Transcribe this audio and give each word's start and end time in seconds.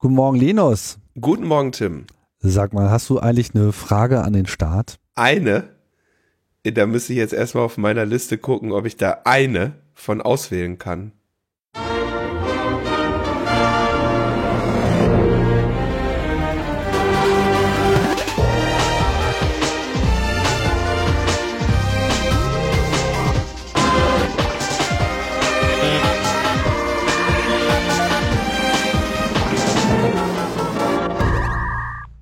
Guten 0.00 0.14
Morgen, 0.14 0.38
Linus. 0.38 1.00
Guten 1.20 1.44
Morgen, 1.48 1.72
Tim. 1.72 2.06
Sag 2.38 2.72
mal, 2.72 2.88
hast 2.88 3.10
du 3.10 3.18
eigentlich 3.18 3.52
eine 3.52 3.72
Frage 3.72 4.22
an 4.22 4.32
den 4.32 4.46
Staat? 4.46 5.00
Eine? 5.16 5.70
Da 6.62 6.86
müsste 6.86 7.14
ich 7.14 7.18
jetzt 7.18 7.32
erstmal 7.32 7.64
auf 7.64 7.78
meiner 7.78 8.06
Liste 8.06 8.38
gucken, 8.38 8.70
ob 8.70 8.86
ich 8.86 8.96
da 8.96 9.22
eine 9.24 9.72
von 9.94 10.22
auswählen 10.22 10.78
kann. 10.78 11.10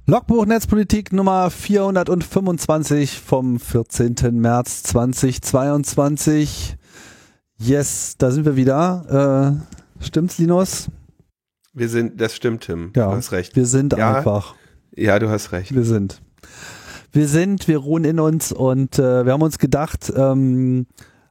Logbuch 0.09 0.47
Netzpolitik 0.47 1.13
Nummer 1.13 1.51
425 1.51 3.21
vom 3.21 3.59
14. 3.59 4.15
März 4.33 4.85
2022. 4.85 6.77
Yes, 7.59 8.15
da 8.17 8.31
sind 8.31 8.45
wir 8.45 8.55
wieder. 8.55 9.59
Äh, 10.01 10.05
stimmt's, 10.05 10.39
Linus? 10.39 10.87
Wir 11.73 11.89
sind, 11.89 12.21
das 12.21 12.37
stimmt, 12.37 12.63
Tim. 12.65 12.93
Ja, 12.95 13.11
du 13.11 13.17
hast 13.17 13.33
recht. 13.33 13.57
Wir 13.57 13.67
sind 13.67 13.95
Ja. 13.97 14.15
einfach. 14.19 14.55
Ja, 14.95 15.19
du 15.19 15.29
hast 15.29 15.51
recht. 15.51 15.75
Wir 15.75 15.85
sind. 15.85 16.23
Wir 17.11 17.27
sind, 17.27 17.67
wir 17.67 17.79
ruhen 17.79 18.05
in 18.05 18.21
uns 18.21 18.53
und 18.53 19.01
äh, 19.01 19.25
wir 19.27 19.33
haben 19.33 19.43
uns 19.43 19.59
gedacht, 19.59 20.13
ähm, 20.15 20.87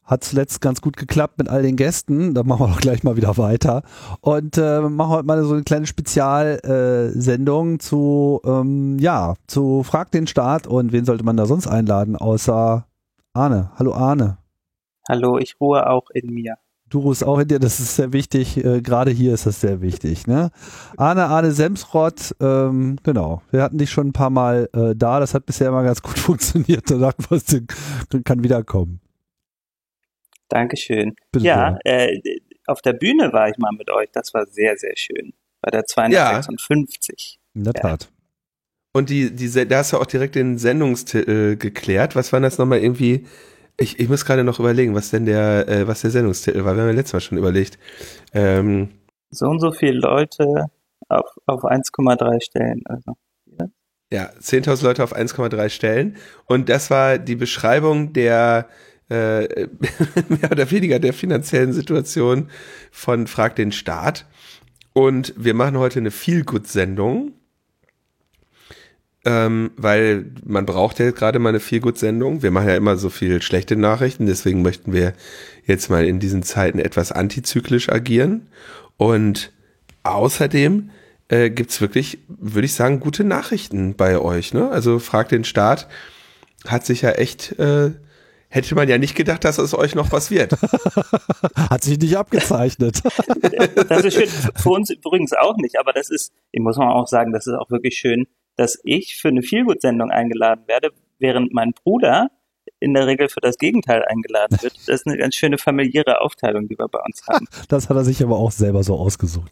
hat 0.05 0.23
zuletzt 0.23 0.62
ganz 0.62 0.82
gut 0.82 0.98
geklappt 0.98 1.38
mit 1.38 1.50
all 1.50 1.64
den 1.64 1.76
Gästen. 1.76 2.34
Da 2.34 2.44
machen 2.44 2.62
wir 2.62 2.68
doch 2.68 2.80
gleich 2.80 3.04
mal 3.04 3.18
wieder 3.18 3.38
weiter. 3.38 3.84
Und 4.22 4.58
äh, 4.58 4.82
machen 4.82 5.12
heute 5.12 5.26
mal 5.26 5.44
so 5.44 5.54
eine 5.54 5.63
kleine 5.63 5.88
Spezialsendung 5.88 7.76
äh, 7.76 7.80
zu, 7.80 8.41
ähm, 8.46 8.99
ja, 8.99 9.34
zu 9.48 9.84
Frag 9.84 10.12
den 10.12 10.27
Staat 10.27 10.68
und 10.68 10.91
wen 10.91 11.05
sollte 11.05 11.24
man 11.24 11.38
da 11.38 11.46
sonst 11.46 11.68
einladen, 11.68 12.16
außer 12.16 12.85
Arne. 13.34 13.71
Hallo 13.77 13.94
Arne. 13.94 14.38
Hallo, 15.10 15.38
ich 15.38 15.60
ruhe 15.60 15.90
auch 15.90 16.10
in 16.12 16.34
mir. 16.34 16.55
Du 16.88 16.99
ruhst 16.99 17.24
auch 17.24 17.40
in 17.40 17.48
dir, 17.48 17.60
das 17.60 17.79
ist 17.79 17.96
sehr 17.96 18.13
wichtig. 18.13 18.63
Äh, 18.63 18.82
Gerade 18.82 19.10
hier 19.10 19.34
ist 19.34 19.48
das 19.48 19.60
sehr 19.60 19.82
wichtig. 19.82 20.27
Ne? 20.27 20.51
Arne, 20.98 21.26
Arne 21.26 21.51
Semsrott, 21.51 22.35
ähm, 22.40 22.98
genau. 23.01 23.41
Wir 23.49 23.63
hatten 23.63 23.79
dich 23.79 23.90
schon 23.90 24.07
ein 24.07 24.13
paar 24.13 24.29
Mal 24.29 24.70
äh, 24.74 24.96
da. 24.96 25.20
Das 25.20 25.34
hat 25.34 25.48
bisher 25.48 25.70
immer 25.70 25.84
ganz 25.84 26.04
gut 26.04 26.20
funktioniert. 26.20 26.90
Da 26.90 26.99
wir, 26.99 27.38
es 27.38 28.24
kann 28.24 28.44
wiederkommen. 28.44 28.99
Dankeschön. 30.49 31.15
Bitte 31.32 31.46
ja, 31.46 31.77
äh, 31.84 32.20
auf 32.68 32.82
der 32.82 32.93
Bühne 32.93 33.32
war 33.34 33.49
ich 33.49 33.57
mal 33.57 33.71
mit 33.71 33.90
euch. 33.91 34.10
Das 34.13 34.34
war 34.34 34.46
sehr, 34.48 34.77
sehr 34.77 34.93
schön. 34.96 35.34
Bei 35.62 35.71
der 35.71 35.85
256. 35.85 37.40
In 37.54 37.63
der 37.63 37.74
Ja. 37.76 37.82
Tat. 37.82 38.10
Und 38.93 39.10
die, 39.10 39.35
diese, 39.35 39.66
da 39.66 39.79
hast 39.79 39.91
du 39.93 39.98
auch 39.98 40.05
direkt 40.05 40.35
den 40.35 40.57
Sendungstitel 40.57 41.57
geklärt. 41.57 42.16
Was 42.16 42.32
war 42.32 42.40
das 42.40 42.57
nochmal 42.57 42.79
irgendwie? 42.79 43.26
Ich, 43.77 43.99
ich 43.99 44.07
muss 44.07 44.23
gerade 44.23 44.43
noch 44.46 44.60
überlegen, 44.60 44.96
was 44.96 45.10
denn 45.10 45.26
der, 45.26 45.68
äh, 45.68 45.88
was 45.88 46.01
der 46.01 46.12
Sendungstitel 46.12 46.63
war. 46.63 46.76
Wir 46.76 46.84
haben 46.84 46.90
ja 46.90 46.96
letztes 46.96 47.13
Mal 47.13 47.20
schon 47.20 47.38
überlegt. 47.38 47.77
Ähm, 48.34 48.90
So 49.32 49.48
und 49.48 49.60
so 49.60 49.71
viele 49.73 49.99
Leute 49.99 50.68
auf, 51.10 51.26
auf 51.46 51.66
1,3 51.66 52.41
Stellen. 52.41 52.84
Also. 52.85 53.16
ja, 54.13 54.29
10.000 54.40 54.84
Leute 54.84 55.04
auf 55.04 55.13
1,3 55.13 55.68
Stellen. 55.70 56.16
Und 56.46 56.70
das 56.70 56.90
war 56.90 57.18
die 57.18 57.35
Beschreibung 57.35 58.13
der, 58.13 58.70
äh, 59.09 59.67
mehr 60.29 60.51
oder 60.51 60.70
weniger 60.71 60.99
der 60.99 61.13
finanziellen 61.13 61.73
Situation 61.73 62.49
von 62.91 63.27
Frag 63.27 63.55
den 63.55 63.71
Staat. 63.71 64.25
Und 64.94 65.34
wir 65.38 65.53
machen 65.53 65.78
heute 65.78 66.00
eine 66.00 66.11
Feel-Good-Sendung. 66.11 67.33
Ähm, 69.28 69.72
weil 69.75 70.31
man 70.45 70.67
braucht 70.67 71.00
ja 71.00 71.09
gerade 71.09 71.39
mal 71.39 71.50
eine 71.50 71.59
Feel-Good-Sendung. 71.59 72.44
Wir 72.44 72.51
machen 72.51 72.67
ja 72.67 72.75
immer 72.75 72.95
so 72.95 73.09
viel 73.09 73.41
schlechte 73.41 73.75
Nachrichten, 73.75 74.27
deswegen 74.27 74.61
möchten 74.61 74.94
wir 74.94 75.13
jetzt 75.65 75.89
mal 75.89 76.05
in 76.05 76.19
diesen 76.19 76.44
Zeiten 76.44 76.77
etwas 76.77 77.11
antizyklisch 77.11 77.89
agieren. 77.89 78.47
Und 78.97 79.51
außerdem 80.03 80.91
äh, 81.27 81.49
gibt's 81.49 81.81
wirklich, 81.81 82.19
würde 82.27 82.65
ich 82.65 82.73
sagen, 82.73 82.99
gute 82.99 83.23
Nachrichten 83.23 83.95
bei 83.95 84.19
euch. 84.19 84.53
Ne? 84.53 84.69
Also 84.69 84.99
Frag 84.99 85.29
den 85.29 85.44
Staat 85.44 85.88
hat 86.67 86.85
sich 86.85 87.01
ja 87.01 87.11
echt, 87.11 87.57
äh, 87.59 87.91
hätte 88.55 88.73
man 88.73 88.88
ja 88.88 88.97
nicht 88.97 89.16
gedacht, 89.16 89.43
dass 89.43 89.57
es 89.57 89.73
euch 89.77 89.95
noch 89.95 90.11
was 90.11 90.31
wird. 90.31 90.53
Hat 91.69 91.83
sich 91.83 91.99
nicht 91.99 92.17
abgezeichnet. 92.17 93.01
Das 93.89 94.03
ist 94.03 94.13
schön. 94.13 94.29
Für 94.55 94.69
uns 94.69 94.89
übrigens 94.89 95.33
auch 95.33 95.57
nicht, 95.57 95.77
aber 95.77 95.91
das 95.93 96.09
ist, 96.09 96.31
ich 96.51 96.61
muss 96.61 96.77
man 96.77 96.88
auch 96.89 97.07
sagen, 97.07 97.33
das 97.33 97.47
ist 97.47 97.53
auch 97.53 97.69
wirklich 97.69 97.97
schön, 97.97 98.27
dass 98.55 98.79
ich 98.83 99.17
für 99.17 99.27
eine 99.27 99.41
Feelgood-Sendung 99.41 100.09
eingeladen 100.11 100.63
werde, 100.67 100.91
während 101.19 101.53
mein 101.53 101.73
Bruder 101.73 102.29
in 102.79 102.94
der 102.94 103.07
Regel 103.07 103.29
für 103.29 103.41
das 103.41 103.57
Gegenteil 103.57 104.03
eingeladen 104.05 104.57
wird. 104.61 104.75
Das 104.88 105.01
ist 105.01 105.07
eine 105.07 105.17
ganz 105.17 105.35
schöne 105.35 105.57
familiäre 105.57 106.21
Aufteilung, 106.21 106.67
die 106.67 106.77
wir 106.77 106.88
bei 106.88 106.99
uns 106.99 107.21
haben. 107.27 107.47
Das 107.67 107.89
hat 107.89 107.97
er 107.97 108.03
sich 108.03 108.23
aber 108.23 108.38
auch 108.38 108.51
selber 108.51 108.83
so 108.83 108.95
ausgesucht. 108.95 109.51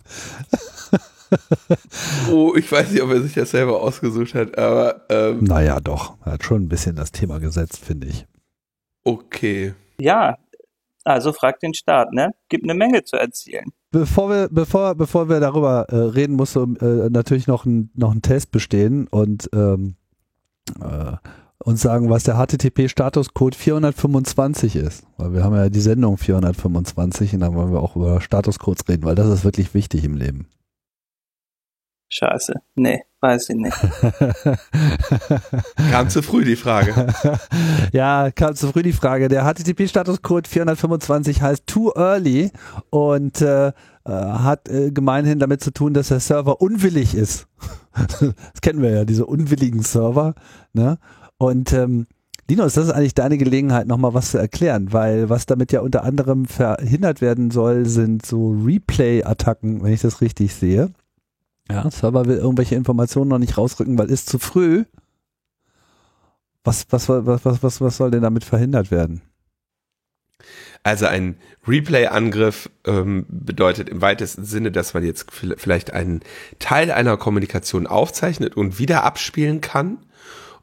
oh, 2.31 2.53
ich 2.56 2.72
weiß 2.72 2.92
nicht, 2.92 3.02
ob 3.02 3.09
er 3.12 3.22
sich 3.22 3.34
das 3.34 3.52
selber 3.52 3.81
ausgesucht 3.81 4.34
hat, 4.34 4.58
aber 4.58 5.02
ähm, 5.09 5.44
Naja, 5.44 5.80
doch. 5.80 6.16
Er 6.25 6.34
hat 6.34 6.44
schon 6.44 6.63
ein 6.63 6.69
bisschen 6.69 6.96
das 6.96 7.12
Thema 7.12 7.40
gesetzt, 7.40 7.84
finde 7.84 8.08
ich. 8.08 8.25
Okay. 9.03 9.74
Ja, 10.00 10.38
also 11.03 11.34
frag 11.34 11.59
den 11.59 11.74
Staat, 11.74 12.14
ne? 12.14 12.31
Gibt 12.50 12.64
eine 12.64 12.74
Menge 12.74 13.03
zu 13.03 13.18
erzählen. 13.18 13.66
Bevor 13.91 14.30
wir, 14.30 14.47
bevor, 14.50 14.96
bevor 14.96 15.30
wir 15.30 15.40
darüber 15.40 15.86
äh, 15.90 15.96
reden, 15.96 16.36
muss 16.36 16.56
äh, 16.56 16.66
natürlich 17.09 17.47
noch 17.47 17.66
ein, 17.66 17.92
noch 17.94 18.12
ein 18.12 18.22
Test 18.22 18.52
bestehen 18.52 19.08
und 19.08 19.50
ähm, 19.53 19.96
äh, 20.81 21.18
uns 21.59 21.81
sagen, 21.81 22.09
was 22.09 22.24
der 22.24 22.36
HTTP-Statuscode 22.36 23.56
425 23.56 24.75
ist. 24.75 25.06
Weil 25.18 25.34
wir 25.34 25.44
haben 25.44 25.56
ja 25.56 25.69
die 25.69 25.80
Sendung 25.80 26.18
425 26.18 27.36
und 27.36 27.40
dann 27.42 27.56
wollen 27.56 27.72
wir 27.72 27.81
auch 27.81 27.96
über 27.96 28.19
Statuscodes 28.22 28.88
reden, 28.90 29.03
weil 29.03 29.16
das 29.16 29.28
ist 29.28 29.44
wirklich 29.46 29.74
wichtig 29.74 30.03
im 30.03 30.16
Leben. 30.16 30.47
Scheiße. 32.16 32.53
Nee, 32.75 33.01
weiß 33.22 33.50
ich 33.50 33.56
nicht. 33.56 33.75
Kam 35.91 36.09
zu 36.09 36.22
früh 36.22 36.46
die 36.46 36.56
Frage. 36.56 37.07
ja, 37.91 38.29
kam 38.29 38.56
zu 38.56 38.68
früh 38.68 38.84
die 38.84 38.94
Frage. 38.94 39.29
Der 39.29 39.46
HTTP-Statuscode 39.46 40.47
425 40.47 41.41
heißt 41.41 41.66
Too 41.66 41.91
Early 41.96 42.51
und 42.91 43.41
äh, 43.41 43.69
äh, 43.69 43.74
hat 44.06 44.69
äh, 44.69 44.91
gemeinhin 44.91 45.40
damit 45.40 45.63
zu 45.63 45.72
tun, 45.72 45.96
dass 45.96 46.09
der 46.09 46.19
Server 46.19 46.62
unwillig 46.62 47.16
ist. 47.16 47.47
das 48.19 48.62
kennen 48.62 48.84
wir 48.84 48.91
ja, 48.91 49.06
diese 49.06 49.25
unwilligen 49.25 49.81
Server. 49.81 50.35
Ne? 50.74 51.00
Und 51.40 51.74
ähm, 51.74 52.06
Linus, 52.47 52.75
das 52.75 52.85
ist 52.85 52.91
eigentlich 52.91 53.16
deine 53.16 53.40
Gelegenheit, 53.40 53.88
nochmal 53.88 54.13
was 54.13 54.30
zu 54.30 54.38
erklären, 54.38 54.94
weil 54.94 55.31
was 55.31 55.47
damit 55.47 55.72
ja 55.72 55.81
unter 55.81 56.03
anderem 56.03 56.45
verhindert 56.45 57.22
werden 57.22 57.50
soll, 57.50 57.88
sind 57.88 58.24
so 58.24 58.51
Replay-Attacken, 58.51 59.81
wenn 59.81 59.94
ich 59.94 60.01
das 60.01 60.22
richtig 60.22 60.53
sehe. 60.53 60.91
Ja, 61.69 61.90
Server 61.90 62.25
will 62.25 62.38
irgendwelche 62.38 62.75
Informationen 62.75 63.29
noch 63.29 63.40
nicht 63.40 63.57
rausrücken, 63.57 63.97
weil 63.97 64.09
ist 64.09 64.29
zu 64.29 64.40
früh. 64.40 64.85
Was, 66.63 66.85
was, 66.90 67.09
was, 67.09 67.46
was, 67.46 67.63
was, 67.63 67.81
was 67.81 67.97
soll 67.97 68.12
denn 68.12 68.22
damit 68.22 68.44
verhindert 68.44 68.91
werden? 68.91 69.22
Also 70.84 71.06
ein 71.06 71.38
Replay-Angriff 71.66 72.69
ähm, 72.85 73.25
bedeutet 73.29 73.88
im 73.88 74.01
weitesten 74.01 74.44
Sinne, 74.44 74.72
dass 74.72 74.94
man 74.94 75.03
jetzt 75.03 75.28
vielleicht 75.31 75.94
einen 75.94 76.22
Teil 76.59 76.91
einer 76.91 77.16
Kommunikation 77.16 77.88
aufzeichnet 77.88 78.57
und 78.57 78.80
wieder 78.80 79.03
abspielen 79.03 79.62
kann 79.62 80.00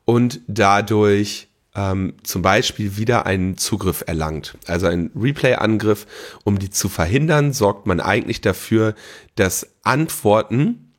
und 0.04 0.40
dadurch 0.46 1.48
ähm, 1.74 2.14
zum 2.22 2.42
Beispiel 2.42 2.98
wieder 2.98 3.24
einen 3.24 3.56
Zugriff 3.56 4.04
erlangt. 4.06 4.58
Also 4.66 4.86
ein 4.86 5.10
Replay-Angriff, 5.14 6.06
um 6.44 6.58
die 6.58 6.68
zu 6.68 6.90
verhindern, 6.90 7.54
sorgt 7.54 7.86
man 7.86 8.00
eigentlich 8.00 8.42
dafür, 8.42 8.94
dass 9.36 9.68
Antworten 9.82 10.89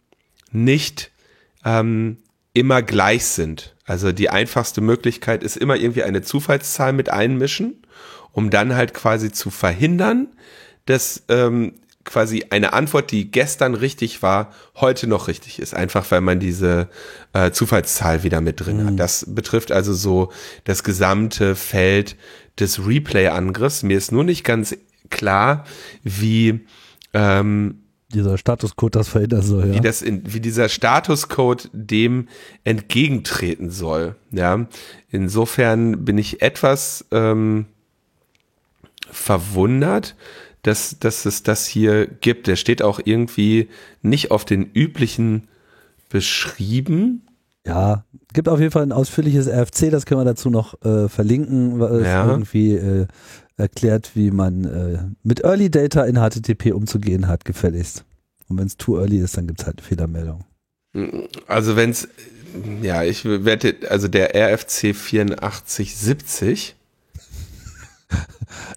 nicht 0.51 1.11
ähm, 1.65 2.17
immer 2.53 2.81
gleich 2.81 3.25
sind. 3.25 3.75
Also 3.85 4.11
die 4.11 4.29
einfachste 4.29 4.81
Möglichkeit 4.81 5.43
ist 5.43 5.57
immer 5.57 5.75
irgendwie 5.75 6.03
eine 6.03 6.21
Zufallszahl 6.21 6.93
mit 6.93 7.09
einmischen, 7.09 7.81
um 8.31 8.49
dann 8.49 8.75
halt 8.75 8.93
quasi 8.93 9.31
zu 9.31 9.49
verhindern, 9.49 10.27
dass 10.85 11.23
ähm, 11.29 11.73
quasi 12.03 12.45
eine 12.49 12.73
Antwort, 12.73 13.11
die 13.11 13.29
gestern 13.29 13.75
richtig 13.75 14.21
war, 14.21 14.53
heute 14.75 15.07
noch 15.07 15.27
richtig 15.27 15.59
ist. 15.59 15.75
Einfach 15.75 16.09
weil 16.09 16.21
man 16.21 16.39
diese 16.39 16.89
äh, 17.33 17.51
Zufallszahl 17.51 18.23
wieder 18.23 18.41
mit 18.41 18.59
drin 18.59 18.85
hat. 18.85 18.99
Das 18.99 19.25
betrifft 19.27 19.71
also 19.71 19.93
so 19.93 20.31
das 20.63 20.83
gesamte 20.83 21.55
Feld 21.55 22.15
des 22.59 22.85
Replay-Angriffs. 22.85 23.83
Mir 23.83 23.97
ist 23.97 24.11
nur 24.11 24.23
nicht 24.23 24.43
ganz 24.43 24.75
klar, 25.09 25.65
wie 26.03 26.61
ähm, 27.13 27.80
Dieser 28.13 28.37
Statuscode 28.37 28.95
das 28.95 29.07
verhindern 29.07 29.41
soll, 29.41 29.67
ja. 29.67 29.73
wie 29.73 29.79
das 29.79 30.01
in, 30.01 30.33
wie 30.33 30.39
dieser 30.39 30.69
Statuscode 30.69 31.69
dem 31.73 32.27
entgegentreten 32.63 33.69
soll. 33.69 34.15
Ja, 34.31 34.67
insofern 35.09 36.05
bin 36.05 36.17
ich 36.17 36.41
etwas 36.41 37.05
ähm, 37.11 37.65
verwundert, 39.09 40.15
dass, 40.63 40.99
dass 40.99 41.25
es 41.25 41.43
das 41.43 41.67
hier 41.67 42.07
gibt. 42.07 42.47
Der 42.47 42.55
steht 42.55 42.81
auch 42.81 42.99
irgendwie 43.03 43.69
nicht 44.01 44.31
auf 44.31 44.45
den 44.45 44.69
üblichen 44.73 45.47
beschrieben. 46.09 47.23
Ja, 47.65 48.05
gibt 48.33 48.49
auf 48.49 48.59
jeden 48.59 48.71
Fall 48.71 48.83
ein 48.83 48.91
ausführliches 48.91 49.47
RFC, 49.47 49.91
das 49.91 50.05
können 50.05 50.19
wir 50.21 50.25
dazu 50.25 50.49
noch 50.49 50.81
äh, 50.83 51.07
verlinken, 51.09 51.79
was 51.79 52.03
Ja. 52.03 52.27
irgendwie 52.27 52.73
äh, 52.75 53.07
erklärt, 53.57 54.11
wie 54.15 54.31
man 54.31 54.65
äh, 54.65 54.97
mit 55.23 55.43
Early 55.43 55.69
Data 55.69 56.03
in 56.05 56.15
HTTP 56.15 56.71
umzugehen 56.73 57.27
hat, 57.27 57.45
gefälligst. 57.45 58.03
Und 58.47 58.57
wenn 58.57 58.65
es 58.67 58.77
too 58.77 58.97
early 58.97 59.17
ist, 59.19 59.37
dann 59.37 59.45
gibt 59.47 59.61
es 59.61 59.67
halt 59.67 59.77
eine 59.79 59.87
Fehlermeldung. 59.87 60.43
Also 61.47 61.75
wenn 61.75 61.91
es, 61.91 62.07
ja, 62.81 63.03
ich 63.03 63.23
wette, 63.25 63.75
also 63.89 64.07
der 64.07 64.35
RFC 64.35 64.85
8470, 64.95 66.75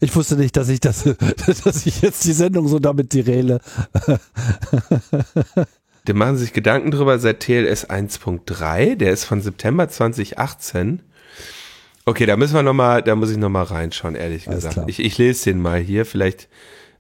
Ich 0.01 0.15
wusste 0.15 0.37
nicht, 0.37 0.57
dass 0.57 0.69
ich 0.69 0.79
das, 0.79 1.03
dass 1.65 1.87
ich 1.87 2.03
jetzt 2.03 2.25
die 2.25 2.33
Sendung 2.35 2.69
so 2.69 2.79
damit 2.79 3.13
deraile. 3.15 3.61
da 6.05 6.13
machen 6.15 6.37
sich 6.37 6.53
Gedanken 6.53 6.91
drüber 6.91 7.19
seit 7.19 7.41
TLS 7.41 7.89
1.3, 7.89 8.97
der 8.97 9.13
ist 9.13 9.25
von 9.25 9.41
September 9.41 9.89
2018. 9.89 11.01
Okay, 12.05 12.27
da 12.27 12.37
müssen 12.37 12.55
wir 12.55 12.63
noch 12.63 12.75
mal, 12.75 13.03
da 13.03 13.17
muss 13.17 13.31
ich 13.31 13.39
noch 13.39 13.49
mal 13.49 13.63
reinschauen, 13.63 14.15
ehrlich 14.15 14.47
Alles 14.47 14.59
gesagt. 14.59 14.75
klar. 14.75 14.89
Ich, 14.89 15.01
ich 15.01 15.17
lese 15.17 15.45
den 15.51 15.61
mal 15.63 15.81
hier, 15.81 16.05
vielleicht 16.05 16.49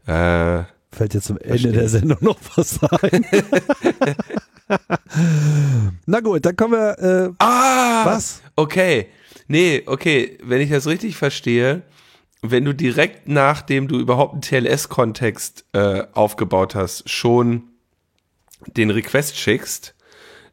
äh, 0.06 0.62
Fällt 0.92 1.12
jetzt 1.12 1.26
zum 1.26 1.38
Ende 1.38 1.72
der 1.72 1.88
Sendung 1.88 2.18
noch 2.20 2.38
was 2.54 2.78
ein. 3.02 3.26
Na 6.06 6.20
gut, 6.20 6.46
dann 6.46 6.54
kommen 6.56 6.74
wir. 6.74 6.98
Äh, 6.98 7.32
Ah! 7.38 8.06
was? 8.06 8.42
Okay. 8.56 9.08
Nee, 9.48 9.82
okay, 9.86 10.38
wenn 10.42 10.60
ich 10.60 10.70
das 10.70 10.86
richtig 10.86 11.16
verstehe, 11.16 11.82
wenn 12.42 12.64
du 12.64 12.72
direkt 12.72 13.28
nachdem 13.28 13.88
du 13.88 13.98
überhaupt 13.98 14.34
einen 14.34 14.42
TLS-Kontext 14.42 15.64
äh, 15.72 16.04
aufgebaut 16.12 16.74
hast, 16.74 17.10
schon 17.10 17.64
den 18.76 18.90
Request 18.90 19.36
schickst, 19.36 19.94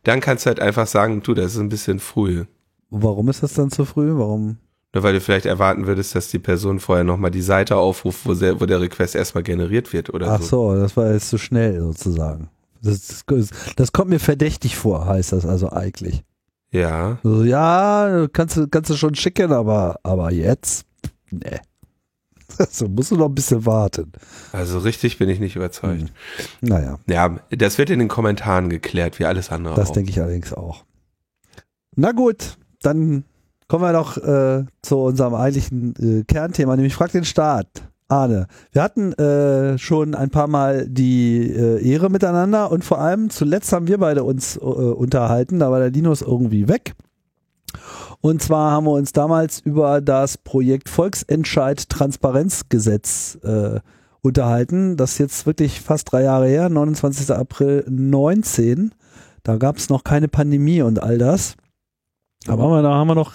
dann 0.03 0.19
kannst 0.19 0.45
du 0.45 0.49
halt 0.49 0.59
einfach 0.59 0.87
sagen, 0.87 1.21
du, 1.21 1.33
das 1.33 1.53
ist 1.53 1.59
ein 1.59 1.69
bisschen 1.69 1.99
früh. 1.99 2.45
Warum 2.89 3.29
ist 3.29 3.43
das 3.43 3.53
dann 3.53 3.71
zu 3.71 3.85
früh? 3.85 4.17
Warum? 4.17 4.57
Nur 4.93 5.03
weil 5.03 5.13
du 5.13 5.21
vielleicht 5.21 5.45
erwarten 5.45 5.87
würdest, 5.87 6.15
dass 6.15 6.29
die 6.29 6.39
Person 6.39 6.79
vorher 6.79 7.05
nochmal 7.05 7.31
die 7.31 7.41
Seite 7.41 7.77
aufruft, 7.77 8.25
wo, 8.25 8.33
sehr, 8.33 8.59
wo 8.59 8.65
der 8.65 8.81
Request 8.81 9.15
erstmal 9.15 9.43
generiert 9.43 9.93
wird 9.93 10.13
oder 10.13 10.31
Ach 10.33 10.41
so. 10.41 10.73
so, 10.73 10.75
das 10.75 10.97
war 10.97 11.13
jetzt 11.13 11.29
zu 11.29 11.37
schnell 11.37 11.79
sozusagen. 11.79 12.49
Das, 12.81 13.23
das, 13.25 13.49
das 13.75 13.91
kommt 13.93 14.09
mir 14.09 14.19
verdächtig 14.19 14.75
vor, 14.75 15.05
heißt 15.05 15.31
das 15.31 15.45
also 15.45 15.71
eigentlich. 15.71 16.23
Ja. 16.71 17.19
So, 17.23 17.43
ja, 17.43 18.27
kannst 18.33 18.57
du, 18.57 18.67
kannst 18.67 18.89
du 18.89 18.95
schon 18.95 19.15
schicken, 19.15 19.53
aber, 19.53 19.99
aber 20.03 20.31
jetzt? 20.31 20.85
Nee. 21.29 21.59
So 22.71 22.87
musst 22.87 23.11
du 23.11 23.17
noch 23.17 23.27
ein 23.27 23.35
bisschen 23.35 23.65
warten. 23.65 24.11
Also 24.51 24.79
richtig 24.79 25.17
bin 25.17 25.29
ich 25.29 25.39
nicht 25.39 25.55
überzeugt. 25.55 26.01
Hm. 26.01 26.09
Naja, 26.61 26.99
Ja, 27.07 27.39
das 27.49 27.77
wird 27.77 27.89
in 27.89 27.99
den 27.99 28.07
Kommentaren 28.07 28.69
geklärt, 28.69 29.19
wie 29.19 29.25
alles 29.25 29.51
andere 29.51 29.75
das 29.75 29.89
auch. 29.89 29.93
denke 29.93 30.11
ich 30.11 30.19
allerdings 30.21 30.53
auch. 30.53 30.85
Na 31.95 32.11
gut, 32.11 32.57
dann 32.81 33.23
kommen 33.67 33.83
wir 33.83 33.93
noch 33.93 34.17
äh, 34.17 34.65
zu 34.81 34.97
unserem 34.97 35.33
eigentlichen 35.33 35.93
äh, 36.21 36.23
Kernthema, 36.23 36.75
nämlich 36.75 36.93
Frag 36.95 37.11
den 37.11 37.25
Staat. 37.25 37.67
Arne, 38.07 38.47
wir 38.73 38.83
hatten 38.83 39.13
äh, 39.13 39.77
schon 39.77 40.15
ein 40.15 40.29
paar 40.29 40.47
Mal 40.47 40.85
die 40.89 41.49
äh, 41.49 41.81
Ehre 41.81 42.09
miteinander 42.09 42.69
und 42.69 42.83
vor 42.83 42.99
allem 42.99 43.29
zuletzt 43.29 43.71
haben 43.71 43.87
wir 43.87 43.99
beide 43.99 44.25
uns 44.25 44.57
äh, 44.57 44.59
unterhalten, 44.59 45.59
da 45.59 45.71
war 45.71 45.79
der 45.79 45.91
Linus 45.91 46.21
irgendwie 46.21 46.67
weg. 46.67 46.93
Und 48.21 48.41
zwar 48.41 48.71
haben 48.71 48.85
wir 48.85 48.91
uns 48.91 49.13
damals 49.13 49.59
über 49.59 50.01
das 50.01 50.37
Projekt 50.37 50.89
Volksentscheid 50.89 51.89
Transparenzgesetz 51.89 53.39
äh, 53.43 53.79
unterhalten. 54.21 54.97
Das 54.97 55.13
ist 55.13 55.17
jetzt 55.17 55.45
wirklich 55.45 55.81
fast 55.81 56.11
drei 56.11 56.23
Jahre 56.23 56.47
her, 56.47 56.69
29. 56.69 57.31
April 57.31 57.85
19. 57.89 58.93
Da 59.43 59.57
gab 59.57 59.77
es 59.77 59.89
noch 59.89 60.03
keine 60.03 60.27
Pandemie 60.27 60.81
und 60.81 61.01
all 61.01 61.17
das. 61.17 61.55
Aber 62.47 62.63
haben 62.63 62.71
wir, 62.71 62.81
da 62.81 62.93
haben 62.93 63.07
wir, 63.07 63.15
noch, 63.15 63.33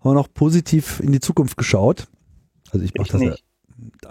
haben 0.00 0.10
wir 0.10 0.14
noch 0.14 0.32
positiv 0.32 1.00
in 1.00 1.12
die 1.12 1.20
Zukunft 1.20 1.56
geschaut. 1.56 2.06
Also 2.70 2.84
ich 2.84 2.94
mache 2.94 3.06
Ich 3.06 3.12
das 3.12 3.20
ja. 3.20 3.30
nicht. 3.30 3.44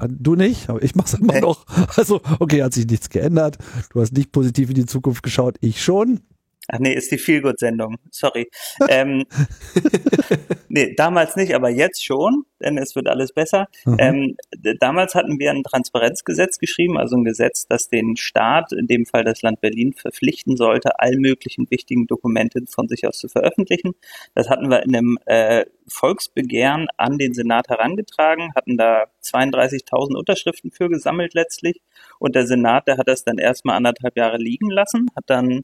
Du 0.10 0.36
nicht, 0.36 0.70
aber 0.70 0.84
ich 0.84 0.96
mache 0.96 1.08
es 1.08 1.14
immer 1.14 1.34
Nee. 1.34 1.42
noch. 1.42 1.66
Also, 1.96 2.22
okay, 2.40 2.64
hat 2.64 2.74
sich 2.74 2.86
nichts 2.86 3.10
geändert. 3.10 3.58
Du 3.92 4.02
hast 4.02 4.14
nicht 4.14 4.32
positiv 4.32 4.70
in 4.70 4.76
die 4.76 4.86
Zukunft 4.86 5.24
geschaut, 5.24 5.56
ich 5.62 5.82
schon. 5.84 6.20
Ach 6.70 6.80
nee, 6.80 6.94
ist 6.94 7.12
die 7.12 7.18
Feelgood-Sendung. 7.18 7.98
Sorry. 8.10 8.50
ähm, 8.88 9.26
nee, 10.70 10.94
damals 10.96 11.36
nicht, 11.36 11.54
aber 11.56 11.70
jetzt 11.70 12.06
schon, 12.06 12.46
denn 12.62 12.78
es 12.78 12.96
wird 12.96 13.08
alles 13.08 13.34
besser. 13.34 13.68
Mhm. 13.84 13.98
Ähm, 14.00 14.38
damals 14.80 15.14
hatten 15.14 15.40
wir 15.40 15.52
ein 15.52 15.64
Transparenzgesetz 15.64 16.60
geschrieben, 16.60 16.98
also 16.98 17.18
ein 17.18 17.26
Gesetz, 17.26 17.68
das 17.68 17.90
den 17.90 18.16
Staat, 18.16 18.72
in 18.72 18.88
dem 18.88 19.06
Fall 19.06 19.26
das 19.26 19.42
Land 19.42 19.60
Berlin, 19.60 19.94
verpflichten 19.94 20.56
sollte, 20.56 21.00
all 21.00 21.18
möglichen 21.18 21.70
wichtigen 21.70 22.08
Dokumente 22.08 22.62
von 22.70 22.88
sich 22.88 23.06
aus 23.06 23.20
zu 23.20 23.28
veröffentlichen. 23.28 23.92
Das 24.34 24.50
hatten 24.50 24.70
wir 24.70 24.84
in 24.84 24.96
einem 24.96 25.18
äh, 25.26 25.66
Volksbegehren 25.88 26.88
an 26.96 27.18
den 27.18 27.34
Senat 27.34 27.68
herangetragen, 27.68 28.54
hatten 28.56 28.78
da 28.78 29.08
32.000 29.22 30.16
Unterschriften 30.16 30.72
für 30.72 30.88
gesammelt 30.88 31.34
letztlich. 31.34 31.82
Und 32.20 32.36
der 32.36 32.48
Senat, 32.48 32.88
der 32.88 32.98
hat 32.98 33.10
das 33.10 33.26
dann 33.26 33.38
erstmal 33.38 33.76
anderthalb 33.76 34.16
Jahre 34.16 34.38
liegen 34.38 34.70
lassen, 34.70 35.08
hat 35.16 35.26
dann 35.28 35.64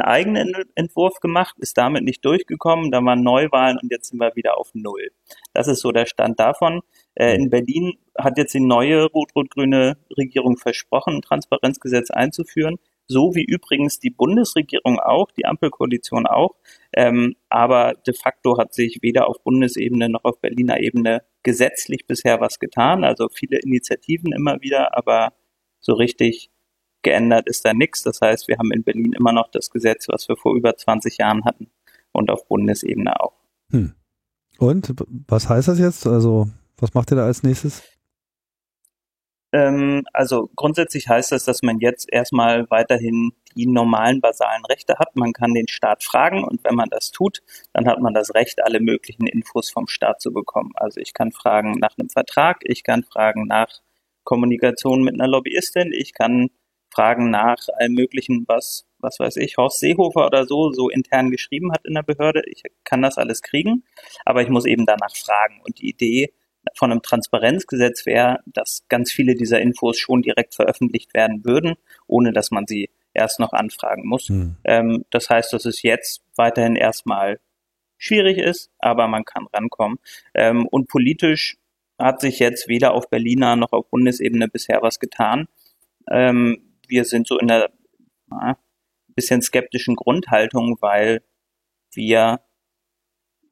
einen 0.00 0.08
eigenen 0.08 0.54
Entwurf 0.74 1.20
gemacht, 1.20 1.56
ist 1.58 1.76
damit 1.76 2.04
nicht 2.04 2.24
durchgekommen, 2.24 2.90
da 2.90 3.04
waren 3.04 3.22
Neuwahlen 3.22 3.78
und 3.82 3.90
jetzt 3.90 4.10
sind 4.10 4.20
wir 4.20 4.36
wieder 4.36 4.58
auf 4.58 4.70
Null. 4.74 5.10
Das 5.52 5.68
ist 5.68 5.80
so 5.80 5.92
der 5.92 6.06
Stand 6.06 6.38
davon. 6.38 6.82
Äh, 7.14 7.36
in 7.36 7.50
Berlin 7.50 7.94
hat 8.18 8.38
jetzt 8.38 8.54
die 8.54 8.60
neue 8.60 9.04
rot-rot-grüne 9.04 9.98
Regierung 10.16 10.56
versprochen, 10.56 11.16
ein 11.16 11.22
Transparenzgesetz 11.22 12.10
einzuführen, 12.10 12.76
so 13.08 13.34
wie 13.34 13.44
übrigens 13.44 13.98
die 13.98 14.10
Bundesregierung 14.10 14.98
auch, 14.98 15.30
die 15.32 15.46
Ampelkoalition 15.46 16.26
auch. 16.26 16.56
Ähm, 16.92 17.36
aber 17.48 17.94
de 18.06 18.14
facto 18.14 18.58
hat 18.58 18.74
sich 18.74 18.98
weder 19.02 19.28
auf 19.28 19.42
Bundesebene 19.42 20.08
noch 20.08 20.24
auf 20.24 20.40
Berliner 20.40 20.80
Ebene 20.80 21.22
gesetzlich 21.42 22.06
bisher 22.06 22.40
was 22.40 22.58
getan. 22.58 23.04
Also 23.04 23.28
viele 23.28 23.58
Initiativen 23.58 24.32
immer 24.32 24.60
wieder, 24.60 24.96
aber 24.96 25.32
so 25.80 25.94
richtig 25.94 26.50
geändert 27.02 27.48
ist 27.48 27.64
da 27.64 27.72
nichts. 27.74 28.02
Das 28.02 28.20
heißt, 28.20 28.48
wir 28.48 28.58
haben 28.58 28.72
in 28.72 28.82
Berlin 28.82 29.12
immer 29.12 29.32
noch 29.32 29.50
das 29.50 29.70
Gesetz, 29.70 30.08
was 30.08 30.28
wir 30.28 30.36
vor 30.36 30.56
über 30.56 30.76
20 30.76 31.18
Jahren 31.18 31.44
hatten 31.44 31.70
und 32.12 32.30
auf 32.30 32.46
Bundesebene 32.48 33.20
auch. 33.20 33.34
Und 34.58 34.96
b- 34.96 35.04
was 35.28 35.48
heißt 35.48 35.68
das 35.68 35.78
jetzt? 35.78 36.06
Also, 36.06 36.48
was 36.78 36.94
macht 36.94 37.12
ihr 37.12 37.16
da 37.16 37.26
als 37.26 37.42
nächstes? 37.42 37.82
Ähm, 39.52 40.04
also 40.12 40.50
grundsätzlich 40.56 41.08
heißt 41.08 41.32
das, 41.32 41.44
dass 41.44 41.62
man 41.62 41.78
jetzt 41.78 42.08
erstmal 42.10 42.68
weiterhin 42.70 43.32
die 43.54 43.66
normalen 43.66 44.20
basalen 44.20 44.64
Rechte 44.66 44.98
hat. 44.98 45.14
Man 45.14 45.32
kann 45.32 45.54
den 45.54 45.68
Staat 45.68 46.02
fragen 46.02 46.44
und 46.44 46.64
wenn 46.64 46.74
man 46.74 46.88
das 46.90 47.10
tut, 47.10 47.42
dann 47.72 47.86
hat 47.86 48.00
man 48.00 48.12
das 48.12 48.34
Recht, 48.34 48.62
alle 48.62 48.80
möglichen 48.80 49.26
Infos 49.26 49.70
vom 49.70 49.86
Staat 49.86 50.20
zu 50.20 50.32
bekommen. 50.32 50.72
Also 50.74 51.00
ich 51.00 51.14
kann 51.14 51.32
fragen 51.32 51.78
nach 51.78 51.96
einem 51.98 52.10
Vertrag, 52.10 52.58
ich 52.64 52.82
kann 52.82 53.04
fragen 53.04 53.46
nach 53.46 53.68
Kommunikation 54.24 55.04
mit 55.04 55.14
einer 55.14 55.28
Lobbyistin, 55.28 55.92
ich 55.92 56.12
kann 56.12 56.50
fragen 56.96 57.30
nach 57.30 57.58
allem 57.78 57.92
möglichen, 57.92 58.44
was, 58.48 58.86
was 58.98 59.20
weiß 59.20 59.36
ich, 59.36 59.58
Horst 59.58 59.80
Seehofer 59.80 60.26
oder 60.26 60.46
so, 60.46 60.72
so 60.72 60.88
intern 60.88 61.30
geschrieben 61.30 61.72
hat 61.72 61.84
in 61.84 61.94
der 61.94 62.02
Behörde. 62.02 62.42
Ich 62.46 62.62
kann 62.84 63.02
das 63.02 63.18
alles 63.18 63.42
kriegen, 63.42 63.84
aber 64.24 64.42
ich 64.42 64.48
muss 64.48 64.64
eben 64.64 64.86
danach 64.86 65.14
fragen. 65.14 65.60
Und 65.62 65.80
die 65.80 65.90
Idee 65.90 66.32
von 66.74 66.90
einem 66.90 67.02
Transparenzgesetz 67.02 68.06
wäre, 68.06 68.40
dass 68.46 68.84
ganz 68.88 69.12
viele 69.12 69.34
dieser 69.34 69.60
Infos 69.60 69.98
schon 69.98 70.22
direkt 70.22 70.54
veröffentlicht 70.54 71.12
werden 71.12 71.44
würden, 71.44 71.74
ohne 72.06 72.32
dass 72.32 72.50
man 72.50 72.66
sie 72.66 72.88
erst 73.12 73.40
noch 73.40 73.52
anfragen 73.52 74.06
muss. 74.06 74.28
Hm. 74.28 74.56
Ähm, 74.64 75.04
das 75.10 75.28
heißt, 75.28 75.52
dass 75.52 75.66
es 75.66 75.82
jetzt 75.82 76.22
weiterhin 76.34 76.76
erstmal 76.76 77.40
schwierig 77.98 78.38
ist, 78.38 78.70
aber 78.78 79.06
man 79.06 79.24
kann 79.24 79.46
rankommen. 79.52 79.98
Ähm, 80.34 80.66
und 80.66 80.88
politisch 80.88 81.58
hat 81.98 82.20
sich 82.20 82.38
jetzt 82.38 82.68
weder 82.68 82.92
auf 82.92 83.08
Berliner 83.10 83.56
noch 83.56 83.72
auf 83.72 83.88
Bundesebene 83.90 84.48
bisher 84.48 84.80
was 84.82 84.98
getan. 84.98 85.46
Ähm, 86.10 86.66
wir 86.88 87.04
sind 87.04 87.26
so 87.26 87.38
in 87.38 87.50
einer 87.50 87.70
na, 88.28 88.58
bisschen 89.14 89.42
skeptischen 89.42 89.96
Grundhaltung, 89.96 90.76
weil 90.80 91.22
wir 91.92 92.40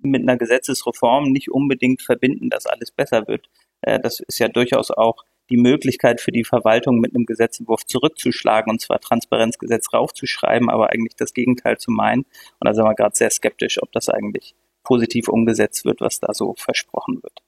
mit 0.01 0.23
einer 0.23 0.37
Gesetzesreform 0.37 1.33
nicht 1.33 1.51
unbedingt 1.51 2.03
verbinden, 2.03 2.51
dass 2.51 2.67
alles 2.67 2.91
besser 2.91 3.27
wird. 3.27 3.49
Äh, 3.81 3.99
das 4.01 4.21
ist 4.21 4.39
ja 4.39 4.49
durchaus 4.49 4.91
auch 4.91 5.25
die 5.51 5.57
Möglichkeit 5.57 6.21
für 6.21 6.33
die 6.33 6.45
Verwaltung 6.45 7.01
mit 7.01 7.15
einem 7.15 7.27
Gesetzentwurf 7.27 7.85
zurückzuschlagen 7.85 8.71
und 8.71 8.81
zwar 8.81 9.01
Transparenzgesetz 9.01 9.93
raufzuschreiben, 9.93 10.71
aber 10.71 10.91
eigentlich 10.91 11.17
das 11.17 11.35
Gegenteil 11.35 11.79
zu 11.79 11.91
meinen. 11.91 12.23
Und 12.23 12.69
da 12.69 12.75
sind 12.75 12.85
wir 12.85 12.95
gerade 12.95 13.17
sehr 13.17 13.31
skeptisch, 13.31 13.83
ob 13.83 13.93
das 13.93 14.09
eigentlich 14.09 14.55
positiv 14.85 15.29
umgesetzt 15.29 15.85
wird, 15.85 16.01
was 16.01 16.21
da 16.21 16.33
so 16.33 16.55
versprochen 16.57 17.23
wird. 17.23 17.43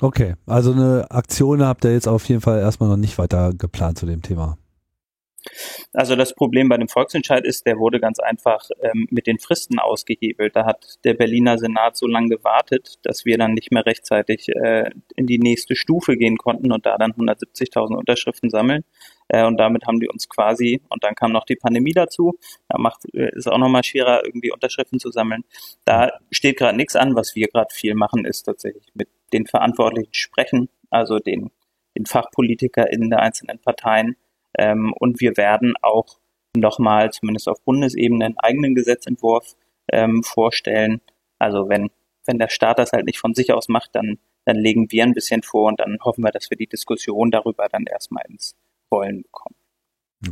Okay, 0.00 0.34
also 0.46 0.72
eine 0.72 1.10
Aktion 1.10 1.62
habt 1.62 1.84
ihr 1.84 1.92
jetzt 1.92 2.08
auf 2.08 2.26
jeden 2.28 2.40
Fall 2.40 2.60
erstmal 2.60 2.88
noch 2.88 2.96
nicht 2.96 3.18
weiter 3.18 3.52
geplant 3.52 3.98
zu 3.98 4.06
dem 4.06 4.22
Thema. 4.22 4.56
Also 5.92 6.16
das 6.16 6.34
Problem 6.34 6.68
bei 6.68 6.76
dem 6.76 6.88
Volksentscheid 6.88 7.44
ist, 7.44 7.66
der 7.66 7.78
wurde 7.78 7.98
ganz 7.98 8.18
einfach 8.18 8.68
ähm, 8.82 9.06
mit 9.10 9.26
den 9.26 9.38
Fristen 9.38 9.78
ausgehebelt. 9.78 10.54
Da 10.54 10.64
hat 10.64 10.98
der 11.04 11.14
Berliner 11.14 11.58
Senat 11.58 11.96
so 11.96 12.06
lange 12.06 12.28
gewartet, 12.28 12.98
dass 13.02 13.24
wir 13.24 13.38
dann 13.38 13.54
nicht 13.54 13.72
mehr 13.72 13.84
rechtzeitig 13.86 14.48
äh, 14.48 14.90
in 15.16 15.26
die 15.26 15.38
nächste 15.38 15.76
Stufe 15.76 16.16
gehen 16.16 16.36
konnten 16.36 16.72
und 16.72 16.86
da 16.86 16.98
dann 16.98 17.12
170.000 17.12 17.96
Unterschriften 17.96 18.50
sammeln. 18.50 18.84
Äh, 19.28 19.46
und 19.46 19.58
damit 19.58 19.86
haben 19.86 20.00
die 20.00 20.08
uns 20.08 20.28
quasi, 20.28 20.82
und 20.88 21.02
dann 21.04 21.14
kam 21.14 21.32
noch 21.32 21.44
die 21.44 21.56
Pandemie 21.56 21.92
dazu, 21.92 22.38
da 22.68 22.78
macht 22.78 23.04
äh, 23.14 23.30
ist 23.34 23.48
auch 23.48 23.58
nochmal 23.58 23.84
schwerer, 23.84 24.24
irgendwie 24.24 24.52
Unterschriften 24.52 24.98
zu 24.98 25.10
sammeln. 25.10 25.44
Da 25.84 26.12
steht 26.30 26.58
gerade 26.58 26.76
nichts 26.76 26.96
an. 26.96 27.16
Was 27.16 27.34
wir 27.34 27.48
gerade 27.48 27.72
viel 27.72 27.94
machen, 27.94 28.24
ist 28.24 28.42
tatsächlich 28.42 28.86
mit 28.94 29.08
den 29.32 29.46
Verantwortlichen 29.46 30.14
sprechen, 30.14 30.68
also 30.90 31.18
den, 31.18 31.50
den 31.96 32.06
FachpolitikerInnen 32.06 33.10
der 33.10 33.20
einzelnen 33.20 33.58
Parteien 33.58 34.16
ähm, 34.58 34.92
und 34.98 35.20
wir 35.20 35.36
werden 35.36 35.74
auch 35.82 36.18
nochmal, 36.56 37.12
zumindest 37.12 37.48
auf 37.48 37.62
Bundesebene, 37.64 38.24
einen 38.24 38.38
eigenen 38.38 38.74
Gesetzentwurf 38.74 39.54
ähm, 39.92 40.22
vorstellen. 40.22 41.00
Also 41.38 41.68
wenn, 41.68 41.90
wenn 42.26 42.38
der 42.38 42.48
Staat 42.48 42.78
das 42.78 42.92
halt 42.92 43.06
nicht 43.06 43.18
von 43.18 43.34
sich 43.34 43.52
aus 43.52 43.68
macht, 43.68 43.94
dann, 43.94 44.18
dann 44.44 44.56
legen 44.56 44.90
wir 44.90 45.04
ein 45.04 45.14
bisschen 45.14 45.42
vor 45.42 45.68
und 45.68 45.80
dann 45.80 45.98
hoffen 46.02 46.24
wir, 46.24 46.32
dass 46.32 46.50
wir 46.50 46.56
die 46.56 46.66
Diskussion 46.66 47.30
darüber 47.30 47.68
dann 47.68 47.84
erstmal 47.84 48.24
ins 48.28 48.56
Rollen 48.90 49.22
bekommen. 49.22 49.56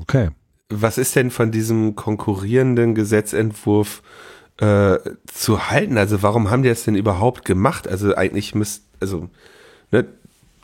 Okay. 0.00 0.30
Was 0.70 0.98
ist 0.98 1.16
denn 1.16 1.30
von 1.30 1.50
diesem 1.50 1.94
konkurrierenden 1.94 2.94
Gesetzentwurf 2.94 4.02
äh, 4.58 4.98
zu 5.26 5.70
halten? 5.70 5.98
Also 5.98 6.22
warum 6.22 6.50
haben 6.50 6.62
die 6.62 6.68
das 6.68 6.84
denn 6.84 6.94
überhaupt 6.94 7.44
gemacht? 7.44 7.88
Also 7.88 8.14
eigentlich 8.14 8.54
müsst, 8.54 8.84
also 9.00 9.28
ne, 9.90 10.06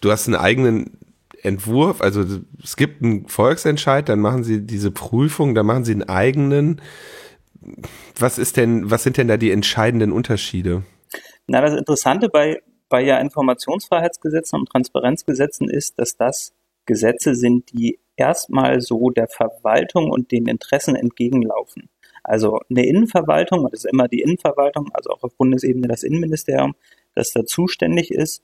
du 0.01 0.11
hast 0.11 0.27
einen 0.27 0.37
eigenen 0.37 0.99
Entwurf, 1.43 2.01
also 2.01 2.25
es 2.63 2.77
gibt 2.77 3.03
einen 3.03 3.29
Volksentscheid, 3.29 4.09
dann 4.09 4.21
machen 4.21 4.45
sie 4.45 4.67
diese 4.67 4.91
Prüfung, 4.91 5.55
dann 5.55 5.67
machen 5.67 5.85
sie 5.85 5.93
einen 5.93 6.09
eigenen. 6.09 6.81
Was 8.19 8.39
ist 8.39 8.57
denn, 8.57 8.91
was 8.91 9.03
sind 9.03 9.17
denn 9.17 9.29
da 9.29 9.37
die 9.37 9.51
entscheidenden 9.51 10.13
Unterschiede? 10.13 10.83
Na, 11.47 11.61
das 11.61 11.75
Interessante 11.75 12.29
bei, 12.29 12.63
bei 12.89 13.03
ja 13.03 13.19
Informationsfreiheitsgesetzen 13.19 14.59
und 14.59 14.69
Transparenzgesetzen 14.71 15.69
ist, 15.69 15.99
dass 15.99 16.17
das 16.17 16.53
Gesetze 16.87 17.35
sind, 17.35 17.73
die 17.73 18.01
erstmal 18.17 18.81
so 18.81 19.11
der 19.11 19.29
Verwaltung 19.29 20.11
und 20.11 20.33
den 20.33 20.47
Interessen 20.47 20.97
entgegenlaufen. 20.97 21.89
Also 22.25 22.61
eine 22.71 22.87
Innenverwaltung, 22.87 23.69
das 23.71 23.85
ist 23.85 23.93
immer 23.93 24.09
die 24.09 24.21
Innenverwaltung, 24.21 24.91
also 24.93 25.11
auch 25.11 25.23
auf 25.23 25.37
Bundesebene 25.37 25.87
das 25.89 26.03
Innenministerium, 26.03 26.75
das 27.15 27.31
da 27.33 27.45
zuständig 27.45 28.11
ist, 28.11 28.43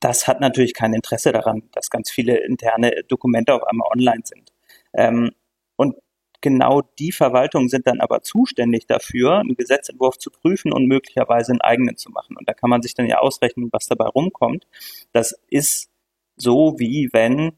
das 0.00 0.26
hat 0.26 0.40
natürlich 0.40 0.74
kein 0.74 0.94
Interesse 0.94 1.32
daran, 1.32 1.62
dass 1.72 1.88
ganz 1.88 2.10
viele 2.10 2.36
interne 2.44 3.04
Dokumente 3.06 3.54
auf 3.54 3.62
einmal 3.62 3.88
online 3.92 4.22
sind. 4.24 4.52
Ähm, 4.92 5.30
und 5.76 5.94
genau 6.40 6.82
die 6.98 7.12
Verwaltungen 7.12 7.68
sind 7.68 7.86
dann 7.86 8.00
aber 8.00 8.22
zuständig 8.22 8.86
dafür, 8.86 9.38
einen 9.38 9.54
Gesetzentwurf 9.54 10.18
zu 10.18 10.30
prüfen 10.30 10.72
und 10.72 10.86
möglicherweise 10.86 11.52
einen 11.52 11.60
eigenen 11.60 11.96
zu 11.96 12.10
machen. 12.10 12.36
Und 12.36 12.48
da 12.48 12.52
kann 12.52 12.68
man 12.68 12.82
sich 12.82 12.94
dann 12.94 13.06
ja 13.06 13.18
ausrechnen, 13.18 13.68
was 13.72 13.86
dabei 13.86 14.06
rumkommt. 14.06 14.66
Das 15.12 15.38
ist 15.48 15.88
so, 16.36 16.74
wie 16.78 17.08
wenn 17.12 17.52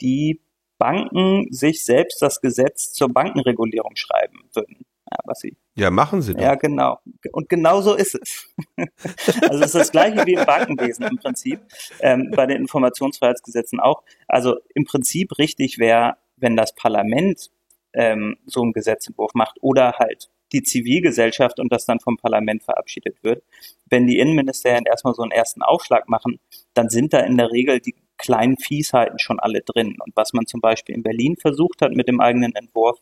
die 0.00 0.40
Banken 0.80 1.46
sich 1.52 1.84
selbst 1.84 2.22
das 2.22 2.40
Gesetz 2.40 2.92
zur 2.92 3.10
Bankenregulierung 3.10 3.94
schreiben 3.96 4.48
würden. 4.54 4.78
Ja, 5.10 5.18
was 5.24 5.40
sie 5.40 5.56
ja, 5.76 5.90
machen 5.90 6.22
sie 6.22 6.34
doch. 6.34 6.42
Ja, 6.42 6.54
genau. 6.54 6.98
Und 7.32 7.48
genau 7.48 7.80
so 7.80 7.94
ist 7.94 8.14
es. 8.14 8.48
also 9.48 9.60
es 9.60 9.66
ist 9.66 9.74
das 9.74 9.92
gleiche 9.92 10.26
wie 10.26 10.34
im 10.34 10.44
Bankenwesen 10.44 11.06
im 11.06 11.16
Prinzip, 11.16 11.60
ähm, 12.00 12.30
bei 12.34 12.46
den 12.46 12.58
Informationsfreiheitsgesetzen 12.58 13.80
auch. 13.80 14.02
Also 14.26 14.56
im 14.74 14.84
Prinzip 14.84 15.38
richtig 15.38 15.78
wäre, 15.78 16.16
wenn 16.36 16.56
das 16.56 16.74
Parlament 16.74 17.50
ähm, 17.92 18.36
so 18.46 18.62
einen 18.62 18.72
Gesetzentwurf 18.72 19.34
macht 19.34 19.56
oder 19.60 19.94
halt 19.98 20.30
die 20.52 20.62
Zivilgesellschaft 20.62 21.60
und 21.60 21.72
das 21.72 21.86
dann 21.86 22.00
vom 22.00 22.16
Parlament 22.16 22.62
verabschiedet 22.62 23.22
wird. 23.22 23.42
Wenn 23.88 24.06
die 24.06 24.18
Innenministerien 24.18 24.84
erstmal 24.84 25.14
so 25.14 25.22
einen 25.22 25.30
ersten 25.30 25.62
Aufschlag 25.62 26.08
machen, 26.08 26.40
dann 26.74 26.88
sind 26.88 27.12
da 27.12 27.20
in 27.20 27.36
der 27.36 27.50
Regel 27.50 27.80
die 27.80 27.94
kleinen 28.20 28.56
Fiesheiten 28.58 29.18
schon 29.18 29.40
alle 29.40 29.60
drin. 29.62 29.96
Und 30.04 30.14
was 30.14 30.32
man 30.32 30.46
zum 30.46 30.60
Beispiel 30.60 30.94
in 30.94 31.02
Berlin 31.02 31.36
versucht 31.36 31.82
hat 31.82 31.92
mit 31.92 32.08
dem 32.08 32.20
eigenen 32.20 32.54
Entwurf, 32.54 32.98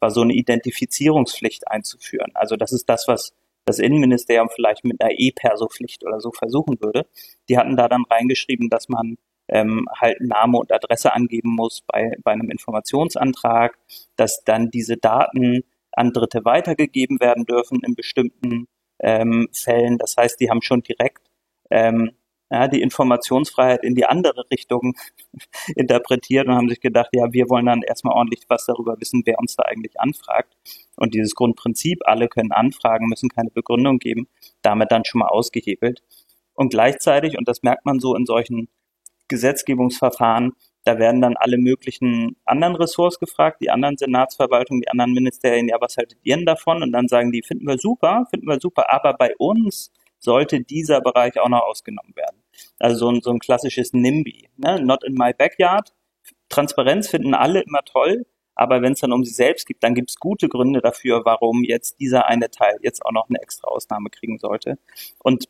war 0.00 0.10
so 0.10 0.22
eine 0.22 0.34
Identifizierungspflicht 0.34 1.68
einzuführen. 1.68 2.32
Also 2.34 2.56
das 2.56 2.72
ist 2.72 2.88
das, 2.88 3.08
was 3.08 3.32
das 3.64 3.78
Innenministerium 3.78 4.48
vielleicht 4.54 4.84
mit 4.84 5.00
einer 5.00 5.14
E-Perso-Pflicht 5.16 6.04
oder 6.04 6.20
so 6.20 6.30
versuchen 6.30 6.80
würde. 6.80 7.06
Die 7.48 7.58
hatten 7.58 7.76
da 7.76 7.88
dann 7.88 8.04
reingeschrieben, 8.08 8.68
dass 8.68 8.88
man 8.88 9.16
ähm, 9.48 9.86
halt 10.00 10.20
Name 10.20 10.58
und 10.58 10.72
Adresse 10.72 11.12
angeben 11.12 11.50
muss 11.54 11.82
bei, 11.86 12.16
bei 12.22 12.32
einem 12.32 12.50
Informationsantrag, 12.50 13.78
dass 14.16 14.42
dann 14.44 14.70
diese 14.70 14.96
Daten 14.96 15.62
an 15.92 16.12
Dritte 16.12 16.44
weitergegeben 16.44 17.20
werden 17.20 17.44
dürfen 17.44 17.80
in 17.84 17.94
bestimmten 17.94 18.66
ähm, 19.00 19.48
Fällen. 19.52 19.98
Das 19.98 20.16
heißt, 20.16 20.40
die 20.40 20.50
haben 20.50 20.62
schon 20.62 20.82
direkt 20.82 21.22
ähm, 21.70 22.12
ja, 22.50 22.68
die 22.68 22.80
Informationsfreiheit 22.80 23.82
in 23.82 23.94
die 23.94 24.06
andere 24.06 24.44
Richtung 24.50 24.94
interpretiert 25.74 26.46
und 26.46 26.54
haben 26.54 26.68
sich 26.68 26.80
gedacht, 26.80 27.08
ja, 27.12 27.32
wir 27.32 27.48
wollen 27.48 27.66
dann 27.66 27.82
erstmal 27.82 28.14
ordentlich 28.14 28.44
was 28.48 28.66
darüber 28.66 28.96
wissen, 29.00 29.22
wer 29.24 29.38
uns 29.38 29.56
da 29.56 29.64
eigentlich 29.64 29.98
anfragt. 30.00 30.56
Und 30.96 31.14
dieses 31.14 31.34
Grundprinzip, 31.34 32.00
alle 32.04 32.28
können 32.28 32.52
anfragen, 32.52 33.08
müssen 33.08 33.28
keine 33.28 33.50
Begründung 33.50 33.98
geben, 33.98 34.28
damit 34.62 34.92
dann 34.92 35.04
schon 35.04 35.20
mal 35.20 35.28
ausgehebelt. 35.28 36.02
Und 36.54 36.70
gleichzeitig, 36.70 37.36
und 37.36 37.48
das 37.48 37.62
merkt 37.62 37.84
man 37.84 38.00
so 38.00 38.14
in 38.14 38.26
solchen 38.26 38.68
Gesetzgebungsverfahren, 39.28 40.52
da 40.84 40.98
werden 41.00 41.20
dann 41.20 41.36
alle 41.36 41.58
möglichen 41.58 42.36
anderen 42.44 42.76
Ressorts 42.76 43.18
gefragt, 43.18 43.60
die 43.60 43.70
anderen 43.70 43.96
Senatsverwaltungen, 43.96 44.82
die 44.82 44.88
anderen 44.88 45.12
Ministerien, 45.12 45.68
ja, 45.68 45.80
was 45.80 45.96
haltet 45.96 46.18
ihr 46.22 46.36
denn 46.36 46.46
davon? 46.46 46.80
Und 46.80 46.92
dann 46.92 47.08
sagen 47.08 47.32
die, 47.32 47.42
finden 47.42 47.66
wir 47.66 47.76
super, 47.76 48.26
finden 48.30 48.46
wir 48.46 48.60
super, 48.60 48.92
aber 48.92 49.14
bei 49.14 49.34
uns 49.36 49.90
sollte 50.18 50.60
dieser 50.60 51.00
Bereich 51.00 51.38
auch 51.38 51.48
noch 51.48 51.62
ausgenommen 51.62 52.14
werden. 52.16 52.42
Also 52.78 52.96
so 52.96 53.10
ein, 53.10 53.20
so 53.22 53.30
ein 53.30 53.38
klassisches 53.38 53.92
NIMBY, 53.92 54.50
ne? 54.56 54.80
not 54.80 55.04
in 55.04 55.14
my 55.14 55.32
backyard. 55.32 55.92
Transparenz 56.48 57.08
finden 57.08 57.34
alle 57.34 57.60
immer 57.60 57.82
toll, 57.84 58.26
aber 58.54 58.82
wenn 58.82 58.94
es 58.94 59.00
dann 59.00 59.12
um 59.12 59.24
sie 59.24 59.34
selbst 59.34 59.66
geht, 59.66 59.82
dann 59.82 59.94
gibt 59.94 60.10
es 60.10 60.16
gute 60.16 60.48
Gründe 60.48 60.80
dafür, 60.80 61.24
warum 61.24 61.62
jetzt 61.62 62.00
dieser 62.00 62.26
eine 62.26 62.50
Teil 62.50 62.78
jetzt 62.82 63.04
auch 63.04 63.12
noch 63.12 63.28
eine 63.28 63.40
extra 63.40 63.68
Ausnahme 63.68 64.10
kriegen 64.10 64.38
sollte. 64.38 64.78
Und 65.18 65.44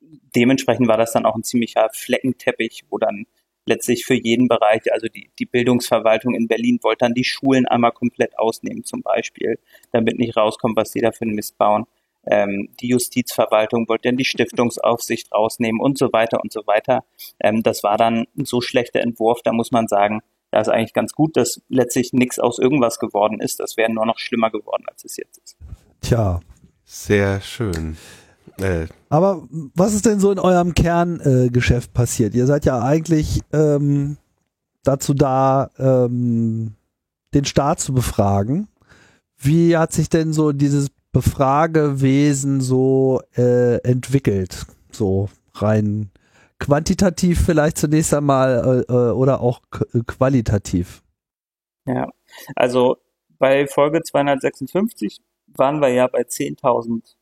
dementsprechend 0.00 0.88
war 0.88 0.96
das 0.96 1.12
dann 1.12 1.26
auch 1.26 1.34
ein 1.34 1.42
ziemlicher 1.42 1.88
Fleckenteppich, 1.92 2.84
wo 2.88 2.98
dann 2.98 3.26
letztlich 3.66 4.06
für 4.06 4.14
jeden 4.14 4.48
Bereich, 4.48 4.92
also 4.92 5.08
die, 5.08 5.30
die 5.38 5.44
Bildungsverwaltung 5.44 6.34
in 6.34 6.48
Berlin 6.48 6.78
wollte 6.82 7.04
dann 7.04 7.14
die 7.14 7.24
Schulen 7.24 7.66
einmal 7.66 7.92
komplett 7.92 8.38
ausnehmen 8.38 8.84
zum 8.84 9.02
Beispiel, 9.02 9.58
damit 9.92 10.18
nicht 10.18 10.36
rauskommt, 10.36 10.76
was 10.76 10.92
die 10.92 11.00
da 11.00 11.12
für 11.12 11.22
einen 11.22 11.34
Mist 11.34 11.58
bauen 11.58 11.86
ähm, 12.26 12.68
die 12.80 12.88
Justizverwaltung 12.88 13.88
wollte 13.88 14.08
dann 14.08 14.16
die 14.16 14.24
Stiftungsaufsicht 14.24 15.32
rausnehmen 15.32 15.80
und 15.80 15.98
so 15.98 16.12
weiter 16.12 16.40
und 16.42 16.52
so 16.52 16.66
weiter. 16.66 17.04
Ähm, 17.40 17.62
das 17.62 17.82
war 17.82 17.96
dann 17.96 18.26
ein 18.36 18.44
so 18.44 18.60
schlechter 18.60 19.00
Entwurf, 19.00 19.42
da 19.42 19.52
muss 19.52 19.70
man 19.70 19.88
sagen, 19.88 20.20
da 20.50 20.60
ist 20.60 20.68
eigentlich 20.68 20.94
ganz 20.94 21.12
gut, 21.12 21.36
dass 21.36 21.60
letztlich 21.68 22.12
nichts 22.12 22.38
aus 22.38 22.58
irgendwas 22.58 22.98
geworden 22.98 23.40
ist. 23.40 23.60
Das 23.60 23.76
wäre 23.76 23.92
nur 23.92 24.06
noch 24.06 24.18
schlimmer 24.18 24.50
geworden, 24.50 24.84
als 24.86 25.04
es 25.04 25.16
jetzt 25.16 25.38
ist. 25.38 25.56
Tja. 26.00 26.40
Sehr 26.84 27.40
schön. 27.40 27.96
Äh. 28.58 28.86
Aber 29.08 29.42
was 29.74 29.92
ist 29.92 30.06
denn 30.06 30.20
so 30.20 30.30
in 30.30 30.38
eurem 30.38 30.72
Kerngeschäft 30.72 31.90
äh, 31.90 31.92
passiert? 31.92 32.34
Ihr 32.34 32.46
seid 32.46 32.64
ja 32.64 32.80
eigentlich 32.80 33.40
ähm, 33.52 34.16
dazu 34.84 35.14
da, 35.14 35.70
ähm, 35.78 36.74
den 37.34 37.44
Staat 37.44 37.80
zu 37.80 37.92
befragen. 37.92 38.68
Wie 39.36 39.76
hat 39.76 39.92
sich 39.92 40.08
denn 40.08 40.32
so 40.32 40.52
dieses 40.52 40.88
Befragewesen 41.16 42.60
so 42.60 43.22
äh, 43.38 43.76
entwickelt? 43.88 44.66
So 44.92 45.30
rein 45.54 46.10
quantitativ 46.58 47.40
vielleicht 47.40 47.78
zunächst 47.78 48.12
einmal 48.12 48.84
äh, 48.86 48.92
äh 48.92 49.10
oder 49.12 49.40
auch 49.40 49.62
qualitativ? 50.06 51.02
Ja, 51.86 52.10
also 52.54 52.98
bei 53.38 53.66
Folge 53.66 54.02
256 54.02 55.20
waren 55.46 55.80
wir 55.80 55.88
ja 55.88 56.06
bei 56.06 56.20
10.000 56.20 57.14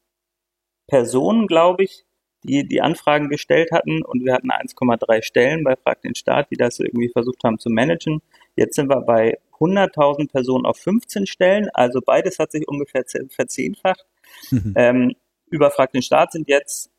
Personen, 0.88 1.46
glaube 1.46 1.84
ich, 1.84 2.04
die 2.42 2.66
die 2.66 2.80
Anfragen 2.80 3.28
gestellt 3.28 3.70
hatten 3.70 4.02
und 4.04 4.24
wir 4.24 4.34
hatten 4.34 4.50
1,3 4.50 5.22
Stellen 5.22 5.62
bei 5.62 5.76
Frag 5.76 6.02
den 6.02 6.16
Staat, 6.16 6.50
die 6.50 6.56
das 6.56 6.80
irgendwie 6.80 7.10
versucht 7.10 7.44
haben 7.44 7.60
zu 7.60 7.70
managen. 7.70 8.22
Jetzt 8.56 8.74
sind 8.74 8.88
wir 8.88 9.02
bei 9.02 9.38
100.000 9.60 10.30
Personen 10.30 10.66
auf 10.66 10.78
15 10.78 11.26
Stellen, 11.26 11.68
also 11.74 12.00
beides 12.04 12.38
hat 12.38 12.52
sich 12.52 12.66
ungefähr 12.68 13.04
verzehnfacht. 13.28 14.06
Mhm. 14.50 14.74
Ähm, 14.76 15.14
über 15.50 15.70
Frag 15.70 15.92
den 15.92 16.02
Staat 16.02 16.32
sind 16.32 16.48
jetzt 16.48 16.90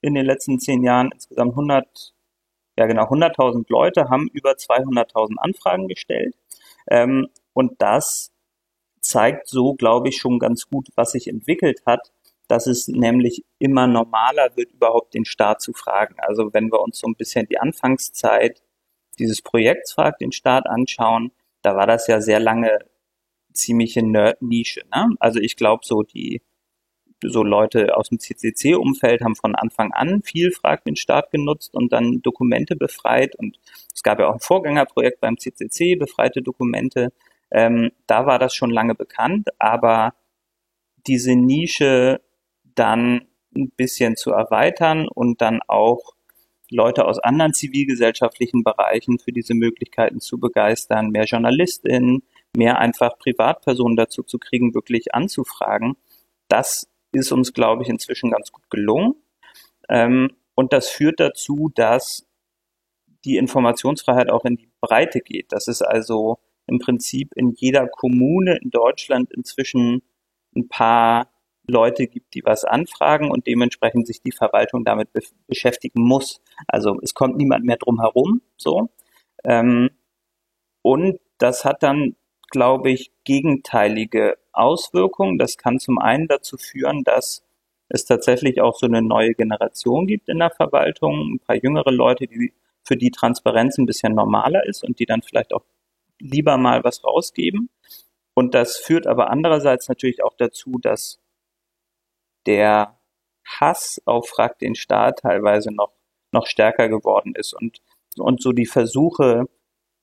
in 0.00 0.14
den 0.14 0.26
letzten 0.26 0.60
zehn 0.60 0.84
Jahren 0.84 1.10
insgesamt 1.12 1.52
100, 1.52 2.14
ja 2.78 2.86
genau, 2.86 3.04
100.000 3.04 3.64
Leute 3.68 4.08
haben 4.10 4.28
über 4.32 4.52
200.000 4.52 5.36
Anfragen 5.38 5.88
gestellt. 5.88 6.36
Ähm, 6.88 7.28
und 7.52 7.80
das 7.80 8.32
zeigt 9.00 9.48
so, 9.48 9.74
glaube 9.74 10.08
ich, 10.08 10.18
schon 10.18 10.38
ganz 10.38 10.68
gut, 10.68 10.88
was 10.94 11.12
sich 11.12 11.28
entwickelt 11.28 11.82
hat, 11.86 12.12
dass 12.48 12.66
es 12.66 12.88
nämlich 12.88 13.44
immer 13.58 13.86
normaler 13.86 14.56
wird, 14.56 14.72
überhaupt 14.72 15.14
den 15.14 15.24
Staat 15.24 15.62
zu 15.62 15.72
fragen. 15.72 16.16
Also 16.18 16.52
wenn 16.52 16.70
wir 16.70 16.80
uns 16.80 16.98
so 16.98 17.06
ein 17.06 17.16
bisschen 17.16 17.46
die 17.46 17.58
Anfangszeit 17.58 18.62
dieses 19.18 19.42
Projekts 19.42 19.92
Frag 19.92 20.18
den 20.18 20.32
Staat 20.32 20.66
anschauen, 20.66 21.32
da 21.64 21.76
war 21.76 21.86
das 21.86 22.06
ja 22.06 22.20
sehr 22.20 22.40
lange 22.40 22.78
ziemliche 23.52 24.02
Nerd-Nische. 24.02 24.82
Ne? 24.94 25.16
Also 25.18 25.40
ich 25.40 25.56
glaube, 25.56 25.84
so 25.84 26.02
die 26.02 26.42
so 27.22 27.42
Leute 27.42 27.96
aus 27.96 28.10
dem 28.10 28.18
CCC-Umfeld 28.18 29.22
haben 29.22 29.34
von 29.34 29.54
Anfang 29.54 29.92
an 29.92 30.22
viel 30.22 30.52
Frag 30.52 30.84
den 30.84 30.96
Staat 30.96 31.30
genutzt 31.30 31.74
und 31.74 31.92
dann 31.92 32.20
Dokumente 32.20 32.76
befreit. 32.76 33.34
Und 33.36 33.58
es 33.94 34.02
gab 34.02 34.18
ja 34.18 34.28
auch 34.28 34.34
ein 34.34 34.40
Vorgängerprojekt 34.40 35.20
beim 35.20 35.38
CCC, 35.38 35.96
befreite 35.96 36.42
Dokumente. 36.42 37.12
Ähm, 37.50 37.92
da 38.06 38.26
war 38.26 38.38
das 38.38 38.54
schon 38.54 38.70
lange 38.70 38.94
bekannt, 38.94 39.48
aber 39.58 40.12
diese 41.06 41.34
Nische 41.34 42.20
dann 42.74 43.26
ein 43.56 43.70
bisschen 43.70 44.16
zu 44.16 44.32
erweitern 44.32 45.08
und 45.08 45.40
dann 45.40 45.60
auch 45.66 46.13
Leute 46.74 47.06
aus 47.06 47.18
anderen 47.18 47.54
zivilgesellschaftlichen 47.54 48.64
Bereichen 48.64 49.18
für 49.18 49.32
diese 49.32 49.54
Möglichkeiten 49.54 50.20
zu 50.20 50.38
begeistern, 50.38 51.10
mehr 51.10 51.24
JournalistInnen, 51.24 52.22
mehr 52.56 52.78
einfach 52.78 53.18
Privatpersonen 53.18 53.96
dazu 53.96 54.22
zu 54.22 54.38
kriegen, 54.38 54.74
wirklich 54.74 55.14
anzufragen. 55.14 55.96
Das 56.48 56.88
ist 57.12 57.32
uns, 57.32 57.52
glaube 57.52 57.82
ich, 57.82 57.88
inzwischen 57.88 58.30
ganz 58.30 58.50
gut 58.50 58.68
gelungen. 58.70 59.14
Ähm, 59.88 60.32
und 60.54 60.72
das 60.72 60.88
führt 60.88 61.20
dazu, 61.20 61.70
dass 61.74 62.26
die 63.24 63.36
Informationsfreiheit 63.36 64.30
auch 64.30 64.44
in 64.44 64.56
die 64.56 64.70
Breite 64.80 65.20
geht. 65.20 65.52
Das 65.52 65.68
ist 65.68 65.82
also 65.82 66.38
im 66.66 66.78
Prinzip 66.78 67.32
in 67.36 67.52
jeder 67.52 67.86
Kommune 67.86 68.58
in 68.60 68.70
Deutschland 68.70 69.32
inzwischen 69.32 70.02
ein 70.56 70.68
paar 70.68 71.28
Leute 71.66 72.06
gibt, 72.06 72.34
die 72.34 72.44
was 72.44 72.64
anfragen 72.64 73.30
und 73.30 73.46
dementsprechend 73.46 74.06
sich 74.06 74.20
die 74.20 74.32
Verwaltung 74.32 74.84
damit 74.84 75.12
be 75.12 75.20
beschäftigen 75.46 76.02
muss. 76.02 76.40
Also 76.68 76.98
es 77.02 77.14
kommt 77.14 77.36
niemand 77.36 77.64
mehr 77.64 77.76
drum 77.76 78.00
herum, 78.00 78.42
so. 78.56 78.90
Ähm, 79.44 79.90
und 80.82 81.18
das 81.38 81.64
hat 81.64 81.82
dann, 81.82 82.16
glaube 82.50 82.90
ich, 82.90 83.12
gegenteilige 83.24 84.36
Auswirkungen. 84.52 85.38
Das 85.38 85.56
kann 85.56 85.78
zum 85.78 85.98
einen 85.98 86.28
dazu 86.28 86.56
führen, 86.58 87.04
dass 87.04 87.44
es 87.88 88.04
tatsächlich 88.04 88.60
auch 88.60 88.76
so 88.76 88.86
eine 88.86 89.02
neue 89.02 89.34
Generation 89.34 90.06
gibt 90.06 90.28
in 90.28 90.38
der 90.38 90.50
Verwaltung, 90.50 91.34
ein 91.34 91.40
paar 91.40 91.56
jüngere 91.56 91.90
Leute, 91.90 92.26
die 92.26 92.52
für 92.82 92.96
die 92.96 93.10
Transparenz 93.10 93.78
ein 93.78 93.86
bisschen 93.86 94.14
normaler 94.14 94.66
ist 94.66 94.84
und 94.84 94.98
die 94.98 95.06
dann 95.06 95.22
vielleicht 95.22 95.54
auch 95.54 95.64
lieber 96.18 96.56
mal 96.56 96.84
was 96.84 97.04
rausgeben. 97.04 97.70
Und 98.34 98.54
das 98.54 98.76
führt 98.76 99.06
aber 99.06 99.30
andererseits 99.30 99.88
natürlich 99.88 100.22
auch 100.22 100.34
dazu, 100.36 100.78
dass 100.80 101.20
der 102.46 102.98
Hass 103.44 104.00
auf 104.04 104.28
Frag 104.28 104.58
den 104.58 104.74
Staat 104.74 105.20
teilweise 105.20 105.72
noch, 105.72 105.92
noch 106.32 106.46
stärker 106.46 106.88
geworden 106.88 107.34
ist 107.36 107.54
und, 107.54 107.80
und 108.18 108.42
so 108.42 108.52
die 108.52 108.66
Versuche, 108.66 109.46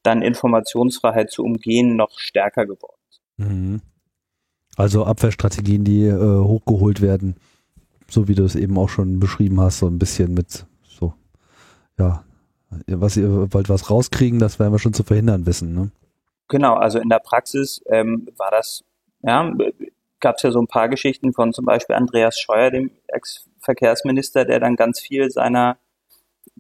dann 0.03 0.21
Informationsfreiheit 0.21 1.31
zu 1.31 1.43
umgehen, 1.43 1.95
noch 1.95 2.17
stärker 2.17 2.65
geworden 2.65 3.01
ist. 3.09 3.21
Mhm. 3.37 3.81
Also 4.77 5.05
Abwehrstrategien, 5.05 5.83
die 5.83 6.05
äh, 6.05 6.39
hochgeholt 6.39 7.01
werden, 7.01 7.35
so 8.09 8.27
wie 8.27 8.35
du 8.35 8.43
es 8.43 8.55
eben 8.55 8.77
auch 8.77 8.89
schon 8.89 9.19
beschrieben 9.19 9.59
hast, 9.59 9.79
so 9.79 9.87
ein 9.87 9.99
bisschen 9.99 10.33
mit 10.33 10.65
so, 10.83 11.13
ja, 11.97 12.23
was 12.87 13.17
ihr 13.17 13.53
wollt 13.53 13.69
was 13.69 13.89
rauskriegen, 13.89 14.39
das 14.39 14.59
werden 14.59 14.73
wir 14.73 14.79
schon 14.79 14.93
zu 14.93 15.03
verhindern 15.03 15.45
wissen. 15.45 15.73
Ne? 15.73 15.91
Genau, 16.47 16.75
also 16.75 16.99
in 16.99 17.09
der 17.09 17.19
Praxis 17.19 17.81
ähm, 17.87 18.27
war 18.37 18.51
das, 18.51 18.83
ja, 19.21 19.53
gab 20.21 20.37
es 20.37 20.43
ja 20.43 20.51
so 20.51 20.59
ein 20.59 20.67
paar 20.67 20.87
Geschichten 20.87 21.33
von 21.33 21.51
zum 21.51 21.65
Beispiel 21.65 21.95
Andreas 21.95 22.39
Scheuer, 22.39 22.71
dem 22.71 22.91
Ex-Verkehrsminister, 23.07 24.45
der 24.45 24.59
dann 24.59 24.75
ganz 24.75 25.01
viel 25.01 25.29
seiner 25.29 25.77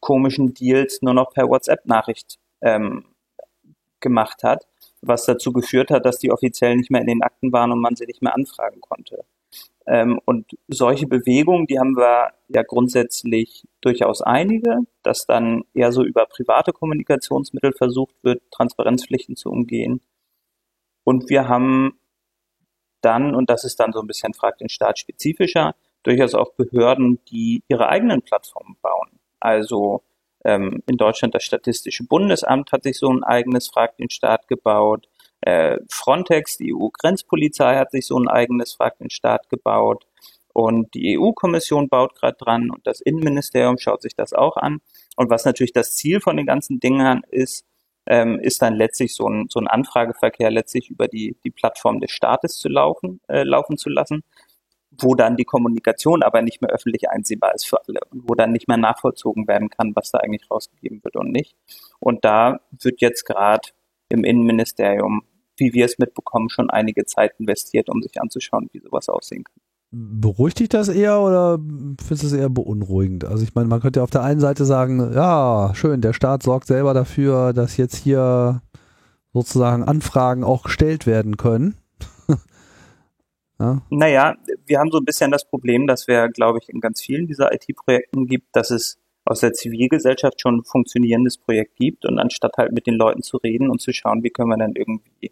komischen 0.01 0.53
Deals 0.53 1.01
nur 1.01 1.13
noch 1.13 1.31
per 1.31 1.47
WhatsApp-Nachricht 1.47 2.39
ähm, 2.61 3.05
gemacht 3.99 4.43
hat, 4.43 4.67
was 5.01 5.25
dazu 5.25 5.53
geführt 5.53 5.91
hat, 5.91 6.05
dass 6.05 6.17
die 6.17 6.31
offiziell 6.31 6.75
nicht 6.75 6.91
mehr 6.91 7.01
in 7.01 7.07
den 7.07 7.23
Akten 7.23 7.51
waren 7.53 7.71
und 7.71 7.79
man 7.79 7.95
sie 7.95 8.05
nicht 8.05 8.21
mehr 8.21 8.35
anfragen 8.35 8.81
konnte. 8.81 9.23
Ähm, 9.87 10.19
und 10.25 10.51
solche 10.67 11.07
Bewegungen, 11.07 11.65
die 11.67 11.79
haben 11.79 11.95
wir 11.95 12.33
ja 12.49 12.63
grundsätzlich 12.63 13.67
durchaus 13.81 14.21
einige, 14.21 14.79
dass 15.03 15.25
dann 15.25 15.63
eher 15.73 15.91
so 15.91 16.03
über 16.03 16.25
private 16.25 16.71
Kommunikationsmittel 16.71 17.73
versucht 17.73 18.15
wird, 18.23 18.41
Transparenzpflichten 18.51 19.35
zu 19.35 19.49
umgehen. 19.49 20.01
Und 21.03 21.29
wir 21.29 21.47
haben 21.47 21.99
dann, 23.01 23.35
und 23.35 23.49
das 23.49 23.63
ist 23.63 23.79
dann 23.79 23.93
so 23.93 23.99
ein 23.99 24.07
bisschen 24.07 24.33
fragt 24.33 24.61
den 24.61 24.69
Staat 24.69 24.99
spezifischer, 24.99 25.75
durchaus 26.03 26.33
auch 26.33 26.53
Behörden, 26.53 27.19
die 27.25 27.63
ihre 27.67 27.89
eigenen 27.89 28.21
Plattformen 28.21 28.77
bauen. 28.81 29.19
Also 29.39 30.03
ähm, 30.43 30.81
in 30.87 30.97
Deutschland 30.97 31.35
das 31.35 31.43
Statistische 31.43 32.03
Bundesamt 32.05 32.71
hat 32.71 32.83
sich 32.83 32.97
so 32.97 33.11
ein 33.11 33.23
eigenes 33.23 33.67
Frag 33.67 33.97
den 33.97 34.09
Staat 34.09 34.47
gebaut. 34.47 35.07
Äh, 35.41 35.77
Frontex, 35.89 36.57
die 36.57 36.73
EU-Grenzpolizei, 36.73 37.77
hat 37.77 37.91
sich 37.91 38.05
so 38.05 38.17
ein 38.17 38.27
eigenes 38.27 38.73
Frag 38.73 38.97
den 38.97 39.09
Staat 39.09 39.49
gebaut. 39.49 40.05
Und 40.53 40.93
die 40.93 41.17
EU-Kommission 41.17 41.87
baut 41.87 42.15
gerade 42.15 42.37
dran 42.37 42.71
und 42.71 42.85
das 42.85 42.99
Innenministerium 42.99 43.77
schaut 43.77 44.01
sich 44.01 44.15
das 44.15 44.33
auch 44.33 44.57
an. 44.57 44.81
Und 45.15 45.29
was 45.29 45.45
natürlich 45.45 45.71
das 45.71 45.95
Ziel 45.95 46.19
von 46.19 46.35
den 46.35 46.45
ganzen 46.45 46.79
Dingern 46.79 47.21
ist, 47.29 47.65
ähm, 48.07 48.39
ist 48.39 48.61
dann 48.61 48.75
letztlich 48.75 49.15
so 49.15 49.27
ein, 49.27 49.47
so 49.49 49.59
ein 49.59 49.67
Anfrageverkehr 49.67 50.51
letztlich 50.51 50.89
über 50.89 51.07
die, 51.07 51.37
die 51.43 51.51
Plattform 51.51 51.99
des 51.99 52.11
Staates 52.11 52.57
zu 52.57 52.69
laufen, 52.69 53.21
äh, 53.27 53.43
laufen 53.43 53.77
zu 53.77 53.89
lassen, 53.89 54.23
wo 54.91 55.15
dann 55.15 55.37
die 55.37 55.45
Kommunikation 55.45 56.23
aber 56.23 56.41
nicht 56.41 56.61
mehr 56.61 56.71
öffentlich 56.71 57.09
einsehbar 57.09 57.53
ist 57.55 57.65
für 57.65 57.79
alle 57.87 57.99
und 58.09 58.29
wo 58.29 58.35
dann 58.35 58.51
nicht 58.51 58.67
mehr 58.67 58.77
nachvollzogen 58.77 59.47
werden 59.47 59.69
kann, 59.69 59.95
was 59.95 60.11
da 60.11 60.19
eigentlich 60.19 60.49
rausgegeben 60.49 61.03
wird 61.03 61.15
und 61.15 61.31
nicht. 61.31 61.55
Und 61.99 62.25
da 62.25 62.59
wird 62.71 63.01
jetzt 63.01 63.25
gerade 63.25 63.69
im 64.09 64.23
Innenministerium, 64.23 65.23
wie 65.57 65.73
wir 65.73 65.85
es 65.85 65.97
mitbekommen, 65.99 66.49
schon 66.49 66.69
einige 66.69 67.05
Zeit 67.05 67.33
investiert, 67.39 67.89
um 67.89 68.01
sich 68.01 68.19
anzuschauen, 68.19 68.69
wie 68.73 68.79
sowas 68.79 69.09
aussehen 69.09 69.43
kann. 69.43 69.60
Beruhigt 69.93 70.59
dich 70.59 70.69
das 70.69 70.87
eher 70.87 71.19
oder 71.19 71.59
findest 72.01 72.23
du 72.23 72.27
es 72.27 72.33
eher 72.33 72.49
beunruhigend? 72.49 73.25
Also 73.25 73.43
ich 73.43 73.53
meine, 73.55 73.67
man 73.67 73.81
könnte 73.81 73.99
ja 73.99 74.03
auf 74.05 74.09
der 74.09 74.23
einen 74.23 74.39
Seite 74.39 74.63
sagen, 74.63 75.11
ja, 75.13 75.71
schön, 75.75 75.99
der 75.99 76.13
Staat 76.13 76.43
sorgt 76.43 76.67
selber 76.67 76.93
dafür, 76.93 77.51
dass 77.51 77.75
jetzt 77.75 77.97
hier 77.97 78.61
sozusagen 79.33 79.83
Anfragen 79.83 80.45
auch 80.45 80.63
gestellt 80.63 81.07
werden 81.07 81.35
können. 81.35 81.75
ja. 83.59 83.81
Naja, 83.89 84.35
wir 84.65 84.79
haben 84.79 84.91
so 84.91 84.97
ein 84.97 85.05
bisschen 85.05 85.29
das 85.29 85.45
Problem, 85.45 85.87
dass 85.87 86.07
wir, 86.07 86.29
glaube 86.29 86.59
ich, 86.61 86.69
in 86.69 86.79
ganz 86.79 87.01
vielen 87.01 87.27
dieser 87.27 87.53
IT-Projekten 87.53 88.27
gibt, 88.27 88.55
dass 88.55 88.71
es 88.71 88.97
aus 89.25 89.41
der 89.41 89.51
Zivilgesellschaft 89.51 90.39
schon 90.39 90.59
ein 90.59 90.63
funktionierendes 90.63 91.37
Projekt 91.37 91.75
gibt 91.75 92.05
und 92.05 92.17
anstatt 92.17 92.53
halt 92.57 92.71
mit 92.71 92.87
den 92.87 92.95
Leuten 92.95 93.23
zu 93.23 93.37
reden 93.37 93.69
und 93.69 93.81
zu 93.81 93.91
schauen, 93.91 94.23
wie 94.23 94.29
können 94.29 94.49
wir 94.49 94.57
dann 94.57 94.73
irgendwie 94.75 95.31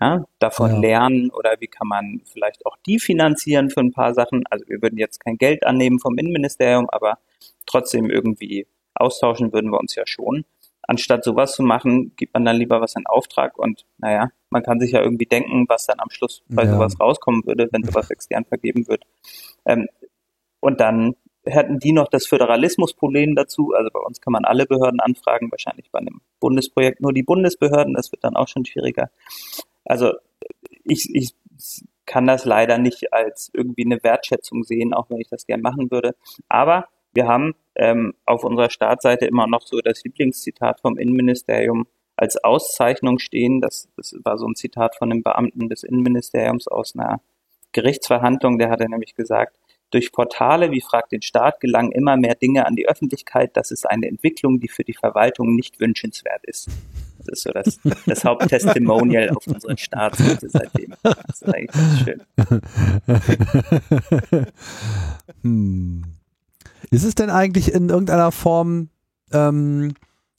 ja, 0.00 0.24
davon 0.38 0.74
ja. 0.74 0.80
lernen 0.80 1.30
oder 1.30 1.56
wie 1.60 1.68
kann 1.68 1.88
man 1.88 2.20
vielleicht 2.24 2.66
auch 2.66 2.76
die 2.86 2.98
finanzieren 2.98 3.70
für 3.70 3.80
ein 3.80 3.92
paar 3.92 4.14
Sachen. 4.14 4.44
Also 4.50 4.66
wir 4.68 4.82
würden 4.82 4.98
jetzt 4.98 5.20
kein 5.20 5.38
Geld 5.38 5.64
annehmen 5.66 5.98
vom 5.98 6.18
Innenministerium, 6.18 6.88
aber 6.90 7.18
trotzdem 7.66 8.10
irgendwie 8.10 8.66
austauschen 8.94 9.52
würden 9.52 9.70
wir 9.70 9.80
uns 9.80 9.94
ja 9.94 10.06
schon. 10.06 10.44
Anstatt 10.82 11.24
sowas 11.24 11.54
zu 11.54 11.62
machen, 11.62 12.14
gibt 12.16 12.34
man 12.34 12.44
dann 12.44 12.56
lieber 12.56 12.80
was 12.80 12.94
in 12.94 13.06
Auftrag 13.06 13.58
und 13.58 13.86
naja, 13.98 14.30
man 14.50 14.62
kann 14.62 14.78
sich 14.78 14.92
ja 14.92 15.02
irgendwie 15.02 15.26
denken, 15.26 15.64
was 15.68 15.86
dann 15.86 15.98
am 15.98 16.10
Schluss 16.10 16.44
bei 16.48 16.64
ja. 16.64 16.72
sowas 16.72 17.00
rauskommen 17.00 17.44
würde, 17.44 17.68
wenn 17.72 17.82
sowas 17.82 18.10
extern 18.10 18.44
vergeben 18.44 18.86
wird. 18.86 19.04
Ähm, 19.64 19.88
und 20.60 20.80
dann 20.80 21.16
hätten 21.44 21.78
die 21.78 21.92
noch 21.92 22.08
das 22.08 22.26
Föderalismusproblem 22.26 23.34
dazu. 23.34 23.72
Also 23.74 23.90
bei 23.92 24.00
uns 24.00 24.20
kann 24.20 24.32
man 24.32 24.44
alle 24.44 24.66
Behörden 24.66 25.00
anfragen, 25.00 25.50
wahrscheinlich 25.50 25.90
bei 25.90 26.00
einem 26.00 26.20
Bundesprojekt 26.40 27.00
nur 27.00 27.12
die 27.12 27.22
Bundesbehörden. 27.22 27.94
Das 27.94 28.12
wird 28.12 28.24
dann 28.24 28.36
auch 28.36 28.48
schon 28.48 28.64
schwieriger. 28.64 29.10
Also 29.86 30.12
ich, 30.84 31.08
ich 31.14 31.34
kann 32.04 32.26
das 32.26 32.44
leider 32.44 32.78
nicht 32.78 33.12
als 33.12 33.50
irgendwie 33.52 33.84
eine 33.84 34.02
Wertschätzung 34.02 34.62
sehen, 34.62 34.94
auch 34.94 35.10
wenn 35.10 35.20
ich 35.20 35.28
das 35.28 35.46
gern 35.46 35.60
machen 35.60 35.90
würde. 35.90 36.14
Aber 36.48 36.88
wir 37.12 37.26
haben 37.26 37.54
ähm, 37.74 38.14
auf 38.26 38.44
unserer 38.44 38.70
Startseite 38.70 39.26
immer 39.26 39.46
noch 39.46 39.62
so 39.62 39.80
das 39.80 40.04
Lieblingszitat 40.04 40.80
vom 40.80 40.98
Innenministerium 40.98 41.86
als 42.14 42.42
Auszeichnung 42.42 43.18
stehen. 43.18 43.60
Das, 43.60 43.88
das 43.96 44.14
war 44.24 44.38
so 44.38 44.46
ein 44.46 44.54
Zitat 44.54 44.96
von 44.96 45.10
einem 45.10 45.22
Beamten 45.22 45.68
des 45.68 45.82
Innenministeriums 45.82 46.68
aus 46.68 46.94
einer 46.94 47.20
Gerichtsverhandlung. 47.72 48.58
Der 48.58 48.70
hatte 48.70 48.88
nämlich 48.88 49.14
gesagt, 49.14 49.56
durch 49.90 50.12
Portale 50.12 50.70
wie 50.70 50.80
Frag 50.80 51.08
den 51.08 51.22
Staat 51.22 51.60
gelangen 51.60 51.92
immer 51.92 52.16
mehr 52.16 52.34
Dinge 52.34 52.66
an 52.66 52.76
die 52.76 52.88
Öffentlichkeit. 52.88 53.56
Das 53.56 53.70
ist 53.70 53.88
eine 53.88 54.08
Entwicklung, 54.08 54.60
die 54.60 54.68
für 54.68 54.84
die 54.84 54.94
Verwaltung 54.94 55.54
nicht 55.54 55.80
wünschenswert 55.80 56.44
ist. 56.44 56.68
Das 57.26 57.38
ist 57.38 57.42
so 57.42 57.50
das, 57.52 57.78
das 58.06 58.24
Haupttestimonial 58.24 59.28
auf 59.30 59.46
unseren 59.46 59.76
Staatsseite 59.76 60.48
seitdem. 60.48 60.94
Das 61.02 61.42
ist 61.42 61.48
eigentlich 61.48 61.72
ganz 61.72 61.98
schön. 62.00 62.22
Hm. 65.42 66.04
Ist 66.90 67.04
es 67.04 67.16
denn 67.16 67.30
eigentlich 67.30 67.72
in 67.72 67.88
irgendeiner 67.88 68.30
Form 68.30 68.90
ähm, 69.32 69.94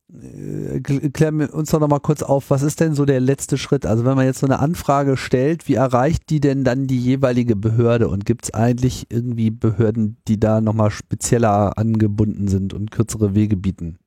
äh, 0.09 0.79
klären 0.79 1.39
wir 1.39 1.53
uns 1.53 1.71
doch 1.71 1.79
noch 1.79 1.89
mal 1.89 1.99
kurz 1.99 2.23
auf, 2.23 2.49
was 2.49 2.61
ist 2.61 2.79
denn 2.79 2.95
so 2.95 3.05
der 3.05 3.19
letzte 3.19 3.57
Schritt? 3.57 3.85
Also 3.85 4.05
wenn 4.05 4.15
man 4.15 4.25
jetzt 4.25 4.39
so 4.39 4.47
eine 4.47 4.59
Anfrage 4.59 5.17
stellt, 5.17 5.67
wie 5.67 5.75
erreicht 5.75 6.29
die 6.29 6.39
denn 6.39 6.63
dann 6.63 6.87
die 6.87 6.99
jeweilige 6.99 7.55
Behörde? 7.55 8.07
Und 8.07 8.25
gibt 8.25 8.45
es 8.45 8.53
eigentlich 8.53 9.07
irgendwie 9.09 9.51
Behörden, 9.51 10.17
die 10.27 10.39
da 10.39 10.61
nochmal 10.61 10.91
spezieller 10.91 11.77
angebunden 11.77 12.47
sind 12.47 12.73
und 12.73 12.91
kürzere 12.91 13.35
Wege 13.35 13.57
bieten? 13.57 13.97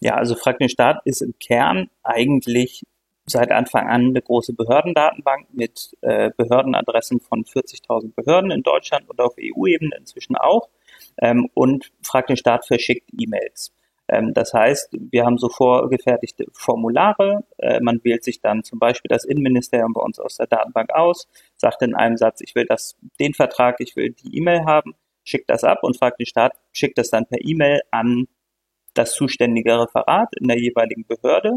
Ja, 0.00 0.14
also 0.14 0.34
Frag 0.34 0.58
den 0.58 0.68
Staat 0.68 1.00
ist 1.04 1.22
im 1.22 1.34
Kern 1.38 1.88
eigentlich 2.02 2.82
seit 3.26 3.52
Anfang 3.52 3.88
an 3.88 4.08
eine 4.08 4.22
große 4.22 4.52
Behördendatenbank 4.52 5.46
mit 5.52 5.96
äh, 6.00 6.30
Behördenadressen 6.36 7.20
von 7.20 7.44
40.000 7.44 8.14
Behörden 8.14 8.50
in 8.50 8.62
Deutschland 8.62 9.08
und 9.08 9.20
auf 9.20 9.34
EU-Ebene 9.38 9.96
inzwischen 9.96 10.36
auch 10.36 10.68
ähm, 11.18 11.48
und 11.54 11.92
fragt 12.02 12.30
den 12.30 12.36
Staat 12.36 12.66
verschickt 12.66 13.08
E-Mails. 13.16 13.72
Ähm, 14.08 14.34
das 14.34 14.52
heißt, 14.52 14.96
wir 15.10 15.24
haben 15.24 15.38
so 15.38 15.48
vorgefertigte 15.48 16.46
Formulare. 16.52 17.44
Äh, 17.58 17.80
man 17.80 18.00
wählt 18.02 18.24
sich 18.24 18.40
dann 18.40 18.64
zum 18.64 18.78
Beispiel 18.78 19.08
das 19.08 19.24
Innenministerium 19.24 19.92
bei 19.92 20.02
uns 20.02 20.18
aus 20.18 20.36
der 20.36 20.48
Datenbank 20.48 20.90
aus, 20.92 21.28
sagt 21.56 21.82
in 21.82 21.94
einem 21.94 22.16
Satz, 22.16 22.40
ich 22.40 22.54
will 22.54 22.66
das, 22.66 22.96
den 23.20 23.34
Vertrag, 23.34 23.76
ich 23.78 23.94
will 23.94 24.10
die 24.10 24.36
E-Mail 24.36 24.64
haben, 24.64 24.94
schickt 25.24 25.48
das 25.48 25.64
ab 25.64 25.78
und 25.82 25.96
fragt 25.96 26.18
den 26.18 26.26
Staat, 26.26 26.52
schickt 26.72 26.98
das 26.98 27.10
dann 27.10 27.26
per 27.26 27.38
E-Mail 27.40 27.80
an 27.90 28.26
das 28.94 29.14
zuständige 29.14 29.80
Referat 29.80 30.28
in 30.38 30.48
der 30.48 30.58
jeweiligen 30.58 31.06
Behörde. 31.06 31.56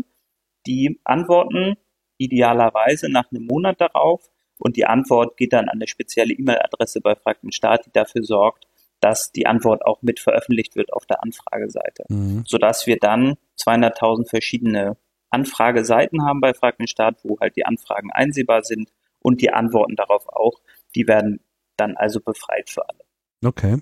Die 0.65 0.99
antworten 1.03 1.75
idealerweise 2.17 3.09
nach 3.09 3.31
einem 3.31 3.45
Monat 3.45 3.81
darauf 3.81 4.29
und 4.57 4.77
die 4.77 4.85
Antwort 4.85 5.37
geht 5.37 5.53
dann 5.53 5.67
an 5.67 5.77
eine 5.77 5.87
spezielle 5.87 6.33
E-Mail-Adresse 6.33 7.01
bei 7.01 7.15
Fragt 7.15 7.43
den 7.43 7.51
Staat, 7.51 7.85
die 7.85 7.91
dafür 7.91 8.23
sorgt, 8.23 8.65
dass 9.01 9.31
die 9.31 9.45
Antwort 9.45 9.85
auch 9.85 10.01
mit 10.01 10.19
veröffentlicht 10.19 10.75
wird 10.75 10.93
auf 10.93 11.05
der 11.05 11.21
Anfrageseite, 11.21 12.05
mhm. 12.07 12.43
sodass 12.45 12.87
wir 12.87 12.97
dann 12.97 13.35
200.000 13.59 14.29
verschiedene 14.29 14.97
Anfrageseiten 15.29 16.23
haben 16.23 16.39
bei 16.39 16.53
Frag 16.53 16.77
den 16.77 16.87
Staat, 16.87 17.17
wo 17.23 17.37
halt 17.39 17.55
die 17.57 17.65
Anfragen 17.65 18.11
einsehbar 18.11 18.63
sind 18.63 18.89
und 19.19 19.41
die 19.41 19.51
Antworten 19.51 19.95
darauf 19.95 20.27
auch. 20.29 20.61
Die 20.95 21.07
werden 21.07 21.41
dann 21.75 21.97
also 21.97 22.21
befreit 22.21 22.69
für 22.69 22.87
alle. 22.87 22.99
Okay. 23.43 23.79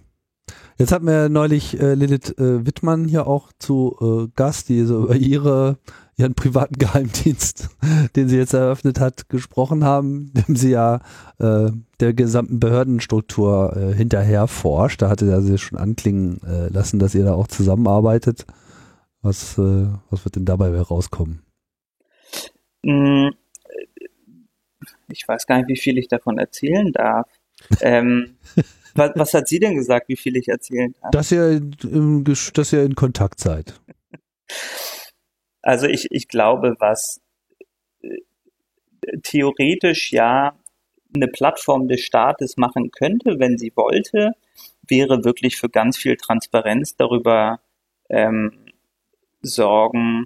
Jetzt 0.78 0.92
hat 0.92 1.04
mir 1.04 1.30
neulich 1.30 1.80
äh, 1.80 1.94
Lilith 1.94 2.38
äh, 2.38 2.66
Wittmann 2.66 3.06
hier 3.06 3.28
auch 3.28 3.52
zu 3.60 3.96
äh, 4.02 4.32
Gast, 4.36 4.70
die 4.70 4.84
so 4.84 5.04
über 5.04 5.16
ihre 5.16 5.78
ihren 6.18 6.36
privaten 6.36 6.76
Geheimdienst, 6.80 7.70
den 8.16 8.28
sie 8.28 8.38
jetzt 8.38 8.54
eröffnet 8.54 9.00
hat, 9.00 9.30
gesprochen 9.30 9.84
haben, 9.84 10.32
dem 10.48 10.56
sie 10.56 10.72
ja 10.72 11.02
äh, 11.40 11.72
der 12.00 12.14
gesamten 12.14 12.60
Behördenstruktur 12.60 13.76
äh, 13.76 13.94
hinterher 13.96 14.48
forscht. 14.48 15.02
Da 15.02 15.10
hatte 15.10 15.42
sie 15.42 15.58
schon 15.58 15.78
anklingen 15.78 16.42
äh, 16.44 16.68
lassen, 16.70 17.00
dass 17.00 17.16
ihr 17.16 17.26
da 17.26 17.34
auch 17.34 17.48
zusammenarbeitet. 17.48 18.46
Was, 19.22 19.58
äh, 19.58 19.88
was 20.10 20.26
wird 20.26 20.36
denn 20.36 20.46
dabei 20.46 20.78
rauskommen? 20.80 21.44
Mm, 22.84 23.30
ich 25.08 25.26
weiß 25.28 25.48
gar 25.48 25.58
nicht, 25.58 25.70
wie 25.70 25.78
viel 25.78 25.98
ich 25.98 26.10
davon 26.10 26.38
erzählen 26.38 26.92
darf. 26.92 27.30
ähm, 27.82 28.36
was, 28.96 29.12
was, 29.16 29.34
hat 29.34 29.48
sie 29.48 29.60
denn 29.60 29.76
gesagt, 29.76 30.10
wie 30.10 30.18
viel 30.18 30.36
ich 30.38 30.48
erzählen 30.48 30.94
darf? 31.02 31.12
Dass 31.12 31.32
ihr, 31.32 31.60
dass 31.60 32.74
ihr 32.74 32.84
in 32.84 32.96
Kontakt 32.96 33.40
seid. 33.40 33.80
Also 35.62 35.88
ich, 35.88 36.08
ich 36.12 36.28
glaube, 36.28 36.76
was 36.80 37.22
äh, 38.02 38.18
theoretisch 39.24 40.12
ja 40.12 40.58
eine 41.16 41.28
Plattform 41.28 41.88
des 41.88 42.02
Staates 42.02 42.58
machen 42.58 42.92
könnte, 42.92 43.40
wenn 43.40 43.58
sie 43.58 43.72
wollte, 43.76 44.32
wäre 44.88 45.24
wirklich 45.24 45.58
für 45.58 45.70
ganz 45.70 45.98
viel 45.98 46.18
Transparenz 46.18 46.96
darüber 46.96 47.60
ähm, 48.10 48.66
sorgen, 49.42 50.26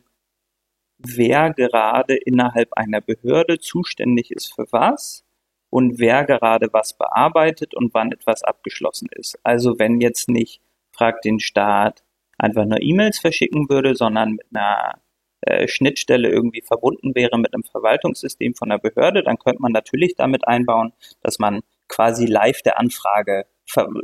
wer 0.97 1.53
gerade 1.53 2.15
innerhalb 2.15 2.73
einer 2.73 3.01
Behörde 3.01 3.60
zuständig 3.60 4.32
ist 4.32 4.53
für 4.53 4.65
was 4.71 5.26
und 5.69 5.99
wer 5.99 6.23
gerade 6.25 6.69
was 6.71 6.97
bearbeitet 6.97 7.75
und 7.75 7.93
wann 7.93 8.12
etwas 8.12 8.43
abgeschlossen 8.43 9.08
ist. 9.12 9.38
Also 9.43 9.80
wenn 9.80 10.01
jetzt 10.01 10.30
nicht, 10.30 10.62
fragt 10.91 11.25
den 11.25 11.39
Staat, 11.39 12.03
einfach 12.38 12.65
nur 12.65 12.82
E-Mails 12.82 13.19
verschicken 13.19 13.69
würde, 13.69 13.95
sondern 13.95 14.34
mit 14.34 14.45
einer 14.53 14.99
äh, 15.41 15.67
Schnittstelle 15.67 16.30
irgendwie 16.30 16.62
verbunden 16.62 17.13
wäre 17.15 17.38
mit 17.38 17.53
einem 17.53 17.63
Verwaltungssystem 17.63 18.56
von 18.56 18.69
der 18.69 18.80
Behörde, 18.80 19.23
dann 19.23 19.38
könnte 19.38 19.62
man 19.62 19.71
natürlich 19.71 20.15
damit 20.15 20.47
einbauen, 20.47 20.93
dass 21.21 21.39
man 21.39 21.62
quasi 21.88 22.25
live 22.25 22.62
der 22.62 22.80
Anfrage 22.80 23.45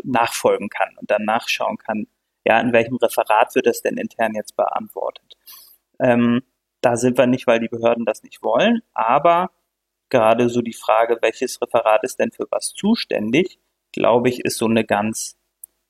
nachfolgen 0.04 0.70
kann 0.70 0.90
und 1.00 1.10
dann 1.10 1.24
nachschauen 1.24 1.78
kann, 1.78 2.08
ja, 2.46 2.60
in 2.60 2.74
welchem 2.74 2.98
Referat 2.98 3.56
wird 3.56 3.66
das 3.66 3.82
denn 3.82 3.98
intern 3.98 4.36
jetzt 4.36 4.56
beantwortet. 4.58 5.38
Ähm, 6.00 6.42
da 6.82 6.98
sind 6.98 7.18
wir 7.18 7.28
nicht, 7.28 7.48
weil 7.48 7.60
die 7.60 7.70
Behörden 7.70 8.06
das 8.06 8.24
nicht 8.24 8.44
wollen, 8.44 8.82
aber 8.94 9.52
gerade 10.14 10.50
so 10.50 10.62
die 10.62 10.74
Frage, 10.74 11.18
welches 11.22 11.60
Referat 11.62 12.04
ist 12.04 12.20
denn 12.20 12.32
für 12.32 12.48
was 12.52 12.74
zuständig, 12.74 13.60
glaube 13.92 14.30
ich, 14.30 14.46
ist 14.46 14.58
so 14.58 14.66
eine 14.66 14.86
ganz 14.86 15.38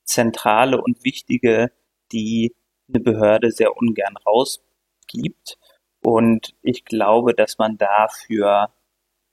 zentrale 0.04 0.80
und 0.80 1.04
wichtige, 1.04 1.70
die 2.10 2.54
eine 2.88 3.00
Behörde 3.00 3.50
sehr 3.50 3.76
ungern 3.76 4.16
raus 4.26 4.64
gibt. 5.06 5.58
Und 6.02 6.54
ich 6.62 6.84
glaube, 6.84 7.34
dass 7.34 7.58
man 7.58 7.76
dafür 7.76 8.72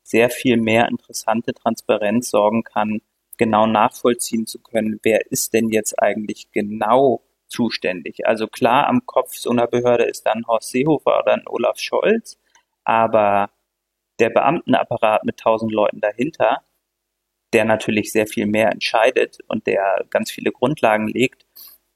sehr 0.04 0.30
viel 0.30 0.58
mehr 0.58 0.88
interessante 0.90 1.54
Transparenz 1.54 2.30
sorgen 2.30 2.64
kann, 2.64 3.02
genau 3.38 3.66
nachvollziehen 3.66 4.46
zu 4.46 4.60
können, 4.60 5.00
wer 5.04 5.32
ist 5.32 5.54
denn 5.54 5.70
jetzt 5.70 6.02
eigentlich 6.02 6.52
genau 6.52 7.24
zuständig. 7.48 8.26
Also 8.28 8.48
klar, 8.48 8.88
am 8.88 9.06
Kopf 9.06 9.36
so 9.36 9.52
einer 9.52 9.68
Behörde 9.68 10.04
ist 10.04 10.26
dann 10.26 10.48
Horst 10.48 10.70
Seehofer 10.70 11.20
oder 11.20 11.34
ein 11.34 11.48
Olaf 11.48 11.80
Scholz, 11.80 12.38
aber 12.84 13.50
der 14.22 14.30
Beamtenapparat 14.30 15.26
mit 15.26 15.38
tausend 15.38 15.72
Leuten 15.72 16.00
dahinter, 16.00 16.64
der 17.54 17.66
natürlich 17.66 18.12
sehr 18.12 18.28
viel 18.28 18.46
mehr 18.46 18.72
entscheidet 18.72 19.40
und 19.48 19.68
der 19.68 20.06
ganz 20.10 20.32
viele 20.32 20.52
Grundlagen 20.52 21.08
legt, 21.08 21.46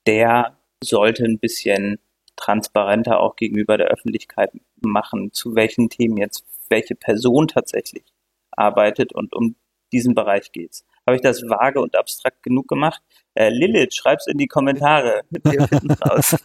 der 0.06 0.58
sollte 0.84 1.24
ein 1.24 1.40
bisschen 1.40 2.00
transparenter 2.36 3.20
auch 3.20 3.36
gegenüber 3.36 3.78
der 3.78 3.88
Öffentlichkeit 3.88 4.52
machen, 4.82 5.32
zu 5.32 5.56
welchen 5.56 5.90
Themen 5.90 6.18
jetzt 6.18 6.46
welche 6.70 6.96
Person 6.96 7.48
tatsächlich 7.48 8.04
arbeitet 8.52 9.14
und 9.14 9.34
um 9.34 9.56
diesen 9.94 10.16
Bereich 10.16 10.52
geht's. 10.52 10.84
Habe 11.06 11.16
ich 11.16 11.22
das 11.22 11.44
vage 11.44 11.80
und 11.80 11.96
abstrakt 11.96 12.42
genug 12.42 12.68
gemacht? 12.68 13.02
Äh, 13.36 13.50
Lilith, 13.50 13.96
schreib's 13.96 14.28
in 14.28 14.38
die 14.38 14.48
Kommentare. 14.48 15.22
Wir 15.30 15.68
raus. 16.02 16.36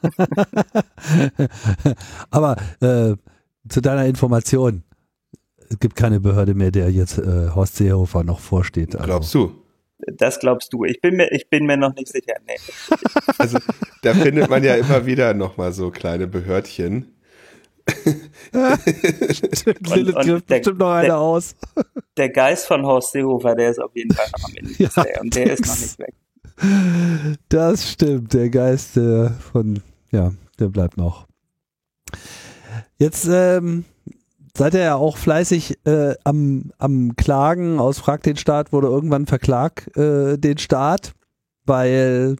Aber 2.31 2.57
äh, 2.81 3.17
zu 3.69 3.81
deiner 3.81 4.05
Information, 4.07 4.85
es 5.71 5.79
gibt 5.79 5.97
keine 5.97 6.21
Behörde 6.21 6.55
mehr, 6.55 6.71
der 6.73 6.91
jetzt 6.91 7.19
äh, 7.19 7.51
Horst 7.55 7.77
Seehofer 7.77 8.25
noch 8.25 8.41
vorsteht. 8.41 8.97
Also. 8.97 9.07
Glaubst 9.07 9.35
du? 9.35 9.53
Das 10.17 10.41
glaubst 10.41 10.73
du. 10.73 10.85
Ich 10.85 11.01
bin 11.01 11.17
mir, 11.17 11.31
ich 11.31 11.49
bin 11.49 11.67
mir 11.67 11.77
noch 11.77 11.95
nicht 11.95 12.09
sicher. 12.09 12.35
Nee. 12.47 12.57
Also 13.39 13.59
da 14.03 14.13
findet 14.13 14.51
man 14.51 14.63
ja 14.63 14.75
immer 14.75 15.07
wieder 15.07 15.33
nochmal 15.33 15.73
so 15.73 15.91
kleine 15.91 16.27
Behördchen. 16.27 17.15
Lilith 18.53 20.15
trifft 20.15 20.47
bestimmt 20.47 20.79
noch 20.79 20.91
einer 20.91 21.19
aus. 21.19 21.55
Der 22.19 22.29
Geist 22.29 22.67
von 22.67 22.85
Horst 22.85 23.13
Seehofer, 23.13 23.55
der 23.55 23.71
ist 23.71 23.81
auf 23.81 23.93
jeden 23.95 24.13
Fall 24.13 24.27
noch 24.37 24.45
am 24.45 24.55
Innenministerium. 24.55 25.15
Ja, 25.15 25.21
und 25.23 25.35
der 25.35 25.53
ist 25.55 25.67
noch 25.67 25.79
nicht 25.79 25.99
weg. 25.99 26.15
Das 27.49 27.91
stimmt. 27.91 28.35
Der 28.35 28.51
Geist 28.51 28.99
äh, 28.99 29.31
von, 29.31 29.81
ja, 30.11 30.33
der 30.59 30.69
bleibt 30.69 30.99
noch. 30.99 31.27
Jetzt 32.99 33.27
ähm, 33.31 33.87
seid 34.57 34.75
ihr 34.75 34.81
ja 34.81 34.95
auch 34.97 35.17
fleißig 35.17 35.79
äh, 35.85 36.15
am, 36.25 36.73
am 36.79 37.17
Klagen 37.17 37.79
aus 37.79 37.99
Frag 37.99 38.23
den 38.23 38.37
Staat, 38.37 38.73
wurde 38.73 38.89
irgendwann 38.89 39.27
verklagt 39.27 39.97
äh, 39.97 40.39
den 40.39 40.59
Staat, 40.59 41.13
weil 41.65 42.37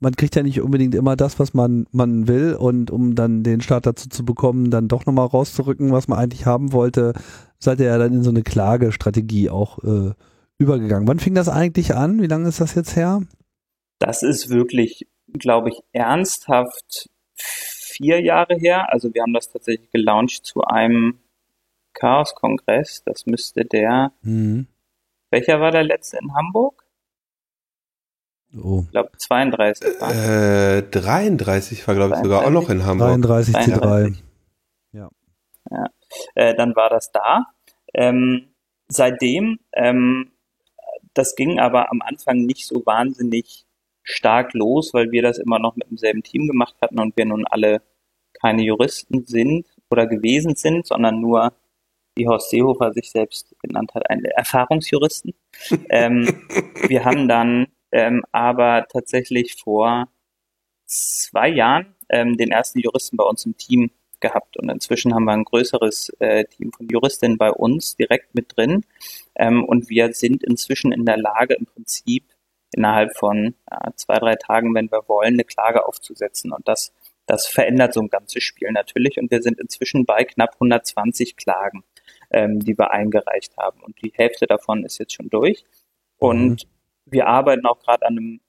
man 0.00 0.14
kriegt 0.14 0.36
ja 0.36 0.42
nicht 0.42 0.60
unbedingt 0.60 0.94
immer 0.94 1.16
das, 1.16 1.38
was 1.38 1.54
man, 1.54 1.86
man 1.90 2.28
will 2.28 2.54
und 2.54 2.90
um 2.90 3.14
dann 3.14 3.42
den 3.42 3.60
Staat 3.60 3.86
dazu 3.86 4.08
zu 4.08 4.24
bekommen, 4.24 4.70
dann 4.70 4.88
doch 4.88 5.06
nochmal 5.06 5.26
rauszurücken, 5.26 5.92
was 5.92 6.08
man 6.08 6.18
eigentlich 6.18 6.46
haben 6.46 6.72
wollte, 6.72 7.14
seid 7.58 7.80
ihr 7.80 7.86
ja 7.86 7.98
dann 7.98 8.14
in 8.14 8.22
so 8.22 8.30
eine 8.30 8.42
Klagestrategie 8.42 9.50
auch 9.50 9.82
äh, 9.82 10.12
übergegangen. 10.58 11.08
Wann 11.08 11.18
fing 11.18 11.34
das 11.34 11.48
eigentlich 11.48 11.94
an? 11.94 12.22
Wie 12.22 12.26
lange 12.26 12.48
ist 12.48 12.60
das 12.60 12.74
jetzt 12.74 12.94
her? 12.94 13.22
Das 13.98 14.22
ist 14.22 14.50
wirklich, 14.50 15.08
glaube 15.32 15.70
ich, 15.70 15.80
ernsthaft 15.92 17.08
vier 17.98 18.22
Jahre 18.22 18.56
her. 18.56 18.92
Also 18.92 19.12
wir 19.12 19.22
haben 19.22 19.34
das 19.34 19.50
tatsächlich 19.50 19.90
gelauncht 19.90 20.46
zu 20.46 20.62
einem 20.62 21.18
Chaos-Kongress. 21.94 23.02
Das 23.04 23.26
müsste 23.26 23.64
der, 23.64 24.12
mhm. 24.22 24.66
welcher 25.30 25.60
war 25.60 25.70
der 25.70 25.84
letzte 25.84 26.18
in 26.18 26.34
Hamburg? 26.34 26.84
Oh. 28.56 28.82
Ich 28.84 28.90
glaube 28.92 29.10
32 29.16 30.00
war. 30.00 30.14
Äh, 30.78 30.82
33 30.82 31.86
war, 31.86 31.94
glaube 31.94 32.14
ich, 32.14 32.22
sogar 32.22 32.46
auch 32.46 32.50
noch 32.50 32.70
in 32.70 32.86
Hamburg. 32.86 33.20
33 33.22 33.54
C3. 33.54 34.16
Ja. 34.92 35.10
ja. 35.70 35.86
Äh, 36.34 36.54
dann 36.54 36.74
war 36.74 36.88
das 36.88 37.12
da. 37.12 37.46
Ähm, 37.92 38.54
seitdem, 38.88 39.58
ähm, 39.74 40.30
das 41.12 41.34
ging 41.34 41.58
aber 41.58 41.90
am 41.90 42.00
Anfang 42.00 42.46
nicht 42.46 42.66
so 42.66 42.86
wahnsinnig 42.86 43.66
stark 44.02 44.54
los, 44.54 44.94
weil 44.94 45.10
wir 45.12 45.20
das 45.22 45.38
immer 45.38 45.58
noch 45.58 45.76
mit 45.76 45.90
demselben 45.90 46.22
Team 46.22 46.46
gemacht 46.46 46.76
hatten 46.80 46.98
und 46.98 47.16
wir 47.16 47.26
nun 47.26 47.46
alle 47.46 47.82
keine 48.40 48.62
Juristen 48.62 49.26
sind 49.26 49.66
oder 49.90 50.06
gewesen 50.06 50.54
sind, 50.54 50.86
sondern 50.86 51.20
nur, 51.20 51.52
wie 52.16 52.26
Horst 52.26 52.50
Seehofer 52.50 52.92
sich 52.92 53.10
selbst 53.10 53.54
genannt 53.62 53.94
hat, 53.94 54.08
ein 54.10 54.24
Erfahrungsjuristen. 54.24 55.34
ähm, 55.90 56.46
wir 56.86 57.04
haben 57.04 57.28
dann 57.28 57.68
ähm, 57.92 58.24
aber 58.32 58.86
tatsächlich 58.90 59.56
vor 59.56 60.08
zwei 60.86 61.48
Jahren 61.48 61.94
ähm, 62.08 62.36
den 62.36 62.50
ersten 62.50 62.80
Juristen 62.80 63.16
bei 63.16 63.24
uns 63.24 63.44
im 63.46 63.56
Team 63.56 63.90
gehabt. 64.20 64.56
Und 64.56 64.68
inzwischen 64.68 65.14
haben 65.14 65.24
wir 65.24 65.32
ein 65.32 65.44
größeres 65.44 66.10
äh, 66.18 66.44
Team 66.44 66.72
von 66.72 66.88
Juristinnen 66.88 67.38
bei 67.38 67.50
uns 67.50 67.96
direkt 67.96 68.34
mit 68.34 68.56
drin. 68.56 68.84
Ähm, 69.34 69.64
und 69.64 69.88
wir 69.88 70.12
sind 70.12 70.42
inzwischen 70.42 70.92
in 70.92 71.04
der 71.04 71.16
Lage, 71.16 71.54
im 71.54 71.66
Prinzip 71.66 72.24
innerhalb 72.72 73.16
von 73.16 73.54
ja, 73.70 73.92
zwei, 73.96 74.18
drei 74.18 74.34
Tagen, 74.36 74.74
wenn 74.74 74.90
wir 74.90 75.08
wollen, 75.08 75.34
eine 75.34 75.44
Klage 75.44 75.86
aufzusetzen. 75.86 76.52
Und 76.52 76.66
das, 76.66 76.92
das 77.28 77.46
verändert 77.46 77.94
so 77.94 78.00
ein 78.00 78.08
ganzes 78.08 78.42
Spiel 78.42 78.72
natürlich. 78.72 79.16
Und 79.18 79.30
wir 79.30 79.40
sind 79.42 79.60
inzwischen 79.60 80.04
bei 80.06 80.24
knapp 80.24 80.54
120 80.54 81.36
Klagen, 81.36 81.84
ähm, 82.30 82.58
die 82.58 82.76
wir 82.76 82.90
eingereicht 82.90 83.56
haben. 83.58 83.80
Und 83.82 84.02
die 84.02 84.10
Hälfte 84.14 84.46
davon 84.46 84.82
ist 84.84 84.98
jetzt 84.98 85.12
schon 85.12 85.28
durch. 85.28 85.66
Und 86.16 86.64
mhm. 86.64 86.68
wir 87.04 87.26
arbeiten 87.26 87.66
auch 87.66 87.80
gerade 87.80 88.06
an 88.06 88.16
einem 88.16 88.40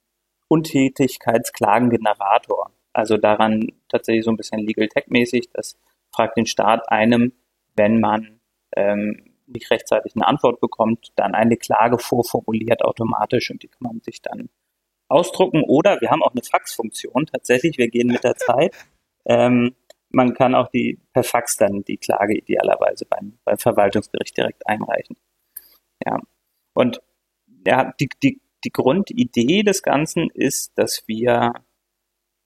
Untätigkeitsklagengenerator. 0.47 2.71
Also 2.93 3.17
daran 3.17 3.73
tatsächlich 3.89 4.23
so 4.23 4.31
ein 4.31 4.37
bisschen 4.37 4.65
Legal 4.65 4.87
Tech-mäßig. 4.87 5.49
Das 5.53 5.77
fragt 6.11 6.37
den 6.37 6.45
Staat 6.45 6.89
einem, 6.89 7.33
wenn 7.75 7.99
man 7.99 8.39
ähm, 8.77 9.35
nicht 9.45 9.69
rechtzeitig 9.71 10.15
eine 10.15 10.25
Antwort 10.25 10.61
bekommt, 10.61 11.11
dann 11.17 11.35
eine 11.35 11.57
Klage 11.57 11.99
vorformuliert 11.99 12.81
automatisch 12.83 13.51
und 13.51 13.61
die 13.61 13.67
kann 13.67 13.81
man 13.81 13.99
sich 13.99 14.21
dann 14.21 14.47
ausdrucken. 15.09 15.63
Oder 15.63 15.99
wir 16.01 16.09
haben 16.09 16.23
auch 16.23 16.31
eine 16.31 16.43
Faxfunktion. 16.43 17.25
Tatsächlich, 17.25 17.77
wir 17.77 17.89
gehen 17.89 18.07
mit 18.07 18.23
der 18.23 18.35
Zeit. 18.37 18.75
Ähm, 19.25 19.75
man 20.11 20.33
kann 20.33 20.55
auch 20.55 20.69
die 20.69 20.99
per 21.13 21.23
Fax 21.23 21.57
dann 21.57 21.83
die 21.83 21.97
Klage 21.97 22.37
idealerweise 22.37 23.05
beim, 23.05 23.37
beim 23.43 23.57
Verwaltungsgericht 23.57 24.35
direkt 24.37 24.65
einreichen. 24.67 25.17
Ja. 26.05 26.19
Und 26.73 27.01
ja, 27.65 27.93
die, 27.99 28.09
die, 28.23 28.41
die 28.63 28.71
Grundidee 28.71 29.63
des 29.63 29.83
Ganzen 29.83 30.29
ist, 30.33 30.77
dass 30.77 31.07
wir 31.07 31.53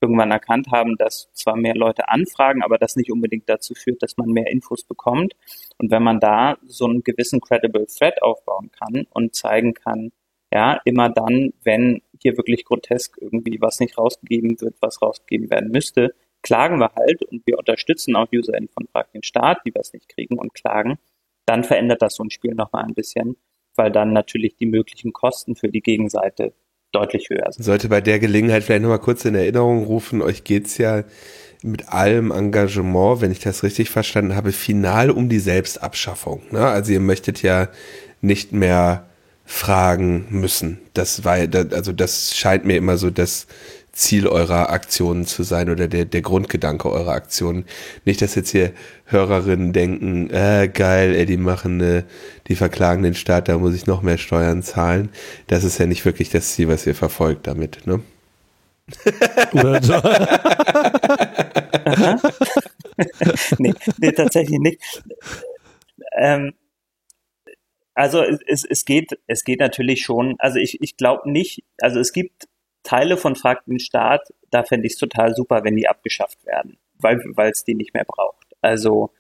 irgendwann 0.01 0.31
erkannt 0.31 0.67
haben, 0.71 0.97
dass 0.97 1.31
zwar 1.31 1.55
mehr 1.55 1.75
Leute 1.75 2.09
anfragen, 2.09 2.61
aber 2.61 2.77
das 2.77 2.97
nicht 2.97 3.09
unbedingt 3.09 3.47
dazu 3.47 3.73
führt, 3.73 4.03
dass 4.03 4.17
man 4.17 4.29
mehr 4.29 4.51
Infos 4.51 4.83
bekommt. 4.83 5.33
Und 5.77 5.91
wenn 5.91 6.03
man 6.03 6.19
da 6.19 6.57
so 6.65 6.85
einen 6.85 7.03
gewissen 7.03 7.39
Credible 7.39 7.87
Threat 7.87 8.21
aufbauen 8.21 8.69
kann 8.71 9.07
und 9.11 9.33
zeigen 9.33 9.73
kann, 9.73 10.11
ja, 10.53 10.79
immer 10.83 11.09
dann, 11.09 11.53
wenn 11.63 12.01
hier 12.23 12.37
wirklich 12.37 12.65
grotesk 12.65 13.17
irgendwie 13.21 13.61
was 13.61 13.79
nicht 13.79 13.97
rausgegeben 13.97 14.59
wird, 14.59 14.75
was 14.81 15.01
rausgegeben 15.01 15.51
werden 15.51 15.69
müsste, 15.71 16.15
klagen 16.41 16.79
wir 16.79 16.91
halt 16.95 17.23
und 17.23 17.43
wir 17.45 17.57
unterstützen 17.57 18.15
auch 18.15 18.27
UserInnen 18.33 18.69
von 18.69 18.87
Frag 18.91 19.11
den 19.11 19.23
Staat, 19.23 19.59
die 19.65 19.73
was 19.75 19.93
nicht 19.93 20.09
kriegen 20.09 20.39
und 20.39 20.53
klagen, 20.53 20.97
dann 21.45 21.63
verändert 21.63 22.01
das 22.01 22.15
so 22.15 22.23
ein 22.23 22.31
Spiel 22.31 22.55
nochmal 22.55 22.85
ein 22.85 22.93
bisschen, 22.93 23.37
weil 23.75 23.91
dann 23.91 24.13
natürlich 24.13 24.55
die 24.55 24.65
möglichen 24.65 25.13
Kosten 25.13 25.55
für 25.55 25.69
die 25.69 25.81
Gegenseite 25.81 26.53
deutlich 26.91 27.29
höher 27.29 27.51
sind. 27.51 27.63
Sollte 27.63 27.89
bei 27.89 28.01
der 28.01 28.19
Gelegenheit 28.19 28.63
vielleicht 28.63 28.83
nochmal 28.83 28.99
kurz 28.99 29.25
in 29.25 29.35
Erinnerung 29.35 29.83
rufen, 29.85 30.21
euch 30.21 30.43
geht's 30.43 30.77
ja 30.77 31.03
mit 31.63 31.89
allem 31.89 32.31
Engagement, 32.31 33.21
wenn 33.21 33.31
ich 33.31 33.39
das 33.39 33.63
richtig 33.63 33.89
verstanden 33.89 34.35
habe, 34.35 34.51
final 34.51 35.09
um 35.09 35.29
die 35.29 35.39
Selbstabschaffung. 35.39 36.43
Ne? 36.51 36.59
Also 36.59 36.91
ihr 36.91 36.99
möchtet 36.99 37.41
ja 37.41 37.69
nicht 38.21 38.51
mehr 38.51 39.09
fragen 39.45 40.25
müssen. 40.29 40.79
Das 40.93 41.25
war, 41.25 41.37
also 41.71 41.91
das 41.91 42.35
scheint 42.35 42.65
mir 42.65 42.77
immer 42.77 42.97
so 42.97 43.09
das 43.09 43.47
Ziel 43.91 44.27
eurer 44.27 44.71
Aktionen 44.71 45.25
zu 45.25 45.43
sein 45.43 45.69
oder 45.69 45.87
der, 45.87 46.05
der 46.05 46.21
Grundgedanke 46.21 46.91
eurer 46.91 47.11
Aktionen. 47.11 47.65
Nicht, 48.05 48.23
dass 48.23 48.33
jetzt 48.33 48.49
hier 48.49 48.71
Hörerinnen 49.05 49.71
denken, 49.71 50.31
äh, 50.31 50.67
geil, 50.73 51.13
ey, 51.15 51.27
die 51.27 51.37
machen, 51.37 51.79
äh, 51.79 52.03
die 52.47 52.55
verklagen 52.55 53.03
den 53.03 53.13
Staat, 53.13 53.49
da 53.49 53.59
muss 53.59 53.75
ich 53.75 53.85
noch 53.85 54.01
mehr 54.01 54.17
Steuern 54.17 54.63
zahlen. 54.63 55.09
Das 55.47 55.63
ist 55.63 55.77
ja 55.77 55.85
nicht 55.85 56.05
wirklich 56.05 56.29
das 56.29 56.53
Ziel, 56.53 56.69
was 56.69 56.87
ihr 56.87 56.95
verfolgt 56.95 57.45
damit, 57.45 57.85
ne? 57.85 57.99
Oder 59.53 59.83
so. 59.83 59.93
nee, 63.59 63.73
nee, 63.99 64.11
tatsächlich 64.11 64.59
nicht. 64.59 64.81
Ähm, 66.17 66.53
also 67.93 68.23
es, 68.23 68.65
es 68.65 68.85
geht, 68.85 69.19
es 69.27 69.43
geht 69.43 69.59
natürlich 69.59 70.03
schon, 70.03 70.35
also 70.39 70.59
ich, 70.59 70.81
ich 70.81 70.97
glaube 70.97 71.29
nicht, 71.31 71.63
also 71.79 71.99
es 71.99 72.11
gibt 72.11 72.47
Teile 72.83 73.17
von 73.17 73.35
Frag 73.35 73.63
Staat, 73.77 74.33
da 74.49 74.63
fände 74.63 74.87
ich 74.87 74.93
es 74.93 74.99
total 74.99 75.35
super, 75.35 75.63
wenn 75.63 75.75
die 75.75 75.87
abgeschafft 75.87 76.45
werden, 76.45 76.77
weil 76.97 77.51
es 77.51 77.63
die 77.63 77.75
nicht 77.75 77.93
mehr 77.93 78.05
braucht. 78.05 78.47
Also 78.61 79.11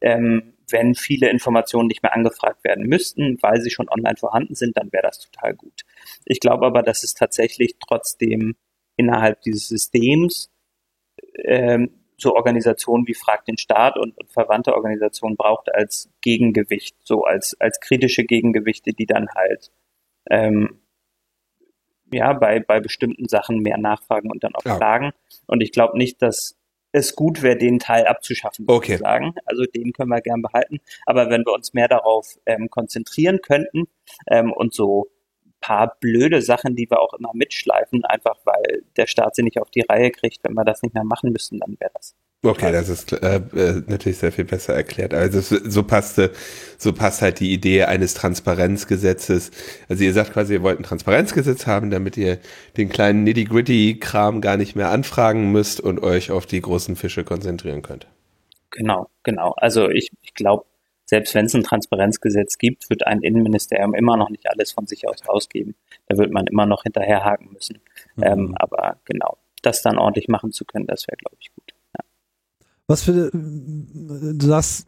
ähm, 0.00 0.54
wenn 0.70 0.94
viele 0.94 1.30
Informationen 1.30 1.88
nicht 1.88 2.02
mehr 2.02 2.14
angefragt 2.14 2.64
werden 2.64 2.86
müssten, 2.86 3.38
weil 3.42 3.60
sie 3.60 3.70
schon 3.70 3.88
online 3.88 4.16
vorhanden 4.16 4.54
sind, 4.54 4.76
dann 4.76 4.92
wäre 4.92 5.04
das 5.04 5.18
total 5.18 5.54
gut. 5.54 5.82
Ich 6.24 6.40
glaube 6.40 6.66
aber, 6.66 6.82
dass 6.82 7.04
es 7.04 7.14
tatsächlich 7.14 7.76
trotzdem 7.86 8.56
innerhalb 8.96 9.42
dieses 9.42 9.68
Systems 9.68 10.50
ähm, 11.44 12.03
so 12.16 12.34
Organisationen 12.34 13.06
wie 13.06 13.14
Frag 13.14 13.44
den 13.44 13.58
Staat 13.58 13.98
und, 13.98 14.16
und 14.18 14.30
verwandte 14.30 14.74
Organisationen 14.74 15.36
braucht 15.36 15.74
als 15.74 16.10
Gegengewicht, 16.20 16.96
so 17.02 17.24
als, 17.24 17.56
als 17.60 17.80
kritische 17.80 18.24
Gegengewichte, 18.24 18.92
die 18.92 19.06
dann 19.06 19.28
halt 19.34 19.72
ähm, 20.30 20.80
ja, 22.12 22.32
bei, 22.32 22.60
bei 22.60 22.80
bestimmten 22.80 23.28
Sachen 23.28 23.60
mehr 23.60 23.78
nachfragen 23.78 24.30
und 24.30 24.44
dann 24.44 24.54
auch 24.54 24.64
ja. 24.64 24.76
klagen. 24.76 25.12
Und 25.46 25.62
ich 25.62 25.72
glaube 25.72 25.98
nicht, 25.98 26.22
dass 26.22 26.56
es 26.92 27.16
gut 27.16 27.42
wäre, 27.42 27.56
den 27.56 27.80
Teil 27.80 28.06
abzuschaffen, 28.06 28.66
okay. 28.68 28.92
sozusagen. 28.92 29.34
Also 29.46 29.64
den 29.64 29.92
können 29.92 30.10
wir 30.10 30.20
gern 30.20 30.42
behalten. 30.42 30.78
Aber 31.06 31.28
wenn 31.28 31.44
wir 31.44 31.52
uns 31.52 31.74
mehr 31.74 31.88
darauf 31.88 32.38
ähm, 32.46 32.70
konzentrieren 32.70 33.40
könnten 33.42 33.88
ähm, 34.28 34.52
und 34.52 34.72
so 34.74 35.08
paar 35.64 35.96
blöde 36.00 36.42
Sachen, 36.42 36.76
die 36.76 36.90
wir 36.90 37.00
auch 37.00 37.14
immer 37.14 37.30
mitschleifen, 37.32 38.04
einfach 38.04 38.36
weil 38.44 38.82
der 38.96 39.06
Staat 39.06 39.34
sie 39.34 39.42
nicht 39.42 39.58
auf 39.58 39.70
die 39.70 39.80
Reihe 39.88 40.10
kriegt, 40.10 40.44
wenn 40.44 40.52
wir 40.54 40.64
das 40.64 40.82
nicht 40.82 40.94
mehr 40.94 41.04
machen 41.04 41.32
müssen, 41.32 41.58
dann 41.58 41.76
wäre 41.78 41.90
das 41.94 42.14
Okay, 42.42 42.72
das 42.72 42.90
ist 42.90 43.10
äh, 43.12 43.36
äh, 43.36 43.82
natürlich 43.86 44.18
sehr 44.18 44.30
viel 44.30 44.44
besser 44.44 44.74
erklärt. 44.74 45.14
Also 45.14 45.40
so 45.40 45.82
passte, 45.82 46.30
so 46.76 46.92
passt 46.92 47.22
halt 47.22 47.40
die 47.40 47.54
Idee 47.54 47.84
eines 47.84 48.12
Transparenzgesetzes. 48.12 49.50
Also 49.88 50.04
ihr 50.04 50.12
sagt 50.12 50.34
quasi, 50.34 50.52
ihr 50.52 50.62
wollt 50.62 50.78
ein 50.78 50.82
Transparenzgesetz 50.82 51.66
haben, 51.66 51.90
damit 51.90 52.18
ihr 52.18 52.38
den 52.76 52.90
kleinen 52.90 53.24
Nitty-Gritty-Kram 53.24 54.42
gar 54.42 54.58
nicht 54.58 54.76
mehr 54.76 54.90
anfragen 54.90 55.52
müsst 55.52 55.80
und 55.80 56.02
euch 56.02 56.30
auf 56.30 56.44
die 56.44 56.60
großen 56.60 56.96
Fische 56.96 57.24
konzentrieren 57.24 57.80
könnt. 57.80 58.08
Genau, 58.70 59.08
genau. 59.22 59.54
Also 59.56 59.88
ich, 59.88 60.10
ich 60.20 60.34
glaube, 60.34 60.66
selbst 61.04 61.34
wenn 61.34 61.46
es 61.46 61.54
ein 61.54 61.62
Transparenzgesetz 61.62 62.58
gibt, 62.58 62.88
wird 62.88 63.06
ein 63.06 63.20
Innenministerium 63.20 63.94
immer 63.94 64.16
noch 64.16 64.30
nicht 64.30 64.48
alles 64.48 64.72
von 64.72 64.86
sich 64.86 65.06
aus 65.08 65.18
rausgeben. 65.28 65.74
Da 66.08 66.16
wird 66.16 66.32
man 66.32 66.46
immer 66.46 66.66
noch 66.66 66.82
hinterherhaken 66.82 67.52
müssen. 67.52 67.80
Mhm. 68.16 68.22
Ähm, 68.22 68.54
aber 68.56 68.96
genau, 69.04 69.36
das 69.62 69.82
dann 69.82 69.98
ordentlich 69.98 70.28
machen 70.28 70.52
zu 70.52 70.64
können, 70.64 70.86
das 70.86 71.06
wäre, 71.06 71.16
glaube 71.16 71.36
ich, 71.40 71.52
gut. 71.54 71.74
Was 72.86 73.02
für, 73.04 73.30
du 73.32 74.46
sagst, 74.46 74.86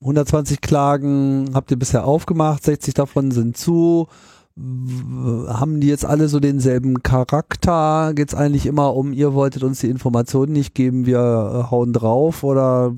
120 0.00 0.60
Klagen 0.60 1.50
habt 1.54 1.70
ihr 1.70 1.78
bisher 1.78 2.04
aufgemacht, 2.04 2.62
60 2.62 2.94
davon 2.94 3.30
sind 3.30 3.56
zu. 3.56 4.08
Haben 4.56 5.80
die 5.80 5.88
jetzt 5.88 6.04
alle 6.04 6.28
so 6.28 6.38
denselben 6.38 7.02
Charakter? 7.02 8.12
Geht 8.14 8.28
es 8.28 8.34
eigentlich 8.36 8.66
immer 8.66 8.94
um, 8.94 9.12
ihr 9.12 9.34
wolltet 9.34 9.64
uns 9.64 9.80
die 9.80 9.90
Informationen 9.90 10.52
nicht 10.52 10.74
geben, 10.74 11.06
wir 11.06 11.68
hauen 11.70 11.92
drauf 11.92 12.44
oder 12.44 12.94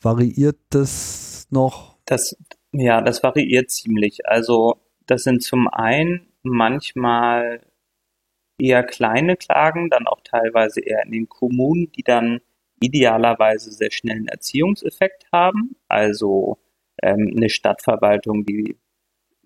variiert 0.00 0.58
das 0.70 1.29
noch? 1.52 1.96
Das, 2.04 2.36
ja, 2.72 3.00
das 3.00 3.22
variiert 3.22 3.70
ziemlich. 3.70 4.26
Also 4.26 4.76
das 5.06 5.24
sind 5.24 5.42
zum 5.42 5.68
einen 5.68 6.28
manchmal 6.42 7.60
eher 8.58 8.82
kleine 8.84 9.36
Klagen, 9.36 9.90
dann 9.90 10.06
auch 10.06 10.20
teilweise 10.22 10.80
eher 10.80 11.04
in 11.04 11.12
den 11.12 11.28
Kommunen, 11.28 11.90
die 11.92 12.02
dann 12.02 12.40
idealerweise 12.80 13.72
sehr 13.72 13.90
schnell 13.90 14.16
einen 14.16 14.28
Erziehungseffekt 14.28 15.26
haben. 15.32 15.76
Also 15.88 16.58
ähm, 17.02 17.34
eine 17.36 17.50
Stadtverwaltung, 17.50 18.44
die 18.44 18.76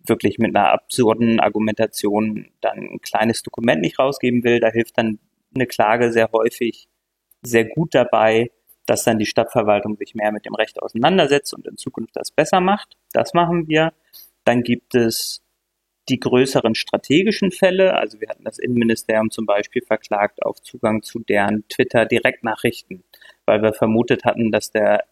wirklich 0.07 0.39
mit 0.39 0.55
einer 0.55 0.71
absurden 0.71 1.41
Argumentation 1.41 2.51
dann 2.61 2.79
ein 2.79 3.01
kleines 3.01 3.43
Dokument 3.43 3.81
nicht 3.81 3.99
rausgeben 3.99 4.45
will, 4.45 4.61
da 4.61 4.69
hilft 4.69 4.99
dann 4.99 5.19
eine 5.55 5.67
Klage 5.67 6.13
sehr 6.13 6.31
häufig 6.33 6.89
sehr 7.43 7.65
gut 7.65 7.95
dabei, 7.95 8.51
dass 8.87 9.05
dann 9.05 9.19
die 9.19 9.27
Stadtverwaltung 9.27 9.97
sich 9.97 10.15
mehr 10.15 10.33
mit 10.33 10.45
dem 10.45 10.55
Recht 10.55 10.83
auseinandersetzt 10.83 11.55
und 11.55 11.67
in 11.67 11.77
Zukunft 11.77 12.17
das 12.17 12.31
besser 12.31 12.61
macht. 12.61 12.97
Das 13.13 13.33
machen 13.35 13.69
wir. 13.69 13.93
Dann 14.45 14.63
gibt 14.63 14.95
es 14.95 15.41
die 16.11 16.21
größeren 16.21 16.75
strategischen 16.75 17.51
Fälle, 17.51 17.95
also 17.95 18.21
wir 18.21 18.29
hatten 18.29 18.45
das 18.45 18.59
Innenministerium 18.59 19.31
zum 19.31 19.47
Beispiel 19.47 19.83
verklagt 19.83 20.45
auf 20.45 20.61
Zugang 20.61 21.03
zu 21.03 21.21
deren 21.21 21.67
Twitter-Direktnachrichten, 21.69 23.05
weil 23.47 23.63
wir 23.63 23.73
vermutet 23.73 24.25
hatten, 24.25 24.53
dass 24.53 24.71
der 24.71 25.05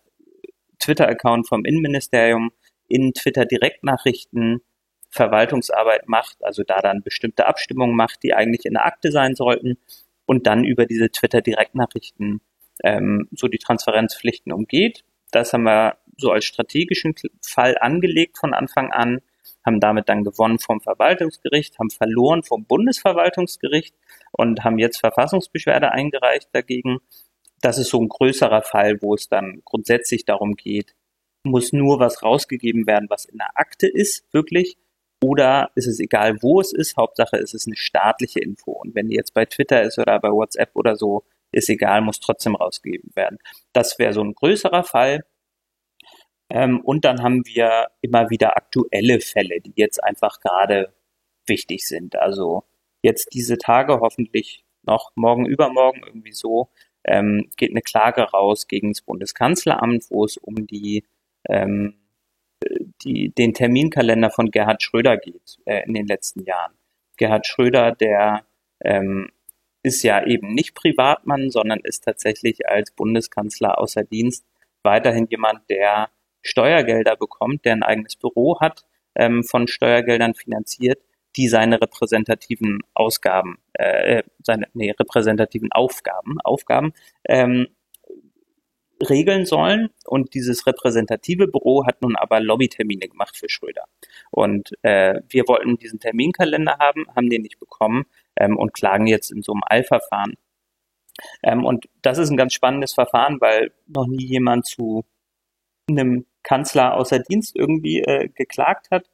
Twitter-Account 0.80 1.48
vom 1.48 1.64
Innenministerium 1.64 2.50
in 2.88 3.14
Twitter-Direktnachrichten 3.14 4.60
Verwaltungsarbeit 5.08 6.08
macht, 6.08 6.42
also 6.42 6.62
da 6.62 6.80
dann 6.80 7.02
bestimmte 7.02 7.46
Abstimmungen 7.46 7.96
macht, 7.96 8.22
die 8.22 8.34
eigentlich 8.34 8.64
in 8.64 8.74
der 8.74 8.86
Akte 8.86 9.12
sein 9.12 9.34
sollten 9.34 9.78
und 10.26 10.46
dann 10.46 10.64
über 10.64 10.86
diese 10.86 11.10
Twitter-Direktnachrichten 11.10 12.40
ähm, 12.82 13.28
so 13.32 13.48
die 13.48 13.58
Transparenzpflichten 13.58 14.52
umgeht. 14.52 15.04
Das 15.30 15.52
haben 15.52 15.64
wir 15.64 15.96
so 16.16 16.30
als 16.30 16.44
strategischen 16.44 17.14
Fall 17.42 17.76
angelegt 17.80 18.38
von 18.38 18.54
Anfang 18.54 18.92
an 18.92 19.20
haben 19.64 19.80
damit 19.80 20.08
dann 20.08 20.24
gewonnen 20.24 20.58
vom 20.58 20.80
Verwaltungsgericht, 20.80 21.78
haben 21.78 21.90
verloren 21.90 22.42
vom 22.42 22.64
Bundesverwaltungsgericht 22.64 23.94
und 24.32 24.64
haben 24.64 24.78
jetzt 24.78 24.98
Verfassungsbeschwerde 24.98 25.92
eingereicht 25.92 26.48
dagegen, 26.52 26.98
das 27.60 27.78
ist 27.78 27.90
so 27.90 28.00
ein 28.00 28.08
größerer 28.08 28.62
Fall, 28.62 29.00
wo 29.02 29.14
es 29.14 29.28
dann 29.28 29.62
grundsätzlich 29.64 30.24
darum 30.24 30.54
geht, 30.54 30.94
muss 31.44 31.72
nur 31.72 32.00
was 32.00 32.22
rausgegeben 32.22 32.86
werden, 32.86 33.08
was 33.08 33.24
in 33.24 33.38
der 33.38 33.50
Akte 33.54 33.86
ist, 33.86 34.24
wirklich, 34.32 34.76
oder 35.22 35.70
ist 35.76 35.86
es 35.86 36.00
egal, 36.00 36.42
wo 36.42 36.60
es 36.60 36.72
ist, 36.72 36.96
Hauptsache 36.96 37.36
ist 37.36 37.54
es 37.54 37.66
eine 37.66 37.76
staatliche 37.76 38.40
Info. 38.40 38.72
Und 38.72 38.96
wenn 38.96 39.08
die 39.08 39.14
jetzt 39.14 39.34
bei 39.34 39.44
Twitter 39.44 39.82
ist 39.82 39.98
oder 39.98 40.18
bei 40.18 40.30
WhatsApp 40.30 40.70
oder 40.74 40.96
so, 40.96 41.22
ist 41.52 41.68
egal, 41.68 42.00
muss 42.00 42.20
trotzdem 42.20 42.56
rausgegeben 42.56 43.10
werden. 43.14 43.38
Das 43.72 43.98
wäre 43.98 44.12
so 44.12 44.22
ein 44.22 44.34
größerer 44.34 44.84
Fall. 44.84 45.24
Ähm, 46.50 46.80
und 46.80 47.04
dann 47.04 47.22
haben 47.22 47.46
wir 47.46 47.88
immer 48.00 48.30
wieder 48.30 48.56
aktuelle 48.56 49.20
Fälle, 49.20 49.60
die 49.60 49.72
jetzt 49.76 50.02
einfach 50.02 50.40
gerade 50.40 50.92
wichtig 51.46 51.86
sind. 51.86 52.16
Also 52.16 52.64
jetzt 53.02 53.34
diese 53.34 53.58
Tage 53.58 54.00
hoffentlich 54.00 54.64
noch 54.82 55.12
morgen, 55.14 55.46
übermorgen 55.46 56.02
irgendwie 56.04 56.32
so, 56.32 56.70
ähm, 57.04 57.48
geht 57.56 57.70
eine 57.70 57.82
Klage 57.82 58.22
raus 58.22 58.68
gegen 58.68 58.92
das 58.92 59.02
Bundeskanzleramt, 59.02 60.04
wo 60.10 60.24
es 60.24 60.36
um 60.36 60.66
die, 60.66 61.04
ähm, 61.48 61.94
die 63.02 63.30
den 63.30 63.54
Terminkalender 63.54 64.30
von 64.30 64.50
Gerhard 64.50 64.82
Schröder 64.82 65.16
geht 65.16 65.58
äh, 65.64 65.84
in 65.86 65.94
den 65.94 66.06
letzten 66.06 66.44
Jahren. 66.44 66.72
Gerhard 67.16 67.46
Schröder, 67.46 67.92
der 67.92 68.44
ähm, 68.84 69.30
ist 69.82 70.02
ja 70.02 70.24
eben 70.24 70.54
nicht 70.54 70.74
Privatmann, 70.74 71.50
sondern 71.50 71.80
ist 71.82 72.04
tatsächlich 72.04 72.68
als 72.68 72.92
Bundeskanzler 72.92 73.78
außer 73.78 74.04
Dienst 74.04 74.46
weiterhin 74.82 75.26
jemand, 75.28 75.68
der 75.70 76.08
Steuergelder 76.42 77.16
bekommt, 77.16 77.64
der 77.64 77.72
ein 77.72 77.82
eigenes 77.82 78.16
Büro 78.16 78.58
hat, 78.60 78.84
ähm, 79.14 79.44
von 79.44 79.68
Steuergeldern 79.68 80.34
finanziert, 80.34 81.00
die 81.36 81.48
seine 81.48 81.80
repräsentativen 81.80 82.80
Ausgaben, 82.94 83.58
äh, 83.74 84.22
seine 84.42 84.66
nee, 84.74 84.90
repräsentativen 84.90 85.72
Aufgaben, 85.72 86.40
Aufgaben 86.42 86.92
ähm, 87.24 87.68
regeln 89.08 89.46
sollen. 89.46 89.90
Und 90.04 90.34
dieses 90.34 90.66
repräsentative 90.66 91.48
Büro 91.48 91.86
hat 91.86 92.02
nun 92.02 92.16
aber 92.16 92.40
Lobbytermine 92.40 93.08
gemacht 93.08 93.36
für 93.36 93.48
Schröder. 93.48 93.84
Und 94.30 94.72
äh, 94.82 95.20
wir 95.28 95.44
wollten 95.48 95.76
diesen 95.76 96.00
Terminkalender 96.00 96.76
haben, 96.78 97.06
haben 97.14 97.30
den 97.30 97.42
nicht 97.42 97.58
bekommen 97.58 98.04
ähm, 98.36 98.56
und 98.56 98.74
klagen 98.74 99.06
jetzt 99.06 99.30
in 99.30 99.42
so 99.42 99.52
einem 99.52 99.62
Eilverfahren. 99.66 100.34
Ähm, 101.42 101.64
und 101.64 101.88
das 102.02 102.18
ist 102.18 102.30
ein 102.30 102.36
ganz 102.36 102.54
spannendes 102.54 102.94
Verfahren, 102.94 103.40
weil 103.40 103.72
noch 103.86 104.06
nie 104.06 104.24
jemand 104.24 104.66
zu 104.66 105.04
einem 105.88 106.26
Kanzler 106.42 106.94
außer 106.94 107.18
Dienst 107.20 107.54
irgendwie 107.56 108.00
äh, 108.00 108.28
geklagt 108.28 108.90
hat. 108.90 109.08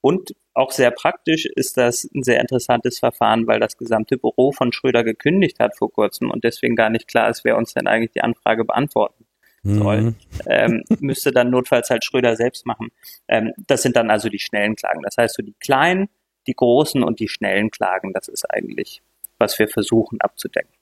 Und 0.00 0.34
auch 0.54 0.70
sehr 0.70 0.90
praktisch 0.90 1.46
ist 1.46 1.76
das 1.76 2.04
ein 2.14 2.22
sehr 2.22 2.40
interessantes 2.40 2.98
Verfahren, 2.98 3.46
weil 3.46 3.60
das 3.60 3.76
gesamte 3.76 4.18
Büro 4.18 4.52
von 4.52 4.72
Schröder 4.72 5.04
gekündigt 5.04 5.58
hat 5.60 5.76
vor 5.76 5.90
kurzem 5.90 6.30
und 6.30 6.44
deswegen 6.44 6.76
gar 6.76 6.90
nicht 6.90 7.08
klar 7.08 7.30
ist, 7.30 7.44
wer 7.44 7.56
uns 7.56 7.72
denn 7.72 7.86
eigentlich 7.86 8.12
die 8.12 8.22
Anfrage 8.22 8.64
beantworten 8.64 9.24
soll. 9.62 10.00
Mhm. 10.02 10.16
Ähm, 10.46 10.84
müsste 11.00 11.30
dann 11.30 11.50
notfalls 11.50 11.88
halt 11.88 12.04
Schröder 12.04 12.36
selbst 12.36 12.66
machen. 12.66 12.90
Ähm, 13.28 13.52
das 13.66 13.82
sind 13.82 13.96
dann 13.96 14.10
also 14.10 14.28
die 14.28 14.40
schnellen 14.40 14.74
Klagen. 14.74 15.02
Das 15.02 15.16
heißt, 15.16 15.36
so 15.36 15.42
die 15.42 15.54
kleinen, 15.60 16.08
die 16.46 16.54
großen 16.54 17.02
und 17.02 17.20
die 17.20 17.28
schnellen 17.28 17.70
Klagen, 17.70 18.12
das 18.12 18.28
ist 18.28 18.44
eigentlich, 18.50 19.02
was 19.38 19.58
wir 19.58 19.68
versuchen 19.68 20.20
abzudecken. 20.20 20.72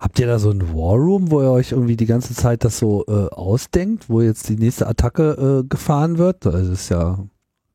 Habt 0.00 0.18
ihr 0.18 0.26
da 0.26 0.38
so 0.38 0.50
ein 0.50 0.74
War 0.74 0.96
Room, 0.96 1.30
wo 1.30 1.42
ihr 1.42 1.50
euch 1.50 1.72
irgendwie 1.72 1.96
die 1.96 2.06
ganze 2.06 2.34
Zeit 2.34 2.64
das 2.64 2.78
so 2.78 3.04
äh, 3.06 3.28
ausdenkt, 3.32 4.08
wo 4.08 4.20
jetzt 4.20 4.48
die 4.48 4.56
nächste 4.56 4.86
Attacke 4.86 5.62
äh, 5.62 5.68
gefahren 5.68 6.18
wird? 6.18 6.46
Das 6.46 6.66
ist 6.66 6.88
ja 6.88 7.18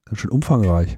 ganz 0.06 0.20
schön 0.20 0.32
umfangreich. 0.32 0.98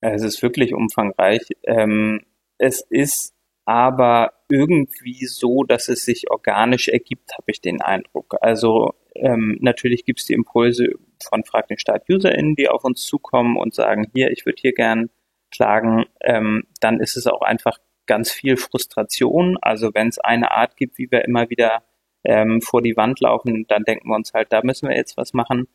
Es 0.00 0.22
ist 0.22 0.42
wirklich 0.42 0.74
umfangreich. 0.74 1.42
Ähm, 1.64 2.22
es 2.56 2.80
ist 2.88 3.34
aber 3.64 4.32
irgendwie 4.48 5.26
so, 5.26 5.64
dass 5.64 5.88
es 5.88 6.04
sich 6.04 6.30
organisch 6.30 6.88
ergibt, 6.88 7.32
habe 7.34 7.50
ich 7.50 7.60
den 7.60 7.82
Eindruck. 7.82 8.36
Also 8.40 8.94
ähm, 9.14 9.58
natürlich 9.60 10.04
gibt 10.04 10.20
es 10.20 10.26
die 10.26 10.32
Impulse 10.32 10.86
von 11.28 11.44
Frag 11.44 11.68
den 11.68 11.78
Staat 11.78 12.08
UserInnen, 12.08 12.56
die 12.56 12.68
auf 12.68 12.84
uns 12.84 13.04
zukommen 13.04 13.56
und 13.56 13.74
sagen, 13.74 14.10
hier, 14.14 14.30
ich 14.30 14.46
würde 14.46 14.60
hier 14.60 14.72
gern 14.72 15.10
klagen. 15.50 16.04
Ähm, 16.20 16.64
dann 16.80 17.00
ist 17.00 17.16
es 17.16 17.26
auch 17.26 17.42
einfach 17.42 17.78
ganz 18.06 18.32
viel 18.32 18.56
Frustration. 18.56 19.58
Also 19.60 19.90
wenn 19.94 20.08
es 20.08 20.18
eine 20.18 20.50
Art 20.50 20.76
gibt, 20.76 20.98
wie 20.98 21.10
wir 21.10 21.24
immer 21.24 21.50
wieder 21.50 21.82
ähm, 22.24 22.60
vor 22.60 22.82
die 22.82 22.96
Wand 22.96 23.20
laufen, 23.20 23.66
dann 23.68 23.84
denken 23.84 24.08
wir 24.08 24.16
uns 24.16 24.34
halt, 24.34 24.52
da 24.52 24.62
müssen 24.62 24.88
wir 24.88 24.96
jetzt 24.96 25.16
was 25.16 25.34
machen. 25.34 25.68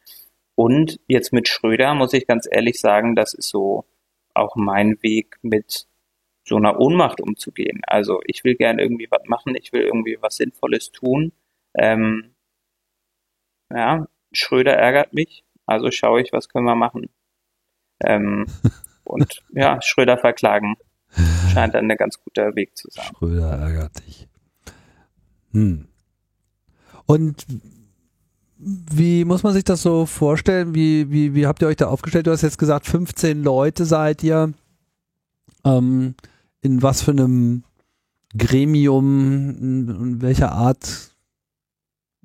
Und 0.56 1.00
jetzt 1.08 1.34
mit 1.34 1.48
Schröder 1.48 1.96
muss 1.96 2.14
ich 2.14 2.28
ganz 2.28 2.48
ehrlich 2.50 2.80
sagen, 2.80 3.16
das 3.16 3.34
ist 3.34 3.50
so 3.50 3.86
auch 4.34 4.56
mein 4.56 5.02
Weg 5.02 5.38
mit 5.42 5.88
so 6.46 6.58
einer 6.58 6.80
Ohnmacht 6.80 7.22
umzugehen. 7.22 7.82
Also 7.88 8.22
ich 8.26 8.44
will 8.44 8.56
gerne 8.56 8.82
irgendwie 8.82 9.08
was 9.10 9.24
machen, 9.26 9.56
ich 9.56 9.72
will 9.72 9.82
irgendwie 9.82 10.18
was 10.22 10.36
Sinnvolles 10.36 10.92
tun. 10.92 11.32
Ähm, 11.76 12.36
ja, 13.72 14.08
Schröder 14.34 14.74
ärgert 14.74 15.14
mich, 15.14 15.46
also 15.66 15.90
schaue 15.92 16.22
ich, 16.22 16.34
was 16.34 16.50
können 16.50 16.66
wir 16.66 16.76
machen. 16.76 17.10
Ähm, 18.04 18.46
und 19.04 19.44
ja, 19.54 19.82
Schröder 19.82 20.18
verklagen 20.18 20.76
scheint 21.52 21.76
dann 21.76 21.90
ein 21.90 21.98
ganz 21.98 22.20
guter 22.20 22.56
Weg 22.56 22.76
zu 22.76 22.90
sein. 22.90 23.06
Schröder 23.18 23.52
ärgert 23.52 24.06
dich. 24.06 24.28
Hm. 25.52 25.88
Und 27.06 27.46
wie 28.58 29.26
muss 29.26 29.44
man 29.44 29.54
sich 29.54 29.64
das 29.64 29.82
so 29.82 30.06
vorstellen? 30.06 30.74
Wie, 30.74 31.12
wie, 31.12 31.36
wie 31.36 31.46
habt 31.46 31.62
ihr 31.62 31.68
euch 31.68 31.76
da 31.76 31.88
aufgestellt? 31.88 32.28
Du 32.28 32.32
hast 32.32 32.42
jetzt 32.42 32.58
gesagt, 32.58 32.86
15 32.88 33.44
Leute 33.44 33.86
seid 33.86 34.24
ihr. 34.24 34.54
Ähm, 35.66 36.16
in 36.62 36.82
was 36.82 37.02
für 37.02 37.12
einem 37.12 37.64
Gremium, 38.38 39.50
in 39.60 40.22
welcher 40.22 40.54
Art 40.54 41.12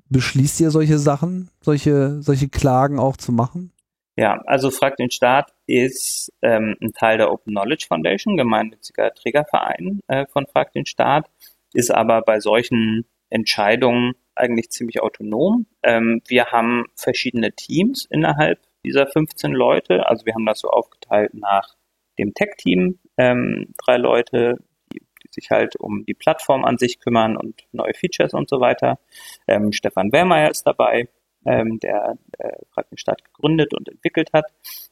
beschließt 0.09 0.59
ihr 0.61 0.71
solche 0.71 0.97
Sachen, 0.97 1.49
solche, 1.61 2.21
solche 2.21 2.47
Klagen 2.47 2.99
auch 2.99 3.17
zu 3.17 3.31
machen? 3.31 3.71
Ja, 4.19 4.41
also 4.47 4.69
Frag 4.69 4.97
den 4.97 5.11
Staat 5.11 5.53
ist 5.65 6.33
ähm, 6.41 6.75
ein 6.81 6.91
Teil 6.91 7.17
der 7.17 7.31
Open 7.31 7.53
Knowledge 7.53 7.85
Foundation, 7.87 8.35
gemeinnütziger 8.35 9.13
Trägerverein 9.13 10.01
äh, 10.09 10.25
von 10.27 10.45
Frag 10.45 10.73
den 10.73 10.85
Staat, 10.85 11.31
ist 11.73 11.89
aber 11.89 12.21
bei 12.23 12.41
solchen 12.41 13.05
Entscheidungen 13.29 14.15
eigentlich 14.35 14.71
ziemlich 14.71 15.01
autonom. 15.01 15.67
Ähm, 15.83 16.21
wir 16.27 16.47
haben 16.47 16.83
verschiedene 16.95 17.53
Teams 17.53 18.05
innerhalb 18.09 18.59
dieser 18.83 19.07
15 19.07 19.53
Leute. 19.53 20.09
Also 20.09 20.25
wir 20.25 20.33
haben 20.33 20.45
das 20.45 20.59
so 20.59 20.67
aufgeteilt 20.67 21.33
nach 21.33 21.77
dem 22.17 22.33
Tech-Team, 22.33 22.99
ähm, 23.15 23.73
drei 23.85 23.95
Leute, 23.95 24.57
die, 24.91 24.99
die, 24.99 25.29
sich 25.31 25.49
halt 25.49 25.77
um 25.77 26.03
die 26.03 26.13
Plattform 26.13 26.65
an 26.65 26.77
sich 26.77 26.99
kümmern 26.99 27.37
und 27.37 27.63
neue 27.71 27.93
Features 27.93 28.33
und 28.33 28.49
so 28.49 28.59
weiter. 28.59 28.99
Ähm, 29.47 29.71
Stefan 29.71 30.11
Wehrmeier 30.11 30.51
ist 30.51 30.63
dabei, 30.63 31.07
ähm, 31.45 31.79
der 31.79 32.17
äh, 32.37 32.51
Krankenstaat 32.73 33.23
gegründet 33.23 33.73
und 33.73 33.87
entwickelt 33.89 34.29
hat. 34.33 34.45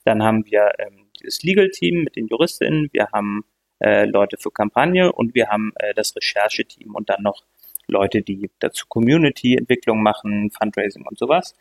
Dann 0.05 0.23
haben 0.23 0.45
wir 0.45 0.71
ähm, 0.79 1.07
das 1.23 1.41
Legal-Team 1.43 2.03
mit 2.03 2.15
den 2.15 2.27
JuristInnen, 2.27 2.89
wir 2.91 3.10
haben 3.12 3.45
äh, 3.79 4.05
Leute 4.05 4.38
für 4.38 4.51
Kampagne 4.51 5.12
und 5.12 5.36
wir 5.36 5.49
haben 5.49 5.71
äh, 5.75 5.93
das 5.93 6.15
Rechercheteam 6.15 6.95
und 6.95 7.10
dann 7.10 7.21
noch 7.21 7.43
Leute, 7.88 8.21
die 8.21 8.49
dazu 8.60 8.86
Community-Entwicklung 8.88 10.01
machen, 10.01 10.51
Fundraising 10.51 11.05
und 11.07 11.17
sowas. 11.17 11.55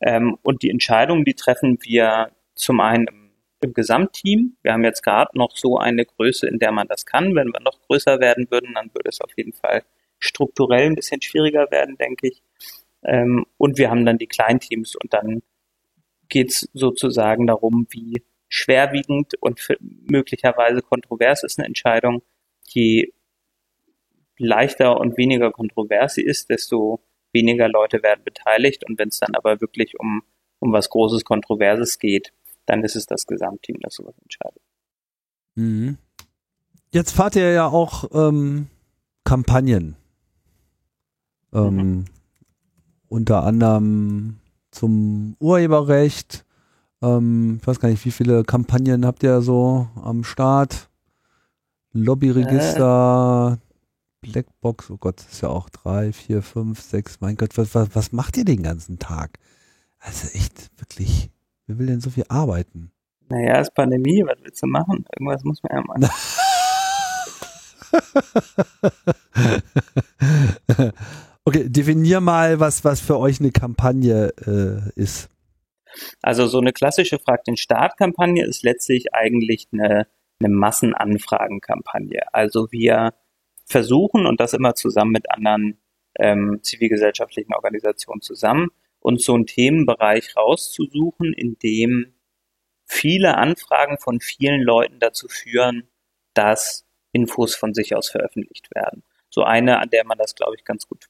Ähm, 0.00 0.38
und 0.42 0.62
die 0.62 0.70
Entscheidungen, 0.70 1.24
die 1.24 1.34
treffen 1.34 1.78
wir 1.82 2.30
zum 2.54 2.80
einen 2.80 3.06
im, 3.06 3.30
im 3.60 3.74
Gesamtteam. 3.74 4.56
Wir 4.62 4.72
haben 4.72 4.84
jetzt 4.84 5.02
gerade 5.02 5.36
noch 5.36 5.56
so 5.56 5.78
eine 5.78 6.04
Größe, 6.04 6.46
in 6.46 6.58
der 6.58 6.72
man 6.72 6.88
das 6.88 7.06
kann. 7.06 7.34
Wenn 7.34 7.48
wir 7.48 7.60
noch 7.60 7.80
größer 7.86 8.20
werden 8.20 8.50
würden, 8.50 8.74
dann 8.74 8.90
würde 8.94 9.08
es 9.08 9.20
auf 9.20 9.30
jeden 9.36 9.52
Fall 9.52 9.82
strukturell 10.18 10.86
ein 10.86 10.94
bisschen 10.94 11.20
schwieriger 11.20 11.70
werden, 11.70 11.96
denke 11.96 12.28
ich. 12.28 12.42
Ähm, 13.04 13.46
und 13.56 13.78
wir 13.78 13.90
haben 13.90 14.06
dann 14.06 14.18
die 14.18 14.26
Kleinteams 14.26 14.94
und 14.96 15.12
dann 15.12 15.42
geht 16.28 16.50
es 16.50 16.68
sozusagen 16.72 17.46
darum, 17.46 17.86
wie 17.90 18.22
schwerwiegend 18.48 19.34
und 19.40 19.60
möglicherweise 19.80 20.82
kontrovers 20.82 21.42
ist 21.42 21.58
eine 21.58 21.66
Entscheidung. 21.66 22.22
Je 22.68 23.12
leichter 24.38 24.98
und 24.98 25.16
weniger 25.16 25.52
kontrovers 25.52 26.14
sie 26.14 26.22
ist, 26.22 26.50
desto 26.50 27.00
weniger 27.32 27.68
Leute 27.68 28.02
werden 28.02 28.24
beteiligt. 28.24 28.84
Und 28.88 28.98
wenn 28.98 29.08
es 29.08 29.20
dann 29.20 29.34
aber 29.34 29.60
wirklich 29.60 29.98
um, 29.98 30.22
um 30.58 30.72
was 30.72 30.90
Großes, 30.90 31.24
Kontroverses 31.24 31.98
geht, 31.98 32.32
dann 32.66 32.84
ist 32.84 32.96
es 32.96 33.06
das 33.06 33.26
Gesamtteam, 33.26 33.78
das 33.80 33.94
sowas 33.94 34.14
entscheidet. 34.22 34.62
Mhm. 35.54 35.98
Jetzt 36.92 37.12
fahrt 37.12 37.36
ihr 37.36 37.52
ja 37.52 37.68
auch 37.68 38.04
ähm, 38.12 38.68
Kampagnen. 39.24 39.96
Ähm, 41.52 41.76
mhm. 41.76 42.04
Unter 43.12 43.44
anderem 43.44 44.38
zum 44.70 45.36
Urheberrecht. 45.38 46.46
Ähm, 47.02 47.58
ich 47.60 47.66
weiß 47.66 47.78
gar 47.78 47.90
nicht, 47.90 48.02
wie 48.06 48.10
viele 48.10 48.42
Kampagnen 48.42 49.04
habt 49.04 49.22
ihr 49.22 49.42
so 49.42 49.86
am 50.02 50.24
Start? 50.24 50.88
Lobbyregister, 51.92 53.58
äh, 53.58 54.26
Blackbox, 54.26 54.90
oh 54.90 54.96
Gott, 54.96 55.18
das 55.18 55.30
ist 55.30 55.42
ja 55.42 55.50
auch 55.50 55.68
drei, 55.68 56.14
vier, 56.14 56.40
fünf, 56.40 56.80
sechs, 56.80 57.20
mein 57.20 57.36
Gott, 57.36 57.58
was, 57.58 57.74
was, 57.74 57.94
was 57.94 58.12
macht 58.12 58.38
ihr 58.38 58.46
den 58.46 58.62
ganzen 58.62 58.98
Tag? 58.98 59.38
Also 59.98 60.28
echt, 60.28 60.70
wirklich, 60.78 61.28
wer 61.66 61.78
will 61.78 61.88
denn 61.88 62.00
so 62.00 62.08
viel 62.08 62.24
arbeiten? 62.30 62.92
Naja, 63.28 63.60
ist 63.60 63.74
Pandemie, 63.74 64.24
was 64.24 64.38
willst 64.42 64.62
du 64.62 64.68
machen? 64.68 65.04
Irgendwas 65.14 65.44
muss 65.44 65.62
man 65.62 65.76
ja 65.76 65.82
machen. 65.82 66.08
Okay, 71.44 71.68
definier 71.68 72.20
mal, 72.20 72.60
was, 72.60 72.84
was 72.84 73.00
für 73.00 73.18
euch 73.18 73.40
eine 73.40 73.50
Kampagne 73.50 74.32
äh, 74.46 75.00
ist. 75.00 75.28
Also 76.22 76.46
so 76.46 76.58
eine 76.58 76.72
klassische 76.72 77.18
Frag 77.18 77.44
den 77.44 77.56
Staat-Kampagne 77.56 78.46
ist 78.46 78.62
letztlich 78.62 79.12
eigentlich 79.12 79.66
eine, 79.72 80.06
eine 80.38 80.48
Massenanfragenkampagne. 80.48 82.32
Also 82.32 82.70
wir 82.70 83.14
versuchen, 83.66 84.26
und 84.26 84.40
das 84.40 84.52
immer 84.52 84.74
zusammen 84.74 85.10
mit 85.10 85.30
anderen 85.30 85.78
ähm, 86.16 86.60
zivilgesellschaftlichen 86.62 87.54
Organisationen 87.54 88.20
zusammen, 88.20 88.68
uns 89.00 89.24
so 89.24 89.34
einen 89.34 89.46
Themenbereich 89.46 90.36
rauszusuchen, 90.36 91.32
in 91.34 91.58
dem 91.58 92.14
viele 92.86 93.36
Anfragen 93.36 93.98
von 93.98 94.20
vielen 94.20 94.62
Leuten 94.62 95.00
dazu 95.00 95.26
führen, 95.28 95.88
dass 96.34 96.86
Infos 97.10 97.56
von 97.56 97.74
sich 97.74 97.96
aus 97.96 98.10
veröffentlicht 98.10 98.68
werden. 98.74 99.02
So 99.28 99.42
eine, 99.42 99.80
an 99.80 99.90
der 99.90 100.04
man 100.04 100.18
das, 100.18 100.34
glaube 100.34 100.54
ich, 100.56 100.64
ganz 100.64 100.86
gut 100.86 101.08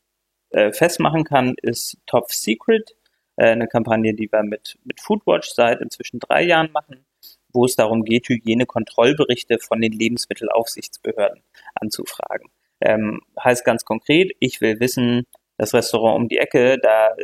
äh, 0.52 0.72
festmachen 0.72 1.24
kann, 1.24 1.54
ist 1.62 1.98
Top 2.06 2.30
Secret, 2.30 2.94
äh, 3.36 3.50
eine 3.50 3.68
Kampagne, 3.68 4.14
die 4.14 4.30
wir 4.30 4.42
mit, 4.42 4.78
mit 4.84 5.00
Foodwatch 5.00 5.50
seit 5.50 5.80
inzwischen 5.80 6.20
drei 6.20 6.42
Jahren 6.42 6.72
machen, 6.72 7.04
wo 7.52 7.64
es 7.64 7.76
darum 7.76 8.04
geht, 8.04 8.28
Hygienekontrollberichte 8.28 9.58
von 9.58 9.80
den 9.80 9.92
Lebensmittelaufsichtsbehörden 9.92 11.42
anzufragen. 11.74 12.48
Ähm, 12.80 13.20
heißt 13.42 13.64
ganz 13.64 13.84
konkret, 13.84 14.32
ich 14.40 14.60
will 14.60 14.80
wissen, 14.80 15.26
das 15.56 15.74
Restaurant 15.74 16.16
um 16.16 16.28
die 16.28 16.38
Ecke, 16.38 16.78
da 16.82 17.14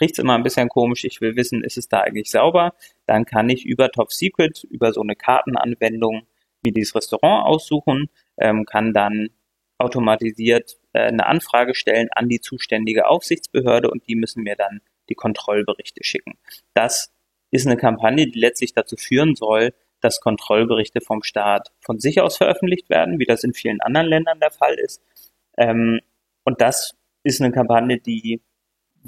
riecht's 0.00 0.18
immer 0.18 0.34
ein 0.34 0.42
bisschen 0.42 0.68
komisch, 0.68 1.04
ich 1.04 1.20
will 1.20 1.36
wissen, 1.36 1.64
ist 1.64 1.78
es 1.78 1.88
da 1.88 2.00
eigentlich 2.00 2.30
sauber? 2.30 2.74
Dann 3.06 3.24
kann 3.24 3.48
ich 3.48 3.64
über 3.64 3.90
Top 3.90 4.12
Secret, 4.12 4.64
über 4.64 4.92
so 4.92 5.00
eine 5.00 5.16
Kartenanwendung 5.16 6.26
mir 6.64 6.72
dieses 6.72 6.94
Restaurant 6.94 7.46
aussuchen, 7.46 8.10
ähm, 8.38 8.64
kann 8.66 8.92
dann 8.92 9.30
automatisiert 9.78 10.78
äh, 10.92 11.00
eine 11.00 11.26
Anfrage 11.26 11.74
stellen 11.74 12.08
an 12.12 12.28
die 12.28 12.40
zuständige 12.40 13.06
Aufsichtsbehörde 13.08 13.90
und 13.90 14.06
die 14.08 14.14
müssen 14.14 14.42
mir 14.42 14.56
dann 14.56 14.80
die 15.08 15.14
Kontrollberichte 15.14 16.02
schicken. 16.02 16.38
Das 16.74 17.12
ist 17.50 17.66
eine 17.66 17.76
Kampagne, 17.76 18.26
die 18.26 18.38
letztlich 18.38 18.72
dazu 18.72 18.96
führen 18.96 19.36
soll, 19.36 19.72
dass 20.00 20.20
Kontrollberichte 20.20 21.00
vom 21.00 21.22
Staat 21.22 21.72
von 21.80 21.98
sich 21.98 22.20
aus 22.20 22.36
veröffentlicht 22.36 22.90
werden, 22.90 23.18
wie 23.18 23.24
das 23.24 23.44
in 23.44 23.54
vielen 23.54 23.80
anderen 23.80 24.08
Ländern 24.08 24.40
der 24.40 24.50
Fall 24.50 24.74
ist. 24.74 25.02
Ähm, 25.56 26.00
und 26.44 26.60
das 26.60 26.94
ist 27.22 27.40
eine 27.40 27.52
Kampagne, 27.52 27.98
die 27.98 28.42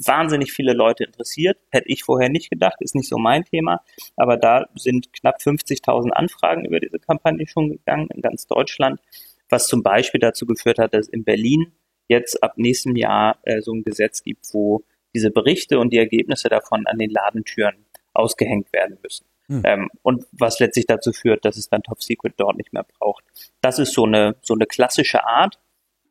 wahnsinnig 0.06 0.52
viele 0.52 0.72
Leute 0.72 1.04
interessiert. 1.04 1.58
Hätte 1.70 1.88
ich 1.88 2.04
vorher 2.04 2.28
nicht 2.28 2.50
gedacht, 2.50 2.76
ist 2.80 2.94
nicht 2.94 3.08
so 3.08 3.18
mein 3.18 3.44
Thema. 3.44 3.82
Aber 4.16 4.36
da 4.36 4.68
sind 4.74 5.12
knapp 5.12 5.40
50.000 5.40 6.10
Anfragen 6.10 6.64
über 6.64 6.80
diese 6.80 6.98
Kampagne 6.98 7.46
schon 7.46 7.70
gegangen 7.70 8.08
in 8.14 8.22
ganz 8.22 8.46
Deutschland, 8.46 9.00
was 9.48 9.66
zum 9.66 9.82
Beispiel 9.82 10.20
dazu 10.20 10.46
geführt 10.46 10.78
hat, 10.78 10.94
dass 10.94 11.08
in 11.08 11.24
Berlin 11.24 11.72
jetzt 12.08 12.42
ab 12.42 12.54
nächstem 12.56 12.96
Jahr 12.96 13.38
äh, 13.42 13.60
so 13.60 13.72
ein 13.72 13.82
Gesetz 13.82 14.22
gibt, 14.22 14.46
wo 14.52 14.84
diese 15.14 15.30
Berichte 15.30 15.78
und 15.78 15.92
die 15.92 15.98
Ergebnisse 15.98 16.48
davon 16.48 16.86
an 16.86 16.98
den 16.98 17.10
Ladentüren 17.10 17.86
ausgehängt 18.12 18.72
werden 18.72 18.98
müssen. 19.02 19.26
Hm. 19.46 19.62
Ähm, 19.64 19.90
und 20.02 20.26
was 20.32 20.58
letztlich 20.58 20.86
dazu 20.86 21.12
führt, 21.12 21.44
dass 21.44 21.56
es 21.56 21.68
dann 21.68 21.82
Top 21.82 22.02
Secret 22.02 22.34
dort 22.36 22.56
nicht 22.56 22.72
mehr 22.72 22.84
braucht. 22.84 23.24
Das 23.60 23.78
ist 23.78 23.94
so 23.94 24.04
eine, 24.04 24.36
so 24.42 24.54
eine 24.54 24.66
klassische 24.66 25.24
Art, 25.24 25.58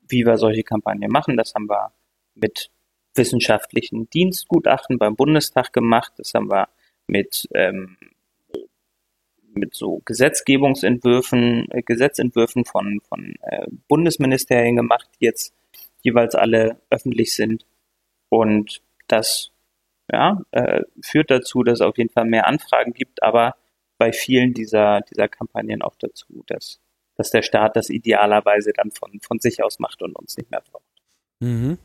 wie 0.07 0.25
wir 0.25 0.37
solche 0.37 0.63
Kampagnen 0.63 1.11
machen. 1.11 1.37
Das 1.37 1.53
haben 1.53 1.69
wir 1.69 1.93
mit 2.33 2.71
wissenschaftlichen 3.15 4.09
Dienstgutachten 4.09 4.97
beim 4.97 5.15
Bundestag 5.15 5.73
gemacht. 5.73 6.13
Das 6.17 6.33
haben 6.33 6.49
wir 6.49 6.69
mit, 7.07 7.47
ähm, 7.53 7.97
mit 9.57 9.75
so 9.75 10.01
Gesetzgebungsentwürfen, 10.05 11.67
äh, 11.71 11.81
Gesetzentwürfen 11.81 12.65
von, 12.65 13.01
von 13.07 13.35
äh, 13.41 13.67
Bundesministerien 13.87 14.75
gemacht, 14.75 15.09
die 15.19 15.25
jetzt 15.25 15.53
jeweils 16.01 16.35
alle 16.35 16.81
öffentlich 16.89 17.35
sind. 17.35 17.65
Und 18.29 18.81
das 19.07 19.51
ja, 20.11 20.41
äh, 20.51 20.81
führt 21.01 21.31
dazu, 21.31 21.63
dass 21.63 21.79
es 21.79 21.85
auf 21.85 21.97
jeden 21.97 22.09
Fall 22.09 22.25
mehr 22.25 22.47
Anfragen 22.47 22.93
gibt, 22.93 23.23
aber 23.23 23.55
bei 23.97 24.13
vielen 24.13 24.53
dieser, 24.53 25.01
dieser 25.01 25.27
Kampagnen 25.27 25.81
auch 25.81 25.95
dazu, 25.97 26.43
dass, 26.47 26.79
dass 27.15 27.31
der 27.31 27.41
Staat 27.41 27.75
das 27.75 27.89
idealerweise 27.89 28.71
dann 28.73 28.91
von, 28.91 29.19
von 29.21 29.39
sich 29.39 29.63
aus 29.63 29.79
macht 29.79 30.01
und 30.01 30.15
uns 30.15 30.37
nicht 30.37 30.51
mehr 30.51 30.61
braucht. 30.61 30.83
Mhm. 31.39 31.77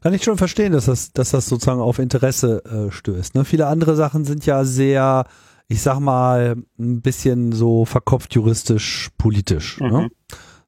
Kann 0.00 0.14
ich 0.14 0.24
schon 0.24 0.38
verstehen, 0.38 0.72
dass 0.72 0.86
das, 0.86 1.12
dass 1.12 1.30
das 1.30 1.46
sozusagen 1.46 1.80
auf 1.80 1.98
Interesse 1.98 2.62
äh, 2.64 2.90
stößt. 2.90 3.34
Ne? 3.34 3.44
Viele 3.44 3.66
andere 3.66 3.94
Sachen 3.94 4.24
sind 4.24 4.46
ja 4.46 4.64
sehr, 4.64 5.26
ich 5.68 5.82
sag 5.82 5.98
mal, 6.00 6.56
ein 6.78 7.02
bisschen 7.02 7.52
so 7.52 7.84
verkopft 7.84 8.34
juristisch 8.34 9.10
politisch. 9.18 9.80
Ne? 9.80 9.88
Mhm. 9.88 9.94
Ne? 9.94 10.10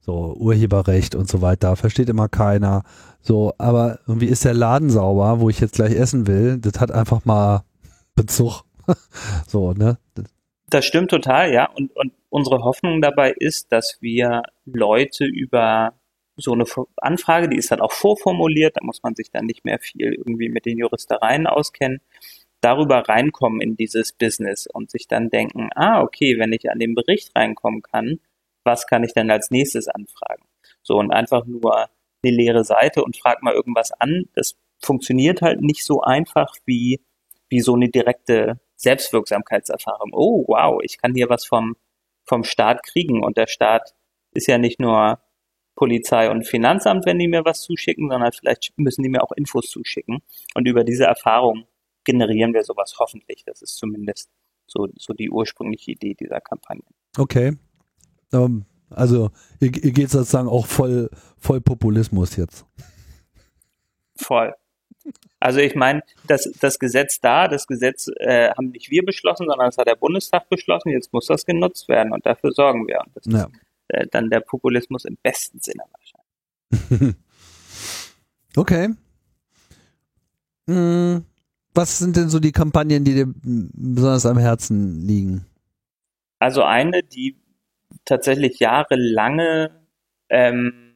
So 0.01 0.34
Urheberrecht 0.36 1.14
und 1.14 1.28
so 1.28 1.42
weiter, 1.42 1.74
versteht 1.76 2.09
immer 2.09 2.28
keiner. 2.28 2.84
So, 3.20 3.53
aber 3.59 3.99
irgendwie 4.07 4.26
ist 4.26 4.44
der 4.44 4.55
Laden 4.55 4.88
sauber, 4.88 5.40
wo 5.40 5.51
ich 5.51 5.59
jetzt 5.59 5.74
gleich 5.74 5.94
essen 5.94 6.26
will. 6.28 6.59
Das 6.59 6.80
hat 6.80 6.92
einfach 6.92 7.24
mal 7.24 7.64
Bezug. 8.14 8.62
so, 9.49 9.72
ne? 9.72 9.99
Das 10.70 10.84
stimmt 10.84 11.11
total, 11.11 11.53
ja. 11.53 11.68
Und, 11.70 11.94
und 11.97 12.12
unsere 12.28 12.62
Hoffnung 12.62 13.01
dabei 13.03 13.32
ist, 13.32 13.72
dass 13.72 13.99
wir 14.01 14.42
Leute 14.64 15.24
über 15.24 15.94
so 16.36 16.53
eine 16.53 16.64
Anfrage, 16.99 17.49
die 17.49 17.57
ist 17.57 17.70
dann 17.70 17.80
auch 17.80 17.92
vorformuliert, 17.92 18.76
da 18.76 18.84
muss 18.84 19.03
man 19.03 19.14
sich 19.14 19.30
dann 19.30 19.47
nicht 19.47 19.64
mehr 19.64 19.78
viel 19.78 20.12
irgendwie 20.12 20.49
mit 20.49 20.66
den 20.66 20.78
Juristereien 20.78 21.47
auskennen, 21.47 22.01
darüber 22.66 23.08
reinkommen 23.08 23.60
in 23.60 23.76
dieses 23.76 24.12
Business 24.12 24.66
und 24.66 24.90
sich 24.90 25.06
dann 25.06 25.30
denken, 25.30 25.68
ah, 25.76 26.02
okay, 26.02 26.36
wenn 26.36 26.52
ich 26.52 26.68
an 26.68 26.80
den 26.80 26.96
Bericht 26.96 27.30
reinkommen 27.36 27.80
kann, 27.80 28.18
was 28.64 28.88
kann 28.88 29.04
ich 29.04 29.12
denn 29.12 29.30
als 29.30 29.52
nächstes 29.52 29.86
anfragen? 29.86 30.42
So 30.82 30.96
und 30.96 31.12
einfach 31.12 31.46
nur 31.46 31.88
eine 32.24 32.34
leere 32.36 32.64
Seite 32.64 33.04
und 33.04 33.16
frag 33.16 33.40
mal 33.40 33.54
irgendwas 33.54 33.92
an, 33.92 34.24
das 34.34 34.56
funktioniert 34.82 35.42
halt 35.42 35.60
nicht 35.60 35.84
so 35.84 36.00
einfach 36.00 36.56
wie, 36.64 37.00
wie 37.48 37.60
so 37.60 37.74
eine 37.74 37.88
direkte 37.88 38.58
Selbstwirksamkeitserfahrung. 38.74 40.10
Oh, 40.12 40.44
wow, 40.48 40.80
ich 40.82 40.98
kann 40.98 41.14
hier 41.14 41.28
was 41.28 41.46
vom, 41.46 41.76
vom 42.24 42.42
Staat 42.42 42.82
kriegen 42.82 43.22
und 43.22 43.36
der 43.36 43.46
Staat 43.46 43.94
ist 44.32 44.48
ja 44.48 44.58
nicht 44.58 44.80
nur 44.80 45.20
Polizei 45.76 46.28
und 46.30 46.48
Finanzamt, 46.48 47.06
wenn 47.06 47.20
die 47.20 47.28
mir 47.28 47.44
was 47.44 47.62
zuschicken, 47.62 48.10
sondern 48.10 48.32
vielleicht 48.32 48.72
müssen 48.76 49.04
die 49.04 49.08
mir 49.08 49.22
auch 49.22 49.30
Infos 49.32 49.70
zuschicken. 49.70 50.18
Und 50.54 50.66
über 50.66 50.82
diese 50.82 51.04
Erfahrung 51.04 51.68
generieren 52.07 52.54
wir 52.54 52.64
sowas 52.64 52.96
hoffentlich. 52.98 53.44
Das 53.44 53.61
ist 53.61 53.76
zumindest 53.76 54.30
so, 54.66 54.88
so 54.96 55.12
die 55.12 55.30
ursprüngliche 55.30 55.90
Idee 55.90 56.14
dieser 56.14 56.40
Kampagne. 56.40 56.84
Okay. 57.18 57.59
Um, 58.32 58.64
also 58.88 59.30
ihr, 59.61 59.74
ihr 59.84 59.92
geht 59.92 60.11
sozusagen 60.11 60.48
auch 60.48 60.66
voll, 60.66 61.11
voll 61.36 61.61
Populismus 61.61 62.36
jetzt. 62.36 62.64
Voll. 64.16 64.54
Also 65.38 65.61
ich 65.61 65.74
meine, 65.74 66.02
das, 66.26 66.50
das 66.61 66.78
Gesetz 66.78 67.20
da, 67.20 67.46
das 67.46 67.66
Gesetz 67.66 68.09
äh, 68.18 68.50
haben 68.50 68.70
nicht 68.70 68.90
wir 68.90 69.04
beschlossen, 69.04 69.46
sondern 69.48 69.68
das 69.68 69.78
hat 69.78 69.86
der 69.86 69.94
Bundestag 69.94 70.48
beschlossen. 70.48 70.90
Jetzt 70.90 71.12
muss 71.12 71.26
das 71.26 71.44
genutzt 71.44 71.88
werden 71.88 72.12
und 72.12 72.24
dafür 72.26 72.52
sorgen 72.52 72.88
wir. 72.88 73.00
Und 73.00 73.14
das 73.14 73.24
ja. 73.26 73.44
ist 73.44 73.50
äh, 73.88 74.07
dann 74.11 74.30
der 74.30 74.40
Populismus 74.40 75.04
im 75.04 75.16
besten 75.22 75.61
Sinne 75.61 75.84
wahrscheinlich. 75.92 77.16
okay. 78.57 78.88
Hm, 80.66 81.24
was 81.76 81.98
sind 81.98 82.16
denn 82.16 82.28
so 82.28 82.40
die 82.40 82.52
Kampagnen, 82.52 83.04
die 83.04 83.14
dir 83.14 83.32
besonders 83.44 84.26
am 84.26 84.38
Herzen 84.38 85.06
liegen? 85.06 85.46
Also 86.38 86.62
eine, 86.62 87.02
die 87.02 87.36
tatsächlich 88.04 88.58
jahrelange 88.58 89.70
ähm, 90.28 90.86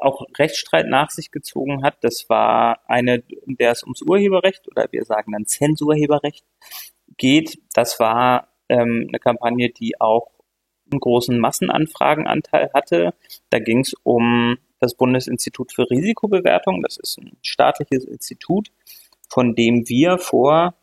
auch 0.00 0.26
Rechtsstreit 0.38 0.86
nach 0.86 1.10
sich 1.10 1.30
gezogen 1.30 1.82
hat. 1.82 1.98
Das 2.02 2.26
war 2.28 2.80
eine, 2.88 3.22
in 3.46 3.56
der 3.56 3.72
es 3.72 3.82
ums 3.82 4.02
Urheberrecht 4.02 4.66
oder 4.68 4.86
wir 4.90 5.04
sagen 5.04 5.32
dann 5.32 5.46
Zensurheberrecht 5.46 6.44
geht. 7.16 7.58
Das 7.74 8.00
war 8.00 8.48
ähm, 8.68 9.06
eine 9.08 9.18
Kampagne, 9.18 9.70
die 9.70 10.00
auch 10.00 10.30
einen 10.90 11.00
großen 11.00 11.38
Massenanfragenanteil 11.38 12.70
hatte. 12.74 13.14
Da 13.50 13.58
ging 13.58 13.80
es 13.80 13.94
um 14.02 14.58
das 14.80 14.94
Bundesinstitut 14.94 15.72
für 15.72 15.88
Risikobewertung. 15.88 16.82
Das 16.82 16.96
ist 16.96 17.18
ein 17.18 17.36
staatliches 17.42 18.04
Institut, 18.04 18.72
von 19.30 19.54
dem 19.54 19.88
wir 19.88 20.18
vor, 20.18 20.74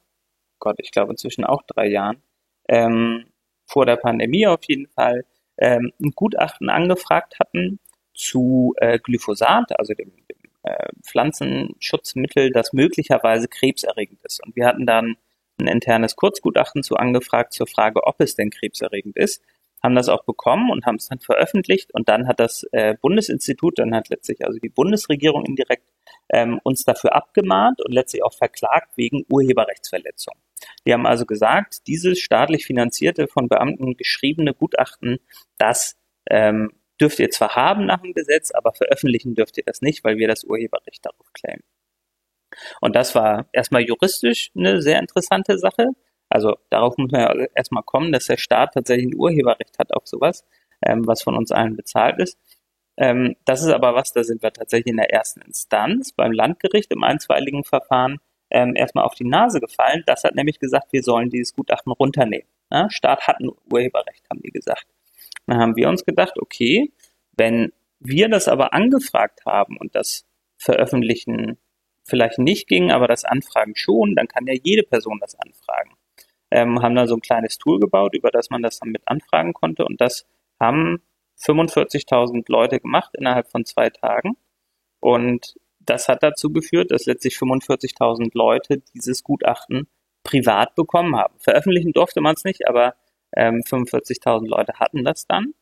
Gott, 0.60 0.78
ich 0.80 0.92
glaube 0.92 1.12
inzwischen 1.12 1.44
auch 1.44 1.62
drei 1.64 1.88
Jahren, 1.88 2.22
ähm, 2.68 3.26
vor 3.66 3.86
der 3.86 3.98
Pandemie 3.98 4.48
auf 4.48 4.64
jeden 4.66 4.88
Fall, 4.88 5.26
ähm, 5.58 5.92
ein 6.02 6.12
Gutachten 6.12 6.70
angefragt 6.70 7.40
hatten 7.40 7.80
zu 8.14 8.74
äh, 8.78 9.00
Glyphosat, 9.00 9.78
also 9.78 9.94
dem, 9.94 10.12
dem 10.12 10.38
äh, 10.64 10.88
Pflanzenschutzmittel, 11.04 12.52
das 12.52 12.74
möglicherweise 12.74 13.48
krebserregend 13.48 14.22
ist. 14.24 14.44
Und 14.44 14.56
wir 14.56 14.66
hatten 14.66 14.86
dann 14.86 15.18
ein 15.60 15.68
internes 15.68 16.16
Kurzgutachten 16.16 16.84
zu 16.84 16.96
angefragt 16.96 17.54
zur 17.54 17.68
Frage, 17.68 18.04
ob 18.04 18.22
es 18.22 18.36
denn 18.36 18.50
krebserregend 18.50 19.18
ist 19.18 19.44
haben 19.84 19.96
das 19.96 20.10
auch 20.10 20.24
bekommen 20.24 20.72
und 20.72 20.86
haben 20.86 20.96
es 20.96 21.08
dann 21.08 21.20
veröffentlicht 21.20 21.94
und 21.94 22.10
dann 22.10 22.28
hat 22.28 22.40
das 22.40 22.66
äh, 22.72 22.96
Bundesinstitut, 23.00 23.80
dann 23.80 23.96
hat 23.96 24.10
letztlich 24.10 24.46
also 24.46 24.60
die 24.60 24.70
Bundesregierung 24.70 25.46
indirekt 25.46 25.88
ähm, 26.30 26.60
uns 26.64 26.84
dafür 26.84 27.16
abgemahnt 27.16 27.82
und 27.86 27.94
letztlich 27.94 28.24
auch 28.24 28.34
verklagt 28.34 28.98
wegen 28.98 29.26
Urheberrechtsverletzung. 29.30 30.36
Die 30.86 30.94
haben 30.94 31.06
also 31.06 31.26
gesagt, 31.26 31.88
dieses 31.88 32.20
staatlich 32.20 32.66
finanzierte, 32.66 33.28
von 33.28 33.48
Beamten 33.48 33.96
geschriebene 33.96 34.54
Gutachten, 34.54 35.20
das 35.58 35.96
ähm, 36.30 36.72
dürft 37.00 37.20
ihr 37.20 37.30
zwar 37.30 37.56
haben 37.56 37.86
nach 37.86 38.02
dem 38.02 38.14
Gesetz, 38.14 38.52
aber 38.52 38.74
veröffentlichen 38.74 39.36
dürft 39.36 39.58
ihr 39.58 39.64
das 39.66 39.82
nicht, 39.82 40.04
weil 40.04 40.18
wir 40.18 40.28
das 40.28 40.44
Urheberrecht 40.44 41.06
darauf 41.06 41.32
claimen. 41.34 41.64
Und 42.82 42.96
das 42.96 43.14
war 43.14 43.48
erstmal 43.54 43.84
juristisch 43.84 44.52
eine 44.56 44.82
sehr 44.82 45.00
interessante 45.00 45.60
Sache. 45.60 45.90
Also 46.30 46.58
darauf 46.70 46.98
muss 46.98 47.12
man 47.12 47.22
ja 47.22 47.48
erstmal 47.56 47.84
kommen, 47.84 48.12
dass 48.12 48.26
der 48.26 48.38
Staat 48.38 48.74
tatsächlich 48.74 49.08
ein 49.08 49.16
Urheberrecht 49.16 49.80
hat 49.80 49.94
auf 49.94 50.08
sowas, 50.08 50.46
ähm, 50.86 51.08
was 51.08 51.24
von 51.24 51.36
uns 51.36 51.52
allen 51.52 51.76
bezahlt 51.76 52.20
ist. 52.20 52.38
Ähm, 52.98 53.36
das 53.46 53.62
ist 53.62 53.72
aber 53.72 53.94
was, 53.94 54.12
da 54.12 54.24
sind 54.24 54.42
wir 54.42 54.52
tatsächlich 54.52 54.92
in 54.92 54.98
der 54.98 55.14
ersten 55.14 55.42
Instanz 55.42 56.12
beim 56.12 56.32
Landgericht 56.32 56.92
im 56.92 57.04
einstweiligen 57.04 57.64
Verfahren 57.64 58.18
ähm, 58.50 58.76
erstmal 58.76 59.06
auf 59.06 59.16
die 59.16 59.26
Nase 59.28 59.60
gefallen. 59.60 60.04
Das 60.06 60.24
hat 60.24 60.36
nämlich 60.36 60.60
gesagt, 60.60 60.92
wir 60.92 61.04
sollen 61.04 61.30
dieses 61.30 61.54
Gutachten 61.54 61.92
runternehmen. 61.92 62.48
Ja, 62.72 62.90
Staat 62.90 63.28
hat 63.28 63.40
ein 63.40 63.50
Urheberrecht, 63.72 64.30
haben 64.30 64.42
die 64.42 64.52
gesagt. 64.52 64.88
Dann 65.46 65.60
haben 65.60 65.76
wir 65.76 65.90
uns 65.90 66.06
gedacht, 66.06 66.34
okay, 66.42 66.92
wenn 67.38 67.72
wir 68.00 68.30
das 68.30 68.48
aber 68.48 68.74
angefragt 68.74 69.46
haben 69.46 69.78
und 69.78 69.96
das 69.96 70.26
Veröffentlichen 70.58 71.58
vielleicht 72.04 72.40
nicht 72.40 72.68
ging, 72.68 72.92
aber 72.92 73.08
das 73.08 73.26
Anfragen 73.26 73.76
schon, 73.76 74.16
dann 74.16 74.28
kann 74.28 74.48
ja 74.48 74.54
jede 74.62 74.84
Person 74.84 75.20
das 75.20 75.36
anfragen. 75.36 75.92
Ähm, 76.52 76.82
haben 76.82 76.96
da 76.96 77.08
so 77.08 77.16
ein 77.16 77.22
kleines 77.22 77.58
Tool 77.58 77.80
gebaut, 77.80 78.16
über 78.16 78.32
das 78.32 78.50
man 78.50 78.64
das 78.64 78.80
dann 78.80 78.90
mit 78.90 79.02
anfragen 79.06 79.54
konnte 79.54 79.86
und 79.86 80.00
das 80.00 80.26
haben 80.60 81.02
45.000 81.40 82.46
Leute 82.48 82.80
gemacht 82.80 83.14
innerhalb 83.18 83.50
von 83.52 83.66
zwei 83.66 83.90
Tagen 83.90 84.38
und 85.00 85.56
das 85.80 86.08
hat 86.08 86.24
dazu 86.24 86.52
geführt, 86.52 86.92
dass 86.92 87.06
letztlich 87.06 87.36
45.000 87.36 88.32
Leute 88.34 88.82
dieses 88.94 89.24
Gutachten 89.24 89.88
privat 90.24 90.76
bekommen 90.76 91.16
haben. 91.16 91.40
Veröffentlichen 91.40 91.94
durfte 91.94 92.22
man 92.22 92.36
es 92.36 92.44
nicht, 92.44 92.68
aber 92.68 92.96
ähm, 93.36 93.62
45.000 93.66 94.48
Leute 94.48 94.74
hatten 94.80 95.04
das 95.04 95.26
dann. 95.26 95.54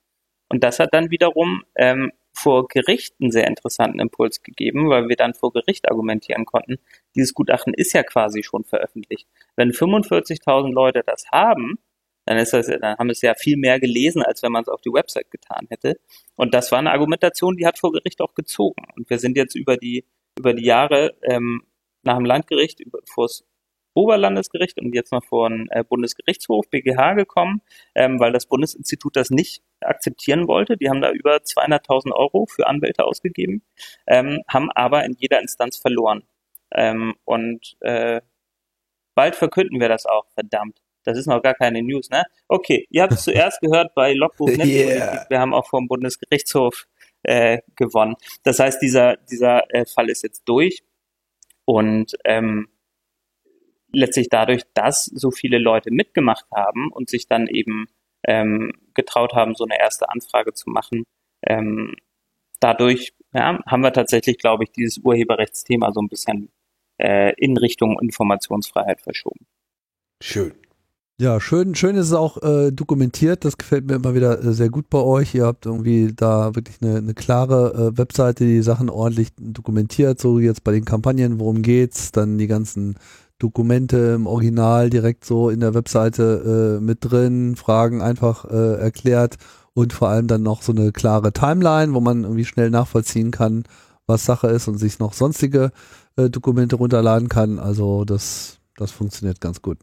Und 0.50 0.64
das 0.64 0.80
hat 0.80 0.94
dann 0.94 1.12
wiederum 1.12 1.64
ähm, 1.76 2.12
vor 2.36 2.68
Gericht 2.68 3.16
einen 3.20 3.32
sehr 3.32 3.48
interessanten 3.48 4.00
Impuls 4.00 4.44
gegeben, 4.44 4.90
weil 4.90 5.08
wir 5.08 5.16
dann 5.16 5.34
vor 5.34 5.54
Gericht 5.54 5.90
argumentieren 5.90 6.46
konnten, 6.46 6.78
dieses 7.16 7.34
Gutachten 7.34 7.74
ist 7.74 7.94
ja 7.94 8.04
quasi 8.04 8.44
schon 8.44 8.64
veröffentlicht. 8.64 9.28
Wenn 9.56 9.72
45.000 9.72 10.74
Leute 10.74 11.02
das 11.06 11.26
haben, 11.32 11.80
dann 12.26 12.38
ist 12.38 12.54
das, 12.54 12.68
dann 12.68 12.98
haben 12.98 13.10
es 13.10 13.22
ja 13.22 13.36
viel 13.36 13.56
mehr 13.56 13.80
gelesen, 13.80 14.24
als 14.24 14.42
wenn 14.44 14.52
man 14.52 14.64
es 14.64 14.70
auf 14.70 14.82
die 14.82 14.92
Website 14.92 15.32
getan 15.32 15.68
hätte. 15.70 16.00
Und 16.36 16.54
das 16.54 16.72
war 16.72 16.80
eine 16.80 16.92
Argumentation, 16.92 17.56
die 17.56 17.66
hat 17.66 17.80
vor 17.80 17.92
Gericht 17.92 18.20
auch 18.22 18.34
gezogen. 18.34 18.84
Und 18.96 19.10
wir 19.10 19.20
sind 19.20 19.38
jetzt 19.38 19.56
über 19.56 19.78
die, 19.78 20.06
über 20.38 20.54
die 20.54 20.66
Jahre 20.66 21.16
ähm, 21.22 21.64
nach 22.04 22.18
dem 22.18 22.26
Landgericht, 22.26 22.80
über, 22.80 23.00
vor 23.06 23.30
Oberlandesgericht 23.96 24.80
und 24.80 24.94
jetzt 24.94 25.12
noch 25.12 25.24
vor 25.24 25.50
den 25.50 25.68
äh, 25.72 25.84
Bundesgerichtshof, 25.84 26.70
BGH 26.70 27.14
gekommen, 27.14 27.62
ähm, 27.96 28.20
weil 28.20 28.32
das 28.32 28.46
Bundesinstitut 28.46 29.16
das 29.16 29.32
nicht 29.32 29.64
akzeptieren 29.82 30.48
wollte. 30.48 30.78
Die 30.78 30.90
haben 30.90 31.02
da 31.02 31.12
über 31.12 31.38
200.000 31.38 32.12
Euro 32.12 32.46
für 32.46 32.68
Anwälte 32.68 33.06
ausgegeben, 33.06 33.64
ähm, 34.06 34.42
haben 34.48 34.70
aber 34.72 35.06
in 35.06 35.16
jeder 35.18 35.40
Instanz 35.40 35.78
verloren. 35.78 36.24
Ähm, 36.74 37.16
und 37.24 37.78
äh, 37.80 38.22
bald 39.16 39.36
verkünden 39.36 39.80
wir 39.80 39.90
das 39.90 40.06
auch, 40.06 40.26
verdammt. 40.34 40.82
Das 41.06 41.18
ist 41.18 41.28
noch 41.28 41.42
gar 41.42 41.54
keine 41.54 41.82
News, 41.82 42.10
ne? 42.10 42.24
Okay, 42.48 42.88
ihr 42.90 43.04
habt 43.04 43.14
es 43.14 43.24
zuerst 43.24 43.62
gehört 43.62 43.96
bei 43.96 44.14
Logbuch 44.14 44.50
yeah. 44.50 45.26
Wir 45.30 45.40
haben 45.40 45.54
auch 45.54 45.68
vom 45.68 45.88
Bundesgerichtshof 45.88 46.88
äh, 47.24 47.60
gewonnen. 47.76 48.16
Das 48.44 48.60
heißt, 48.60 48.82
dieser, 48.82 49.18
dieser 49.18 49.64
äh, 49.74 49.86
Fall 49.86 50.10
ist 50.10 50.24
jetzt 50.24 50.44
durch. 50.46 50.84
Und 51.66 52.16
ähm, 52.26 52.68
letztlich 53.96 54.30
dadurch, 54.30 54.64
dass 54.74 55.06
so 55.06 55.32
viele 55.32 55.58
Leute 55.58 55.92
mitgemacht 55.92 56.46
haben 56.54 56.92
und 56.92 57.10
sich 57.10 57.28
dann 57.28 57.48
eben 57.48 57.88
ähm, 58.28 58.74
getraut 58.94 59.34
haben, 59.34 59.56
so 59.56 59.64
eine 59.66 59.80
erste 59.80 60.10
Anfrage 60.10 60.54
zu 60.54 60.70
machen, 60.70 61.04
ähm, 61.46 61.96
dadurch 62.60 63.14
ja, 63.34 63.60
haben 63.66 63.82
wir 63.82 63.94
tatsächlich, 63.94 64.38
glaube 64.38 64.64
ich, 64.64 64.72
dieses 64.72 65.00
Urheberrechtsthema 65.00 65.92
so 65.92 66.02
ein 66.02 66.10
bisschen 66.10 66.50
äh, 66.98 67.34
in 67.38 67.58
Richtung 67.58 68.00
Informationsfreiheit 68.00 69.02
verschoben. 69.02 69.46
Schön. 70.22 70.54
Ja, 71.18 71.40
schön, 71.40 71.76
schön 71.76 71.96
ist 71.96 72.08
es 72.08 72.14
auch 72.14 72.44
äh, 72.44 72.72
dokumentiert. 72.72 73.46
Das 73.46 73.58
gefällt 73.58 73.86
mir 73.86 73.96
immer 73.96 74.16
wieder 74.16 74.44
äh, 74.44 74.52
sehr 74.52 74.70
gut 74.70 74.90
bei 74.90 74.98
euch. 74.98 75.34
Ihr 75.34 75.46
habt 75.46 75.66
irgendwie 75.66 76.12
da 76.14 76.56
wirklich 76.56 76.82
eine, 76.82 76.98
eine 76.98 77.14
klare 77.14 77.94
äh, 77.94 77.98
Webseite, 77.98 78.44
die, 78.44 78.62
Sachen 78.62 78.90
ordentlich 78.90 79.30
dokumentiert. 79.38 80.20
So 80.20 80.40
jetzt 80.40 80.66
bei 80.66 80.74
den 80.74 80.84
Kampagnen, 80.84 81.40
worum 81.40 81.62
geht's, 81.62 82.12
dann 82.12 82.38
die 82.38 82.48
ganzen 82.48 82.98
Dokumente 83.40 84.14
im 84.16 84.28
Original 84.28 84.90
direkt 84.90 85.26
so 85.26 85.50
in 85.50 85.60
der 85.60 85.74
Webseite 85.74 86.78
äh, 86.80 86.84
mit 86.84 87.00
drin, 87.02 87.56
Fragen 87.56 88.02
einfach 88.02 88.46
äh, 88.46 88.80
erklärt 88.80 89.36
und 89.74 89.94
vor 89.94 90.10
allem 90.10 90.28
dann 90.28 90.44
noch 90.44 90.62
so 90.62 90.72
eine 90.72 90.92
klare 90.92 91.34
Timeline, 91.34 91.94
wo 91.94 92.00
man 92.00 92.24
irgendwie 92.24 92.46
schnell 92.46 92.70
nachvollziehen 92.70 93.32
kann, 93.32 93.64
was 94.08 94.26
Sache 94.26 94.48
ist 94.48 94.68
und 94.68 94.78
sich 94.78 95.00
noch 95.00 95.14
sonstige 95.14 95.72
äh, 96.16 96.30
Dokumente 96.30 96.78
runterladen 96.78 97.28
kann. 97.28 97.60
Also 97.60 98.06
das, 98.06 98.60
das 98.78 98.92
funktioniert 98.92 99.42
ganz 99.42 99.62
gut 99.62 99.80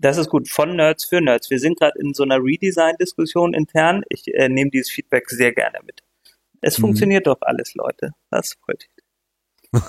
das 0.00 0.16
ist 0.16 0.30
gut 0.30 0.48
von 0.48 0.76
Nerds 0.76 1.04
für 1.04 1.20
Nerds. 1.20 1.50
Wir 1.50 1.58
sind 1.58 1.78
gerade 1.78 1.98
in 1.98 2.14
so 2.14 2.22
einer 2.22 2.38
Redesign-Diskussion 2.38 3.52
intern. 3.54 4.02
Ich 4.08 4.26
äh, 4.32 4.48
nehme 4.48 4.70
dieses 4.70 4.90
Feedback 4.90 5.28
sehr 5.28 5.52
gerne 5.52 5.78
mit. 5.84 6.00
Es 6.62 6.78
mhm. 6.78 6.82
funktioniert 6.82 7.26
doch 7.26 7.38
alles, 7.42 7.74
Leute. 7.74 8.12
Das 8.30 8.54
freut 8.64 8.86
mich. 8.96 8.99
Ja. 9.72 9.80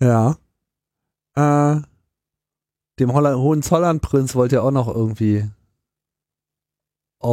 ja. 1.36 1.76
Äh, 1.76 1.82
dem 2.98 3.12
Holla 3.12 3.34
Hohenzollern-Prinz 3.34 4.34
wollt 4.34 4.52
ihr 4.52 4.62
auch 4.62 4.70
noch 4.70 4.88
irgendwie. 4.88 5.44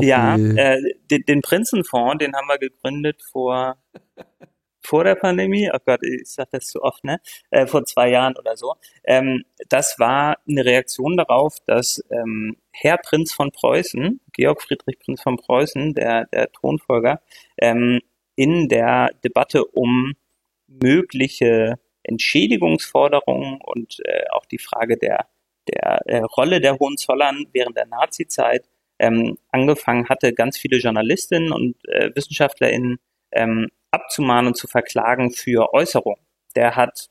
ja, 0.01 0.35
äh, 0.35 0.81
den, 1.09 1.23
den 1.23 1.41
Prinzenfonds, 1.41 2.17
den 2.19 2.35
haben 2.35 2.47
wir 2.47 2.57
gegründet 2.57 3.21
vor 3.31 3.77
vor 4.87 5.03
der 5.03 5.15
Pandemie, 5.15 5.69
oh 5.73 5.79
Gott, 5.85 5.99
ich 6.01 6.31
sage 6.31 6.49
das 6.53 6.67
zu 6.67 6.81
oft, 6.81 7.03
ne? 7.03 7.19
Äh, 7.49 7.67
vor 7.67 7.83
zwei 7.83 8.09
Jahren 8.09 8.37
oder 8.37 8.55
so. 8.55 8.75
Ähm, 9.03 9.43
das 9.67 9.99
war 9.99 10.37
eine 10.47 10.63
Reaktion 10.63 11.17
darauf, 11.17 11.57
dass 11.65 12.01
ähm, 12.09 12.55
Herr 12.71 12.97
Prinz 12.97 13.33
von 13.33 13.51
Preußen, 13.51 14.21
Georg 14.31 14.61
Friedrich 14.61 14.97
Prinz 14.99 15.21
von 15.21 15.35
Preußen, 15.35 15.93
der, 15.93 16.27
der 16.27 16.49
Thronfolger, 16.53 17.21
ähm, 17.57 17.99
in 18.37 18.69
der 18.69 19.09
Debatte 19.25 19.65
um 19.65 20.13
mögliche 20.67 21.79
Entschädigungsforderungen 22.03 23.59
und 23.61 23.97
äh, 24.05 24.25
auch 24.31 24.45
die 24.45 24.59
Frage 24.59 24.97
der, 24.97 25.27
der 25.67 26.01
äh, 26.05 26.19
Rolle 26.19 26.61
der 26.61 26.79
Hohenzollern 26.79 27.47
während 27.51 27.75
der 27.75 27.87
Nazizeit 27.87 28.69
ähm, 28.99 29.37
angefangen 29.51 30.07
hatte, 30.07 30.33
ganz 30.33 30.57
viele 30.57 30.77
Journalistinnen 30.77 31.51
und 31.51 31.75
äh, 31.89 32.11
WissenschaftlerInnen 32.15 32.99
ähm, 33.31 33.67
abzumahnen 33.91 34.47
und 34.47 34.55
zu 34.55 34.67
verklagen 34.67 35.31
für 35.31 35.73
Äußerungen. 35.73 36.21
Der 36.55 36.75
hat 36.75 37.09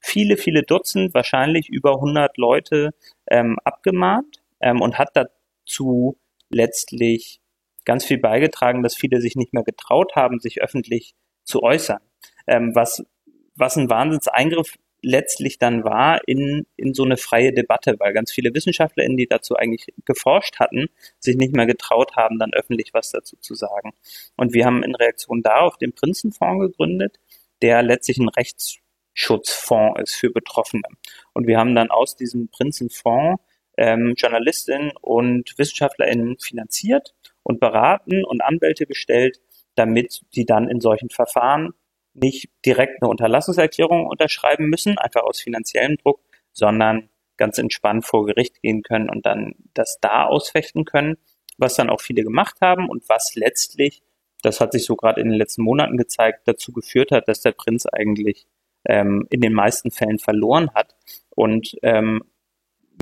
viele, 0.00 0.36
viele 0.36 0.62
Dutzend, 0.62 1.12
wahrscheinlich 1.12 1.68
über 1.68 1.94
100 1.94 2.36
Leute 2.36 2.94
ähm, 3.28 3.58
abgemahnt 3.64 4.42
ähm, 4.60 4.80
und 4.80 4.98
hat 4.98 5.10
dazu 5.14 6.18
letztlich 6.48 7.40
ganz 7.86 8.04
viel 8.04 8.18
beigetragen, 8.18 8.82
dass 8.82 8.94
viele 8.94 9.22
sich 9.22 9.36
nicht 9.36 9.54
mehr 9.54 9.62
getraut 9.62 10.14
haben, 10.14 10.40
sich 10.40 10.60
öffentlich 10.60 11.14
zu 11.44 11.62
äußern. 11.62 12.00
Ähm, 12.46 12.74
was, 12.74 13.06
was 13.54 13.76
ein 13.76 13.88
Wahnsinnseingriff 13.88 14.74
letztlich 15.02 15.58
dann 15.58 15.84
war 15.84 16.20
in, 16.26 16.66
in 16.76 16.92
so 16.92 17.04
eine 17.04 17.16
freie 17.16 17.52
Debatte, 17.52 17.96
weil 17.98 18.12
ganz 18.12 18.32
viele 18.32 18.52
WissenschaftlerInnen, 18.52 19.16
die 19.16 19.28
dazu 19.28 19.54
eigentlich 19.54 19.86
geforscht 20.04 20.58
hatten, 20.58 20.88
sich 21.20 21.36
nicht 21.36 21.54
mehr 21.54 21.66
getraut 21.66 22.16
haben, 22.16 22.38
dann 22.38 22.52
öffentlich 22.52 22.92
was 22.92 23.10
dazu 23.10 23.36
zu 23.36 23.54
sagen. 23.54 23.92
Und 24.36 24.52
wir 24.52 24.66
haben 24.66 24.82
in 24.82 24.94
Reaktion 24.94 25.42
darauf 25.42 25.78
den 25.78 25.92
Prinzenfonds 25.92 26.66
gegründet, 26.66 27.20
der 27.62 27.82
letztlich 27.82 28.18
ein 28.18 28.28
Rechtsschutzfonds 28.28 30.00
ist 30.00 30.14
für 30.14 30.30
Betroffene. 30.30 30.88
Und 31.32 31.46
wir 31.46 31.58
haben 31.58 31.74
dann 31.74 31.90
aus 31.90 32.16
diesem 32.16 32.48
Prinzenfonds 32.48 33.40
ähm, 33.76 34.14
Journalistinnen 34.16 34.92
und 35.00 35.56
WissenschaftlerInnen 35.56 36.38
finanziert 36.38 37.14
und 37.46 37.60
beraten 37.60 38.24
und 38.24 38.42
Anwälte 38.42 38.86
gestellt, 38.86 39.40
damit 39.76 40.22
die 40.34 40.44
dann 40.44 40.68
in 40.68 40.80
solchen 40.80 41.10
Verfahren 41.10 41.74
nicht 42.12 42.50
direkt 42.64 43.00
eine 43.00 43.08
Unterlassungserklärung 43.08 44.06
unterschreiben 44.06 44.68
müssen, 44.68 44.98
einfach 44.98 45.22
aus 45.22 45.40
finanziellem 45.40 45.96
Druck, 45.96 46.20
sondern 46.52 47.08
ganz 47.36 47.58
entspannt 47.58 48.04
vor 48.04 48.26
Gericht 48.26 48.60
gehen 48.62 48.82
können 48.82 49.08
und 49.08 49.26
dann 49.26 49.54
das 49.74 49.98
da 50.00 50.24
ausfechten 50.24 50.84
können, 50.84 51.18
was 51.56 51.76
dann 51.76 51.88
auch 51.88 52.00
viele 52.00 52.24
gemacht 52.24 52.56
haben 52.60 52.88
und 52.88 53.08
was 53.08 53.36
letztlich, 53.36 54.02
das 54.42 54.60
hat 54.60 54.72
sich 54.72 54.84
so 54.84 54.96
gerade 54.96 55.20
in 55.20 55.28
den 55.28 55.38
letzten 55.38 55.62
Monaten 55.62 55.96
gezeigt, 55.96 56.48
dazu 56.48 56.72
geführt 56.72 57.12
hat, 57.12 57.28
dass 57.28 57.42
der 57.42 57.52
Prinz 57.52 57.86
eigentlich 57.86 58.48
ähm, 58.86 59.28
in 59.30 59.40
den 59.40 59.52
meisten 59.52 59.92
Fällen 59.92 60.18
verloren 60.18 60.70
hat 60.74 60.96
und 61.30 61.76
ähm, 61.82 62.24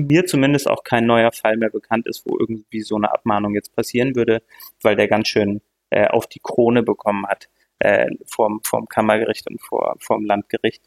mir 0.01 0.25
zumindest 0.25 0.69
auch 0.69 0.83
kein 0.83 1.05
neuer 1.05 1.31
Fall 1.31 1.57
mehr 1.57 1.69
bekannt 1.69 2.07
ist, 2.07 2.25
wo 2.25 2.37
irgendwie 2.37 2.81
so 2.81 2.95
eine 2.95 3.11
Abmahnung 3.11 3.55
jetzt 3.55 3.75
passieren 3.75 4.15
würde, 4.15 4.41
weil 4.81 4.95
der 4.95 5.07
ganz 5.07 5.27
schön 5.27 5.61
äh, 5.89 6.07
auf 6.07 6.27
die 6.27 6.39
Krone 6.41 6.83
bekommen 6.83 7.25
hat 7.27 7.49
äh, 7.79 8.09
vorm, 8.25 8.61
vorm 8.63 8.87
Kammergericht 8.87 9.49
und 9.49 9.61
vor, 9.61 9.95
vorm 9.99 10.25
Landgericht. 10.25 10.83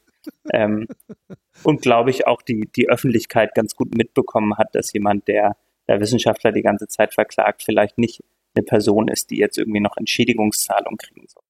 Ähm, 0.53 0.89
und 1.63 1.83
glaube 1.83 2.11
ich 2.11 2.27
auch 2.27 2.43
die, 2.43 2.69
die 2.75 2.89
Öffentlichkeit 2.89 3.55
ganz 3.55 3.75
gut 3.75 3.97
mitbekommen 3.97 4.57
hat, 4.57 4.75
dass 4.75 4.93
jemand, 4.93 5.29
der 5.29 5.57
der 5.89 6.01
Wissenschaftler 6.01 6.53
die 6.53 6.63
ganze 6.63 6.87
Zeit 6.87 7.15
verklagt, 7.15 7.63
vielleicht 7.63 7.99
nicht 7.99 8.23
eine 8.55 8.63
Person 8.63 9.09
ist, 9.09 9.31
die 9.31 9.39
jetzt 9.39 9.59
irgendwie 9.59 9.81
noch 9.81 9.97
Entschädigungszahlung 9.97 10.97
kriegen 10.99 11.27
soll. 11.27 11.43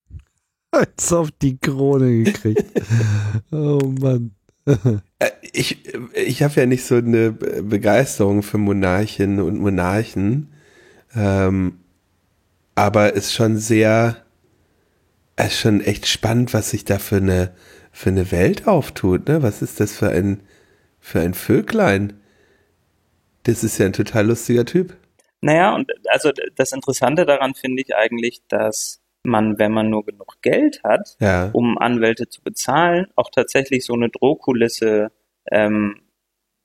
Als 0.70 1.12
auf 1.12 1.30
die 1.30 1.58
Krone 1.58 2.24
gekriegt. 2.24 2.64
oh 3.50 3.80
Mann. 4.00 4.34
Äh, 5.18 5.30
ich, 5.52 5.84
ich 6.14 6.42
habe 6.42 6.54
ja 6.54 6.66
nicht 6.66 6.84
so 6.84 6.96
eine 6.96 7.32
Begeisterung 7.32 8.42
für 8.42 8.58
Monarchinnen 8.58 9.40
und 9.40 9.58
Monarchen, 9.58 10.52
ähm, 11.14 11.80
aber 12.74 13.14
ist 13.14 13.32
schon 13.32 13.56
sehr, 13.56 14.24
ist 15.36 15.58
schon 15.58 15.80
echt 15.80 16.06
spannend, 16.06 16.54
was 16.54 16.70
sich 16.70 16.84
da 16.84 16.98
für 16.98 17.16
eine, 17.16 17.54
für 17.92 18.10
eine 18.10 18.30
Welt 18.30 18.66
auftut. 18.66 19.28
Ne? 19.28 19.42
Was 19.42 19.62
ist 19.62 19.80
das 19.80 19.96
für 19.96 20.10
ein, 20.10 20.42
für 21.00 21.20
ein 21.20 21.34
Vöglein? 21.34 22.20
Das 23.44 23.64
ist 23.64 23.78
ja 23.78 23.86
ein 23.86 23.92
total 23.92 24.26
lustiger 24.26 24.64
Typ. 24.64 24.96
Naja, 25.40 25.74
und 25.74 25.90
also 26.08 26.32
das 26.56 26.72
Interessante 26.72 27.24
daran 27.24 27.54
finde 27.54 27.82
ich 27.82 27.94
eigentlich, 27.94 28.42
dass 28.48 29.00
man, 29.22 29.58
wenn 29.58 29.72
man 29.72 29.90
nur 29.90 30.04
genug 30.04 30.40
Geld 30.42 30.82
hat, 30.84 31.16
ja. 31.20 31.50
um 31.52 31.78
Anwälte 31.78 32.28
zu 32.28 32.42
bezahlen, 32.42 33.06
auch 33.16 33.30
tatsächlich 33.30 33.84
so 33.84 33.94
eine 33.94 34.08
Drohkulisse 34.08 35.10
ähm, 35.50 36.00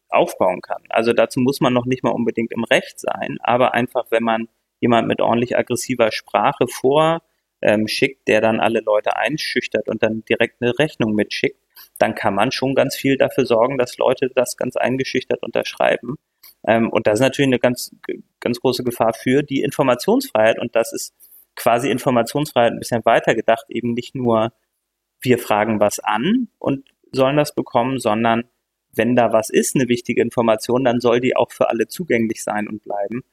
aufbauen 0.10 0.62
kann. 0.62 0.84
Also 0.90 1.14
dazu 1.14 1.40
muss 1.40 1.60
man 1.60 1.74
noch 1.74 1.86
nicht 1.86 2.04
mal 2.04 2.12
unbedingt 2.12 2.52
im 2.52 2.64
Recht 2.64 3.00
sein, 3.00 3.38
aber 3.42 3.74
einfach, 3.74 4.06
wenn 4.12 4.24
man 4.24 4.48
jemand 4.80 5.08
mit 5.08 5.22
ordentlich 5.22 5.58
aggressiver 5.58 6.12
Sprache 6.12 6.68
vorschickt, 6.68 8.20
ähm, 8.20 8.24
der 8.28 8.42
dann 8.42 8.60
alle 8.60 8.82
Leute 8.82 9.16
einschüchtert 9.16 9.88
und 9.88 10.04
dann 10.04 10.24
direkt 10.26 10.62
eine 10.62 10.78
Rechnung 10.78 11.14
mitschickt, 11.14 11.58
dann 11.98 12.16
kann 12.16 12.36
man 12.36 12.52
schon 12.52 12.76
ganz 12.76 12.96
viel 12.96 13.18
dafür 13.18 13.46
sorgen, 13.46 13.78
dass 13.78 13.98
Leute 13.98 14.30
das 14.34 14.58
ganz 14.58 14.76
eingeschüchtert 14.76 15.42
unterschreiben. 15.42 16.16
Ähm, 16.68 16.90
und 16.90 17.08
das 17.08 17.16
ist 17.16 17.24
natürlich 17.24 17.50
eine 17.50 17.60
ganz, 17.60 17.96
ganz 18.40 18.60
große 18.60 18.84
Gefahr 18.84 19.14
für 19.14 19.42
die 19.42 19.62
Informationsfreiheit. 19.62 20.60
Und 20.60 20.76
das 20.76 20.94
ist 20.94 21.14
quasi 21.56 21.90
Informationsfreiheit 21.90 22.74
ein 22.74 22.80
bisschen 22.80 23.06
weiter 23.06 23.36
gedacht, 23.36 23.66
eben 23.70 23.94
nicht 23.94 24.16
nur 24.16 24.54
wir 25.22 25.38
fragen 25.38 25.80
was 25.80 26.00
an 26.00 26.50
und 26.60 26.90
sollen 27.12 27.38
das 27.38 27.56
bekommen, 27.56 28.00
sondern 28.00 28.44
wenn 28.96 29.16
da 29.16 29.32
was 29.34 29.50
ist, 29.50 29.76
eine 29.76 29.88
wichtige 29.88 30.22
Information, 30.22 30.84
dann 30.84 31.00
soll 31.00 31.20
die 31.20 31.36
auch 31.36 31.52
für 31.52 31.70
alle 31.70 31.88
zugänglich 31.88 32.44
sein 32.44 32.68
und 32.68 32.84
bleiben. 32.84 33.24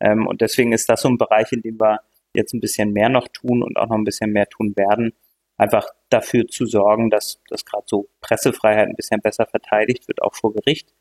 Ähm, 0.00 0.26
und 0.26 0.40
deswegen 0.40 0.72
ist 0.72 0.88
das 0.88 1.02
so 1.02 1.08
ein 1.08 1.18
Bereich, 1.18 1.52
in 1.52 1.62
dem 1.62 1.78
wir 1.78 2.00
jetzt 2.34 2.54
ein 2.54 2.60
bisschen 2.60 2.92
mehr 2.92 3.08
noch 3.08 3.28
tun 3.28 3.62
und 3.62 3.76
auch 3.76 3.88
noch 3.88 3.96
ein 3.96 4.04
bisschen 4.04 4.32
mehr 4.32 4.46
tun 4.48 4.74
werden, 4.76 5.12
einfach 5.56 5.88
dafür 6.08 6.46
zu 6.46 6.64
sorgen, 6.64 7.10
dass, 7.10 7.40
dass 7.48 7.66
gerade 7.66 7.84
so 7.86 8.08
Pressefreiheit 8.20 8.88
ein 8.88 8.96
bisschen 8.96 9.20
besser 9.20 9.46
verteidigt 9.46 10.08
wird, 10.08 10.22
auch 10.22 10.34
vor 10.34 10.54
Gericht. 10.54 10.94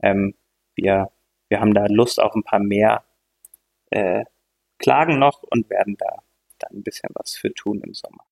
Ähm, 0.00 0.34
wir, 0.76 1.10
wir 1.48 1.60
haben 1.60 1.74
da 1.74 1.86
Lust 1.86 2.20
auf 2.20 2.34
ein 2.34 2.44
paar 2.44 2.60
mehr 2.60 3.04
äh, 3.90 4.24
Klagen 4.84 5.18
noch 5.18 5.42
und 5.44 5.70
werden 5.70 5.96
da 5.98 6.22
dann 6.58 6.78
ein 6.78 6.82
bisschen 6.82 7.08
was 7.14 7.32
für 7.32 7.54
tun 7.54 7.80
im 7.80 7.94
Sommer. 7.94 8.22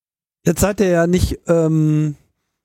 Jetzt 0.45 0.61
seid 0.61 0.81
ihr 0.81 0.89
ja 0.89 1.07
nicht, 1.07 1.41
ähm, 1.47 2.17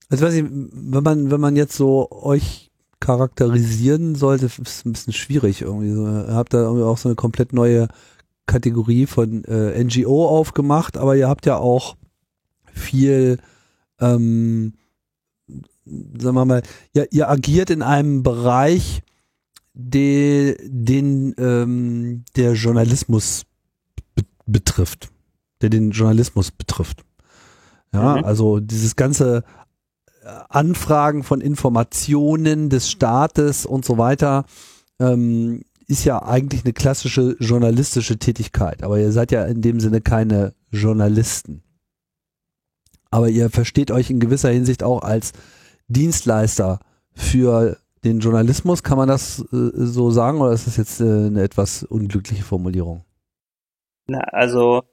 also 0.10 0.26
weiß 0.26 0.34
ich, 0.34 0.44
wenn 0.44 1.04
man, 1.04 1.32
wenn 1.32 1.40
man 1.40 1.56
jetzt 1.56 1.78
so 1.78 2.12
euch 2.12 2.70
charakterisieren 3.00 4.16
sollte, 4.16 4.48
ist 4.48 4.60
es 4.60 4.84
ein 4.84 4.92
bisschen 4.92 5.14
schwierig 5.14 5.62
irgendwie. 5.62 5.94
So, 5.94 6.06
ihr 6.06 6.34
habt 6.34 6.54
da 6.54 6.64
irgendwie 6.64 6.84
auch 6.84 6.98
so 6.98 7.08
eine 7.08 7.16
komplett 7.16 7.54
neue 7.54 7.88
Kategorie 8.46 9.06
von 9.06 9.46
äh, 9.46 9.82
NGO 9.82 10.28
aufgemacht, 10.28 10.98
aber 10.98 11.16
ihr 11.16 11.30
habt 11.30 11.46
ja 11.46 11.58
auch 11.58 11.96
viel, 12.74 13.40
ähm, 14.02 14.74
sagen 15.86 16.36
wir 16.36 16.44
mal, 16.46 16.64
ihr, 16.92 17.08
ihr 17.14 17.30
agiert 17.30 17.70
in 17.70 17.84
einem 17.84 18.22
Bereich, 18.22 19.02
de, 19.74 20.58
den 20.62 21.36
ähm, 21.38 22.26
der 22.36 22.54
Journalismus 22.54 23.47
betrifft, 24.48 25.10
der 25.62 25.70
den 25.70 25.92
Journalismus 25.92 26.52
betrifft. 26.52 27.04
Ja, 27.94 28.18
mhm. 28.18 28.24
also 28.26 28.60
dieses 28.60 28.96
ganze 28.96 29.44
äh, 30.24 30.28
Anfragen 30.50 31.24
von 31.24 31.42
Informationen 31.42 32.70
des 32.70 32.90
Staates 32.90 33.66
und 33.66 33.86
so 33.86 33.98
weiter 33.98 34.46
ähm, 35.00 35.64
ist 35.88 36.04
ja 36.04 36.22
eigentlich 36.22 36.66
eine 36.66 36.74
klassische 36.74 37.38
journalistische 37.40 38.18
Tätigkeit, 38.18 38.84
aber 38.84 39.00
ihr 39.00 39.12
seid 39.12 39.32
ja 39.32 39.46
in 39.46 39.62
dem 39.62 39.80
Sinne 39.80 40.02
keine 40.02 40.54
Journalisten. 40.70 41.64
Aber 43.10 43.30
ihr 43.30 43.50
versteht 43.50 43.90
euch 43.90 44.10
in 44.10 44.20
gewisser 44.20 44.50
Hinsicht 44.50 44.84
auch 44.84 45.02
als 45.02 45.32
Dienstleister 45.88 46.80
für 47.14 47.78
den 48.04 48.20
Journalismus. 48.20 48.84
Kann 48.84 48.98
man 48.98 49.08
das 49.08 49.40
äh, 49.54 49.70
so 49.74 50.12
sagen 50.12 50.42
oder 50.42 50.52
ist 50.52 50.68
das 50.68 50.76
jetzt 50.78 51.00
äh, 51.00 51.06
eine 51.06 51.42
etwas 51.42 51.84
unglückliche 51.84 52.44
Formulierung? 52.44 53.04
Na, 54.08 54.20
also 54.20 54.84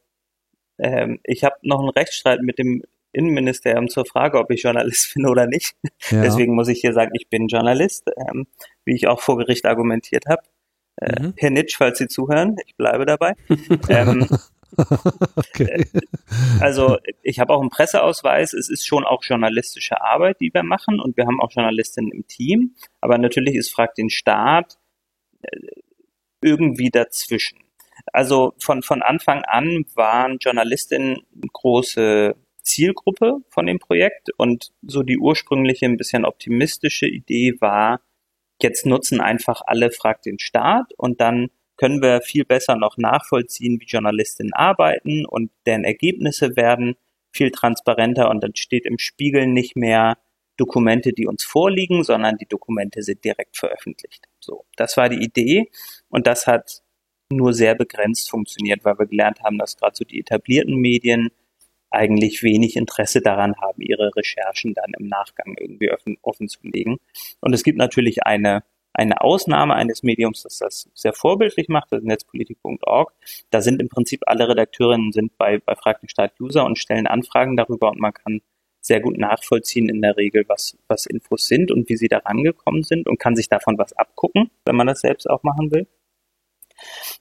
ähm, 0.78 1.20
ich 1.24 1.44
habe 1.44 1.56
noch 1.62 1.80
einen 1.80 1.90
Rechtsstreit 1.90 2.40
mit 2.42 2.58
dem 2.58 2.82
Innenministerium 3.12 3.88
zur 3.88 4.04
Frage, 4.04 4.38
ob 4.38 4.50
ich 4.50 4.62
Journalist 4.62 5.12
bin 5.14 5.26
oder 5.26 5.46
nicht. 5.46 5.76
Ja. 6.10 6.22
Deswegen 6.22 6.54
muss 6.54 6.68
ich 6.68 6.80
hier 6.80 6.92
sagen, 6.92 7.12
ich 7.14 7.28
bin 7.28 7.48
Journalist, 7.48 8.10
ähm, 8.16 8.46
wie 8.84 8.94
ich 8.94 9.06
auch 9.06 9.20
vor 9.20 9.38
Gericht 9.38 9.64
argumentiert 9.66 10.26
habe. 10.26 10.42
Äh, 10.96 11.22
mhm. 11.22 11.34
Herr 11.36 11.50
Nitsch, 11.50 11.76
falls 11.76 11.98
Sie 11.98 12.08
zuhören, 12.08 12.56
ich 12.66 12.76
bleibe 12.76 13.06
dabei. 13.06 13.34
ähm, 13.88 14.26
okay. 15.36 15.64
Äh, 15.64 16.00
also 16.60 16.98
ich 17.22 17.38
habe 17.38 17.52
auch 17.52 17.60
einen 17.60 17.70
Presseausweis. 17.70 18.52
Es 18.52 18.68
ist 18.68 18.86
schon 18.86 19.04
auch 19.04 19.22
journalistische 19.22 20.00
Arbeit, 20.00 20.40
die 20.40 20.50
wir 20.52 20.62
machen 20.62 21.00
und 21.00 21.16
wir 21.16 21.26
haben 21.26 21.40
auch 21.40 21.52
Journalistinnen 21.52 22.12
im 22.12 22.26
Team. 22.26 22.74
Aber 23.00 23.18
natürlich 23.18 23.54
ist 23.54 23.72
Frag 23.72 23.94
den 23.94 24.10
Staat 24.10 24.78
äh, 25.42 25.58
irgendwie 26.42 26.90
dazwischen. 26.90 27.63
Also 28.12 28.54
von, 28.58 28.82
von 28.82 29.02
Anfang 29.02 29.42
an 29.44 29.84
waren 29.94 30.38
Journalistinnen 30.38 31.22
große 31.52 32.36
Zielgruppe 32.62 33.38
von 33.48 33.66
dem 33.66 33.78
Projekt 33.78 34.30
und 34.36 34.72
so 34.82 35.02
die 35.02 35.18
ursprüngliche, 35.18 35.86
ein 35.86 35.96
bisschen 35.96 36.24
optimistische 36.24 37.06
Idee 37.06 37.54
war, 37.60 38.00
jetzt 38.62 38.86
nutzen 38.86 39.20
einfach 39.20 39.62
alle 39.66 39.90
Frag 39.90 40.22
den 40.22 40.38
Staat 40.38 40.92
und 40.96 41.20
dann 41.20 41.50
können 41.76 42.02
wir 42.02 42.20
viel 42.20 42.44
besser 42.44 42.76
noch 42.76 42.96
nachvollziehen, 42.96 43.80
wie 43.80 43.86
Journalistinnen 43.86 44.52
arbeiten 44.52 45.26
und 45.26 45.50
deren 45.66 45.84
Ergebnisse 45.84 46.56
werden 46.56 46.96
viel 47.32 47.50
transparenter 47.50 48.30
und 48.30 48.42
dann 48.42 48.54
steht 48.54 48.86
im 48.86 48.98
Spiegel 48.98 49.46
nicht 49.46 49.76
mehr 49.76 50.16
Dokumente, 50.56 51.12
die 51.12 51.26
uns 51.26 51.42
vorliegen, 51.42 52.04
sondern 52.04 52.36
die 52.36 52.46
Dokumente 52.46 53.02
sind 53.02 53.24
direkt 53.24 53.56
veröffentlicht. 53.56 54.28
So, 54.38 54.64
das 54.76 54.96
war 54.96 55.08
die 55.08 55.22
Idee 55.22 55.68
und 56.08 56.28
das 56.28 56.46
hat 56.46 56.83
nur 57.36 57.52
sehr 57.52 57.74
begrenzt 57.74 58.30
funktioniert, 58.30 58.84
weil 58.84 58.98
wir 58.98 59.06
gelernt 59.06 59.42
haben, 59.42 59.58
dass 59.58 59.76
gerade 59.76 59.96
so 59.96 60.04
die 60.04 60.20
etablierten 60.20 60.76
Medien 60.76 61.30
eigentlich 61.90 62.42
wenig 62.42 62.76
Interesse 62.76 63.20
daran 63.20 63.54
haben, 63.60 63.80
ihre 63.80 64.10
Recherchen 64.16 64.74
dann 64.74 64.92
im 64.98 65.08
Nachgang 65.08 65.56
irgendwie 65.58 65.90
offen, 65.90 66.18
offen 66.22 66.48
zu 66.48 66.58
legen. 66.62 66.98
Und 67.40 67.54
es 67.54 67.62
gibt 67.62 67.78
natürlich 67.78 68.24
eine, 68.24 68.64
eine 68.92 69.20
Ausnahme 69.20 69.74
eines 69.74 70.02
Mediums, 70.02 70.42
das 70.42 70.58
das 70.58 70.90
sehr 70.94 71.12
vorbildlich 71.12 71.68
macht, 71.68 71.92
das 71.92 72.00
ist 72.00 72.06
netzpolitik.org. 72.06 73.12
Da 73.50 73.60
sind 73.60 73.80
im 73.80 73.88
Prinzip 73.88 74.22
alle 74.26 74.48
Redakteurinnen 74.48 75.12
sind 75.12 75.38
bei, 75.38 75.58
bei 75.58 75.76
Frag 75.76 76.00
den 76.00 76.08
Staat 76.08 76.38
User 76.40 76.64
und 76.64 76.78
stellen 76.78 77.06
Anfragen 77.06 77.56
darüber 77.56 77.90
und 77.90 78.00
man 78.00 78.12
kann 78.12 78.40
sehr 78.80 79.00
gut 79.00 79.16
nachvollziehen 79.16 79.88
in 79.88 80.02
der 80.02 80.16
Regel, 80.16 80.44
was, 80.46 80.76
was 80.88 81.06
Infos 81.06 81.46
sind 81.46 81.70
und 81.70 81.88
wie 81.88 81.96
sie 81.96 82.08
da 82.08 82.18
rangekommen 82.18 82.82
sind 82.82 83.08
und 83.08 83.18
kann 83.18 83.34
sich 83.34 83.48
davon 83.48 83.78
was 83.78 83.94
abgucken, 83.94 84.50
wenn 84.66 84.76
man 84.76 84.86
das 84.86 85.00
selbst 85.00 85.28
auch 85.28 85.42
machen 85.42 85.72
will. 85.72 85.86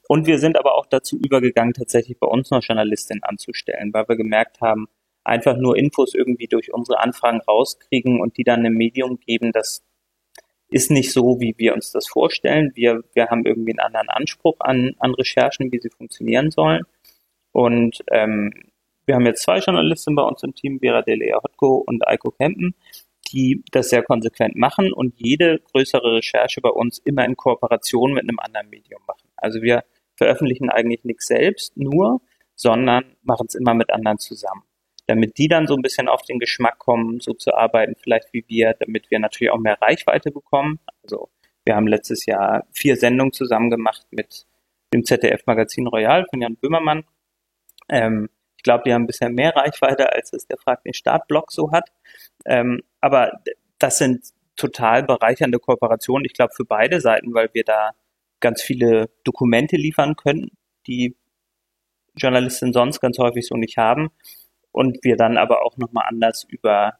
Und 0.07 0.28
wir 0.28 0.39
sind 0.39 0.57
aber 0.57 0.76
auch 0.76 0.86
dazu 0.86 1.18
übergegangen, 1.18 1.74
tatsächlich 1.74 2.20
bei 2.20 2.28
uns 2.28 2.51
noch 2.51 2.64
Journalistinnen 2.64 3.24
anzustellen, 3.24 3.93
weil 3.93 4.07
wir 4.07 4.16
gemerkt 4.16 4.61
haben, 4.61 4.88
einfach 5.24 5.57
nur 5.57 5.78
Infos 5.78 6.14
irgendwie 6.14 6.47
durch 6.47 6.74
unsere 6.74 6.99
Anfragen 6.99 7.41
rauskriegen 7.41 8.20
und 8.22 8.38
die 8.38 8.43
dann 8.43 8.66
im 8.66 8.74
Medium 8.74 9.20
geben, 9.20 9.51
das 9.51 9.84
ist 10.70 10.91
nicht 10.91 11.11
so, 11.11 11.39
wie 11.39 11.53
wir 11.57 11.74
uns 11.74 11.91
das 11.91 12.07
vorstellen. 12.07 12.72
Wir, 12.76 13.03
wir 13.14 13.28
haben 13.28 13.45
irgendwie 13.45 13.72
einen 13.72 13.80
anderen 13.80 14.09
Anspruch 14.09 14.55
an, 14.59 14.95
an 14.99 15.14
Recherchen, 15.14 15.72
wie 15.72 15.80
sie 15.80 15.89
funktionieren 15.89 16.51
sollen. 16.51 16.84
Und 17.51 17.99
ähm, 18.11 18.51
wir 19.05 19.16
haben 19.16 19.26
jetzt 19.26 19.43
zwei 19.43 19.59
Journalisten 19.59 20.16
bei 20.16 20.24
uns 20.24 20.41
im 20.43 20.55
Team, 20.55 20.80
Vera 20.80 21.01
Delea 21.01 21.38
Hotko 21.43 21.84
und 21.86 22.07
Eiko 22.07 22.32
Kempen, 22.32 22.74
die 23.32 23.64
das 23.72 23.89
sehr 23.89 24.03
konsequent 24.03 24.55
machen 24.55 24.91
und 24.93 25.14
jede 25.18 25.59
größere 25.59 26.16
Recherche 26.16 26.61
bei 26.61 26.70
uns 26.70 26.99
immer 26.99 27.26
in 27.26 27.36
Kooperation 27.36 28.14
mit 28.14 28.24
einem 28.24 28.39
anderen 28.39 28.70
Medium 28.70 29.01
machen. 29.07 29.23
Also 29.44 29.62
wir 29.62 29.84
veröffentlichen 30.16 30.70
eigentlich 30.70 31.04
nichts 31.04 31.28
selbst 31.28 31.76
nur, 31.78 32.22
sondern 32.56 33.16
machen 33.24 33.48
es 33.48 33.56
immer 33.56 33.74
mit 33.74 33.91
anderen 33.91 34.20
zusammen. 34.20 34.64
Damit 35.08 35.38
die 35.38 35.48
dann 35.48 35.68
so 35.68 35.76
ein 35.76 35.82
bisschen 35.82 36.08
auf 36.08 36.22
den 36.22 36.39
Geschmack 36.39 36.80
kommen, 36.80 37.20
so 37.20 37.34
zu 37.34 37.54
arbeiten, 37.54 37.96
vielleicht 38.02 38.32
wie 38.32 38.46
wir, 38.48 38.74
damit 38.80 39.12
wir 39.12 39.20
natürlich 39.20 39.52
auch 39.52 39.60
mehr 39.60 39.82
Reichweite 39.82 40.32
bekommen. 40.32 40.80
Also 41.02 41.30
wir 41.66 41.76
haben 41.76 41.88
letztes 41.88 42.26
Jahr 42.26 42.66
vier 42.72 42.96
Sendungen 42.96 43.34
zusammen 43.34 43.70
gemacht 43.70 44.06
mit 44.12 44.46
dem 44.94 45.04
ZDF-Magazin 45.04 45.88
Royal 45.88 46.26
von 46.30 46.41
Jan 46.41 46.56
Böhmermann. 46.56 47.04
Ähm, 47.89 48.30
ich 48.58 48.64
glaube, 48.64 48.84
die 48.86 48.94
haben 48.94 49.08
bisschen 49.08 49.34
mehr 49.34 49.54
Reichweite, 49.56 50.14
als 50.14 50.32
es 50.32 50.48
der 50.48 50.58
Frag 50.58 50.84
den 50.84 50.94
Startblock 50.94 51.52
so 51.52 51.72
hat. 51.72 51.89
Ähm, 52.46 52.82
aber 53.02 53.41
das 53.80 53.98
sind 53.98 54.24
total 54.56 55.04
bereichernde 55.04 55.60
Kooperationen, 55.60 56.24
ich 56.26 56.34
glaube, 56.34 56.54
für 56.56 56.64
beide 56.64 57.02
Seiten, 57.02 57.34
weil 57.34 57.50
wir 57.54 57.64
da 57.64 57.91
ganz 58.44 58.62
viele 58.62 59.10
Dokumente 59.24 59.78
liefern 59.78 60.16
können, 60.16 60.52
die 60.86 61.16
Journalisten 62.16 62.74
sonst 62.74 63.00
ganz 63.00 63.18
häufig 63.18 63.48
so 63.48 63.56
nicht 63.56 63.78
haben 63.78 64.12
und 64.72 65.00
wir 65.04 65.16
dann 65.16 65.38
aber 65.38 65.66
auch 65.66 65.78
nochmal 65.78 66.06
anders 66.08 66.44
über 66.44 67.00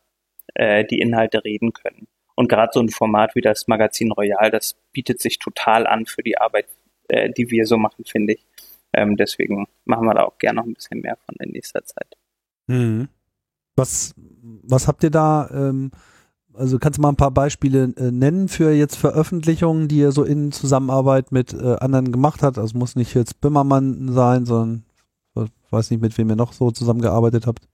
äh, 0.56 0.86
die 0.86 1.00
Inhalte 1.00 1.44
reden 1.44 1.74
können. 1.74 2.08
Und 2.36 2.50
gerade 2.50 2.72
so 2.74 2.80
ein 2.80 2.90
Format 2.90 3.36
wie 3.36 3.42
das 3.42 3.68
Magazin 3.68 4.12
Royal, 4.12 4.50
das 4.50 4.76
bietet 4.92 5.22
sich 5.22 5.38
total 5.38 5.86
an 5.86 6.08
für 6.08 6.24
die 6.24 6.38
Arbeit, 6.38 6.66
äh, 7.10 7.30
die 7.30 7.52
wir 7.52 7.68
so 7.68 7.78
machen, 7.78 8.06
finde 8.06 8.34
ich. 8.34 8.46
Ähm, 8.94 9.18
deswegen 9.18 9.68
machen 9.86 10.06
wir 10.06 10.14
da 10.14 10.24
auch 10.24 10.38
gerne 10.38 10.62
noch 10.62 10.66
ein 10.66 10.74
bisschen 10.74 11.02
mehr 11.02 11.18
von 11.26 11.36
in 11.40 11.52
nächster 11.52 11.84
Zeit. 11.84 12.16
Mhm. 12.68 13.10
Was, 13.76 14.16
was 14.18 14.88
habt 14.88 15.04
ihr 15.04 15.12
da? 15.12 15.50
Ähm, 15.52 15.92
also 16.56 16.80
kannst 16.80 16.98
du 16.98 17.02
mal 17.02 17.10
ein 17.10 17.16
paar 17.16 17.32
Beispiele 17.32 17.94
äh, 17.98 18.12
nennen 18.12 18.48
für 18.48 18.72
jetzt 18.72 18.96
Veröffentlichungen, 18.96 19.88
die 19.88 19.98
ihr 19.98 20.12
so 20.12 20.24
in 20.24 20.52
Zusammenarbeit 20.52 21.32
mit 21.32 21.54
äh, 21.54 21.76
anderen 21.80 22.12
gemacht 22.12 22.44
habt? 22.44 22.58
Also 22.58 22.78
muss 22.78 22.96
nicht 22.96 23.14
jetzt 23.16 23.42
Böhmermann 23.42 24.12
sein, 24.12 24.46
sondern 24.46 24.86
ich 25.36 25.72
weiß 25.72 25.92
nicht, 25.92 26.02
mit 26.02 26.18
wem 26.18 26.30
ihr 26.30 26.36
noch 26.36 26.54
so 26.54 26.72
zusammengearbeitet 26.72 27.48
habt. 27.48 27.68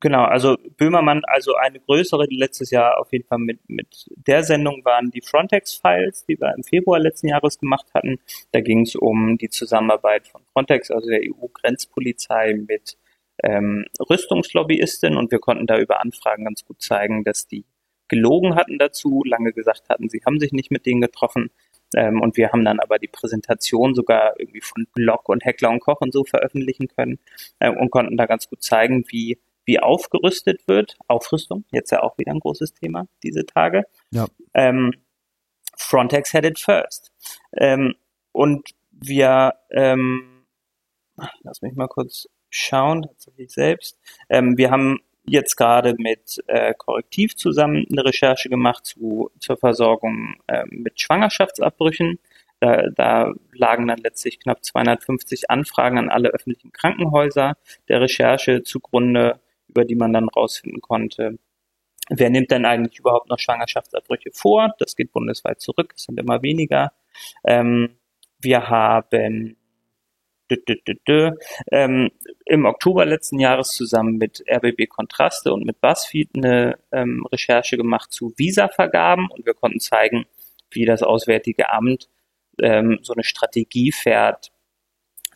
Genau, 0.00 0.24
also 0.24 0.56
Böhmermann, 0.76 1.22
also 1.26 1.54
eine 1.54 1.80
größere, 1.80 2.26
die 2.28 2.36
letztes 2.36 2.70
Jahr 2.70 3.00
auf 3.00 3.10
jeden 3.12 3.26
Fall 3.26 3.38
mit, 3.38 3.60
mit 3.68 4.06
der 4.14 4.42
Sendung 4.44 4.84
waren 4.84 5.10
die 5.10 5.22
Frontex-Files, 5.22 6.26
die 6.26 6.38
wir 6.38 6.54
im 6.54 6.62
Februar 6.64 6.98
letzten 6.98 7.28
Jahres 7.28 7.58
gemacht 7.58 7.86
hatten. 7.94 8.18
Da 8.52 8.60
ging 8.60 8.82
es 8.82 8.94
um 8.94 9.38
die 9.38 9.48
Zusammenarbeit 9.48 10.28
von 10.28 10.42
Frontex, 10.52 10.90
also 10.90 11.08
der 11.08 11.20
EU-Grenzpolizei 11.22 12.54
mit 12.54 12.98
ähm, 13.42 13.86
Rüstungslobbyisten 13.98 15.16
und 15.16 15.30
wir 15.30 15.38
konnten 15.38 15.66
da 15.66 15.78
über 15.78 16.00
Anfragen 16.00 16.44
ganz 16.44 16.64
gut 16.64 16.82
zeigen, 16.82 17.24
dass 17.24 17.46
die 17.46 17.64
gelogen 18.08 18.54
hatten 18.54 18.78
dazu, 18.78 19.22
lange 19.24 19.52
gesagt 19.52 19.88
hatten, 19.88 20.08
sie 20.08 20.22
haben 20.24 20.38
sich 20.38 20.52
nicht 20.52 20.70
mit 20.70 20.86
denen 20.86 21.00
getroffen. 21.00 21.50
Ähm, 21.94 22.20
und 22.20 22.36
wir 22.36 22.50
haben 22.52 22.64
dann 22.64 22.80
aber 22.80 22.98
die 22.98 23.08
Präsentation 23.08 23.94
sogar 23.94 24.38
irgendwie 24.38 24.60
von 24.60 24.86
Blog 24.92 25.28
und 25.28 25.44
Heckler 25.44 25.70
und 25.70 25.80
Koch 25.80 26.00
und 26.00 26.12
so 26.12 26.24
veröffentlichen 26.24 26.88
können 26.88 27.18
äh, 27.60 27.70
und 27.70 27.90
konnten 27.90 28.16
da 28.16 28.26
ganz 28.26 28.48
gut 28.48 28.62
zeigen, 28.62 29.04
wie 29.08 29.38
wie 29.66 29.80
aufgerüstet 29.80 30.66
wird. 30.68 30.96
Aufrüstung, 31.08 31.64
jetzt 31.72 31.90
ja 31.90 32.02
auch 32.02 32.16
wieder 32.18 32.32
ein 32.32 32.40
großes 32.40 32.72
Thema 32.72 33.08
diese 33.22 33.44
Tage. 33.44 33.82
Ja. 34.10 34.26
Ähm, 34.54 34.94
Frontex 35.76 36.32
had 36.32 36.44
it 36.44 36.58
first. 36.58 37.12
Ähm, 37.56 37.94
und 38.32 38.70
wir, 38.92 39.54
ähm, 39.70 40.46
lass 41.42 41.62
mich 41.62 41.74
mal 41.74 41.88
kurz 41.88 42.28
schauen, 42.48 43.02
tatsächlich 43.02 43.52
selbst. 43.52 43.98
Ähm, 44.30 44.56
wir 44.56 44.70
haben 44.70 45.00
jetzt 45.26 45.56
gerade 45.56 45.94
mit 45.98 46.42
äh, 46.46 46.74
Korrektiv 46.74 47.36
zusammen 47.36 47.86
eine 47.90 48.04
Recherche 48.04 48.48
gemacht 48.48 48.86
zu, 48.86 49.30
zur 49.38 49.56
Versorgung 49.56 50.36
äh, 50.46 50.64
mit 50.70 51.00
Schwangerschaftsabbrüchen. 51.00 52.18
Da, 52.58 52.84
da 52.94 53.34
lagen 53.52 53.86
dann 53.86 53.98
letztlich 53.98 54.40
knapp 54.40 54.64
250 54.64 55.50
Anfragen 55.50 55.98
an 55.98 56.08
alle 56.08 56.30
öffentlichen 56.30 56.72
Krankenhäuser 56.72 57.58
der 57.88 58.00
Recherche 58.00 58.62
zugrunde 58.62 59.40
über 59.76 59.84
die 59.84 59.94
man 59.94 60.12
dann 60.12 60.28
rausfinden 60.28 60.80
konnte, 60.80 61.38
wer 62.08 62.30
nimmt 62.30 62.50
denn 62.50 62.64
eigentlich 62.64 62.98
überhaupt 62.98 63.28
noch 63.28 63.38
Schwangerschaftsabbrüche 63.38 64.30
vor? 64.32 64.74
Das 64.78 64.96
geht 64.96 65.12
bundesweit 65.12 65.60
zurück, 65.60 65.92
es 65.94 66.04
sind 66.04 66.18
immer 66.18 66.42
weniger. 66.42 66.92
Ähm, 67.44 67.98
wir 68.38 68.68
haben 68.68 69.56
dü, 70.50 70.76
dü, 70.86 70.94
dü, 71.06 71.30
ähm, 71.72 72.10
im 72.44 72.64
Oktober 72.64 73.04
letzten 73.06 73.38
Jahres 73.38 73.68
zusammen 73.68 74.16
mit 74.18 74.44
RBB 74.48 74.88
Kontraste 74.88 75.52
und 75.52 75.64
mit 75.64 75.80
BuzzFeed 75.80 76.30
eine 76.36 76.78
ähm, 76.92 77.26
Recherche 77.32 77.76
gemacht 77.76 78.12
zu 78.12 78.32
Visavergaben 78.36 79.28
und 79.30 79.46
wir 79.46 79.54
konnten 79.54 79.80
zeigen, 79.80 80.26
wie 80.70 80.84
das 80.84 81.02
Auswärtige 81.02 81.70
Amt 81.70 82.08
ähm, 82.60 82.98
so 83.02 83.12
eine 83.12 83.24
Strategie 83.24 83.92
fährt, 83.92 84.52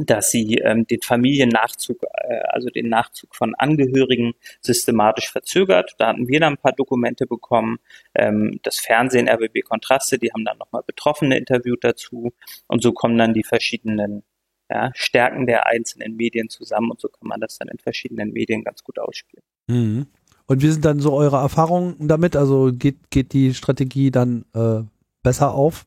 dass 0.01 0.31
sie 0.31 0.57
ähm, 0.57 0.87
den 0.87 1.03
Familiennachzug, 1.03 2.03
äh, 2.03 2.41
also 2.49 2.69
den 2.69 2.89
Nachzug 2.89 3.35
von 3.35 3.55
Angehörigen 3.55 4.33
systematisch 4.61 5.31
verzögert. 5.31 5.95
Da 5.99 6.09
hatten 6.09 6.29
wir 6.29 6.41
dann 6.41 6.55
ein 6.55 6.59
paar 6.59 6.73
Dokumente 6.73 7.27
bekommen. 7.27 7.79
Ähm, 8.15 8.61
das 8.63 8.79
Fernsehen 8.79 9.29
RBB 9.29 9.63
Kontraste, 9.63 10.19
die 10.19 10.33
haben 10.33 10.45
dann 10.45 10.59
nochmal 10.59 10.83
Betroffene 10.87 11.37
interviewt 11.37 11.85
dazu. 11.85 12.33
Und 12.67 12.83
so 12.83 12.93
kommen 12.93 13.19
dann 13.19 13.35
die 13.35 13.45
verschiedenen 13.45 14.23
ja, 14.71 14.91
Stärken 14.95 15.47
der 15.47 15.67
einzelnen 15.67 16.17
Medien 16.17 16.49
zusammen 16.49 16.91
und 16.93 17.01
so 17.01 17.09
kann 17.09 17.27
man 17.29 17.41
das 17.41 17.59
dann 17.59 17.69
in 17.69 17.79
verschiedenen 17.79 18.33
Medien 18.33 18.63
ganz 18.63 18.85
gut 18.85 18.99
ausspielen. 18.99 19.45
Mhm. 19.67 20.07
Und 20.47 20.63
wie 20.63 20.69
sind 20.69 20.85
dann 20.85 21.01
so 21.01 21.13
eure 21.13 21.37
Erfahrungen 21.37 22.09
damit? 22.09 22.37
Also 22.37 22.73
geht, 22.73 23.11
geht 23.11 23.33
die 23.33 23.55
Strategie 23.55 24.11
dann 24.11 24.45
äh, 24.55 24.83
besser 25.23 25.55
auf? 25.55 25.87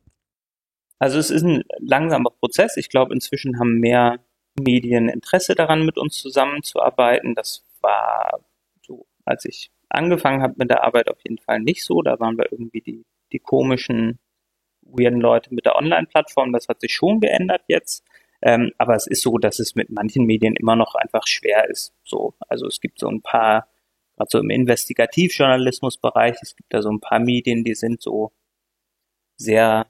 Also 1.00 1.18
es 1.18 1.32
ist 1.32 1.44
ein 1.44 1.64
langsamer 1.80 2.30
Prozess. 2.30 2.78
Ich 2.78 2.90
glaube, 2.90 3.14
inzwischen 3.14 3.60
haben 3.60 3.80
mehr 3.80 4.20
Medien 4.58 5.10
Interesse 5.10 5.56
daran, 5.56 5.86
mit 5.86 5.98
uns 5.98 6.18
zusammenzuarbeiten. 6.18 7.36
Das 7.36 7.66
war 7.82 8.40
so, 8.86 9.06
als 9.26 9.46
ich 9.46 9.72
angefangen 9.90 10.42
habe 10.42 10.56
mit 10.58 10.70
der 10.70 10.84
Arbeit 10.84 11.10
auf 11.10 11.20
jeden 11.24 11.40
Fall 11.40 11.60
nicht 11.60 11.84
so. 11.84 12.02
Da 12.02 12.20
waren 12.20 12.38
wir 12.38 12.52
irgendwie 12.52 12.82
die, 12.82 13.06
die 13.34 13.40
komischen, 13.40 14.20
weirden 14.82 15.20
Leute 15.20 15.54
mit 15.54 15.66
der 15.66 15.76
Online-Plattform. 15.76 16.54
Das 16.54 16.70
hat 16.70 16.80
sich 16.82 16.94
schon 16.94 17.20
geändert 17.20 17.64
jetzt. 17.68 18.06
Ähm, 18.46 18.72
aber 18.78 18.96
es 18.96 19.08
ist 19.08 19.22
so, 19.24 19.38
dass 19.38 19.60
es 19.60 19.74
mit 19.74 19.90
manchen 19.90 20.26
Medien 20.26 20.56
immer 20.58 20.76
noch 20.76 20.96
einfach 20.96 21.26
schwer 21.26 21.70
ist. 21.70 21.94
So, 22.04 22.34
also 22.50 22.68
es 22.68 22.82
gibt 22.82 23.00
so 23.00 23.08
ein 23.08 23.22
paar, 23.22 23.70
gerade 24.18 24.30
so 24.30 24.40
im 24.40 24.50
Investigativjournalismusbereich, 24.50 26.38
es 26.42 26.56
gibt 26.58 26.74
da 26.74 26.82
so 26.82 26.90
ein 26.92 27.00
paar 27.00 27.20
Medien, 27.20 27.64
die 27.64 27.74
sind 27.74 28.02
so 28.02 28.34
sehr 29.38 29.88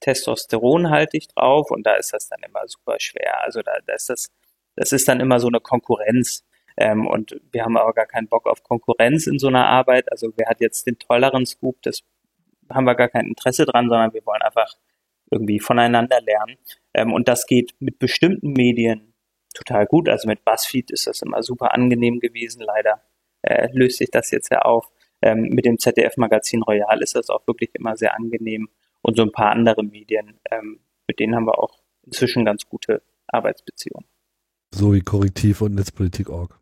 testosteronhaltig 0.00 1.28
drauf 1.28 1.70
und 1.70 1.84
da 1.84 1.94
ist 1.94 2.14
das 2.14 2.28
dann 2.28 2.40
immer 2.42 2.66
super 2.66 2.96
schwer. 2.98 3.44
Also 3.44 3.60
da, 3.60 3.72
da 3.86 3.92
ist 3.92 4.08
das, 4.08 4.30
das 4.76 4.92
ist 4.92 5.06
dann 5.06 5.20
immer 5.20 5.38
so 5.38 5.48
eine 5.48 5.60
Konkurrenz. 5.60 6.42
Ähm, 6.78 7.06
und 7.06 7.38
wir 7.52 7.64
haben 7.64 7.76
aber 7.76 7.92
gar 7.92 8.06
keinen 8.06 8.28
Bock 8.28 8.46
auf 8.46 8.62
Konkurrenz 8.62 9.26
in 9.26 9.38
so 9.38 9.48
einer 9.48 9.66
Arbeit. 9.66 10.10
Also 10.10 10.32
wer 10.36 10.48
hat 10.48 10.62
jetzt 10.62 10.86
den 10.86 10.98
tolleren 10.98 11.44
Scoop, 11.44 11.82
das 11.82 12.00
haben 12.70 12.84
wir 12.84 12.94
gar 12.94 13.08
kein 13.08 13.26
Interesse 13.26 13.66
dran, 13.66 13.90
sondern 13.90 14.14
wir 14.14 14.24
wollen 14.24 14.40
einfach 14.40 14.72
irgendwie 15.30 15.60
voneinander 15.60 16.20
lernen. 16.20 16.56
Ähm, 16.94 17.12
und 17.12 17.28
das 17.28 17.46
geht 17.46 17.74
mit 17.78 17.98
bestimmten 17.98 18.52
Medien 18.52 19.14
total 19.54 19.86
gut. 19.86 20.08
Also 20.08 20.28
mit 20.28 20.44
BuzzFeed 20.44 20.90
ist 20.90 21.06
das 21.06 21.22
immer 21.22 21.42
super 21.42 21.74
angenehm 21.74 22.20
gewesen. 22.20 22.62
Leider 22.62 23.02
äh, 23.42 23.68
löst 23.72 23.98
sich 23.98 24.10
das 24.10 24.30
jetzt 24.30 24.50
ja 24.50 24.62
auf. 24.62 24.90
Ähm, 25.22 25.48
mit 25.50 25.64
dem 25.64 25.78
ZDF-Magazin 25.78 26.62
Royal 26.62 27.02
ist 27.02 27.14
das 27.14 27.30
auch 27.30 27.46
wirklich 27.46 27.70
immer 27.74 27.96
sehr 27.96 28.14
angenehm 28.14 28.68
und 29.02 29.16
so 29.16 29.22
ein 29.22 29.32
paar 29.32 29.50
andere 29.50 29.82
Medien. 29.82 30.40
Ähm, 30.50 30.80
mit 31.06 31.18
denen 31.18 31.34
haben 31.34 31.46
wir 31.46 31.58
auch 31.58 31.80
inzwischen 32.04 32.44
ganz 32.44 32.66
gute 32.66 33.02
Arbeitsbeziehungen. 33.26 34.06
So 34.72 34.94
wie 34.94 35.00
Korrektiv 35.00 35.60
und 35.62 35.74
Netzpolitik.org. 35.74 36.59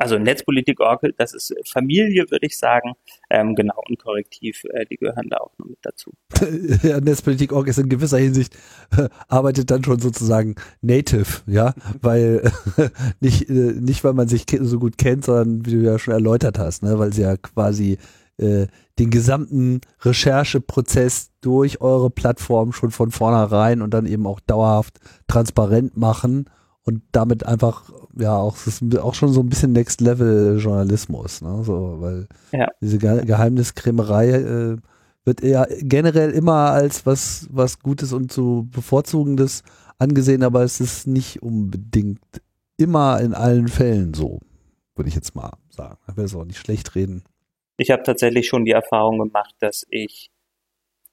Also 0.00 0.18
Netzpolitik.org, 0.18 1.02
das 1.18 1.34
ist 1.34 1.54
Familie, 1.70 2.24
würde 2.30 2.46
ich 2.46 2.56
sagen. 2.56 2.94
Ähm, 3.28 3.54
genau, 3.54 3.82
und 3.86 4.02
Korrektiv, 4.02 4.64
äh, 4.70 4.86
die 4.86 4.96
gehören 4.96 5.28
da 5.28 5.36
auch 5.36 5.52
noch 5.58 5.66
mit 5.66 5.78
dazu. 5.82 6.12
ja, 6.82 7.00
Netzpolitik.org 7.00 7.68
ist 7.68 7.78
in 7.78 7.90
gewisser 7.90 8.16
Hinsicht, 8.16 8.56
äh, 8.96 9.10
arbeitet 9.28 9.70
dann 9.70 9.84
schon 9.84 10.00
sozusagen 10.00 10.54
native, 10.80 11.42
ja, 11.46 11.74
weil 12.00 12.50
nicht, 13.20 13.50
äh, 13.50 13.52
nicht 13.52 14.02
weil 14.02 14.14
man 14.14 14.26
sich 14.26 14.46
so 14.60 14.78
gut 14.78 14.96
kennt, 14.96 15.26
sondern 15.26 15.66
wie 15.66 15.72
du 15.72 15.82
ja 15.82 15.98
schon 15.98 16.14
erläutert 16.14 16.58
hast, 16.58 16.82
ne, 16.82 16.98
weil 16.98 17.12
sie 17.12 17.20
ja 17.20 17.36
quasi 17.36 17.98
äh, 18.38 18.68
den 18.98 19.10
gesamten 19.10 19.82
Rechercheprozess 20.00 21.30
durch 21.42 21.82
eure 21.82 22.08
Plattform 22.08 22.72
schon 22.72 22.90
von 22.90 23.10
vornherein 23.10 23.82
und 23.82 23.92
dann 23.92 24.06
eben 24.06 24.26
auch 24.26 24.40
dauerhaft 24.40 24.98
transparent 25.26 25.98
machen 25.98 26.48
und 26.84 27.02
damit 27.12 27.44
einfach 27.44 27.90
ja 28.16 28.36
auch 28.36 28.54
das 28.54 28.80
ist 28.82 28.98
auch 28.98 29.14
schon 29.14 29.32
so 29.32 29.40
ein 29.40 29.48
bisschen 29.48 29.72
Next 29.72 30.00
Level 30.00 30.58
Journalismus, 30.58 31.42
ne? 31.42 31.62
So, 31.64 31.96
weil 32.00 32.26
ja. 32.52 32.68
diese 32.80 32.98
Ge 32.98 33.24
Geheimniskrämerei 33.24 34.30
äh, 34.30 34.76
wird 35.24 35.42
eher 35.42 35.68
generell 35.80 36.30
immer 36.30 36.70
als 36.70 37.06
was 37.06 37.48
was 37.50 37.78
Gutes 37.78 38.12
und 38.12 38.32
zu 38.32 38.68
bevorzugendes 38.70 39.62
angesehen, 39.98 40.42
aber 40.42 40.62
es 40.62 40.80
ist 40.80 41.06
nicht 41.06 41.42
unbedingt 41.42 42.20
immer 42.76 43.20
in 43.20 43.34
allen 43.34 43.68
Fällen 43.68 44.14
so, 44.14 44.40
würde 44.96 45.08
ich 45.08 45.14
jetzt 45.14 45.34
mal 45.34 45.52
sagen. 45.68 45.98
Ich 46.08 46.16
will 46.16 46.24
es 46.24 46.34
auch 46.34 46.44
nicht 46.44 46.58
schlecht 46.58 46.94
reden. 46.94 47.22
Ich 47.76 47.90
habe 47.90 48.02
tatsächlich 48.02 48.46
schon 48.46 48.64
die 48.64 48.72
Erfahrung 48.72 49.18
gemacht, 49.18 49.54
dass 49.60 49.86
ich 49.90 50.30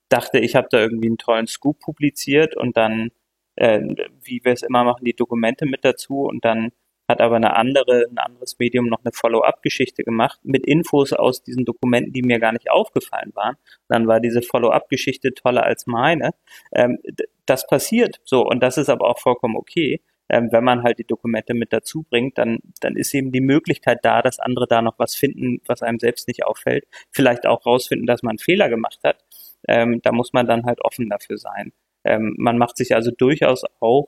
dachte, 0.09 0.39
ich 0.39 0.55
habe 0.55 0.67
da 0.71 0.79
irgendwie 0.79 1.07
einen 1.07 1.17
tollen 1.17 1.47
Scoop 1.47 1.79
publiziert 1.79 2.55
und 2.55 2.77
dann, 2.77 3.11
äh, 3.55 3.81
wie 4.21 4.41
wir 4.43 4.53
es 4.53 4.63
immer 4.63 4.83
machen, 4.83 5.05
die 5.05 5.15
Dokumente 5.15 5.65
mit 5.65 5.83
dazu 5.83 6.21
und 6.21 6.45
dann 6.45 6.71
hat 7.07 7.21
aber 7.21 7.37
eine 7.37 7.55
andere, 7.55 8.05
ein 8.09 8.17
anderes 8.17 8.57
Medium 8.59 8.87
noch 8.87 9.03
eine 9.03 9.11
Follow-up-Geschichte 9.13 10.03
gemacht 10.03 10.39
mit 10.43 10.65
Infos 10.65 11.13
aus 11.13 11.43
diesen 11.43 11.65
Dokumenten, 11.65 12.13
die 12.13 12.21
mir 12.21 12.39
gar 12.39 12.51
nicht 12.51 12.69
aufgefallen 12.69 13.31
waren. 13.33 13.55
Dann 13.87 14.07
war 14.07 14.19
diese 14.19 14.41
Follow-up-Geschichte 14.41 15.33
toller 15.33 15.63
als 15.63 15.87
meine. 15.87 16.31
Ähm, 16.73 16.99
das 17.45 17.65
passiert 17.67 18.19
so 18.23 18.45
und 18.45 18.61
das 18.61 18.77
ist 18.77 18.89
aber 18.89 19.09
auch 19.09 19.19
vollkommen 19.19 19.55
okay 19.55 20.01
ähm, 20.29 20.49
wenn 20.51 20.63
man 20.63 20.83
halt 20.83 20.99
die 20.99 21.05
Dokumente 21.05 21.53
mit 21.53 21.71
dazu 21.73 22.03
bringt, 22.03 22.37
dann, 22.37 22.59
dann 22.81 22.95
ist 22.95 23.13
eben 23.13 23.31
die 23.31 23.41
Möglichkeit 23.41 23.99
da, 24.03 24.21
dass 24.21 24.39
andere 24.39 24.67
da 24.67 24.81
noch 24.81 24.99
was 24.99 25.15
finden, 25.15 25.61
was 25.67 25.81
einem 25.81 25.99
selbst 25.99 26.27
nicht 26.27 26.45
auffällt. 26.45 26.85
Vielleicht 27.11 27.45
auch 27.45 27.65
rausfinden, 27.65 28.07
dass 28.07 28.23
man 28.23 28.31
einen 28.31 28.39
Fehler 28.39 28.69
gemacht 28.69 28.99
hat. 29.03 29.23
Ähm, 29.67 30.01
da 30.03 30.11
muss 30.11 30.33
man 30.33 30.47
dann 30.47 30.65
halt 30.65 30.81
offen 30.83 31.09
dafür 31.09 31.37
sein. 31.37 31.71
ähm, 32.03 32.35
man 32.37 32.57
macht 32.57 32.77
sich 32.77 32.95
also 32.95 33.11
durchaus 33.11 33.63
auch 33.79 34.07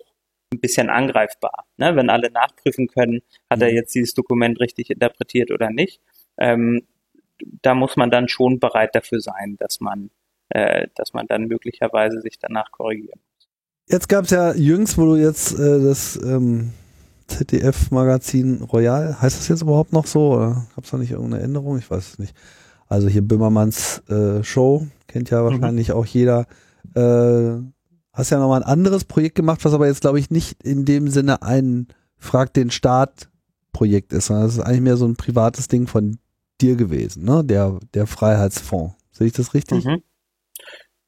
ein 0.52 0.60
bisschen 0.60 0.90
angreifbar. 0.90 1.66
Ne? 1.78 1.96
Wenn 1.96 2.10
alle 2.10 2.32
nachprüfen 2.32 2.88
können, 2.88 3.22
hat 3.50 3.62
er 3.62 3.70
mhm. 3.70 3.76
jetzt 3.76 3.96
dieses 3.96 4.14
Dokument 4.14 4.60
richtig 4.60 4.90
interpretiert 4.90 5.52
oder 5.52 5.70
nicht. 5.70 6.02
Ähm, 6.38 6.84
da 7.62 7.76
muss 7.76 7.96
man 7.96 8.12
dann 8.12 8.28
schon 8.28 8.60
bereit 8.60 8.96
dafür 8.96 9.22
sein, 9.22 9.56
dass 9.60 9.80
man, 9.80 10.10
äh, 10.50 10.88
dass 10.96 11.14
man 11.14 11.28
dann 11.28 11.46
möglicherweise 11.46 12.22
sich 12.22 12.40
danach 12.40 12.72
korrigieren 12.72 13.20
muss. 13.20 13.48
Jetzt 13.88 14.10
gab 14.10 14.26
es 14.26 14.32
ja 14.32 14.54
jüngst, 14.54 14.98
wo 14.98 15.06
du 15.06 15.16
jetzt 15.16 15.58
äh, 15.58 15.82
das 15.82 16.20
ähm, 16.22 16.74
ZDF-Magazin 17.28 18.64
Royal, 18.64 19.22
heißt 19.22 19.40
das 19.40 19.48
jetzt 19.48 19.62
überhaupt 19.62 19.94
noch 19.94 20.06
so? 20.06 20.34
Oder 20.34 20.68
gab 20.76 20.84
es 20.84 20.92
da 20.92 20.98
nicht 20.98 21.12
irgendeine 21.12 21.44
Änderung? 21.44 21.78
Ich 21.78 21.90
weiß 21.90 22.14
es 22.14 22.20
nicht. 22.20 22.36
Also 22.88 23.08
hier 23.08 23.22
Böhmermanns 23.22 24.04
äh, 24.10 24.44
Show, 24.44 24.88
kennt 25.08 25.30
ja 25.30 25.42
mhm. 25.42 25.46
wahrscheinlich 25.46 25.90
mhm. 25.90 25.96
auch 25.96 26.06
jeder. 26.06 26.48
Äh, 26.96 27.62
hast 28.20 28.30
ja 28.30 28.40
nochmal 28.40 28.62
ein 28.62 28.70
anderes 28.70 29.06
Projekt 29.06 29.36
gemacht, 29.36 29.64
was 29.64 29.74
aber 29.74 29.88
jetzt, 29.88 30.02
glaube 30.02 30.20
ich, 30.20 30.30
nicht 30.30 30.62
in 30.64 30.86
dem 30.86 31.08
Sinne 31.08 31.42
ein 31.42 31.88
Frag 32.18 32.54
den 32.54 32.70
Staat 32.70 33.30
Projekt 33.72 34.14
ist, 34.14 34.28
sondern 34.28 34.46
das 34.46 34.56
ist 34.56 34.62
eigentlich 34.62 34.82
mehr 34.82 34.98
so 34.98 35.08
ein 35.08 35.16
privates 35.16 35.68
Ding 35.68 35.88
von 35.88 36.20
dir 36.60 36.76
gewesen, 36.76 37.24
ne? 37.24 37.44
Der, 37.46 37.80
der 37.94 38.08
Freiheitsfonds. 38.08 38.96
Sehe 39.12 39.28
ich 39.28 39.34
das 39.34 39.54
richtig? 39.54 39.86
Mhm. 39.86 40.04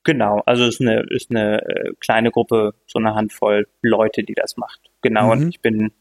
Genau, 0.04 0.42
also 0.46 0.64
es 0.64 0.76
ist 0.76 0.82
eine, 0.82 1.04
ist 1.10 1.30
eine 1.30 1.62
äh, 1.62 1.94
kleine 2.00 2.32
Gruppe, 2.32 2.74
so 2.88 2.98
eine 2.98 3.14
Handvoll 3.14 3.68
Leute, 3.82 4.24
die 4.24 4.34
das 4.34 4.58
macht. 4.58 4.80
Genau, 5.02 5.26
mhm. 5.26 5.32
und 5.32 5.50
ich 5.50 5.62
bin 5.62 5.92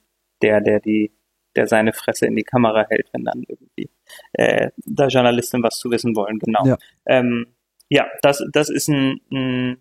der, 0.43 0.61
der 0.61 0.81
die, 0.81 1.13
der 1.57 1.67
seine 1.67 1.93
Fresse 1.93 2.27
in 2.27 2.37
die 2.37 2.45
Kamera 2.45 2.87
hält, 2.89 3.09
wenn 3.13 3.25
dann 3.25 3.43
irgendwie 3.47 3.91
äh, 4.33 4.71
da 4.87 5.09
Journalisten 5.09 5.63
was 5.63 5.79
zu 5.79 5.91
wissen 5.91 6.17
wollen. 6.17 6.39
Genau. 6.39 6.65
Ja, 6.67 6.79
ähm, 7.07 7.49
ja 7.89 8.07
das, 8.23 8.43
das 8.53 8.71
ist 8.71 8.89
ein, 8.89 9.21
ein, 9.31 9.79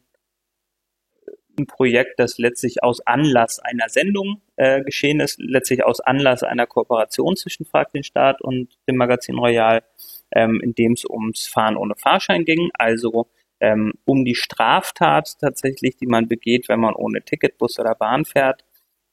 ein 1.60 1.68
Projekt, 1.68 2.20
das 2.20 2.38
letztlich 2.38 2.84
aus 2.84 3.06
Anlass 3.06 3.60
einer 3.60 3.90
Sendung 3.90 4.42
äh, 4.56 4.82
geschehen 4.84 5.20
ist, 5.20 5.40
letztlich 5.40 5.84
aus 5.84 6.00
Anlass 6.00 6.44
einer 6.44 6.66
Kooperation 6.66 7.36
zwischen 7.36 7.66
Frag 7.66 7.92
den 7.92 8.04
Staat 8.04 8.42
und 8.42 8.78
dem 8.88 8.96
Magazin 8.96 9.38
Royal, 9.38 9.84
ähm, 10.36 10.60
in 10.62 10.74
dem 10.74 10.94
es 10.94 11.06
ums 11.06 11.48
Fahren 11.48 11.78
ohne 11.78 11.96
Fahrschein 11.96 12.46
ging, 12.46 12.70
also 12.74 13.30
ähm, 13.60 13.94
um 14.06 14.26
die 14.26 14.36
Straftat 14.36 15.38
tatsächlich, 15.40 15.98
die 15.98 16.08
man 16.08 16.28
begeht, 16.28 16.70
wenn 16.70 16.80
man 16.80 16.96
ohne 16.96 17.22
Ticket 17.22 17.58
Bus 17.58 17.78
oder 17.80 17.96
Bahn 17.96 18.26
fährt, 18.26 18.64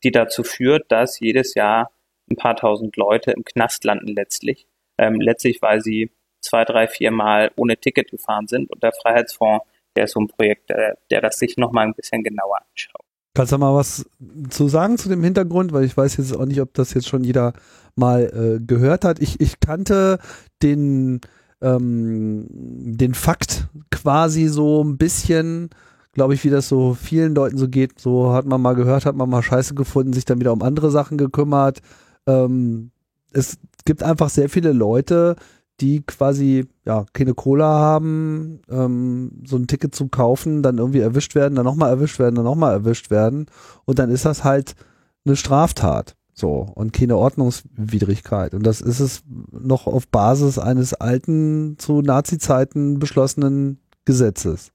die 0.05 0.11
dazu 0.11 0.44
führt, 0.44 0.90
dass 0.92 1.20
jedes 1.20 1.55
Jahr 1.55 1.90
ein 2.30 2.36
paar 2.36 2.57
tausend 2.57 2.97
Leute 2.97 3.32
im 3.32 3.44
Knast 3.44 3.84
landen 3.84 4.09
letztlich. 4.09 4.66
Ähm, 4.99 5.20
letztlich, 5.20 5.61
weil 5.62 5.80
sie 5.80 6.11
zwei, 6.40 6.64
drei, 6.64 6.86
vier 6.86 7.11
Mal 7.11 7.51
ohne 7.57 7.76
Ticket 7.76 8.11
gefahren 8.11 8.47
sind. 8.47 8.70
Und 8.70 8.82
der 8.82 8.92
Freiheitsfonds, 8.92 9.64
der 9.97 10.05
ist 10.05 10.12
so 10.12 10.20
ein 10.20 10.28
Projekt, 10.28 10.70
der, 10.70 10.92
äh, 10.92 10.94
der 11.11 11.20
das 11.20 11.38
sich 11.38 11.57
nochmal 11.57 11.86
ein 11.86 11.94
bisschen 11.94 12.22
genauer 12.22 12.59
anschaut. 12.70 13.01
Kannst 13.34 13.53
du 13.53 13.59
mal 13.59 13.74
was 13.74 14.09
zu 14.49 14.68
sagen 14.68 14.97
zu 14.97 15.09
dem 15.09 15.22
Hintergrund? 15.22 15.72
Weil 15.72 15.84
ich 15.84 15.97
weiß 15.97 16.16
jetzt 16.16 16.34
auch 16.34 16.47
nicht, 16.47 16.61
ob 16.61 16.72
das 16.74 16.94
jetzt 16.94 17.09
schon 17.09 17.22
jeder 17.22 17.53
mal 17.94 18.22
äh, 18.24 18.64
gehört 18.64 19.05
hat. 19.05 19.20
Ich, 19.20 19.40
ich 19.40 19.61
kannte 19.61 20.18
den 20.62 21.20
ähm, 21.61 22.47
den 22.51 23.14
Fakt 23.14 23.68
quasi 23.90 24.49
so 24.49 24.82
ein 24.82 24.99
bisschen, 24.99 25.70
glaube 26.12 26.34
ich, 26.34 26.44
wie 26.44 26.51
das 26.51 26.68
so 26.68 26.94
vielen 26.94 27.34
Leuten 27.34 27.59
so 27.59 27.68
geht. 27.68 27.99
So 27.99 28.32
hat 28.32 28.47
man 28.47 28.61
mal 28.61 28.74
gehört, 28.74 29.07
hat 29.07 29.16
man 29.16 29.28
mal 29.28 29.42
Scheiße 29.42 29.74
gefunden, 29.74 30.12
sich 30.12 30.24
dann 30.24 30.40
wieder 30.40 30.53
um 30.53 30.62
andere 30.62 30.90
Sachen 30.90 31.18
gekümmert. 31.18 31.80
Ähm, 32.26 32.90
es 33.32 33.59
gibt 33.84 34.03
einfach 34.03 34.30
sehr 34.30 34.49
viele 34.49 34.72
Leute, 34.72 35.36
die 35.80 36.02
quasi 36.02 36.66
ja 36.84 37.04
keine 37.12 37.34
Cola 37.34 37.66
haben, 37.66 38.60
ähm, 38.70 39.42
so 39.44 39.56
ein 39.56 39.66
Ticket 39.66 39.94
zu 39.94 40.08
kaufen, 40.08 40.62
dann 40.62 40.78
irgendwie 40.78 41.00
erwischt 41.00 41.34
werden, 41.34 41.54
dann 41.54 41.64
nochmal 41.64 41.90
erwischt 41.90 42.18
werden, 42.18 42.34
dann 42.34 42.44
nochmal 42.44 42.72
erwischt 42.72 43.10
werden 43.10 43.46
und 43.84 43.98
dann 43.98 44.10
ist 44.10 44.24
das 44.24 44.44
halt 44.44 44.74
eine 45.24 45.36
Straftat. 45.36 46.16
So, 46.38 46.66
und 46.74 46.92
keine 46.92 47.16
Ordnungswidrigkeit. 47.16 48.52
Und 48.52 48.66
das 48.66 48.82
ist 48.82 49.00
es 49.00 49.22
noch 49.26 49.86
auf 49.86 50.06
Basis 50.06 50.58
eines 50.58 50.92
alten, 50.92 51.78
zu 51.78 52.02
Nazi-Zeiten 52.02 52.98
beschlossenen 52.98 53.80
Gesetzes. 54.04 54.70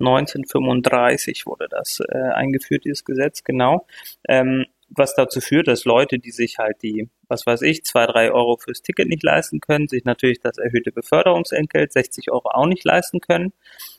1935 0.00 1.44
wurde 1.44 1.68
das 1.68 2.00
äh, 2.08 2.16
eingeführt, 2.16 2.86
dieses 2.86 3.04
Gesetz, 3.04 3.44
genau. 3.44 3.86
Ähm, 4.28 4.64
was 4.96 5.14
dazu 5.14 5.40
führt, 5.40 5.68
dass 5.68 5.84
Leute, 5.84 6.18
die 6.18 6.30
sich 6.30 6.58
halt 6.58 6.82
die, 6.82 7.08
was 7.28 7.46
weiß 7.46 7.62
ich, 7.62 7.84
zwei, 7.84 8.06
drei 8.06 8.30
Euro 8.32 8.56
fürs 8.56 8.82
Ticket 8.82 9.08
nicht 9.08 9.22
leisten 9.22 9.60
können, 9.60 9.88
sich 9.88 10.04
natürlich 10.04 10.40
das 10.40 10.58
erhöhte 10.58 10.92
Beförderungsentgelt, 10.92 11.92
60 11.92 12.30
Euro 12.30 12.50
auch 12.50 12.66
nicht 12.66 12.84
leisten 12.84 13.20
können, 13.20 13.52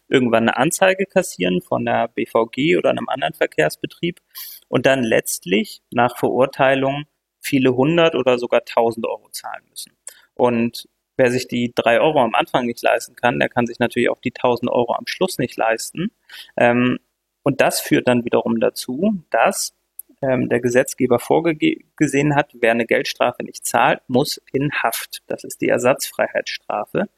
irgendwann 0.08 0.44
eine 0.44 0.58
Anzeige 0.58 1.06
kassieren 1.06 1.62
von 1.62 1.86
der 1.86 2.08
BVG 2.10 2.78
oder 2.78 2.90
einem 2.90 3.10
anderen 3.10 3.34
Verkehrsbetrieb 3.34 4.20
und 4.68 4.86
dann 4.86 5.04
letztlich 5.04 5.82
nach 5.92 6.18
Verurteilung 6.18 7.06
viele 7.40 7.76
hundert 7.76 8.16
oder 8.16 8.38
sogar 8.40 8.66
tausend 8.66 9.06
Euro 9.06 9.30
zahlen 9.30 9.64
müssen. 9.70 9.94
Und 10.34 10.90
wer 11.18 11.32
sich 11.32 11.48
die 11.48 11.72
drei 11.74 12.00
Euro 12.00 12.22
am 12.22 12.36
Anfang 12.36 12.66
nicht 12.66 12.82
leisten 12.82 13.16
kann, 13.16 13.40
der 13.40 13.50
kann 13.50 13.68
sich 13.68 13.80
natürlich 13.80 14.10
auch 14.10 14.20
die 14.20 14.32
tausend 14.32 14.72
Euro 14.72 14.94
am 14.94 15.08
Schluss 15.08 15.38
nicht 15.38 15.56
leisten. 15.56 16.12
Ähm, 16.58 17.00
und 17.44 17.62
das 17.62 17.80
führt 17.80 18.08
dann 18.08 18.26
wiederum 18.26 18.60
dazu, 18.60 19.24
dass 19.30 19.76
ähm, 20.22 20.50
der 20.50 20.60
Gesetzgeber 20.60 21.20
vorgesehen 21.20 22.36
hat, 22.36 22.52
wer 22.60 22.72
eine 22.72 22.86
Geldstrafe 22.86 23.44
nicht 23.44 23.66
zahlt, 23.66 24.02
muss 24.08 24.42
in 24.52 24.72
Haft. 24.72 25.24
Das 25.28 25.44
ist 25.44 25.62
die 25.62 25.70
Ersatzfreiheitsstrafe, 25.70 27.10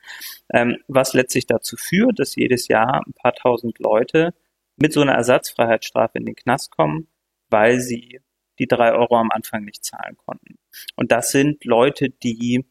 ähm, 0.54 0.78
was 0.88 1.14
letztlich 1.14 1.46
dazu 1.46 1.76
führt, 1.78 2.20
dass 2.20 2.36
jedes 2.36 2.68
Jahr 2.68 3.02
ein 3.06 3.14
paar 3.14 3.34
tausend 3.34 3.80
Leute 3.80 4.34
mit 4.78 4.94
so 4.94 5.02
einer 5.02 5.14
Ersatzfreiheitsstrafe 5.14 6.18
in 6.18 6.26
den 6.26 6.36
Knast 6.36 6.72
kommen, 6.72 7.08
weil 7.50 7.80
sie 7.80 8.22
die 8.60 8.68
drei 8.68 8.94
Euro 8.94 9.18
am 9.18 9.32
Anfang 9.32 9.64
nicht 9.64 9.84
zahlen 9.84 10.18
konnten. 10.18 10.58
Und 10.96 11.12
das 11.12 11.30
sind 11.30 11.64
Leute, 11.66 12.10
die 12.10 12.66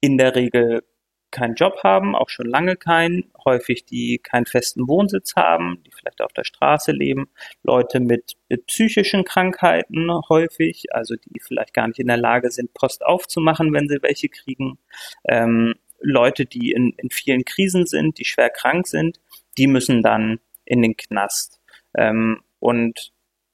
in 0.00 0.16
der 0.16 0.34
Regel 0.34 0.82
keinen 1.30 1.54
Job 1.54 1.80
haben, 1.82 2.14
auch 2.14 2.28
schon 2.28 2.46
lange 2.46 2.76
keinen, 2.76 3.30
häufig 3.44 3.84
die 3.84 4.18
keinen 4.18 4.46
festen 4.46 4.88
Wohnsitz 4.88 5.34
haben, 5.36 5.82
die 5.84 5.90
vielleicht 5.90 6.20
auf 6.20 6.32
der 6.32 6.44
Straße 6.44 6.92
leben, 6.92 7.28
Leute 7.62 8.00
mit, 8.00 8.36
mit 8.48 8.66
psychischen 8.66 9.24
Krankheiten 9.24 10.10
häufig, 10.28 10.86
also 10.92 11.14
die 11.16 11.40
vielleicht 11.40 11.74
gar 11.74 11.88
nicht 11.88 11.98
in 11.98 12.06
der 12.06 12.16
Lage 12.16 12.50
sind, 12.50 12.74
Post 12.74 13.04
aufzumachen, 13.04 13.72
wenn 13.72 13.88
sie 13.88 13.98
welche 14.02 14.28
kriegen, 14.28 14.78
ähm, 15.24 15.74
Leute, 16.00 16.46
die 16.46 16.70
in, 16.70 16.94
in 16.96 17.10
vielen 17.10 17.44
Krisen 17.44 17.86
sind, 17.86 18.18
die 18.18 18.24
schwer 18.24 18.50
krank 18.50 18.86
sind, 18.86 19.20
die 19.56 19.66
müssen 19.66 20.02
dann 20.02 20.38
in 20.64 20.82
den 20.82 20.96
Knast. 20.96 21.60
Ähm, 21.96 22.42
und 22.60 23.12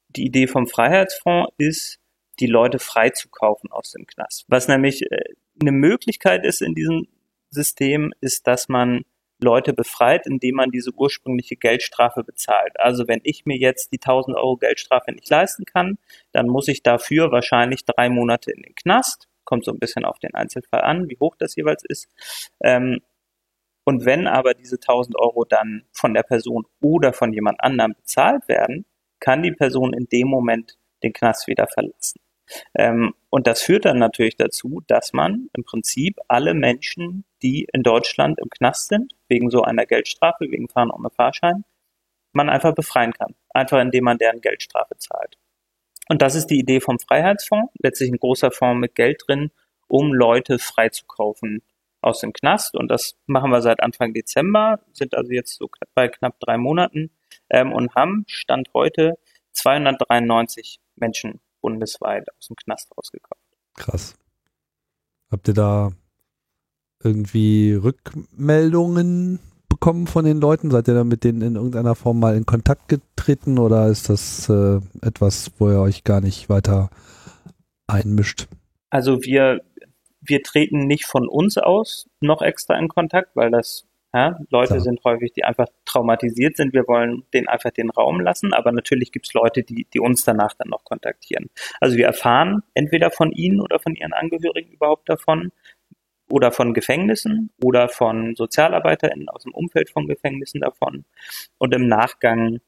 die 0.09 0.27
Idee 0.27 0.47
vom 0.47 0.67
Freiheitsfonds 0.67 1.53
ist, 1.59 1.99
die 2.41 2.47
Leute 2.47 2.79
freizukaufen 2.79 3.71
aus 3.71 3.93
dem 3.93 4.07
Knast. 4.07 4.45
Was 4.49 4.69
nämlich 4.69 5.03
äh, 5.11 5.25
eine 5.61 5.73
Möglichkeit 5.73 6.45
ist 6.45 6.63
in 6.63 6.75
diesem 6.75 7.09
System, 7.55 8.13
ist, 8.21 8.47
dass 8.47 8.69
man 8.69 9.05
Leute 9.43 9.73
befreit, 9.73 10.27
indem 10.27 10.57
man 10.57 10.71
diese 10.71 10.93
ursprüngliche 10.93 11.57
Geldstrafe 11.57 12.25
bezahlt. 12.25 12.79
Also 12.79 13.09
wenn 13.09 13.21
ich 13.25 13.47
mir 13.47 13.57
jetzt 13.57 13.93
die 13.93 14.01
1000 14.01 14.37
Euro 14.37 14.57
Geldstrafe 14.57 15.13
nicht 15.13 15.29
leisten 15.29 15.65
kann, 15.65 15.99
dann 16.33 16.49
muss 16.49 16.69
ich 16.69 16.83
dafür 16.83 17.31
wahrscheinlich 17.31 17.85
drei 17.85 18.09
Monate 18.09 18.51
in 18.51 18.63
den 18.63 18.75
Knast. 18.75 19.29
Kommt 19.45 19.65
so 19.65 19.73
ein 19.73 19.79
bisschen 19.79 20.05
auf 20.05 20.19
den 20.19 20.35
Einzelfall 20.35 20.83
an, 20.83 21.09
wie 21.09 21.19
hoch 21.21 21.37
das 21.39 21.57
jeweils 21.57 21.85
ist. 21.85 22.09
Ähm, 22.63 23.01
und 23.85 24.07
wenn 24.07 24.27
aber 24.27 24.55
diese 24.55 24.77
1000 24.77 25.19
Euro 25.19 25.45
dann 25.45 25.85
von 25.93 26.15
der 26.15 26.23
Person 26.23 26.65
oder 26.81 27.13
von 27.13 27.33
jemand 27.33 27.63
anderem 27.63 27.95
bezahlt 27.95 28.49
werden, 28.49 28.87
kann 29.21 29.43
die 29.43 29.53
Person 29.53 29.93
in 29.93 30.07
dem 30.07 30.29
Moment 30.29 30.79
den 31.03 31.13
Knast 31.13 31.47
wieder 31.47 31.67
verlassen. 31.67 32.21
Ähm, 32.75 33.15
und 33.31 33.47
das 33.47 33.63
führt 33.63 33.85
dann 33.85 33.99
natürlich 33.99 34.37
dazu, 34.37 34.83
dass 34.87 35.13
man 35.13 35.49
im 35.55 35.65
Prinzip 35.65 36.19
alle 36.29 36.55
Menschen, 36.55 37.25
die 37.43 37.67
in 37.73 37.83
Deutschland 37.83 38.39
im 38.39 38.51
Knast 38.51 38.89
sind, 38.89 39.15
wegen 39.29 39.51
so 39.51 39.63
einer 39.63 39.87
Geldstrafe, 39.87 40.51
wegen 40.51 40.69
Fahren 40.69 40.91
ohne 40.91 41.11
Fahrschein, 41.11 41.65
man 42.33 42.51
einfach 42.51 42.75
befreien 42.75 43.13
kann. 43.13 43.35
Einfach 43.51 43.81
indem 43.81 44.05
man 44.05 44.19
deren 44.19 44.41
Geldstrafe 44.41 44.97
zahlt. 44.99 45.39
Und 46.09 46.21
das 46.21 46.35
ist 46.35 46.49
die 46.49 46.59
Idee 46.59 46.81
vom 46.81 46.99
Freiheitsfonds, 46.99 47.73
letztlich 47.79 48.11
ein 48.11 48.19
großer 48.19 48.51
Fonds 48.51 48.81
mit 48.81 48.95
Geld 48.95 49.23
drin, 49.27 49.51
um 49.89 50.13
Leute 50.13 50.59
freizukaufen 50.59 51.63
aus 52.03 52.21
dem 52.21 52.33
Knast. 52.33 52.75
Und 52.77 52.89
das 52.89 53.17
machen 53.27 53.51
wir 53.51 53.63
seit 53.63 53.83
Anfang 53.83 54.13
Dezember, 54.13 54.81
sind 54.93 55.15
also 55.15 55.33
jetzt 55.33 55.57
so 55.57 55.71
bei 55.95 56.09
knapp 56.09 56.39
drei 56.41 56.59
Monaten 56.59 57.11
ähm, 57.49 57.73
und 57.73 57.95
haben 57.95 58.25
Stand 58.27 58.69
heute 58.75 59.19
293 59.53 60.81
Menschen 60.97 61.41
bundesweit 61.65 62.29
aus 62.37 62.49
dem 62.49 62.57
Knast 62.57 62.93
rausgekauft. 62.97 63.41
Krass. 63.75 64.15
Habt 65.31 65.49
ihr 65.49 65.55
da 65.55 65.93
irgendwie 67.03 67.73
Rückmeldungen 67.73 69.39
bekommen 69.71 70.07
von 70.07 70.27
den 70.27 70.43
Leuten? 70.43 70.71
Seid 70.71 70.89
ihr 70.89 70.95
da 70.95 71.05
mit 71.05 71.25
denen 71.25 71.41
in 71.41 71.57
irgendeiner 71.57 71.95
Form 71.95 72.21
mal 72.21 72.37
in 72.37 72.45
Kontakt 72.45 72.89
getreten 72.89 73.59
oder 73.59 73.89
ist 73.89 74.11
das 74.11 74.47
äh, 74.51 74.81
etwas, 75.01 75.53
wo 75.59 75.71
ihr 75.71 75.81
euch 75.81 76.05
gar 76.05 76.21
nicht 76.21 76.51
weiter 76.51 76.91
einmischt? 77.87 78.47
Also 78.91 79.23
wir, 79.23 79.63
wir 80.21 80.43
treten 80.43 80.87
nicht 80.87 81.07
von 81.07 81.27
uns 81.27 81.57
aus 81.57 82.11
noch 82.21 82.43
extra 82.43 82.79
in 82.79 82.89
Kontakt, 82.89 83.35
weil 83.37 83.51
das 83.51 83.87
Ja, 84.15 84.39
Leute 84.49 84.75
ja. 84.75 84.81
sind 84.81 85.03
häufig, 85.03 85.33
die 85.33 85.43
einfach 85.43 85.67
traumatisiert 85.85 86.57
sind. 86.57 86.73
Wir 86.73 86.87
wollen 86.87 87.25
denen 87.35 87.49
einfach 87.49 87.73
den 87.73 87.91
Raum 87.91 88.21
lassen, 88.21 88.55
aber 88.55 88.71
natürlich 88.71 89.11
gibt 89.11 89.27
es 89.27 89.35
Leute, 89.35 89.65
die, 89.65 89.89
die 89.93 89.99
uns 89.99 90.23
danach 90.23 90.55
dann 90.55 90.69
noch 90.69 90.85
kontaktieren. 90.85 91.51
Also 91.81 91.97
wir 91.97 92.07
erfahren 92.07 92.63
entweder 92.75 93.11
von 93.11 93.33
ihnen 93.33 93.61
oder 93.61 93.81
von 93.81 93.97
ihren 93.97 94.13
Angehörigen 94.13 94.71
überhaupt 94.71 95.09
davon 95.09 95.51
oder 96.31 96.53
von 96.53 96.75
Gefängnissen 96.75 97.51
oder 97.61 97.89
von 97.89 98.37
SozialarbeiterInnen 98.37 99.29
aus 99.29 99.43
dem 99.43 99.53
Umfeld 99.53 99.91
von 99.91 100.07
Gefängnissen 100.07 100.61
davon. 100.61 101.05
Und 101.59 101.75
im 101.75 101.89
Nachgang 101.89 102.61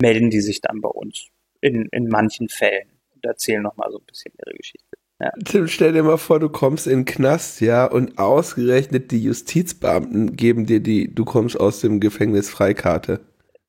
melden 0.00 0.30
die 0.30 0.40
sich 0.40 0.60
dann 0.60 0.80
bei 0.80 0.88
uns 0.88 1.30
in, 1.60 1.88
in 1.90 2.06
manchen 2.06 2.48
Fällen 2.48 2.90
und 3.12 3.24
erzählen 3.24 3.62
nochmal 3.62 3.90
so 3.90 3.98
ein 3.98 4.06
bisschen 4.06 4.32
ihre 4.38 4.56
Geschichte. 4.56 4.96
Ja. 5.18 5.30
Tim, 5.44 5.66
stell 5.66 5.92
dir 5.92 6.02
mal 6.02 6.18
vor, 6.18 6.40
du 6.40 6.50
kommst 6.50 6.86
in 6.86 7.00
den 7.00 7.04
Knast, 7.06 7.60
ja, 7.60 7.86
und 7.86 8.18
ausgerechnet 8.18 9.10
die 9.10 9.22
Justizbeamten 9.22 10.36
geben 10.36 10.66
dir 10.66 10.80
die, 10.80 11.14
du 11.14 11.24
kommst 11.24 11.58
aus 11.58 11.80
dem 11.80 12.00
Gefängnis 12.00 12.50
Freikarte. 12.50 13.20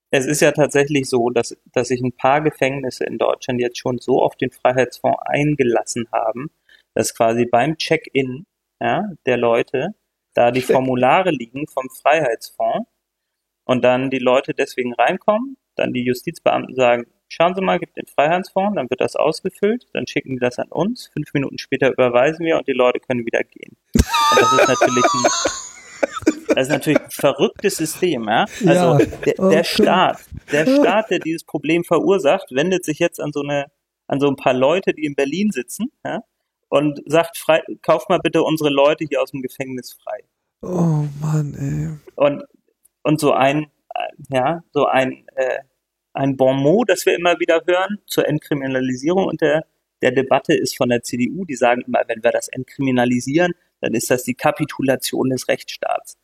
Es 0.10 0.26
ist 0.26 0.42
ja 0.42 0.52
tatsächlich 0.52 1.10
so, 1.10 1.30
dass, 1.30 1.56
dass 1.74 1.90
sich 1.90 2.02
ein 2.02 2.16
paar 2.16 2.42
Gefängnisse 2.42 3.06
in 3.06 3.18
Deutschland 3.18 3.62
jetzt 3.62 3.78
schon 3.78 3.98
so 3.98 4.22
auf 4.22 4.36
den 4.36 4.52
Freiheitsfonds 4.52 5.20
eingelassen 5.26 6.08
haben, 6.12 6.50
dass 6.94 7.14
quasi 7.14 7.46
beim 7.46 7.78
Check-in 7.78 8.46
ja, 8.82 9.04
der 9.26 9.38
Leute 9.38 9.90
da 10.34 10.52
die 10.52 10.62
Formulare 10.62 11.32
liegen 11.32 11.66
vom 11.68 11.90
Freiheitsfonds 11.90 12.88
und 13.66 13.84
dann 13.84 14.10
die 14.10 14.20
Leute 14.20 14.54
deswegen 14.54 14.94
reinkommen, 14.94 15.58
dann 15.76 15.94
die 15.94 16.06
Justizbeamten 16.06 16.76
sagen, 16.76 17.06
schauen 17.28 17.56
Sie 17.56 17.62
mal, 17.62 17.80
gibt 17.80 17.98
den 17.98 18.06
Freiheitsfonds, 18.06 18.76
dann 18.76 18.90
wird 18.90 19.02
das 19.02 19.16
ausgefüllt, 19.16 19.88
dann 19.94 20.08
schicken 20.08 20.32
die 20.32 20.40
das 20.40 20.60
an 20.60 20.70
uns, 20.70 21.08
fünf 21.14 21.34
Minuten 21.34 21.58
später 21.58 21.92
überweisen 21.92 22.46
wir 22.46 22.58
und 22.58 22.68
die 22.68 22.74
Leute 22.74 23.00
können 23.00 23.26
wieder 23.26 23.44
gehen. 23.44 23.76
Und 23.94 24.42
das 24.42 24.54
ist 24.54 24.68
natürlich 24.68 25.06
ein, 25.06 25.24
das 26.56 26.68
ist 26.68 26.70
natürlich 26.70 27.00
ein 27.02 27.12
verrücktes 27.12 27.78
System, 27.78 28.28
ja. 28.28 28.46
Also 28.66 29.00
ja. 29.00 29.06
der, 29.26 29.50
der 29.50 29.64
Staat, 29.64 30.20
der 30.52 30.66
Staat, 30.82 31.12
der 31.12 31.20
dieses 31.20 31.44
Problem 31.44 31.84
verursacht, 31.84 32.48
wendet 32.52 32.86
sich 32.86 33.00
jetzt 33.00 33.20
an 33.20 33.32
so 33.34 33.42
eine, 33.42 33.66
an 34.08 34.20
so 34.20 34.28
ein 34.28 34.36
paar 34.36 34.54
Leute, 34.54 34.94
die 34.94 35.06
in 35.06 35.16
Berlin 35.16 35.52
sitzen, 35.52 35.92
ja, 36.06 36.22
und 36.70 37.02
sagt, 37.06 37.38
frei, 37.38 37.62
kauf 37.82 38.10
mal 38.10 38.20
bitte 38.20 38.44
unsere 38.44 38.70
Leute 38.70 39.06
hier 39.06 39.22
aus 39.22 39.32
dem 39.32 39.42
Gefängnis 39.42 39.94
frei. 39.94 40.24
Oh 40.62 41.06
Mann, 41.22 41.54
ey. 41.56 42.14
Und, 42.16 42.44
und 43.04 43.20
so 43.20 43.32
ein, 43.32 43.68
ja, 44.30 44.64
so 44.72 44.86
ein, 44.86 45.26
äh, 45.36 45.60
ein 46.18 46.36
Bon 46.36 46.58
mot, 46.58 46.90
das 46.90 47.06
wir 47.06 47.16
immer 47.16 47.40
wieder 47.40 47.62
hören 47.66 48.00
zur 48.08 48.28
Entkriminalisierung 48.28 49.26
und 49.26 49.42
der, 49.42 49.66
der 50.02 50.12
Debatte 50.12 50.54
ist 50.54 50.76
von 50.76 50.90
der 50.90 51.04
CDU, 51.04 51.46
die 51.46 51.56
sagen 51.56 51.82
immer, 51.86 52.02
wenn 52.08 52.24
wir 52.24 52.32
das 52.32 52.48
entkriminalisieren, 52.48 53.54
dann 53.82 53.94
ist 53.94 54.10
das 54.10 54.24
die 54.24 54.34
Kapitulation 54.34 55.30
des 55.30 55.48
Rechtsstaats. 55.48 56.18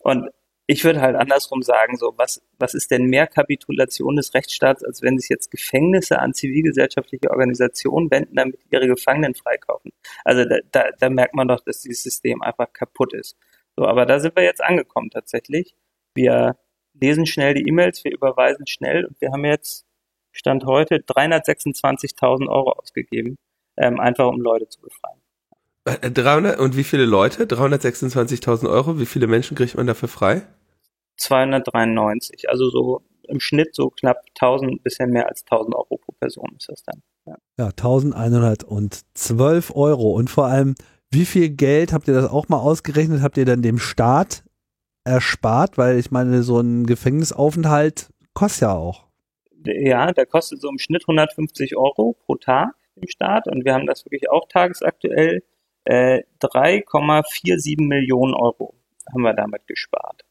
Und 0.00 0.28
ich 0.66 0.84
würde 0.84 1.00
halt 1.00 1.16
andersrum 1.16 1.62
sagen, 1.62 1.96
so, 1.96 2.12
was, 2.18 2.42
was 2.58 2.74
ist 2.74 2.90
denn 2.90 3.04
mehr 3.04 3.26
Kapitulation 3.26 4.16
des 4.16 4.34
Rechtsstaats, 4.34 4.84
als 4.84 5.00
wenn 5.00 5.18
sich 5.18 5.30
jetzt 5.30 5.50
Gefängnisse 5.50 6.18
an 6.18 6.34
zivilgesellschaftliche 6.34 7.30
Organisationen 7.30 8.10
wenden, 8.10 8.36
damit 8.36 8.58
ihre 8.70 8.86
Gefangenen 8.86 9.34
freikaufen? 9.34 9.92
Also 10.26 10.44
da, 10.44 10.58
da, 10.70 10.90
da 10.98 11.08
merkt 11.08 11.34
man 11.34 11.48
doch, 11.48 11.60
dass 11.60 11.80
dieses 11.80 12.02
System 12.02 12.42
einfach 12.42 12.70
kaputt 12.74 13.14
ist. 13.14 13.38
So, 13.76 13.86
aber 13.86 14.04
da 14.04 14.20
sind 14.20 14.36
wir 14.36 14.42
jetzt 14.42 14.62
angekommen 14.62 15.08
tatsächlich. 15.08 15.74
Wir 16.14 16.58
lesen 17.00 17.26
schnell 17.26 17.54
die 17.54 17.68
E-Mails, 17.68 18.04
wir 18.04 18.12
überweisen 18.12 18.66
schnell 18.66 19.04
und 19.04 19.20
wir 19.20 19.30
haben 19.30 19.44
jetzt 19.44 19.86
Stand 20.32 20.64
heute 20.64 20.96
326.000 20.96 22.48
Euro 22.48 22.72
ausgegeben, 22.72 23.36
ähm, 23.76 23.98
einfach 23.98 24.26
um 24.26 24.40
Leute 24.40 24.68
zu 24.68 24.80
befreien. 24.80 25.20
300 25.84 26.58
äh, 26.58 26.62
und 26.62 26.76
wie 26.76 26.84
viele 26.84 27.06
Leute? 27.06 27.46
326.000 27.46 28.68
Euro. 28.68 29.00
Wie 29.00 29.06
viele 29.06 29.26
Menschen 29.26 29.56
kriegt 29.56 29.76
man 29.76 29.86
dafür 29.86 30.08
frei? 30.08 30.42
293. 31.16 32.50
Also 32.50 32.68
so 32.68 33.02
im 33.28 33.40
Schnitt 33.40 33.74
so 33.74 33.90
knapp 33.90 34.22
1000, 34.40 34.82
bisschen 34.82 35.10
mehr 35.10 35.28
als 35.28 35.42
1000 35.42 35.74
Euro 35.74 35.98
pro 35.98 36.12
Person 36.12 36.50
ist 36.56 36.68
das 36.68 36.82
dann. 36.82 37.02
Ja, 37.26 37.36
ja 37.58 37.66
1112 37.66 39.72
Euro. 39.74 40.12
Und 40.12 40.30
vor 40.30 40.46
allem, 40.46 40.74
wie 41.10 41.24
viel 41.24 41.50
Geld 41.50 41.92
habt 41.92 42.08
ihr 42.08 42.14
das 42.14 42.30
auch 42.30 42.48
mal 42.48 42.58
ausgerechnet? 42.58 43.22
Habt 43.22 43.36
ihr 43.36 43.44
dann 43.44 43.62
dem 43.62 43.78
Staat 43.78 44.44
erspart? 45.08 45.78
Weil 45.78 45.98
ich 45.98 46.10
meine, 46.10 46.42
so 46.42 46.60
ein 46.60 46.86
Gefängnisaufenthalt 46.86 48.10
kostet 48.34 48.62
ja 48.62 48.74
auch. 48.74 49.06
Ja, 49.64 50.12
der 50.12 50.26
kostet 50.26 50.60
so 50.60 50.68
im 50.68 50.78
Schnitt 50.78 51.02
150 51.02 51.76
Euro 51.76 52.16
pro 52.24 52.36
Tag 52.36 52.74
im 52.94 53.08
Staat 53.08 53.48
und 53.48 53.64
wir 53.64 53.74
haben 53.74 53.86
das 53.86 54.04
wirklich 54.04 54.30
auch 54.30 54.46
tagesaktuell. 54.48 55.42
Äh, 55.84 56.22
3,47 56.40 57.82
Millionen 57.82 58.34
Euro 58.34 58.74
haben 59.12 59.22
wir 59.22 59.34
damit 59.34 59.66
gespart. 59.66 60.24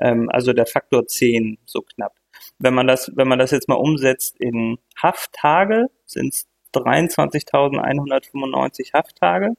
Ähm, 0.00 0.28
also 0.30 0.52
der 0.52 0.66
Faktor 0.66 1.06
10 1.06 1.58
so 1.64 1.80
knapp. 1.82 2.14
Wenn 2.58 2.74
man 2.74 2.86
das, 2.86 3.10
wenn 3.14 3.28
man 3.28 3.38
das 3.38 3.52
jetzt 3.52 3.68
mal 3.68 3.76
umsetzt 3.76 4.38
in 4.38 4.78
Hafttage, 5.00 5.86
sind 6.04 6.34
es 6.34 6.46
23.195 6.74 8.92
Hafttage. 8.92 9.54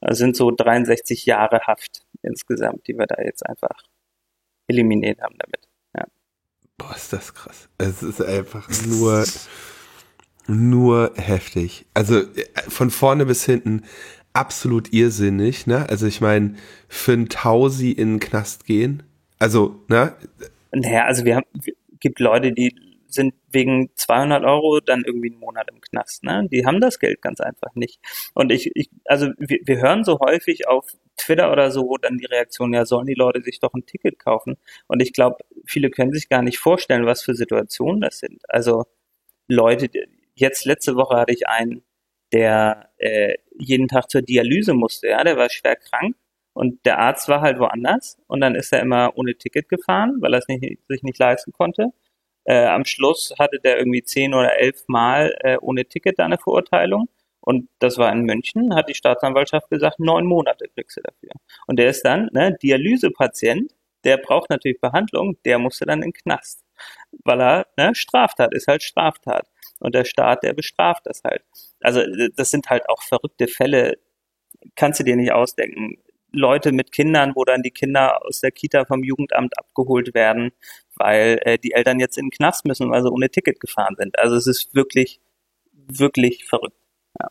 Das 0.00 0.18
sind 0.18 0.36
so 0.36 0.50
63 0.50 1.24
Jahre 1.26 1.60
Haft 1.60 2.04
insgesamt, 2.24 2.86
die 2.86 2.94
wir 2.94 3.06
da 3.06 3.22
jetzt 3.22 3.44
einfach 3.46 3.82
eliminiert 4.66 5.20
haben 5.20 5.36
damit. 5.38 5.68
Ja. 5.96 6.06
Boah, 6.76 6.94
ist 6.94 7.12
das 7.12 7.34
krass. 7.34 7.68
Es 7.78 8.02
ist 8.02 8.22
einfach 8.22 8.68
nur, 8.86 9.24
nur 10.46 11.12
heftig. 11.16 11.86
Also 11.94 12.20
äh, 12.20 12.44
von 12.68 12.90
vorne 12.90 13.26
bis 13.26 13.44
hinten 13.44 13.82
absolut 14.32 14.92
irrsinnig, 14.92 15.66
ne? 15.66 15.88
Also 15.88 16.06
ich 16.06 16.20
meine, 16.20 16.56
für 16.88 17.12
ein 17.12 17.28
Tausi 17.28 17.90
in 17.92 18.14
den 18.14 18.20
Knast 18.20 18.64
gehen, 18.64 19.02
also, 19.38 19.84
ne? 19.88 20.14
Naja, 20.72 21.04
also 21.04 21.24
wir 21.24 21.36
haben, 21.36 21.46
gibt 22.00 22.18
Leute, 22.18 22.52
die 22.52 22.74
sind 23.14 23.34
wegen 23.50 23.90
200 23.94 24.44
Euro 24.44 24.80
dann 24.80 25.04
irgendwie 25.04 25.30
einen 25.30 25.40
Monat 25.40 25.70
im 25.70 25.80
Knast, 25.80 26.24
ne? 26.24 26.46
Die 26.50 26.66
haben 26.66 26.80
das 26.80 26.98
Geld 26.98 27.22
ganz 27.22 27.40
einfach 27.40 27.74
nicht. 27.74 28.00
Und 28.34 28.52
ich, 28.52 28.70
ich 28.74 28.90
also 29.06 29.28
wir, 29.38 29.60
wir 29.64 29.78
hören 29.78 30.04
so 30.04 30.18
häufig 30.20 30.68
auf 30.68 30.86
Twitter 31.16 31.52
oder 31.52 31.70
so 31.70 31.96
dann 31.96 32.18
die 32.18 32.26
Reaktion, 32.26 32.74
ja, 32.74 32.84
sollen 32.84 33.06
die 33.06 33.14
Leute 33.14 33.42
sich 33.42 33.60
doch 33.60 33.72
ein 33.74 33.86
Ticket 33.86 34.18
kaufen? 34.18 34.56
Und 34.88 35.00
ich 35.02 35.12
glaube, 35.12 35.36
viele 35.66 35.90
können 35.90 36.12
sich 36.12 36.28
gar 36.28 36.42
nicht 36.42 36.58
vorstellen, 36.58 37.06
was 37.06 37.22
für 37.22 37.34
Situationen 37.34 38.00
das 38.00 38.18
sind. 38.18 38.42
Also 38.48 38.84
Leute, 39.48 39.88
jetzt 40.34 40.64
letzte 40.64 40.96
Woche 40.96 41.16
hatte 41.16 41.32
ich 41.32 41.48
einen, 41.48 41.82
der 42.32 42.90
äh, 42.98 43.34
jeden 43.58 43.88
Tag 43.88 44.10
zur 44.10 44.22
Dialyse 44.22 44.74
musste, 44.74 45.08
ja, 45.08 45.22
der 45.24 45.36
war 45.36 45.50
schwer 45.50 45.76
krank 45.76 46.16
und 46.54 46.84
der 46.86 46.98
Arzt 46.98 47.28
war 47.28 47.40
halt 47.40 47.58
woanders 47.58 48.18
und 48.26 48.40
dann 48.40 48.54
ist 48.54 48.72
er 48.72 48.80
immer 48.80 49.12
ohne 49.16 49.34
Ticket 49.36 49.68
gefahren, 49.68 50.16
weil 50.20 50.34
er 50.34 50.38
es 50.38 50.48
nicht, 50.48 50.80
sich 50.88 51.02
nicht 51.02 51.18
leisten 51.18 51.52
konnte. 51.52 51.90
Äh, 52.44 52.66
am 52.66 52.84
Schluss 52.84 53.34
hatte 53.38 53.58
der 53.58 53.78
irgendwie 53.78 54.02
zehn 54.02 54.34
oder 54.34 54.58
elf 54.58 54.84
Mal 54.86 55.34
äh, 55.40 55.56
ohne 55.60 55.84
Ticket 55.86 56.20
eine 56.20 56.38
Verurteilung. 56.38 57.08
Und 57.40 57.68
das 57.78 57.98
war 57.98 58.10
in 58.12 58.22
München, 58.22 58.74
hat 58.74 58.88
die 58.88 58.94
Staatsanwaltschaft 58.94 59.68
gesagt, 59.68 60.00
neun 60.00 60.26
Monate 60.26 60.66
kriegst 60.74 60.96
du 60.96 61.02
dafür. 61.02 61.30
Und 61.66 61.78
der 61.78 61.88
ist 61.88 62.02
dann, 62.02 62.30
ne, 62.32 62.56
Dialysepatient, 62.62 63.70
der 64.04 64.16
braucht 64.16 64.50
natürlich 64.50 64.80
Behandlung, 64.80 65.36
der 65.44 65.58
musste 65.58 65.84
dann 65.84 66.02
in 66.02 66.10
den 66.10 66.12
Knast. 66.14 66.64
Weil 67.24 67.40
er, 67.40 67.66
ne, 67.76 67.94
Straftat 67.94 68.54
ist 68.54 68.66
halt 68.66 68.82
Straftat. 68.82 69.46
Und 69.80 69.94
der 69.94 70.04
Staat, 70.04 70.42
der 70.42 70.54
bestraft 70.54 71.06
das 71.06 71.22
halt. 71.24 71.42
Also 71.80 72.00
das 72.34 72.50
sind 72.50 72.70
halt 72.70 72.88
auch 72.88 73.02
verrückte 73.02 73.46
Fälle, 73.46 73.98
kannst 74.76 75.00
du 75.00 75.04
dir 75.04 75.16
nicht 75.16 75.32
ausdenken. 75.32 75.98
Leute 76.32 76.72
mit 76.72 76.92
Kindern, 76.92 77.32
wo 77.34 77.44
dann 77.44 77.62
die 77.62 77.70
Kinder 77.70 78.24
aus 78.24 78.40
der 78.40 78.50
Kita 78.50 78.86
vom 78.86 79.04
Jugendamt 79.04 79.58
abgeholt 79.58 80.14
werden, 80.14 80.52
weil 80.96 81.38
äh, 81.42 81.58
die 81.58 81.72
Eltern 81.72 82.00
jetzt 82.00 82.18
in 82.18 82.26
den 82.26 82.30
Knast 82.30 82.64
müssen, 82.64 82.90
weil 82.90 83.02
sie 83.02 83.10
ohne 83.10 83.30
Ticket 83.30 83.60
gefahren 83.60 83.94
sind. 83.96 84.18
Also 84.18 84.36
es 84.36 84.46
ist 84.46 84.74
wirklich, 84.74 85.20
wirklich 85.72 86.44
verrückt. 86.44 86.76
Ja. 87.20 87.30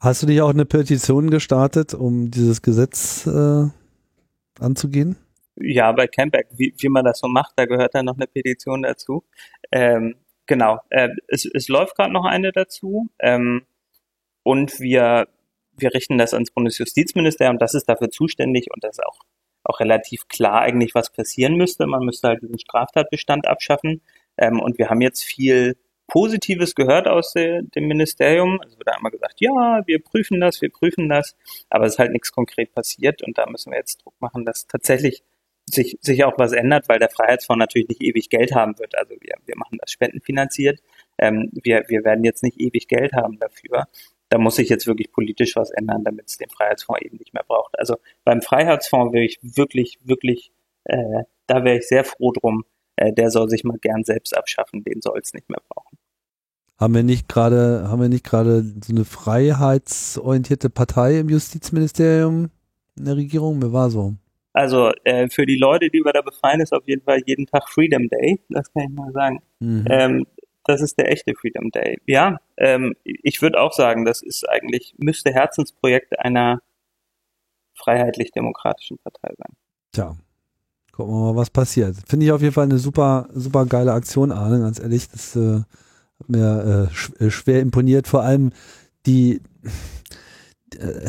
Hast 0.00 0.22
du 0.22 0.26
dich 0.26 0.40
auch 0.40 0.50
eine 0.50 0.64
Petition 0.64 1.30
gestartet, 1.30 1.94
um 1.94 2.30
dieses 2.30 2.62
Gesetz 2.62 3.26
äh, 3.26 3.68
anzugehen? 4.60 5.16
Ja, 5.56 5.92
bei 5.92 6.06
Campback, 6.06 6.48
wie, 6.52 6.74
wie 6.78 6.88
man 6.88 7.04
das 7.04 7.18
so 7.18 7.28
macht, 7.28 7.52
da 7.56 7.66
gehört 7.66 7.94
dann 7.94 8.06
noch 8.06 8.16
eine 8.16 8.26
Petition 8.26 8.82
dazu. 8.82 9.24
Ähm, 9.70 10.16
genau, 10.46 10.80
äh, 10.90 11.10
es, 11.28 11.44
es 11.44 11.68
läuft 11.68 11.96
gerade 11.96 12.12
noch 12.12 12.24
eine 12.24 12.52
dazu. 12.52 13.10
Ähm, 13.18 13.62
und 14.42 14.80
wir 14.80 15.28
wir 15.76 15.94
richten 15.94 16.18
das 16.18 16.34
ans 16.34 16.50
Bundesjustizministerium, 16.50 17.58
das 17.58 17.74
ist 17.74 17.88
dafür 17.88 18.10
zuständig 18.10 18.68
und 18.72 18.84
das 18.84 18.98
ist 18.98 19.04
auch, 19.04 19.20
auch 19.64 19.80
relativ 19.80 20.28
klar 20.28 20.62
eigentlich, 20.62 20.94
was 20.94 21.12
passieren 21.12 21.56
müsste. 21.56 21.86
Man 21.86 22.04
müsste 22.04 22.28
halt 22.28 22.42
diesen 22.42 22.58
Straftatbestand 22.58 23.46
abschaffen. 23.46 24.02
Ähm, 24.36 24.60
und 24.60 24.78
wir 24.78 24.88
haben 24.90 25.00
jetzt 25.00 25.24
viel 25.24 25.76
Positives 26.08 26.74
gehört 26.74 27.08
aus 27.08 27.32
de, 27.32 27.62
dem 27.74 27.86
Ministerium. 27.86 28.60
Also 28.62 28.78
wird 28.78 28.88
immer 28.98 29.10
gesagt, 29.10 29.40
ja, 29.40 29.82
wir 29.86 30.02
prüfen 30.02 30.40
das, 30.40 30.60
wir 30.60 30.70
prüfen 30.70 31.08
das, 31.08 31.36
aber 31.70 31.86
es 31.86 31.94
ist 31.94 31.98
halt 31.98 32.12
nichts 32.12 32.32
konkret 32.32 32.74
passiert 32.74 33.22
und 33.22 33.38
da 33.38 33.48
müssen 33.48 33.70
wir 33.72 33.78
jetzt 33.78 34.04
Druck 34.04 34.14
machen, 34.20 34.44
dass 34.44 34.66
tatsächlich 34.66 35.22
sich, 35.66 35.96
sich 36.00 36.24
auch 36.24 36.38
was 36.38 36.52
ändert, 36.52 36.88
weil 36.88 36.98
der 36.98 37.08
Freiheitsfonds 37.08 37.60
natürlich 37.60 37.88
nicht 37.88 38.02
ewig 38.02 38.28
Geld 38.28 38.54
haben 38.54 38.78
wird. 38.78 38.96
Also 38.98 39.14
wir, 39.20 39.36
wir 39.46 39.56
machen 39.56 39.78
das 39.80 39.90
spendenfinanziert. 39.90 40.80
Ähm, 41.18 41.50
wir, 41.52 41.84
wir 41.88 42.04
werden 42.04 42.24
jetzt 42.24 42.42
nicht 42.42 42.60
ewig 42.60 42.88
Geld 42.88 43.12
haben 43.14 43.38
dafür 43.38 43.86
da 44.32 44.38
muss 44.38 44.56
sich 44.56 44.70
jetzt 44.70 44.86
wirklich 44.86 45.12
politisch 45.12 45.56
was 45.56 45.70
ändern, 45.70 46.04
damit 46.04 46.26
es 46.28 46.38
den 46.38 46.48
Freiheitsfonds 46.48 47.02
eben 47.02 47.18
nicht 47.18 47.34
mehr 47.34 47.44
braucht. 47.46 47.78
Also 47.78 47.96
beim 48.24 48.40
Freiheitsfonds 48.40 49.12
wäre 49.12 49.26
ich 49.26 49.38
wirklich, 49.42 49.98
wirklich 50.04 50.52
äh, 50.84 51.24
da 51.46 51.64
wäre 51.64 51.76
ich 51.76 51.86
sehr 51.86 52.02
froh 52.02 52.32
drum. 52.32 52.64
Äh, 52.96 53.12
der 53.12 53.30
soll 53.30 53.50
sich 53.50 53.62
mal 53.62 53.76
gern 53.78 54.04
selbst 54.04 54.34
abschaffen, 54.34 54.84
den 54.84 55.02
soll 55.02 55.18
es 55.22 55.34
nicht 55.34 55.50
mehr 55.50 55.60
brauchen. 55.68 55.98
Haben 56.78 56.94
wir 56.94 57.02
nicht 57.02 57.28
gerade, 57.28 57.88
haben 57.88 58.00
wir 58.00 58.08
nicht 58.08 58.24
gerade 58.24 58.62
so 58.62 58.94
eine 58.94 59.04
freiheitsorientierte 59.04 60.70
Partei 60.70 61.18
im 61.18 61.28
Justizministerium 61.28 62.48
in 62.96 63.04
der 63.04 63.16
Regierung? 63.16 63.58
Mir 63.58 63.74
war 63.74 63.90
so. 63.90 64.14
Also 64.54 64.92
äh, 65.04 65.28
für 65.28 65.44
die 65.44 65.56
Leute, 65.56 65.90
die 65.90 66.00
wir 66.00 66.12
da 66.14 66.22
befreien, 66.22 66.60
ist 66.62 66.72
auf 66.72 66.88
jeden 66.88 67.02
Fall 67.02 67.20
jeden 67.26 67.44
Tag 67.44 67.68
Freedom 67.68 68.08
Day. 68.08 68.40
Das 68.48 68.72
kann 68.72 68.84
ich 68.84 68.96
mal 68.96 69.12
sagen. 69.12 69.42
Mhm. 69.60 69.84
Ähm, 69.90 70.26
das 70.64 70.80
ist 70.80 70.98
der 70.98 71.10
echte 71.10 71.34
Freedom 71.34 71.70
Day. 71.70 71.98
Ja, 72.06 72.38
ähm, 72.56 72.94
ich 73.04 73.42
würde 73.42 73.60
auch 73.60 73.72
sagen, 73.72 74.04
das 74.04 74.22
ist 74.22 74.48
eigentlich, 74.48 74.94
müsste 74.98 75.32
Herzensprojekt 75.32 76.18
einer 76.20 76.60
freiheitlich-demokratischen 77.74 78.98
Partei 78.98 79.34
sein. 79.36 79.56
Tja, 79.92 80.16
gucken 80.92 81.12
wir 81.14 81.32
mal, 81.32 81.36
was 81.36 81.50
passiert. 81.50 81.96
Finde 82.06 82.26
ich 82.26 82.32
auf 82.32 82.42
jeden 82.42 82.54
Fall 82.54 82.64
eine 82.64 82.78
super, 82.78 83.28
super 83.32 83.66
geile 83.66 83.92
Aktion, 83.92 84.32
Arne, 84.32 84.60
ganz 84.60 84.78
ehrlich. 84.78 85.08
Das 85.08 85.34
äh, 85.36 85.60
hat 86.20 86.28
mir 86.28 86.88
äh, 86.90 86.94
sch 86.94 87.12
äh, 87.18 87.30
schwer 87.30 87.60
imponiert. 87.60 88.06
Vor 88.06 88.22
allem 88.22 88.52
die, 89.06 89.40
äh, 90.78 91.08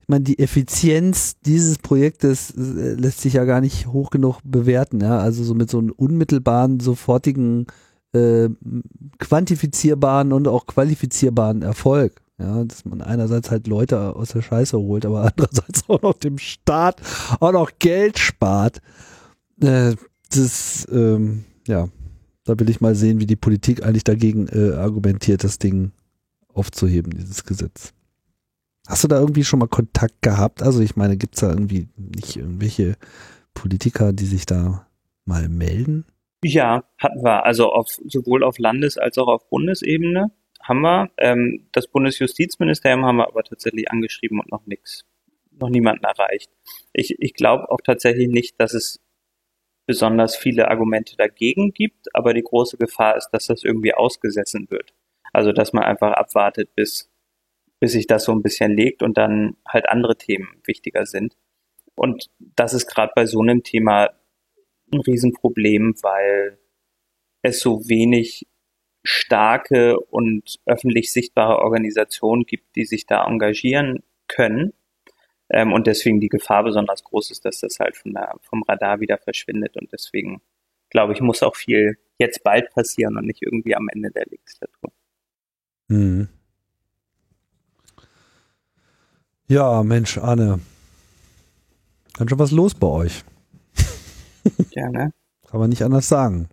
ich 0.00 0.08
meine, 0.08 0.24
die 0.24 0.38
Effizienz 0.38 1.38
dieses 1.40 1.78
Projektes 1.78 2.50
äh, 2.50 2.94
lässt 2.94 3.20
sich 3.20 3.34
ja 3.34 3.44
gar 3.44 3.60
nicht 3.60 3.86
hoch 3.86 4.10
genug 4.10 4.40
bewerten. 4.42 5.00
Ja? 5.00 5.18
Also 5.20 5.44
so 5.44 5.54
mit 5.54 5.70
so 5.70 5.78
einem 5.78 5.92
unmittelbaren, 5.92 6.80
sofortigen 6.80 7.66
äh, 8.12 8.48
quantifizierbaren 9.18 10.32
und 10.32 10.48
auch 10.48 10.66
qualifizierbaren 10.66 11.62
Erfolg. 11.62 12.20
Ja, 12.40 12.62
dass 12.62 12.84
man 12.84 13.02
einerseits 13.02 13.50
halt 13.50 13.66
Leute 13.66 14.14
aus 14.14 14.28
der 14.30 14.42
Scheiße 14.42 14.78
holt, 14.78 15.04
aber 15.04 15.22
andererseits 15.36 15.88
auch 15.88 16.02
noch 16.02 16.14
dem 16.14 16.38
Staat 16.38 17.02
auch 17.40 17.52
noch 17.52 17.72
Geld 17.78 18.18
spart. 18.18 18.80
Äh, 19.60 19.96
das, 20.30 20.86
ähm, 20.92 21.44
ja, 21.66 21.88
da 22.44 22.58
will 22.58 22.70
ich 22.70 22.80
mal 22.80 22.94
sehen, 22.94 23.18
wie 23.18 23.26
die 23.26 23.36
Politik 23.36 23.82
eigentlich 23.82 24.04
dagegen 24.04 24.46
äh, 24.48 24.74
argumentiert, 24.74 25.42
das 25.42 25.58
Ding 25.58 25.92
aufzuheben, 26.54 27.12
dieses 27.12 27.44
Gesetz. 27.44 27.92
Hast 28.86 29.04
du 29.04 29.08
da 29.08 29.18
irgendwie 29.18 29.44
schon 29.44 29.58
mal 29.58 29.68
Kontakt 29.68 30.22
gehabt? 30.22 30.62
Also 30.62 30.80
ich 30.80 30.96
meine, 30.96 31.16
gibt 31.16 31.34
es 31.34 31.40
da 31.40 31.50
irgendwie 31.50 31.88
nicht 31.96 32.36
irgendwelche 32.36 32.96
Politiker, 33.52 34.12
die 34.12 34.24
sich 34.26 34.46
da 34.46 34.86
mal 35.24 35.48
melden? 35.48 36.06
Ja, 36.44 36.84
hatten 36.98 37.22
wir. 37.24 37.44
Also 37.44 37.72
auf, 37.72 37.88
sowohl 38.04 38.44
auf 38.44 38.58
Landes- 38.58 38.98
als 38.98 39.18
auch 39.18 39.28
auf 39.28 39.48
Bundesebene 39.48 40.30
haben 40.62 40.80
wir. 40.82 41.10
Ähm, 41.18 41.68
das 41.72 41.88
Bundesjustizministerium 41.88 43.04
haben 43.04 43.16
wir 43.16 43.26
aber 43.26 43.42
tatsächlich 43.42 43.90
angeschrieben 43.90 44.40
und 44.40 44.50
noch 44.50 44.66
nichts, 44.66 45.04
noch 45.50 45.68
niemanden 45.68 46.04
erreicht. 46.04 46.50
Ich, 46.92 47.16
ich 47.18 47.34
glaube 47.34 47.70
auch 47.70 47.80
tatsächlich 47.82 48.28
nicht, 48.28 48.60
dass 48.60 48.74
es 48.74 49.00
besonders 49.86 50.36
viele 50.36 50.68
Argumente 50.68 51.16
dagegen 51.16 51.72
gibt, 51.72 52.14
aber 52.14 52.34
die 52.34 52.42
große 52.42 52.76
Gefahr 52.76 53.16
ist, 53.16 53.30
dass 53.30 53.46
das 53.46 53.64
irgendwie 53.64 53.94
ausgesessen 53.94 54.70
wird. 54.70 54.94
Also 55.32 55.52
dass 55.52 55.72
man 55.72 55.84
einfach 55.84 56.12
abwartet, 56.12 56.74
bis, 56.74 57.10
bis 57.80 57.92
sich 57.92 58.06
das 58.06 58.24
so 58.24 58.32
ein 58.32 58.42
bisschen 58.42 58.76
legt 58.76 59.02
und 59.02 59.16
dann 59.18 59.56
halt 59.66 59.88
andere 59.88 60.16
Themen 60.16 60.60
wichtiger 60.64 61.06
sind. 61.06 61.36
Und 61.94 62.30
das 62.38 62.74
ist 62.74 62.86
gerade 62.86 63.12
bei 63.16 63.26
so 63.26 63.40
einem 63.40 63.62
Thema 63.62 64.10
ein 64.92 65.00
Riesenproblem, 65.00 65.94
weil 66.02 66.58
es 67.42 67.60
so 67.60 67.88
wenig 67.88 68.46
starke 69.04 69.98
und 69.98 70.58
öffentlich 70.66 71.12
sichtbare 71.12 71.58
Organisationen 71.58 72.44
gibt, 72.44 72.76
die 72.76 72.84
sich 72.84 73.06
da 73.06 73.26
engagieren 73.26 74.02
können. 74.26 74.72
Ähm, 75.50 75.72
und 75.72 75.86
deswegen 75.86 76.20
die 76.20 76.28
Gefahr 76.28 76.64
besonders 76.64 77.04
groß 77.04 77.30
ist, 77.30 77.44
dass 77.44 77.60
das 77.60 77.78
halt 77.78 77.96
der, 78.04 78.34
vom 78.42 78.62
Radar 78.64 79.00
wieder 79.00 79.18
verschwindet. 79.18 79.76
Und 79.76 79.92
deswegen, 79.92 80.42
glaube 80.90 81.14
ich, 81.14 81.20
muss 81.20 81.42
auch 81.42 81.56
viel 81.56 81.98
jetzt 82.18 82.42
bald 82.42 82.70
passieren 82.70 83.16
und 83.16 83.26
nicht 83.26 83.42
irgendwie 83.42 83.74
am 83.74 83.88
Ende 83.88 84.10
der 84.10 84.26
Legislatur. 84.26 84.92
Hm. 85.88 86.28
Ja, 89.46 89.82
Mensch, 89.82 90.18
Anne. 90.18 90.60
Ganz 92.18 92.30
schon 92.30 92.38
was 92.38 92.50
los 92.50 92.74
bei 92.74 92.86
euch. 92.86 93.24
Gerne. 94.70 95.12
Kann 95.48 95.60
man 95.60 95.70
nicht 95.70 95.82
anders 95.82 96.08
sagen. 96.08 96.48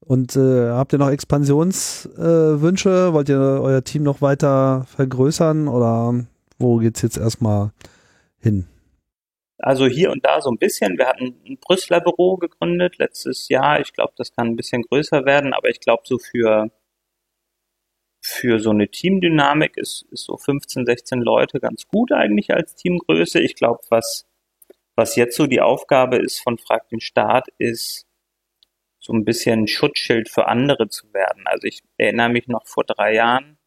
Und 0.00 0.34
äh, 0.34 0.70
habt 0.70 0.92
ihr 0.92 0.98
noch 0.98 1.10
Expansionswünsche? 1.10 3.08
Äh, 3.08 3.12
Wollt 3.12 3.28
ihr 3.28 3.38
euer 3.38 3.84
Team 3.84 4.02
noch 4.02 4.20
weiter 4.20 4.84
vergrößern 4.88 5.68
oder 5.68 6.24
wo 6.58 6.78
geht 6.78 6.96
es 6.96 7.02
jetzt 7.02 7.16
erstmal 7.16 7.70
hin? 8.40 8.66
Also 9.58 9.86
hier 9.86 10.10
und 10.10 10.24
da 10.24 10.40
so 10.40 10.50
ein 10.50 10.58
bisschen. 10.58 10.96
Wir 10.96 11.06
hatten 11.06 11.36
ein 11.46 11.58
Brüsseler 11.60 12.00
Büro 12.00 12.36
gegründet 12.36 12.98
letztes 12.98 13.48
Jahr. 13.48 13.80
Ich 13.80 13.92
glaube, 13.92 14.12
das 14.16 14.32
kann 14.32 14.48
ein 14.48 14.56
bisschen 14.56 14.82
größer 14.82 15.24
werden, 15.26 15.52
aber 15.52 15.68
ich 15.68 15.80
glaube, 15.80 16.02
so 16.06 16.18
für, 16.18 16.70
für 18.22 18.58
so 18.58 18.70
eine 18.70 18.88
Teamdynamik 18.88 19.76
ist, 19.76 20.06
ist 20.10 20.24
so 20.24 20.36
15, 20.38 20.86
16 20.86 21.20
Leute 21.20 21.60
ganz 21.60 21.86
gut 21.88 22.10
eigentlich 22.12 22.52
als 22.52 22.74
Teamgröße. 22.74 23.40
Ich 23.40 23.54
glaube, 23.54 23.80
was 23.90 24.26
was 24.96 25.16
jetzt 25.16 25.36
so 25.36 25.46
die 25.46 25.60
Aufgabe 25.60 26.16
ist 26.16 26.40
von 26.40 26.58
Frag 26.58 26.88
den 26.88 27.00
Staat, 27.00 27.48
ist 27.58 28.06
so 28.98 29.12
ein 29.12 29.24
bisschen 29.24 29.66
Schutzschild 29.66 30.28
für 30.28 30.46
andere 30.46 30.88
zu 30.88 31.12
werden. 31.12 31.44
Also 31.46 31.66
ich 31.66 31.80
erinnere 31.96 32.28
mich 32.28 32.48
noch 32.48 32.66
vor 32.66 32.84
drei 32.84 33.14
Jahren 33.14 33.58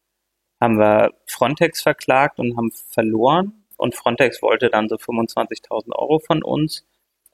haben 0.60 0.78
wir 0.78 1.12
Frontex 1.26 1.82
verklagt 1.82 2.38
und 2.38 2.56
haben 2.56 2.70
verloren 2.90 3.66
und 3.76 3.94
Frontex 3.94 4.40
wollte 4.42 4.70
dann 4.70 4.88
so 4.88 4.96
25.000 4.96 5.94
Euro 5.94 6.18
von 6.20 6.42
uns 6.42 6.86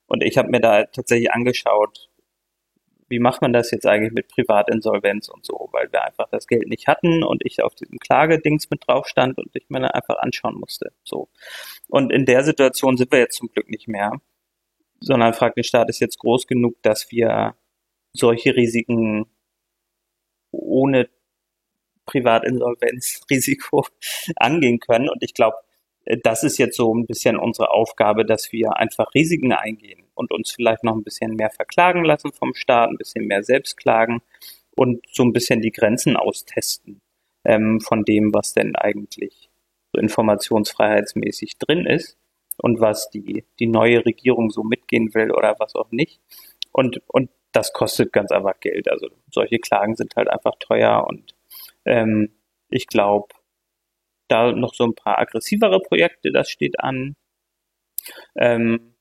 und 0.06 0.24
ich 0.24 0.36
habe 0.36 0.48
mir 0.50 0.60
da 0.60 0.84
tatsächlich 0.86 1.32
angeschaut, 1.32 2.09
wie 3.10 3.18
macht 3.18 3.42
man 3.42 3.52
das 3.52 3.72
jetzt 3.72 3.86
eigentlich 3.86 4.12
mit 4.12 4.28
Privatinsolvenz 4.28 5.28
und 5.28 5.44
so, 5.44 5.68
weil 5.72 5.92
wir 5.92 6.04
einfach 6.04 6.28
das 6.30 6.46
Geld 6.46 6.68
nicht 6.68 6.86
hatten 6.86 7.24
und 7.24 7.42
ich 7.44 7.62
auf 7.62 7.74
diesem 7.74 7.98
Klagedings 7.98 8.70
mit 8.70 8.86
drauf 8.86 9.08
stand 9.08 9.36
und 9.36 9.50
ich 9.54 9.68
mir 9.68 9.80
dann 9.80 9.90
einfach 9.90 10.18
anschauen 10.18 10.54
musste. 10.58 10.92
So. 11.02 11.28
Und 11.88 12.12
in 12.12 12.24
der 12.24 12.44
Situation 12.44 12.96
sind 12.96 13.10
wir 13.10 13.18
jetzt 13.18 13.36
zum 13.36 13.48
Glück 13.48 13.68
nicht 13.68 13.88
mehr, 13.88 14.12
sondern 15.00 15.34
fragt 15.34 15.56
den 15.56 15.64
Staat 15.64 15.90
ist 15.90 16.00
jetzt 16.00 16.18
groß 16.18 16.46
genug, 16.46 16.80
dass 16.82 17.10
wir 17.10 17.56
solche 18.12 18.54
Risiken 18.54 19.26
ohne 20.52 21.08
Privatinsolvenzrisiko 22.06 23.86
angehen 24.36 24.78
können. 24.78 25.08
Und 25.08 25.22
ich 25.22 25.34
glaube, 25.34 25.56
das 26.22 26.42
ist 26.42 26.58
jetzt 26.58 26.76
so 26.76 26.94
ein 26.94 27.06
bisschen 27.06 27.36
unsere 27.36 27.70
Aufgabe, 27.70 28.24
dass 28.24 28.52
wir 28.52 28.76
einfach 28.76 29.14
Risiken 29.14 29.52
eingehen 29.52 30.02
und 30.14 30.32
uns 30.32 30.50
vielleicht 30.50 30.84
noch 30.84 30.94
ein 30.94 31.04
bisschen 31.04 31.34
mehr 31.34 31.50
verklagen 31.50 32.04
lassen 32.04 32.32
vom 32.32 32.54
Staat, 32.54 32.90
ein 32.90 32.96
bisschen 32.96 33.26
mehr 33.26 33.42
selbst 33.42 33.76
klagen 33.76 34.20
und 34.74 35.04
so 35.12 35.22
ein 35.22 35.32
bisschen 35.32 35.60
die 35.60 35.72
Grenzen 35.72 36.16
austesten 36.16 37.00
ähm, 37.44 37.80
von 37.80 38.04
dem, 38.04 38.32
was 38.34 38.52
denn 38.52 38.76
eigentlich 38.76 39.50
so 39.92 40.00
informationsfreiheitsmäßig 40.00 41.58
drin 41.58 41.86
ist 41.86 42.16
und 42.58 42.80
was 42.80 43.10
die, 43.10 43.44
die 43.58 43.66
neue 43.66 44.04
Regierung 44.04 44.50
so 44.50 44.62
mitgehen 44.62 45.14
will 45.14 45.30
oder 45.30 45.56
was 45.58 45.74
auch 45.74 45.90
nicht. 45.90 46.20
Und, 46.72 47.02
und 47.08 47.30
das 47.52 47.72
kostet 47.72 48.12
ganz 48.12 48.30
einfach 48.30 48.60
Geld. 48.60 48.90
Also 48.90 49.08
solche 49.30 49.58
Klagen 49.58 49.96
sind 49.96 50.14
halt 50.16 50.28
einfach 50.28 50.54
teuer 50.60 51.06
und 51.08 51.34
ähm, 51.84 52.30
ich 52.68 52.86
glaube, 52.86 53.34
da 54.30 54.52
noch 54.52 54.74
so 54.74 54.84
ein 54.84 54.94
paar 54.94 55.18
aggressivere 55.18 55.80
Projekte, 55.80 56.32
das 56.32 56.50
steht 56.50 56.80
an. 56.80 57.16
Ähm, 58.36 58.94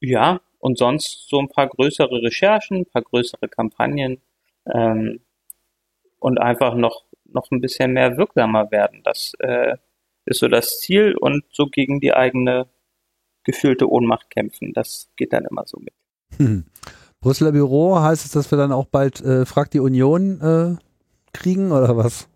ja, 0.00 0.40
und 0.58 0.78
sonst 0.78 1.28
so 1.28 1.38
ein 1.38 1.48
paar 1.48 1.68
größere 1.68 2.22
Recherchen, 2.22 2.78
ein 2.78 2.86
paar 2.86 3.02
größere 3.02 3.48
Kampagnen 3.48 4.20
ähm, 4.72 5.20
und 6.18 6.38
einfach 6.38 6.74
noch, 6.74 7.04
noch 7.24 7.50
ein 7.50 7.60
bisschen 7.60 7.92
mehr 7.92 8.16
wirksamer 8.16 8.70
werden. 8.70 9.02
Das 9.04 9.34
äh, 9.40 9.76
ist 10.24 10.40
so 10.40 10.48
das 10.48 10.80
Ziel 10.80 11.16
und 11.16 11.44
so 11.52 11.66
gegen 11.66 12.00
die 12.00 12.12
eigene 12.12 12.68
gefühlte 13.44 13.90
Ohnmacht 13.90 14.30
kämpfen. 14.30 14.72
Das 14.72 15.10
geht 15.16 15.32
dann 15.32 15.46
immer 15.46 15.64
so 15.66 15.78
mit. 15.78 15.94
Hm. 16.36 16.66
Brüsseler 17.20 17.52
Büro 17.52 17.98
heißt 17.98 18.24
es, 18.24 18.32
dass 18.32 18.50
wir 18.50 18.58
dann 18.58 18.72
auch 18.72 18.86
bald 18.86 19.20
äh, 19.20 19.44
Frag 19.44 19.70
die 19.70 19.80
Union 19.80 20.40
äh, 20.40 20.76
kriegen 21.32 21.72
oder 21.72 21.96
was? 21.96 22.28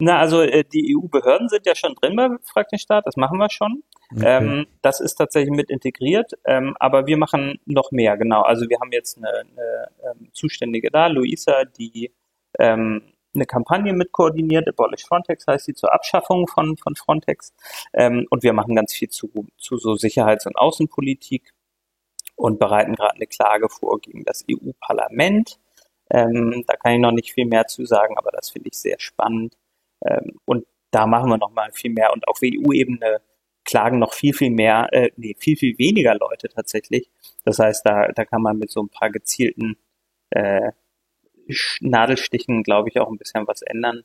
Na, 0.00 0.18
also 0.20 0.42
äh, 0.42 0.64
die 0.64 0.96
EU-Behörden 0.96 1.48
sind 1.48 1.66
ja 1.66 1.74
schon 1.74 1.94
drin 1.94 2.14
bei 2.14 2.28
Frag 2.44 2.68
den 2.68 2.78
Staat, 2.78 3.06
das 3.06 3.16
machen 3.16 3.38
wir 3.38 3.50
schon. 3.50 3.82
Okay. 4.14 4.24
Ähm, 4.24 4.66
das 4.80 5.00
ist 5.00 5.16
tatsächlich 5.16 5.54
mit 5.54 5.70
integriert, 5.70 6.32
ähm, 6.44 6.76
aber 6.78 7.06
wir 7.06 7.16
machen 7.16 7.58
noch 7.66 7.90
mehr, 7.90 8.16
genau. 8.16 8.42
Also 8.42 8.68
wir 8.68 8.78
haben 8.80 8.92
jetzt 8.92 9.18
eine, 9.18 9.28
eine 9.28 9.88
ähm, 10.04 10.30
Zuständige 10.32 10.90
da, 10.90 11.08
Luisa, 11.08 11.64
die 11.64 12.12
ähm, 12.58 13.02
eine 13.34 13.46
Kampagne 13.46 13.92
mit 13.92 14.12
koordiniert, 14.12 14.68
Abolish 14.68 15.04
Frontex 15.04 15.46
heißt 15.46 15.66
sie, 15.66 15.74
zur 15.74 15.92
Abschaffung 15.92 16.46
von, 16.46 16.76
von 16.76 16.94
Frontex. 16.94 17.52
Ähm, 17.92 18.26
und 18.30 18.42
wir 18.42 18.52
machen 18.52 18.74
ganz 18.74 18.92
viel 18.94 19.08
zu, 19.08 19.30
zu 19.56 19.76
so 19.78 19.96
Sicherheits- 19.96 20.46
und 20.46 20.56
Außenpolitik 20.56 21.52
und 22.36 22.58
bereiten 22.58 22.94
gerade 22.94 23.16
eine 23.16 23.26
Klage 23.26 23.68
vor 23.68 24.00
gegen 24.00 24.24
das 24.24 24.44
EU-Parlament. 24.50 25.58
Ähm, 26.10 26.64
da 26.66 26.76
kann 26.76 26.94
ich 26.94 27.00
noch 27.00 27.12
nicht 27.12 27.32
viel 27.32 27.46
mehr 27.46 27.66
zu 27.66 27.84
sagen, 27.84 28.16
aber 28.16 28.30
das 28.30 28.50
finde 28.50 28.70
ich 28.70 28.78
sehr 28.78 28.98
spannend. 28.98 29.56
Ähm, 30.04 30.38
und 30.44 30.66
da 30.90 31.06
machen 31.06 31.30
wir 31.30 31.38
noch 31.38 31.52
mal 31.52 31.70
viel 31.72 31.92
mehr. 31.92 32.12
Und 32.12 32.26
auf 32.28 32.38
EU-Ebene 32.42 33.20
klagen 33.64 33.98
noch 33.98 34.14
viel, 34.14 34.32
viel 34.32 34.50
mehr, 34.50 34.88
äh, 34.92 35.10
nee, 35.16 35.34
viel, 35.38 35.56
viel 35.56 35.76
weniger 35.78 36.14
Leute 36.14 36.48
tatsächlich. 36.48 37.10
Das 37.44 37.58
heißt, 37.58 37.84
da, 37.84 38.08
da 38.08 38.24
kann 38.24 38.42
man 38.42 38.58
mit 38.58 38.70
so 38.70 38.82
ein 38.82 38.88
paar 38.88 39.10
gezielten 39.10 39.76
äh, 40.30 40.72
Nadelstichen, 41.80 42.62
glaube 42.62 42.88
ich, 42.88 42.98
auch 42.98 43.10
ein 43.10 43.18
bisschen 43.18 43.46
was 43.46 43.60
ändern. 43.62 44.04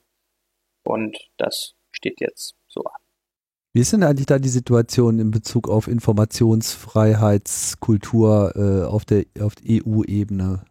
Und 0.84 1.18
das 1.38 1.76
steht 1.92 2.20
jetzt 2.20 2.56
so 2.68 2.84
an. 2.84 3.02
Wie 3.74 3.82
ist 3.82 3.92
denn 3.92 4.04
eigentlich 4.04 4.28
da 4.28 4.38
die 4.38 4.50
Situation 4.50 5.18
in 5.20 5.32
Bezug 5.32 5.68
auf 5.68 5.88
Informationsfreiheitskultur 5.88 8.54
äh, 8.56 8.84
auf 8.86 9.06
der 9.06 9.26
auf 9.40 9.56
EU-Ebene 9.68 10.64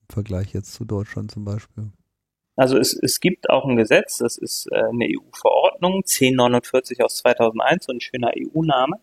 im 0.00 0.06
Vergleich 0.12 0.52
jetzt 0.52 0.72
zu 0.72 0.84
Deutschland 0.84 1.30
zum 1.30 1.44
Beispiel? 1.44 1.92
Also 2.60 2.76
es, 2.76 2.92
es 2.92 3.20
gibt 3.20 3.48
auch 3.48 3.64
ein 3.64 3.76
Gesetz, 3.76 4.18
das 4.18 4.36
ist 4.36 4.70
äh, 4.70 4.82
eine 4.82 5.06
EU-Verordnung, 5.06 6.02
1049 6.04 7.02
aus 7.02 7.16
2001, 7.16 7.86
so 7.86 7.92
ein 7.94 8.02
schöner 8.02 8.32
EU-Name. 8.36 9.00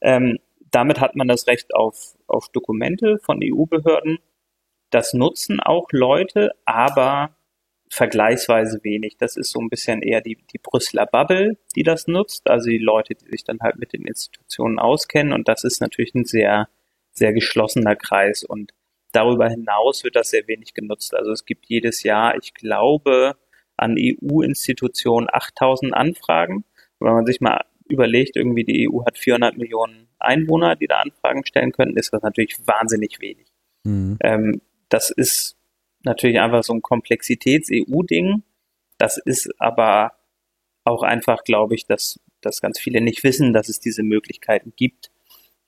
Ähm, 0.00 0.38
damit 0.70 1.00
hat 1.02 1.14
man 1.14 1.28
das 1.28 1.46
Recht 1.46 1.74
auf, 1.74 2.16
auf 2.28 2.48
Dokumente 2.48 3.18
von 3.18 3.40
EU-Behörden. 3.44 4.20
Das 4.88 5.12
nutzen 5.12 5.60
auch 5.60 5.88
Leute, 5.92 6.52
aber 6.64 7.36
vergleichsweise 7.90 8.82
wenig. 8.84 9.18
Das 9.18 9.36
ist 9.36 9.50
so 9.50 9.60
ein 9.60 9.68
bisschen 9.68 10.00
eher 10.00 10.22
die, 10.22 10.38
die 10.54 10.58
Brüsseler 10.58 11.04
Bubble, 11.04 11.58
die 11.76 11.82
das 11.82 12.06
nutzt, 12.06 12.48
also 12.48 12.70
die 12.70 12.78
Leute, 12.78 13.14
die 13.16 13.26
sich 13.26 13.44
dann 13.44 13.60
halt 13.60 13.76
mit 13.76 13.92
den 13.92 14.06
Institutionen 14.06 14.78
auskennen. 14.78 15.34
Und 15.34 15.46
das 15.46 15.64
ist 15.64 15.82
natürlich 15.82 16.14
ein 16.14 16.24
sehr, 16.24 16.70
sehr 17.12 17.34
geschlossener 17.34 17.96
Kreis. 17.96 18.44
Und 18.44 18.72
darüber 19.14 19.48
hinaus 19.48 20.04
wird 20.04 20.16
das 20.16 20.30
sehr 20.30 20.46
wenig 20.48 20.74
genutzt. 20.74 21.14
Also 21.14 21.32
es 21.32 21.44
gibt 21.44 21.66
jedes 21.66 22.02
Jahr, 22.02 22.36
ich 22.36 22.54
glaube, 22.54 23.36
an 23.76 23.96
EU-Institutionen 23.98 25.28
8000 25.30 25.94
Anfragen. 25.94 26.64
Und 26.98 27.08
wenn 27.08 27.14
man 27.14 27.26
sich 27.26 27.40
mal 27.40 27.64
überlegt, 27.88 28.36
irgendwie 28.36 28.64
die 28.64 28.88
EU 28.88 29.04
hat 29.04 29.18
400 29.18 29.56
Millionen 29.56 30.08
Einwohner, 30.18 30.76
die 30.76 30.86
da 30.86 31.00
Anfragen 31.00 31.44
stellen 31.44 31.72
könnten, 31.72 31.96
ist 31.96 32.12
das 32.12 32.22
natürlich 32.22 32.56
wahnsinnig 32.66 33.20
wenig. 33.20 33.46
Mhm. 33.84 34.18
Ähm, 34.22 34.60
das 34.88 35.10
ist 35.10 35.56
natürlich 36.02 36.40
einfach 36.40 36.62
so 36.62 36.72
ein 36.72 36.82
Komplexitäts-EU-Ding. 36.82 38.42
Das 38.98 39.18
ist 39.18 39.50
aber 39.58 40.12
auch 40.84 41.02
einfach, 41.02 41.44
glaube 41.44 41.74
ich, 41.74 41.86
dass, 41.86 42.20
dass 42.40 42.60
ganz 42.60 42.78
viele 42.78 43.00
nicht 43.00 43.24
wissen, 43.24 43.52
dass 43.52 43.68
es 43.68 43.80
diese 43.80 44.02
Möglichkeiten 44.02 44.72
gibt. 44.76 45.10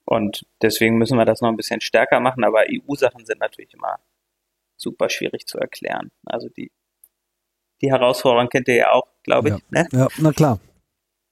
Und 0.06 0.46
deswegen 0.62 0.96
müssen 0.96 1.18
wir 1.18 1.24
das 1.24 1.40
noch 1.42 1.50
ein 1.50 1.56
bisschen 1.56 1.80
stärker 1.80 2.20
machen. 2.20 2.44
Aber 2.44 2.64
EU-Sachen 2.70 3.26
sind 3.26 3.40
natürlich 3.40 3.74
immer 3.74 3.98
super 4.76 5.10
schwierig 5.10 5.46
zu 5.46 5.58
erklären. 5.58 6.10
Also 6.24 6.48
die, 6.48 6.70
die 7.82 7.90
Herausforderung 7.90 8.48
kennt 8.48 8.68
ihr 8.68 8.76
ja 8.76 8.92
auch, 8.92 9.08
glaube 9.22 9.48
ich. 9.48 9.54
Ja, 9.54 9.82
ne? 9.82 9.88
ja 9.92 10.08
na 10.18 10.32
klar. 10.32 10.60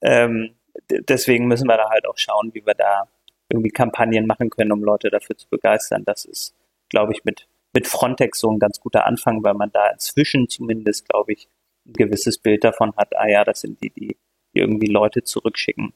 Ähm, 0.02 0.56
deswegen 0.90 1.46
müssen 1.46 1.68
wir 1.68 1.76
da 1.76 1.88
halt 1.88 2.06
auch 2.06 2.18
schauen, 2.18 2.52
wie 2.52 2.66
wir 2.66 2.74
da 2.74 3.08
irgendwie 3.48 3.70
Kampagnen 3.70 4.26
machen 4.26 4.50
können, 4.50 4.72
um 4.72 4.82
Leute 4.82 5.10
dafür 5.10 5.36
zu 5.36 5.48
begeistern. 5.48 6.02
Das 6.04 6.24
ist, 6.24 6.54
glaube 6.90 7.12
ich, 7.12 7.24
mit 7.24 7.46
mit 7.74 7.88
Frontex 7.88 8.38
so 8.38 8.50
ein 8.50 8.58
ganz 8.58 8.80
guter 8.80 9.04
Anfang, 9.04 9.42
weil 9.42 9.54
man 9.54 9.70
da 9.72 9.88
inzwischen 9.88 10.48
zumindest, 10.48 11.08
glaube 11.08 11.32
ich, 11.32 11.48
ein 11.86 11.92
gewisses 11.92 12.38
Bild 12.38 12.64
davon 12.64 12.94
hat, 12.96 13.14
ah 13.16 13.28
ja, 13.28 13.44
das 13.44 13.60
sind 13.60 13.82
die, 13.82 13.90
die 13.90 14.16
irgendwie 14.52 14.86
Leute 14.86 15.24
zurückschicken. 15.24 15.92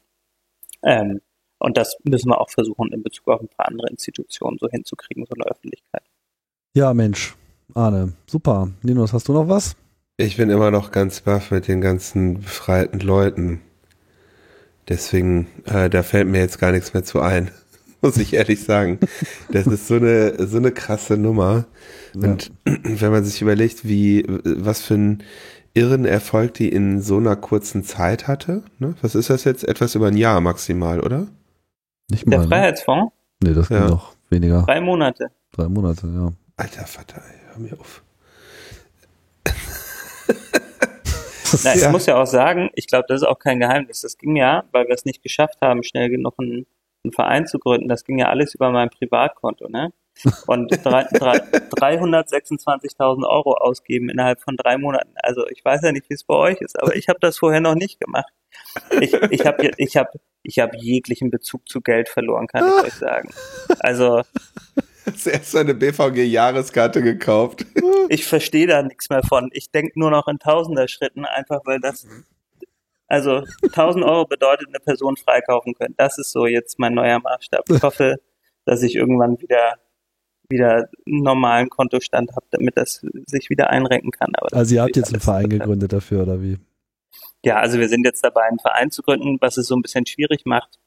Ähm, 0.83 1.23
und 1.59 1.77
das 1.77 1.97
müssen 2.05 2.31
wir 2.31 2.41
auch 2.41 2.51
versuchen, 2.51 2.93
in 2.93 3.03
Bezug 3.03 3.29
auf 3.29 3.41
ein 3.41 3.49
paar 3.49 3.69
andere 3.69 3.89
Institutionen 3.89 4.59
so 4.59 4.69
hinzukriegen, 4.69 5.25
so 5.27 5.35
eine 5.35 5.51
Öffentlichkeit. 5.51 6.03
Ja, 6.75 6.95
Mensch, 6.95 7.37
Arne, 7.75 8.15
super. 8.27 8.71
Linus, 8.83 9.13
hast 9.13 9.29
du 9.29 9.33
noch 9.33 9.49
was? 9.49 9.77
Ich 10.17 10.37
bin 10.37 10.51
immer 10.51 10.71
noch 10.71 10.91
ganz 10.91 11.21
baff 11.21 11.51
mit 11.51 11.69
den 11.69 11.81
ganzen 11.81 12.41
befreiten 12.41 13.01
Leuten. 13.01 13.61
Deswegen, 14.89 15.47
äh, 15.65 15.91
da 15.91 16.03
fällt 16.03 16.29
mir 16.29 16.41
jetzt 16.41 16.59
gar 16.59 16.73
nichts 16.73 16.95
mehr 16.95 17.05
zu 17.05 17.21
ein. 17.21 17.51
muss 18.01 18.17
ich 18.17 18.35
ehrlich 18.35 18.63
sagen. 18.63 18.99
Das 19.51 19.67
ist 19.67 19.87
so 19.89 19.97
eine, 19.97 20.47
so 20.47 20.59
eine 20.59 20.73
krasse 20.73 21.17
Nummer. 21.17 21.67
Und 22.15 22.51
ja. 22.67 22.77
wenn 22.83 23.11
man 23.11 23.25
sich 23.25 23.43
überlegt, 23.43 23.87
wie, 23.87 24.25
was 24.45 24.83
für 24.83 24.95
ein 24.95 25.23
irren 25.75 26.05
Erfolg 26.05 26.55
die 26.55 26.69
in 26.69 27.01
so 27.01 27.19
einer 27.19 27.37
kurzen 27.37 27.85
Zeit 27.85 28.27
hatte, 28.27 28.63
ne? 28.79 28.95
Was 29.03 29.15
ist 29.15 29.31
das 29.31 29.45
jetzt? 29.45 29.67
Etwas 29.69 29.95
über 29.95 30.09
ein 30.09 30.17
Jahr 30.17 30.41
maximal, 30.41 31.01
oder? 31.01 31.29
Nicht 32.11 32.27
mal. 32.27 32.31
Der 32.31 32.41
ne? 32.41 32.49
Freiheitsfonds? 32.49 33.13
Nee, 33.43 33.55
das 33.55 33.69
ja. 33.69 33.89
noch 33.89 34.15
weniger. 34.31 34.63
Drei 34.63 34.81
Monate. 34.81 35.31
Drei 35.53 35.69
Monate, 35.69 36.07
ja. 36.07 36.33
Alter 36.57 36.87
Vater, 36.87 37.23
hör 37.53 37.59
mir 37.59 37.79
auf. 37.79 38.03
Na, 41.65 41.75
ich 41.75 41.83
ja. 41.83 41.91
muss 41.91 42.07
ja 42.07 42.21
auch 42.21 42.27
sagen, 42.27 42.71
ich 42.75 42.87
glaube, 42.87 43.07
das 43.09 43.23
ist 43.23 43.29
auch 43.29 43.39
kein 43.39 43.61
Geheimnis. 43.61 44.03
Das 44.03 44.19
ging 44.19 44.37
ja, 44.37 44.65
weil 44.73 44.87
wir 44.87 44.95
es 44.95 45.05
nicht 45.05 45.23
geschafft 45.23 45.59
haben, 45.63 45.83
schnell 45.83 46.11
genug 46.11 46.35
einen 46.39 46.67
einen 47.05 47.13
Verein 47.13 47.47
zu 47.47 47.59
gründen, 47.59 47.89
das 47.89 48.05
ging 48.05 48.19
ja 48.19 48.29
alles 48.29 48.55
über 48.55 48.71
mein 48.71 48.91
Privatkonto, 48.91 49.69
ne? 49.69 49.93
Und 50.49 50.73
326.000 50.73 53.25
Euro 53.29 53.55
ausgeben 53.55 54.09
innerhalb 54.09 54.41
von 54.41 54.57
drei 54.57 54.77
Monaten. 54.77 55.15
Also 55.23 55.47
ich 55.47 55.65
weiß 55.65 55.83
ja 55.83 55.93
nicht, 55.93 56.11
wie 56.11 56.15
es 56.15 56.25
bei 56.25 56.35
euch 56.35 56.61
ist, 56.61 56.83
aber 56.83 56.97
ich 56.97 57.09
habe 57.09 57.21
das 57.21 57.39
vorher 57.39 57.61
noch 57.61 57.77
nicht 57.77 58.01
gemacht. 58.01 58.33
Ich, 59.01 59.12
ich 59.12 59.47
habe 59.47 59.70
ich 59.77 59.97
hab, 59.97 60.12
ich 60.43 60.59
hab 60.59 60.75
jeglichen 60.75 61.31
Bezug 61.31 61.69
zu 61.69 61.81
Geld 61.81 62.09
verloren, 62.09 62.47
kann 62.47 62.66
ich 62.66 62.85
euch 62.87 62.95
sagen. 62.95 63.31
Also 63.81 64.23
Hast 65.07 65.27
erst 65.27 65.57
eine 65.57 65.75
BVG-Jahreskarte 65.75 67.03
gekauft? 67.03 67.65
Ich 68.11 68.27
verstehe 68.27 68.66
da 68.66 68.83
nichts 68.83 69.09
mehr 69.11 69.23
von. 69.23 69.49
Ich 69.53 69.70
denke 69.70 69.99
nur 69.99 70.11
noch 70.11 70.29
in 70.29 70.39
Tausender-Schritten, 70.39 71.25
einfach 71.25 71.61
weil 71.65 71.81
das 71.81 72.07
also 73.07 73.43
1000 73.62 74.05
Euro 74.05 74.27
bedeutet 74.27 74.69
eine 74.69 74.81
Person 74.81 75.16
freikaufen 75.16 75.75
können. 75.75 75.95
Das 75.97 76.19
ist 76.19 76.31
so 76.31 76.47
jetzt 76.47 76.79
mein 76.79 76.95
neuer 76.95 77.19
Maßstab. 77.20 77.65
Ich 77.70 77.83
hoffe, 77.83 78.16
dass 78.66 78.83
ich 78.83 78.95
irgendwann 78.97 79.41
wieder 79.41 79.75
wieder 80.51 80.89
einen 81.07 81.23
normalen 81.23 81.69
Kontostand 81.69 82.33
habe, 82.33 82.47
damit 82.51 82.77
das 82.77 83.05
sich 83.27 83.51
wieder 83.51 83.70
einrenken 83.70 84.11
kann. 84.11 84.33
Aber 84.35 84.57
also 84.57 84.75
ihr 84.75 84.83
habt 84.83 84.97
jetzt 84.97 85.12
einen 85.12 85.20
Verein 85.20 85.51
gegründet 85.51 85.93
dafür, 85.93 86.23
oder 86.23 86.41
wie? 86.43 86.59
Ja, 87.44 87.56
also 87.59 87.78
wir 87.78 87.89
sind 87.89 88.05
jetzt 88.05 88.24
dabei, 88.24 88.43
einen 88.43 88.59
Verein 88.59 88.90
zu 88.90 89.02
gründen. 89.02 89.39
Was 89.40 89.56
es 89.56 89.66
so 89.66 89.77
ein 89.77 89.82
bisschen 89.82 90.06
schwierig 90.06 90.44
macht, 90.44 90.78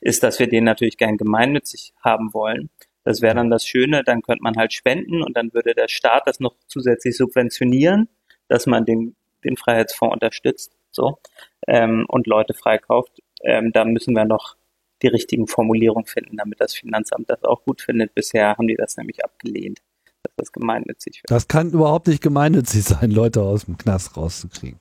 ist, 0.00 0.22
dass 0.22 0.38
wir 0.38 0.48
den 0.48 0.64
natürlich 0.64 0.96
gern 0.96 1.16
gemeinnützig 1.16 1.92
haben 2.02 2.32
wollen. 2.32 2.70
Das 3.04 3.22
wäre 3.22 3.34
dann 3.34 3.50
das 3.50 3.66
Schöne, 3.66 4.02
dann 4.04 4.22
könnte 4.22 4.42
man 4.42 4.56
halt 4.56 4.72
spenden 4.72 5.22
und 5.22 5.36
dann 5.36 5.52
würde 5.54 5.74
der 5.74 5.88
Staat 5.88 6.26
das 6.26 6.40
noch 6.40 6.54
zusätzlich 6.66 7.16
subventionieren, 7.16 8.08
dass 8.48 8.66
man 8.66 8.84
den, 8.84 9.16
den 9.42 9.56
Freiheitsfonds 9.56 10.12
unterstützt 10.14 10.76
so 10.90 11.18
ähm, 11.66 12.04
und 12.08 12.26
Leute 12.26 12.52
freikauft. 12.52 13.20
Ähm, 13.42 13.72
da 13.72 13.84
müssen 13.84 14.14
wir 14.14 14.24
noch 14.24 14.56
die 15.02 15.08
richtigen 15.08 15.46
Formulierungen 15.46 16.04
finden, 16.04 16.36
damit 16.36 16.60
das 16.60 16.74
Finanzamt 16.74 17.30
das 17.30 17.42
auch 17.42 17.64
gut 17.64 17.80
findet. 17.80 18.14
Bisher 18.14 18.56
haben 18.56 18.68
die 18.68 18.76
das 18.76 18.98
nämlich 18.98 19.24
abgelehnt, 19.24 19.80
dass 20.22 20.34
das 20.36 20.52
gemeinnützig 20.52 21.22
wird. 21.22 21.30
Das 21.30 21.48
kann 21.48 21.70
überhaupt 21.70 22.06
nicht 22.06 22.22
gemeinnützig 22.22 22.84
sein, 22.84 23.10
Leute 23.10 23.40
aus 23.40 23.64
dem 23.64 23.78
Knast 23.78 24.16
rauszukriegen. 24.16 24.78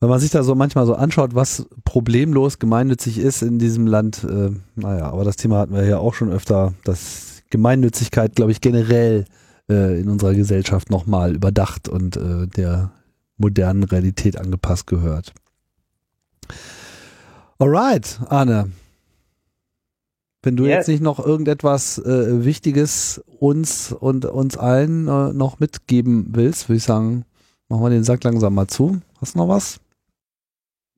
Wenn 0.00 0.08
man 0.08 0.20
sich 0.20 0.30
da 0.30 0.42
so 0.42 0.54
manchmal 0.54 0.86
so 0.86 0.94
anschaut, 0.94 1.34
was 1.34 1.66
problemlos 1.84 2.58
gemeinnützig 2.58 3.18
ist 3.18 3.42
in 3.42 3.58
diesem 3.58 3.86
Land, 3.86 4.24
äh, 4.24 4.50
naja, 4.74 5.10
aber 5.10 5.24
das 5.24 5.36
Thema 5.36 5.58
hatten 5.58 5.74
wir 5.74 5.84
ja 5.84 5.98
auch 5.98 6.14
schon 6.14 6.30
öfter, 6.30 6.74
dass 6.84 7.42
Gemeinnützigkeit, 7.50 8.34
glaube 8.34 8.52
ich, 8.52 8.60
generell 8.60 9.24
äh, 9.70 10.00
in 10.00 10.08
unserer 10.08 10.34
Gesellschaft 10.34 10.90
nochmal 10.90 11.34
überdacht 11.34 11.88
und 11.88 12.16
äh, 12.16 12.46
der 12.48 12.90
modernen 13.36 13.84
Realität 13.84 14.38
angepasst 14.38 14.86
gehört. 14.86 15.32
Alright, 17.58 18.20
Arne. 18.28 18.70
Wenn 20.42 20.56
du 20.56 20.64
yes. 20.64 20.74
jetzt 20.74 20.88
nicht 20.88 21.02
noch 21.02 21.24
irgendetwas 21.24 21.98
äh, 21.98 22.44
Wichtiges 22.44 23.22
uns 23.38 23.92
und 23.92 24.26
uns 24.26 24.58
allen 24.58 25.08
äh, 25.08 25.32
noch 25.32 25.58
mitgeben 25.58 26.26
willst, 26.32 26.68
würde 26.68 26.76
ich 26.76 26.82
sagen, 26.82 27.24
machen 27.68 27.82
wir 27.82 27.90
den 27.90 28.04
Sack 28.04 28.22
langsam 28.24 28.54
mal 28.54 28.66
zu. 28.66 29.00
Hast 29.20 29.34
du 29.34 29.38
noch 29.38 29.48
was? 29.48 29.80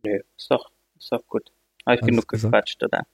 Nö, 0.06 0.20
ist 0.36 0.50
doch, 0.50 0.70
ist 0.98 1.10
doch 1.10 1.26
gut. 1.26 1.50
Habe 1.84 1.96
ich 1.96 2.02
Alles 2.02 2.10
genug 2.10 2.28
gesagt? 2.28 2.52
gequatscht, 2.52 2.82
oder? 2.82 3.06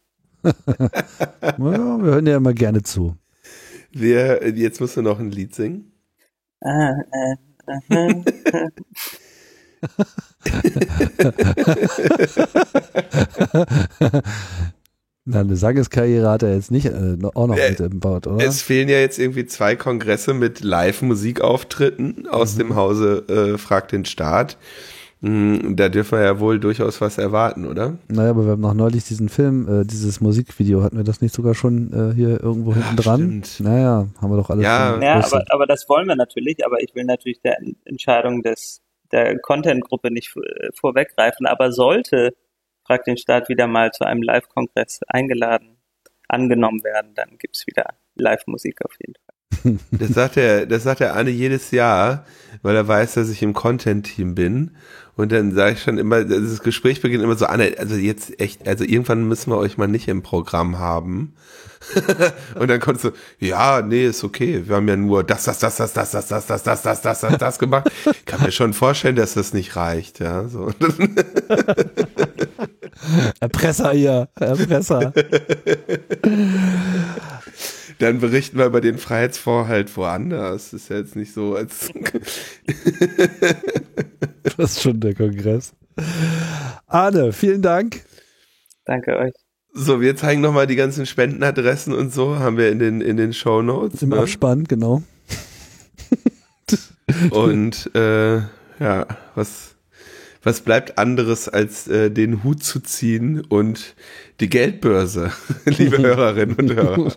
ja, 0.45 1.59
wir 1.59 2.03
hören 2.03 2.25
dir 2.25 2.37
immer 2.37 2.53
gerne 2.53 2.83
zu. 2.83 3.17
Wir, 3.93 4.47
jetzt 4.57 4.81
musst 4.81 4.97
du 4.97 5.03
noch 5.03 5.19
ein 5.19 5.31
Lied 5.31 5.55
singen. 5.55 5.93
Ah, 6.61 6.95
äh, 7.13 7.37
Na, 15.25 15.41
eine 15.41 15.57
Sangeskarriere 15.57 16.29
hat 16.29 16.43
er 16.43 16.55
jetzt 16.55 16.71
nicht 16.73 16.87
äh, 16.87 17.17
auch 17.35 17.47
noch 17.47 17.57
äh, 17.57 17.71
mit 17.71 17.81
im 17.81 18.01
Boot, 18.01 18.27
oder? 18.27 18.45
Es 18.45 18.61
fehlen 18.61 18.89
ja 18.89 18.99
jetzt 18.99 19.19
irgendwie 19.19 19.47
zwei 19.47 19.77
Kongresse 19.77 20.35
mit 20.35 20.61
Live-Musikauftritten 20.61 22.27
aus 22.27 22.55
mhm. 22.55 22.59
dem 22.59 22.75
Hause 22.75 23.25
äh, 23.29 23.59
Frag 23.59 23.89
den 23.89 24.05
Staat. 24.05 24.59
Hm, 25.23 25.77
da 25.77 25.89
dürfen 25.89 26.19
wir 26.19 26.25
ja 26.25 26.41
wohl 26.41 26.59
durchaus 26.59 27.01
was 27.01 27.17
erwarten, 27.17 27.65
oder? 27.65 27.97
Naja, 28.09 28.31
aber 28.31 28.45
wir 28.45 28.53
haben 28.53 28.61
noch 28.61 28.75
neulich 28.75 29.05
diesen 29.05 29.29
Film, 29.29 29.69
äh, 29.69 29.85
dieses 29.85 30.21
Musikvideo, 30.21 30.83
hatten 30.83 30.97
wir 30.97 31.05
das 31.05 31.21
nicht 31.21 31.33
sogar 31.33 31.55
schon 31.55 31.93
äh, 31.93 32.15
hier 32.15 32.43
irgendwo 32.43 32.75
hinten 32.75 32.97
dran? 32.97 33.21
Stimmt. 33.21 33.61
Naja, 33.61 34.09
haben 34.21 34.31
wir 34.31 34.37
doch 34.37 34.51
alles. 34.51 34.65
Ja, 34.65 35.01
ja 35.01 35.25
aber, 35.25 35.45
aber 35.51 35.67
das 35.67 35.89
wollen 35.89 36.09
wir 36.09 36.17
natürlich, 36.17 36.67
aber 36.67 36.83
ich 36.83 36.93
will 36.97 37.05
natürlich 37.05 37.41
der 37.41 37.57
Entscheidung 37.85 38.43
des, 38.43 38.83
der 39.13 39.39
Content-Gruppe 39.39 40.11
nicht 40.11 40.35
vorweggreifen, 40.75 41.47
aber 41.47 41.71
sollte 41.71 42.35
Frag 42.85 43.05
den 43.05 43.17
Staat 43.17 43.49
wieder 43.49 43.69
mal 43.69 43.93
zu 43.93 44.05
einem 44.05 44.23
Live-Kongress 44.23 45.01
eingeladen, 45.07 45.72
angenommen 46.33 46.83
werden, 46.83 47.13
dann 47.15 47.39
gibt's 47.39 47.67
wieder 47.67 47.95
Live-Musik 48.17 48.85
auf 48.85 48.93
jeden 49.01 49.15
Fall. 49.15 49.79
Das 49.93 50.09
sagt 50.11 50.37
er, 50.37 50.67
das 50.67 50.83
sagt 50.83 51.01
er 51.01 51.15
Anne 51.15 51.31
jedes 51.31 51.71
Jahr, 51.71 52.25
weil 52.63 52.75
er 52.75 52.89
weiß, 52.89 53.15
dass 53.15 53.31
ich 53.31 53.43
im 53.43 53.53
Content-Team 53.53 54.35
bin. 54.35 54.73
Und 55.15 55.31
dann 55.31 55.53
sage 55.53 55.75
ich 55.75 55.83
schon 55.83 55.99
immer, 55.99 56.25
das 56.25 56.63
Gespräch 56.63 57.01
beginnt 57.03 57.23
immer 57.23 57.37
so, 57.37 57.47
Anne, 57.47 57.75
also 57.79 57.95
jetzt 57.97 58.41
echt, 58.41 58.67
also 58.67 58.83
irgendwann 58.85 59.29
müssen 59.29 59.51
wir 59.51 59.59
euch 59.59 59.77
mal 59.77 59.89
nicht 59.89 60.09
im 60.09 60.23
Programm 60.23 60.79
haben. 60.79 61.35
und 62.59 62.69
dann 62.69 62.81
kommst 62.81 63.05
du, 63.05 63.11
ja, 63.39 63.83
nee, 63.83 64.07
ist 64.07 64.25
okay. 64.25 64.63
Wir 64.67 64.77
haben 64.77 64.89
ja 64.89 64.97
nur 64.97 65.23
das, 65.23 65.45
das, 65.45 65.59
das, 65.59 65.77
das, 65.77 65.93
das, 65.93 66.11
das, 66.11 66.27
das, 66.29 66.47
das, 66.47 66.63
das, 66.63 66.83
das, 66.83 67.03
das, 67.03 67.21
das, 67.21 67.39
das 67.39 67.59
gemacht. 67.59 67.91
Ich 68.11 68.25
kann 68.25 68.43
mir 68.43 68.53
schon 68.53 68.73
vorstellen, 68.73 69.17
dass 69.17 69.35
das 69.35 69.53
nicht 69.53 69.77
reicht, 69.77 70.19
ja. 70.21 70.49
So. 70.49 70.71
Erpresser 73.41 73.93
hier, 73.93 74.29
Erpresser. 74.35 75.13
Dann 77.99 78.21
berichten 78.21 78.59
wir 78.59 78.67
über 78.67 78.81
den 78.81 78.99
Freiheitsvorhalt 78.99 79.97
woanders. 79.97 80.71
Das 80.71 80.83
ist 80.83 80.89
ja 80.89 80.97
jetzt 80.97 81.15
nicht 81.15 81.33
so, 81.33 81.55
als. 81.55 81.91
das 84.57 84.73
ist 84.73 84.83
schon 84.83 84.99
der 85.01 85.15
Kongress. 85.15 85.73
Arne, 86.87 87.33
vielen 87.33 87.63
Dank. 87.63 88.05
Danke 88.85 89.17
euch. 89.17 89.33
So, 89.75 90.01
wir 90.01 90.17
zeigen 90.17 90.41
nochmal 90.43 90.67
die 90.67 90.77
ganzen 90.77 91.07
Spendenadressen 91.07 91.95
und 91.95 92.13
so, 92.13 92.39
haben 92.39 92.59
wir 92.59 92.71
in 92.71 92.79
den, 92.79 93.01
in 93.01 93.17
den 93.17 93.33
Show 93.33 93.63
Notes. 93.63 94.03
Im 94.03 94.11
ne? 94.11 94.19
Abspann, 94.19 94.65
genau. 94.65 95.03
und 97.31 97.91
äh, 97.95 98.37
ja, 98.81 99.07
was, 99.35 99.72
was 100.43 100.61
bleibt 100.61 100.99
anderes, 100.99 101.49
als 101.49 101.89
äh, 101.89 102.11
den 102.11 102.45
Hut 102.45 102.63
zu 102.63 102.81
ziehen 102.81 103.41
und 103.41 103.95
die 104.41 104.49
Geldbörse, 104.49 105.33
liebe 105.65 105.99
Hörerinnen 106.03 106.57
und 106.57 106.75
Hörer. 106.75 107.13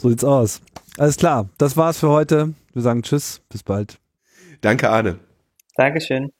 so 0.00 0.08
sieht's 0.08 0.24
aus. 0.24 0.60
Alles 0.98 1.16
klar, 1.16 1.48
das 1.58 1.76
war's 1.76 1.98
für 1.98 2.10
heute. 2.10 2.54
Wir 2.72 2.82
sagen 2.82 3.02
Tschüss, 3.02 3.40
bis 3.48 3.62
bald. 3.62 3.98
Danke, 4.60 4.90
Arne. 4.90 5.18
Dankeschön. 5.76 6.30